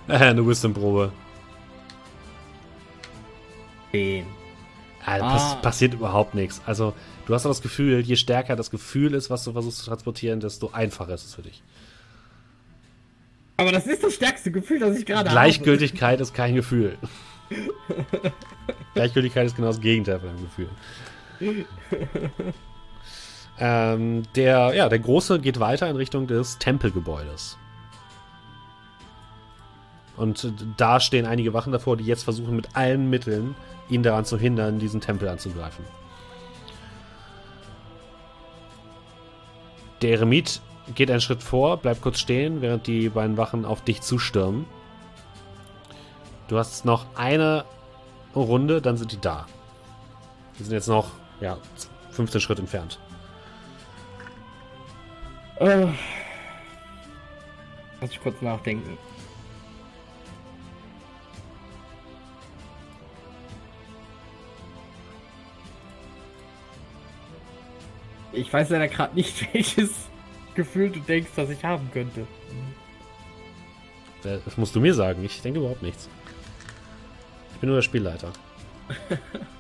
äh, 0.08 0.14
eine 0.14 0.46
Wisdom-Probe. 0.46 1.12
Den. 3.94 4.26
Ja, 5.06 5.20
pass 5.20 5.54
Ah. 5.54 5.56
passiert 5.62 5.94
überhaupt 5.94 6.36
nichts. 6.36 6.62
Also, 6.66 6.94
du 7.26 7.34
hast 7.34 7.46
doch 7.46 7.50
das 7.50 7.62
Gefühl, 7.62 8.02
je 8.02 8.16
stärker 8.18 8.56
das 8.56 8.72
Gefühl 8.72 9.14
ist, 9.14 9.30
was 9.30 9.44
du 9.44 9.54
versuchst 9.54 9.80
zu 9.80 9.86
transportieren, 9.86 10.40
desto 10.40 10.72
einfacher 10.72 11.14
ist 11.14 11.26
es 11.26 11.36
für 11.36 11.44
dich. 11.44 11.64
Aber 13.56 13.72
das 13.72 13.88
ist 13.88 14.04
das 14.04 14.14
stärkste 14.14 14.52
Gefühl, 14.52 14.80
das 14.80 14.98
ich 14.98 15.06
gerade 15.06 15.30
habe. 15.30 15.32
Gleichgültigkeit 15.32 16.20
ist 16.22 16.34
kein 16.34 16.56
Gefühl. 16.56 16.98
Gleichgültigkeit 18.94 19.48
ist 19.48 19.56
genau 19.56 19.70
das 19.70 19.82
Gegenteil 19.82 20.20
von 20.20 20.30
einem 20.30 20.42
Gefühl. 20.42 20.70
ähm, 23.60 24.24
der, 24.36 24.74
ja, 24.76 24.90
der 24.90 25.00
Große 25.00 25.40
geht 25.40 25.60
weiter 25.60 25.90
in 25.90 25.96
Richtung 25.96 26.28
des 26.28 26.58
Tempelgebäudes. 26.58 27.58
Und 30.16 30.52
da 30.78 31.00
stehen 31.00 31.28
einige 31.28 31.54
Wachen 31.54 31.72
davor, 31.72 31.96
die 31.96 32.06
jetzt 32.06 32.24
versuchen, 32.24 32.56
mit 32.56 32.76
allen 32.76 33.10
Mitteln 33.10 33.56
ihn 33.88 34.04
daran 34.04 34.26
zu 34.26 34.38
hindern, 34.38 34.80
diesen 34.80 35.00
Tempel 35.00 35.30
anzugreifen. 35.30 35.86
Der 40.02 40.12
Eremit 40.12 40.62
geht 40.96 41.12
einen 41.12 41.22
Schritt 41.22 41.44
vor, 41.44 41.78
bleibt 41.78 42.02
kurz 42.02 42.20
stehen, 42.20 42.62
während 42.62 42.88
die 42.88 43.10
beiden 43.10 43.38
Wachen 43.38 43.66
auf 43.66 43.84
dich 43.84 44.02
zustürmen. 44.02 44.66
Du 46.48 46.58
hast 46.58 46.86
noch 46.86 47.06
eine 47.16 47.66
Runde, 48.36 48.82
dann 48.82 48.98
sind 48.98 49.12
die 49.12 49.20
da. 49.20 49.46
Die 50.58 50.64
sind 50.64 50.74
jetzt 50.74 50.88
noch, 50.88 51.12
ja, 51.42 51.58
15 52.12 52.42
Schritt 52.42 52.60
entfernt. 52.60 53.00
Äh, 55.60 55.88
Lass 58.00 58.12
ich 58.12 58.22
kurz 58.22 58.42
nachdenken. 58.42 58.98
Ich 68.32 68.54
weiß 68.54 68.70
leider 68.70 68.88
gerade 68.88 69.16
nicht, 69.16 69.48
welches 69.54 69.92
Gefühl 70.54 70.92
du 70.92 71.00
denkst, 71.00 71.32
dass 71.36 71.50
ich 71.50 71.64
haben 71.64 71.90
könnte. 71.92 72.28
Das 74.22 74.58
musst 74.58 74.76
du 74.76 74.80
mir 74.80 74.94
sagen. 74.94 75.24
Ich 75.24 75.42
denke 75.42 75.60
überhaupt 75.60 75.82
nichts. 75.82 76.10
Ich 77.54 77.60
bin 77.60 77.70
nur 77.70 77.78
der 77.78 77.84
Spielleiter. 77.84 78.32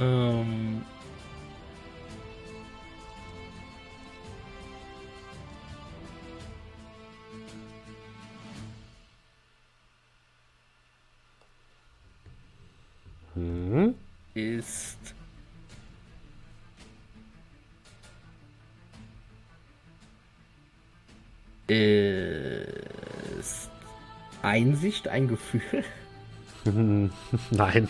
Ähm. 0.00 0.82
Hm? 13.34 13.94
Ist. 14.34 14.98
Ist 23.38 23.70
Einsicht 24.42 25.06
ein 25.06 25.28
Gefühl? 25.28 25.84
Nein. 27.50 27.88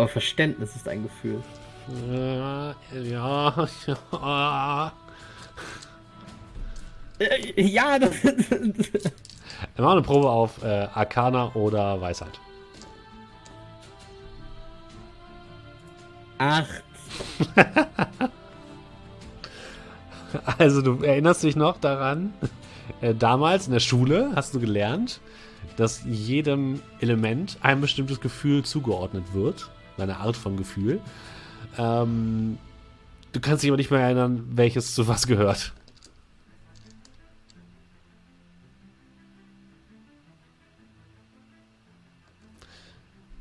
Aber 0.00 0.08
Verständnis 0.08 0.74
ist 0.76 0.88
ein 0.88 1.02
Gefühl. 1.02 1.42
Ja, 2.10 2.74
ja, 3.02 3.68
ja. 4.12 4.92
Äh, 7.18 7.60
Ja, 7.62 7.98
das. 7.98 8.22
Wir 8.22 9.84
machen 9.84 9.92
eine 9.92 10.02
Probe 10.02 10.30
auf 10.30 10.62
äh, 10.62 10.88
Arcana 10.94 11.54
oder 11.54 12.00
Weisheit. 12.00 12.40
Acht. 16.38 16.82
Also 20.58 20.80
du 20.80 21.02
erinnerst 21.02 21.42
dich 21.42 21.56
noch 21.56 21.76
daran, 21.78 22.32
äh, 23.00 23.16
damals 23.16 23.66
in 23.66 23.72
der 23.72 23.80
Schule 23.80 24.30
hast 24.36 24.54
du 24.54 24.60
gelernt, 24.60 25.20
dass 25.76 26.04
jedem 26.04 26.80
Element 27.00 27.58
ein 27.62 27.80
bestimmtes 27.80 28.20
Gefühl 28.20 28.64
zugeordnet 28.64 29.34
wird, 29.34 29.70
eine 30.00 30.18
Art 30.18 30.36
von 30.36 30.56
Gefühl. 30.56 31.00
Ähm, 31.78 32.58
du 33.32 33.40
kannst 33.40 33.62
dich 33.62 33.70
aber 33.70 33.76
nicht 33.76 33.90
mehr 33.90 34.00
erinnern, 34.00 34.44
welches 34.50 34.94
zu 34.94 35.08
was 35.08 35.26
gehört. 35.26 35.72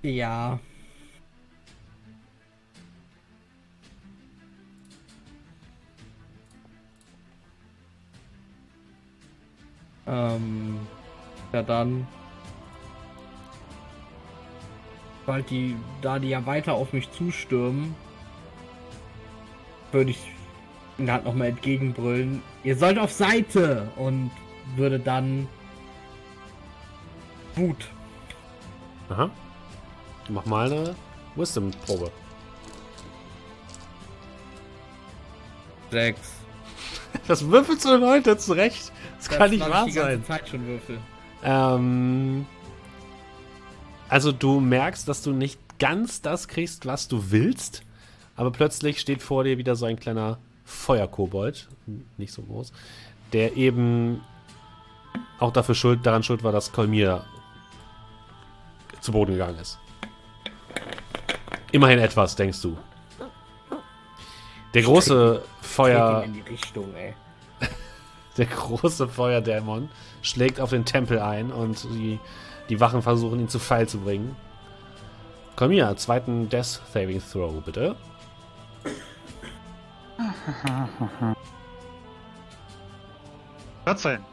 Ja. 0.02 0.60
Ähm, 10.07 10.80
ja 11.53 11.61
dann. 11.61 12.07
Sobald 15.30 15.51
die, 15.51 15.76
da 16.01 16.18
die 16.18 16.30
ja 16.30 16.43
weiter 16.47 16.73
auf 16.73 16.91
mich 16.91 17.11
zustürmen, 17.11 17.93
würde 19.91 20.10
ich 20.10 20.18
ihnen 20.97 21.11
halt 21.11 21.23
nochmal 21.23 21.49
entgegenbrüllen. 21.49 22.41
Ihr 22.64 22.76
sollt 22.76 22.97
auf 22.97 23.11
Seite! 23.11 23.91
Und 23.95 24.31
würde 24.76 24.97
dann 24.97 25.47
Wut. 27.53 27.89
Aha. 29.10 29.30
Mach 30.30 30.47
mal 30.47 30.65
eine 30.65 30.95
Wisdom-Probe. 31.35 32.10
Sechs. 35.91 36.34
Das 37.27 37.47
würfelst 37.47 37.85
du 37.85 38.01
heute 38.01 38.35
zurecht. 38.35 38.91
Das, 39.19 39.27
das 39.27 39.38
kann 39.38 39.51
nicht 39.51 39.69
wahr 39.69 39.88
sein. 39.91 40.26
Zeit 40.26 40.49
schon 40.49 40.65
würfel. 40.65 40.97
Ähm, 41.43 42.47
also 44.10 44.31
du 44.31 44.60
merkst, 44.60 45.07
dass 45.07 45.22
du 45.22 45.31
nicht 45.31 45.60
ganz 45.80 46.22
das 46.22 46.48
kriegst, 46.48 46.86
was 46.86 47.07
du 47.07 47.31
willst, 47.31 47.84
aber 48.36 48.52
plötzlich 48.52 48.99
steht 48.99 49.22
vor 49.22 49.44
dir 49.44 49.57
wieder 49.57 49.76
so 49.76 49.86
ein 49.86 49.99
kleiner 49.99 50.40
Feuerkobold, 50.65 51.68
nicht 52.18 52.34
so 52.34 52.41
groß, 52.41 52.72
der 53.34 53.56
eben 53.56 54.22
auch 55.40 55.53
dafür 55.53 55.76
schuld, 55.76 56.06
daran 56.06 56.23
schuld 56.23 56.44
war, 56.44 56.52
dass 56.52 56.72
Kolmir 56.72 57.26
zu 58.99 59.11
Boden 59.11 59.34
gegangen 59.34 59.57
ist. 59.60 59.80
Immerhin 61.72 61.99
etwas, 61.99 62.36
denkst 62.36 62.61
du. 62.61 62.77
Der 64.73 64.84
große 64.84 65.44
Feuer. 65.61 66.23
In 66.23 66.34
die 66.34 66.41
Richtung, 66.41 66.94
ey. 66.95 67.14
Der 68.38 68.45
große 68.45 69.07
Feuerdämon 69.07 69.90
schlägt 70.22 70.60
auf 70.60 70.72
den 70.72 70.86
Tempel 70.86 71.19
ein 71.19 71.52
und 71.52 71.84
die, 71.86 72.19
die 72.70 72.80
Wachen 72.80 73.02
versuchen 73.02 73.40
ihn 73.40 73.50
zu 73.50 73.60
Fall 73.60 73.88
zu 73.88 74.00
bringen. 74.00 74.36
Komm 75.56 75.72
hier, 75.72 75.96
zweiten 75.98 76.48
Death 76.50 76.82
Saving 76.94 77.22
Throw, 77.22 77.62
bitte. 77.64 77.96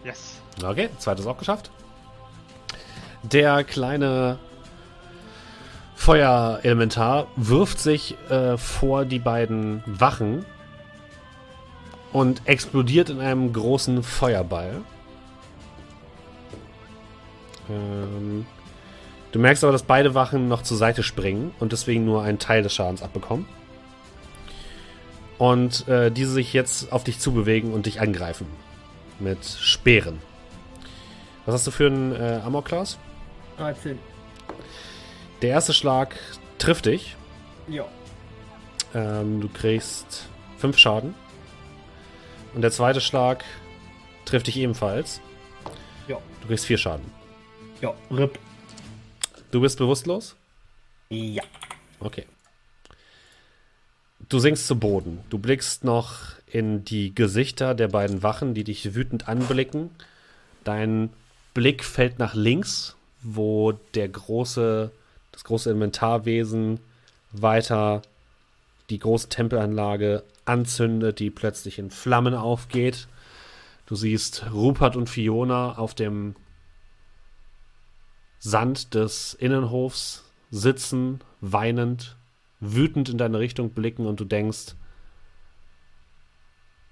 Yes. 0.05 0.41
Okay, 0.63 0.91
zweites 0.99 1.27
auch 1.27 1.39
geschafft. 1.39 1.71
Der 3.23 3.65
kleine 3.65 4.39
Feuerelementar 5.95 7.27
wirft 7.37 7.81
sich 7.81 8.17
äh, 8.31 8.57
vor 8.57 9.05
die 9.05 9.19
beiden 9.19 9.83
Wachen 9.87 10.45
und 12.13 12.43
explodiert 12.45 13.11
in 13.11 13.21
einem 13.21 13.53
großen 13.53 14.03
Feuerball. 14.03 14.83
Ähm, 17.71 18.47
du 19.33 19.39
merkst 19.39 19.65
aber, 19.65 19.73
dass 19.73 19.83
beide 19.83 20.15
Wachen 20.15 20.49
noch 20.49 20.63
zur 20.63 20.77
Seite 20.77 21.03
springen 21.03 21.55
und 21.59 21.73
deswegen 21.73 22.05
nur 22.05 22.23
einen 22.23 22.39
Teil 22.39 22.63
des 22.63 22.75
Schadens 22.75 23.03
abbekommen. 23.03 23.47
Und 25.39 25.87
äh, 25.89 26.11
diese 26.11 26.33
sich 26.33 26.53
jetzt 26.53 26.93
auf 26.93 27.05
dich 27.05 27.19
zubewegen 27.19 27.73
und 27.73 27.87
dich 27.87 28.01
angreifen. 28.01 28.47
Mit 29.19 29.45
Speeren. 29.45 30.21
Was 31.45 31.55
hast 31.55 31.67
du 31.67 31.71
für 31.71 31.87
einen 31.87 32.13
äh, 32.13 32.41
Amor 32.45 32.65
Class? 32.65 32.99
13. 33.59 33.99
Der 35.43 35.51
erste 35.51 35.73
Schlag 35.73 36.17
trifft 36.59 36.87
dich. 36.87 37.17
Ja. 37.69 37.85
Ähm, 38.95 39.41
du 39.41 39.49
kriegst 39.49 40.29
5 40.59 40.79
Schaden. 40.79 41.15
Und 42.55 42.63
der 42.63 42.71
zweite 42.71 43.01
Schlag 43.01 43.45
trifft 44.25 44.47
dich 44.47 44.57
ebenfalls. 44.57 45.21
Ja. 46.09 46.17
Du 46.41 46.49
kriegst 46.49 46.65
4 46.65 46.79
Schaden. 46.79 47.05
Ja. 47.81 47.95
RIP. 48.11 48.39
Du 49.51 49.61
bist 49.61 49.79
bewusstlos? 49.79 50.37
Ja. 51.09 51.43
Okay. 52.01 52.25
Du 54.29 54.39
sinkst 54.39 54.67
zu 54.67 54.77
Boden. 54.77 55.21
Du 55.31 55.39
blickst 55.39 55.85
noch 55.85 56.37
in 56.47 56.85
die 56.85 57.15
Gesichter 57.15 57.75
der 57.75 57.89
beiden 57.89 58.23
Wachen, 58.23 58.55
die 58.55 58.65
dich 58.65 58.95
wütend 58.95 59.29
anblicken. 59.29 59.91
Dein 60.65 61.11
Blick 61.55 61.85
fällt 61.85 62.19
nach 62.19 62.35
links, 62.35 62.97
wo 63.23 63.73
der 63.95 64.09
große, 64.09 64.91
das 65.33 65.45
große 65.45 65.71
Inventarwesen 65.71 66.81
weiter 67.33 68.03
die 68.91 68.99
große 68.99 69.29
Tempelanlage 69.29 70.23
anzündet, 70.45 71.19
die 71.19 71.31
plötzlich 71.31 71.79
in 71.79 71.91
Flammen 71.91 72.35
aufgeht. 72.35 73.09
Du 73.87 73.97
siehst 73.97 74.47
Rupert 74.53 74.97
und 74.97 75.09
Fiona 75.09 75.77
auf 75.77 75.95
dem 75.95 76.35
Sand 78.47 78.95
des 78.95 79.35
Innenhofs 79.35 80.23
sitzen, 80.53 81.19
weinend, 81.41 82.17
wütend 82.61 83.09
in 83.09 83.19
deine 83.19 83.41
Richtung 83.41 83.71
blicken 83.71 84.07
und 84.07 84.21
du 84.21 84.25
denkst, 84.25 84.77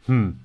hm, 0.06 0.40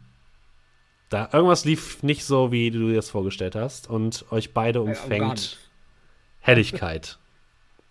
da 1.09 1.27
irgendwas 1.33 1.65
lief 1.65 2.03
nicht 2.03 2.25
so, 2.25 2.51
wie 2.51 2.69
du 2.69 2.89
dir 2.89 2.97
das 2.97 3.09
vorgestellt 3.09 3.55
hast 3.55 3.89
und 3.89 4.31
euch 4.31 4.53
beide 4.53 4.81
umfängt 4.81 5.57
Helligkeit. 6.41 7.17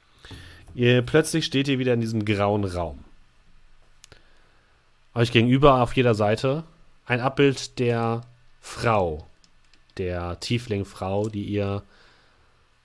ihr 0.77 1.03
plötzlich 1.03 1.45
steht 1.45 1.67
ihr 1.67 1.81
wieder 1.81 1.95
in 1.95 2.01
diesem 2.01 2.25
grauen 2.25 2.65
Raum. 2.65 3.05
Euch 5.15 5.33
gegenüber 5.33 5.83
auf 5.83 5.97
jeder 5.97 6.15
Seite 6.15 6.63
ein 7.05 7.19
Abbild 7.19 7.81
der 7.81 8.21
Frau, 8.61 9.27
der 9.97 10.39
Tieflingfrau, 10.39 11.29
die 11.29 11.47
ihr 11.47 11.83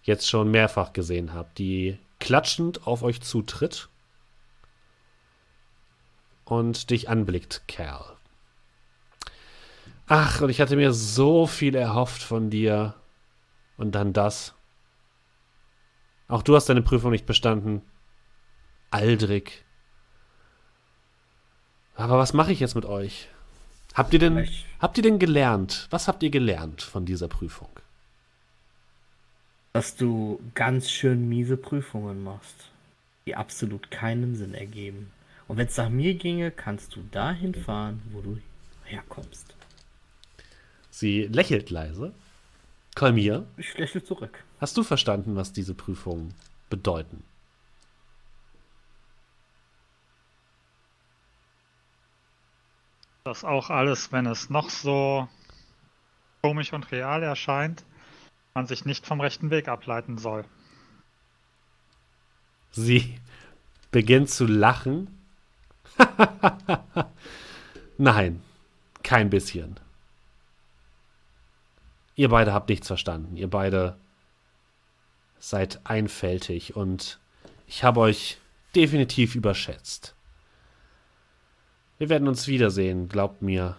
jetzt 0.04 0.30
schon 0.30 0.52
mehrfach 0.52 0.94
gesehen 0.94 1.34
habt, 1.34 1.58
die 1.58 1.98
klatschend 2.20 2.86
auf 2.88 3.04
euch 3.04 3.22
zutritt 3.22 3.90
und 6.46 6.90
dich 6.90 7.10
anblickt, 7.10 7.64
Kerl. 7.68 8.06
Ach, 10.08 10.42
und 10.42 10.50
ich 10.50 10.62
hatte 10.62 10.76
mir 10.76 10.94
so 10.94 11.48
viel 11.48 11.76
erhofft 11.76 12.22
von 12.22 12.50
dir. 12.50 12.96
Und 13.78 13.96
dann 13.96 14.14
das. 14.14 14.54
Auch 16.28 16.44
du 16.44 16.56
hast 16.56 16.70
deine 16.70 16.82
Prüfung 16.82 17.12
nicht 17.12 17.26
bestanden. 17.26 17.82
Aldrich. 18.92 19.64
Aber 21.96 22.18
was 22.18 22.34
mache 22.34 22.52
ich 22.52 22.60
jetzt 22.60 22.76
mit 22.76 22.86
euch? 22.86 23.28
Habt 23.94 24.14
ihr 24.14 24.20
denn, 24.20 24.48
habt 24.80 24.98
ihr 24.98 25.04
denn 25.04 25.20
gelernt? 25.20 25.88
Was 25.90 26.08
habt 26.08 26.24
ihr 26.24 26.30
gelernt 26.30 26.82
von 26.82 27.06
dieser 27.06 27.28
Prüfung? 27.28 27.73
Dass 29.74 29.96
du 29.96 30.40
ganz 30.54 30.90
schön 30.90 31.28
miese 31.28 31.58
Prüfungen 31.58 32.24
machst, 32.24 32.70
die 33.26 33.36
absolut 33.36 33.90
keinen 33.90 34.36
Sinn 34.36 34.54
ergeben. 34.54 35.12
Und 35.48 35.58
wenn 35.58 35.68
es 35.68 35.78
nach 35.78 35.90
mir 35.90 36.14
ginge, 36.14 36.52
kannst 36.52 36.96
du 36.96 37.02
dahin 37.12 37.54
fahren, 37.56 38.02
wo 38.12 38.22
du 38.22 38.40
herkommst. 38.86 39.56
Sie 40.90 41.24
lächelt 41.24 41.70
leise. 41.70 42.14
Kolmir, 42.96 43.46
Ich 43.58 43.76
lächle 43.78 44.04
zurück. 44.04 44.44
hast 44.62 44.78
du 44.78 44.84
verstanden, 44.84 45.36
was 45.36 45.52
diese 45.52 45.74
Prüfungen 45.74 46.34
bedeuten? 46.70 47.24
Das 53.24 53.44
auch 53.44 53.70
alles, 53.70 54.12
wenn 54.12 54.26
es 54.26 54.50
noch 54.50 54.70
so 54.70 55.28
komisch 56.42 56.74
und 56.74 56.92
real 56.92 57.24
erscheint, 57.24 57.84
man 58.54 58.68
sich 58.68 58.86
nicht 58.86 59.06
vom 59.06 59.20
rechten 59.20 59.50
Weg 59.50 59.68
ableiten 59.68 60.18
soll. 60.18 60.46
Sie 62.72 63.20
beginnt 63.92 64.30
zu 64.30 64.46
lachen. 64.46 65.08
Nein, 67.98 68.42
kein 69.02 69.30
bisschen. 69.30 69.80
Ihr 72.16 72.30
beide 72.30 72.54
habt 72.54 72.70
nichts 72.70 72.88
verstanden. 72.88 73.38
Ihr 73.38 73.50
beide 73.50 73.98
seid 75.40 75.82
einfältig 75.84 76.76
und 76.76 77.20
ich 77.68 77.84
habe 77.84 78.02
euch 78.02 78.38
definitiv 78.76 79.36
überschätzt. 79.36 80.16
Wir 81.98 82.10
werden 82.10 82.28
uns 82.28 82.48
wiedersehen, 82.48 83.10
glaubt 83.10 83.42
mir. 83.42 83.78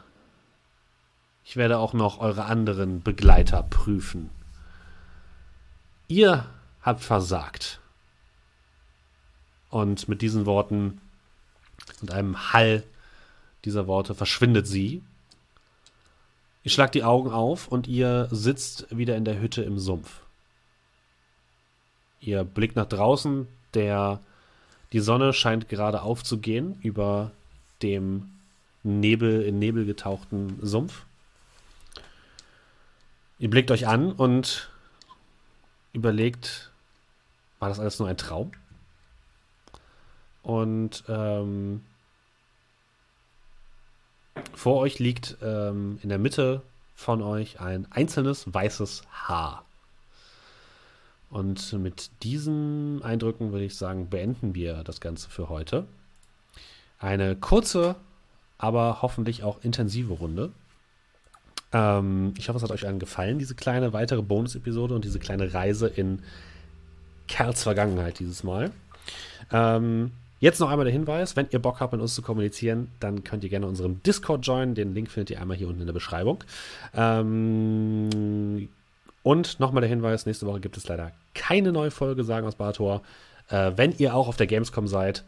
Ich 1.45 1.57
werde 1.57 1.79
auch 1.79 1.93
noch 1.93 2.19
eure 2.19 2.47
anderen 2.47 3.03
Begleiter 3.03 3.63
prüfen. 3.63 4.31
Ihr 6.09 6.47
habt 6.83 7.03
versagt. 7.03 7.81
Und 9.71 10.09
mit 10.09 10.23
diesen 10.23 10.47
Worten 10.47 11.01
und 12.01 12.11
einem 12.11 12.53
Hall 12.53 12.85
dieser 13.65 13.87
Worte 13.87 14.15
verschwindet 14.15 14.67
sie. 14.67 15.03
Ihr 16.63 16.71
schlagt 16.71 16.95
die 16.95 17.05
Augen 17.05 17.31
auf 17.31 17.69
und 17.69 17.87
ihr 17.89 18.29
sitzt 18.31 18.87
wieder 18.97 19.17
in 19.17 19.25
der 19.25 19.41
Hütte 19.41 19.63
im 19.63 19.79
Sumpf. 19.79 20.21
Ihr 22.21 22.45
blickt 22.45 22.77
nach 22.77 22.87
draußen, 22.89 23.49
der 23.75 24.21
die 24.93 25.01
Sonne 25.01 25.33
scheint 25.33 25.69
gerade 25.69 26.03
aufzugehen 26.03 26.79
über 26.83 27.33
dem 27.83 28.31
Nebel 28.83 29.43
in 29.43 29.59
Nebel 29.59 29.85
getauchten 29.85 30.59
Sumpf. 30.63 31.05
Ihr 33.39 33.51
blickt 33.51 33.71
euch 33.71 33.89
an 33.89 34.13
und 34.13 34.71
überlegt, 35.95 36.71
war 37.59 37.71
das 37.71 37.81
alles 37.81 37.99
nur 37.99 38.09
ein 38.09 38.19
Traum? 38.19 38.53
Und 40.43 41.05
ähm, 41.09 41.83
vor 44.53 44.81
euch 44.81 44.99
liegt 44.99 45.39
ähm, 45.41 45.99
in 46.03 46.11
der 46.11 46.19
Mitte 46.19 46.61
von 46.95 47.23
euch 47.23 47.61
ein 47.61 47.91
einzelnes 47.91 48.53
weißes 48.53 49.05
Haar. 49.11 49.65
Und 51.31 51.73
mit 51.73 52.11
diesen 52.23 53.03
Eindrücken 53.03 53.53
würde 53.53 53.65
ich 53.65 53.77
sagen, 53.77 54.11
beenden 54.11 54.55
wir 54.55 54.85
das 54.85 55.01
Ganze 55.01 55.31
für 55.31 55.49
heute. 55.49 55.87
Eine 56.99 57.35
kurze, 57.35 57.97
aber 58.59 59.03
hoffentlich 59.03 59.43
auch 59.43 59.65
intensive 59.65 60.13
Runde. 60.13 60.53
Ähm, 61.75 62.33
ich 62.39 62.49
hoffe, 62.49 62.57
es 62.57 62.63
hat 62.63 62.71
euch 62.71 62.87
allen 62.87 62.99
gefallen, 62.99 63.39
diese 63.39 63.55
kleine 63.55 63.93
weitere 63.93 64.23
Bonus-Episode 64.23 64.95
und 64.95 65.05
diese 65.05 65.19
kleine 65.19 65.53
Reise 65.53 65.89
in 65.89 66.21
Kerls 67.29 67.63
Vergangenheit 67.63 68.19
dieses 68.19 68.45
Mal. 68.45 68.71
Ähm, 69.53 70.13
Jetzt 70.45 70.61
noch 70.61 70.69
einmal 70.69 70.85
der 70.85 70.93
Hinweis, 70.93 71.37
wenn 71.37 71.47
ihr 71.53 71.59
Bock 71.59 71.81
habt, 71.81 71.95
mit 71.95 72.03
uns 72.03 72.15
zu 72.15 72.21
kommunizieren, 72.21 72.89
dann 73.01 73.25
könnt 73.25 73.45
ihr 73.45 73.49
gerne 73.49 73.67
unserem 73.67 74.03
Discord 74.03 74.47
joinen. 74.47 74.75
Den 74.75 74.93
Link 74.93 75.11
findet 75.11 75.31
ihr 75.31 75.41
einmal 75.41 75.57
hier 75.57 75.69
unten 75.69 75.81
in 75.81 75.87
der 75.87 75.95
Beschreibung. 75.95 76.45
Ähm, 76.95 78.69
und 79.23 79.59
nochmal 79.59 79.81
der 79.81 79.89
Hinweis, 79.89 80.27
nächste 80.27 80.45
Woche 80.45 80.61
gibt 80.61 80.77
es 80.77 80.87
leider 80.87 81.13
keine 81.35 81.73
neue 81.73 81.91
Folge 81.91 82.25
Sagen 82.25 82.47
aus 82.47 82.57
Bartor. 82.57 83.01
Äh, 83.49 83.73
wenn 83.77 83.93
ihr 83.97 84.15
auch 84.15 84.29
auf 84.29 84.37
der 84.37 84.47
Gamescom 84.47 84.87
seid, 84.87 85.25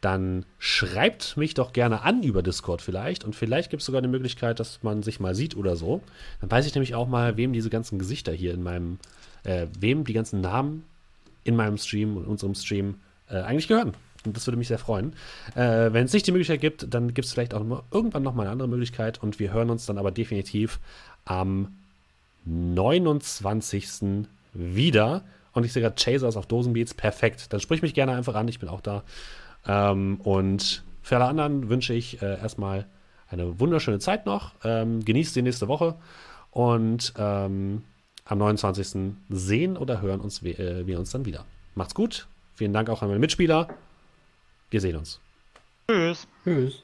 dann 0.00 0.46
schreibt 0.58 1.36
mich 1.36 1.54
doch 1.54 1.72
gerne 1.72 2.02
an 2.02 2.22
über 2.22 2.42
Discord 2.42 2.80
vielleicht. 2.80 3.24
Und 3.24 3.36
vielleicht 3.36 3.70
gibt 3.70 3.80
es 3.82 3.86
sogar 3.86 3.98
eine 3.98 4.08
Möglichkeit, 4.08 4.58
dass 4.58 4.82
man 4.82 5.02
sich 5.02 5.20
mal 5.20 5.34
sieht 5.34 5.56
oder 5.56 5.76
so. 5.76 6.00
Dann 6.40 6.50
weiß 6.50 6.66
ich 6.66 6.74
nämlich 6.74 6.94
auch 6.94 7.06
mal, 7.06 7.36
wem 7.36 7.52
diese 7.52 7.70
ganzen 7.70 7.98
Gesichter 7.98 8.32
hier 8.32 8.54
in 8.54 8.62
meinem, 8.62 8.98
äh, 9.44 9.66
wem 9.78 10.04
die 10.04 10.14
ganzen 10.14 10.40
Namen 10.40 10.84
in 11.44 11.56
meinem 11.56 11.76
Stream 11.76 12.16
und 12.16 12.26
unserem 12.26 12.54
Stream 12.54 12.96
äh, 13.28 13.36
eigentlich 13.36 13.68
gehören. 13.68 13.94
Und 14.24 14.36
das 14.36 14.46
würde 14.46 14.56
mich 14.58 14.68
sehr 14.68 14.78
freuen. 14.78 15.14
Äh, 15.54 15.92
Wenn 15.92 16.04
es 16.04 16.12
nicht 16.12 16.26
die 16.26 16.32
Möglichkeit 16.32 16.60
gibt, 16.60 16.92
dann 16.92 17.14
gibt 17.14 17.26
es 17.26 17.32
vielleicht 17.32 17.54
auch 17.54 17.64
noch, 17.64 17.84
irgendwann 17.90 18.22
nochmal 18.22 18.46
eine 18.46 18.52
andere 18.52 18.68
Möglichkeit. 18.68 19.22
Und 19.22 19.38
wir 19.38 19.52
hören 19.52 19.70
uns 19.70 19.86
dann 19.86 19.98
aber 19.98 20.10
definitiv 20.10 20.78
am 21.24 21.76
29. 22.44 24.26
wieder. 24.52 25.22
Und 25.52 25.64
ich 25.64 25.72
sehe 25.72 25.82
gerade 25.82 25.96
Chasers 25.96 26.36
auf 26.36 26.46
Dosenbeats. 26.46 26.94
Perfekt. 26.94 27.52
Dann 27.52 27.60
sprich 27.60 27.82
mich 27.82 27.94
gerne 27.94 28.12
einfach 28.12 28.34
an. 28.34 28.48
Ich 28.48 28.58
bin 28.58 28.68
auch 28.68 28.80
da. 28.80 29.02
Ähm, 29.66 30.20
und 30.22 30.82
für 31.02 31.16
alle 31.16 31.26
anderen 31.26 31.68
wünsche 31.68 31.94
ich 31.94 32.20
äh, 32.22 32.38
erstmal 32.40 32.86
eine 33.28 33.60
wunderschöne 33.60 33.98
Zeit 33.98 34.26
noch. 34.26 34.52
Ähm, 34.64 35.04
genießt 35.04 35.34
die 35.36 35.42
nächste 35.42 35.68
Woche. 35.68 35.96
Und 36.50 37.12
ähm, 37.16 37.82
am 38.24 38.38
29. 38.38 39.14
sehen 39.28 39.76
oder 39.76 40.00
hören 40.00 40.20
uns 40.20 40.42
wir, 40.42 40.58
äh, 40.58 40.86
wir 40.86 40.98
uns 40.98 41.10
dann 41.10 41.24
wieder. 41.24 41.44
Macht's 41.74 41.94
gut. 41.94 42.26
Vielen 42.54 42.72
Dank 42.72 42.90
auch 42.90 43.02
an 43.02 43.08
meine 43.08 43.20
Mitspieler. 43.20 43.68
Wir 44.70 44.80
sehen 44.80 44.96
uns. 44.96 45.20
Tschüss. 45.88 46.26
Tschüss. 46.44 46.82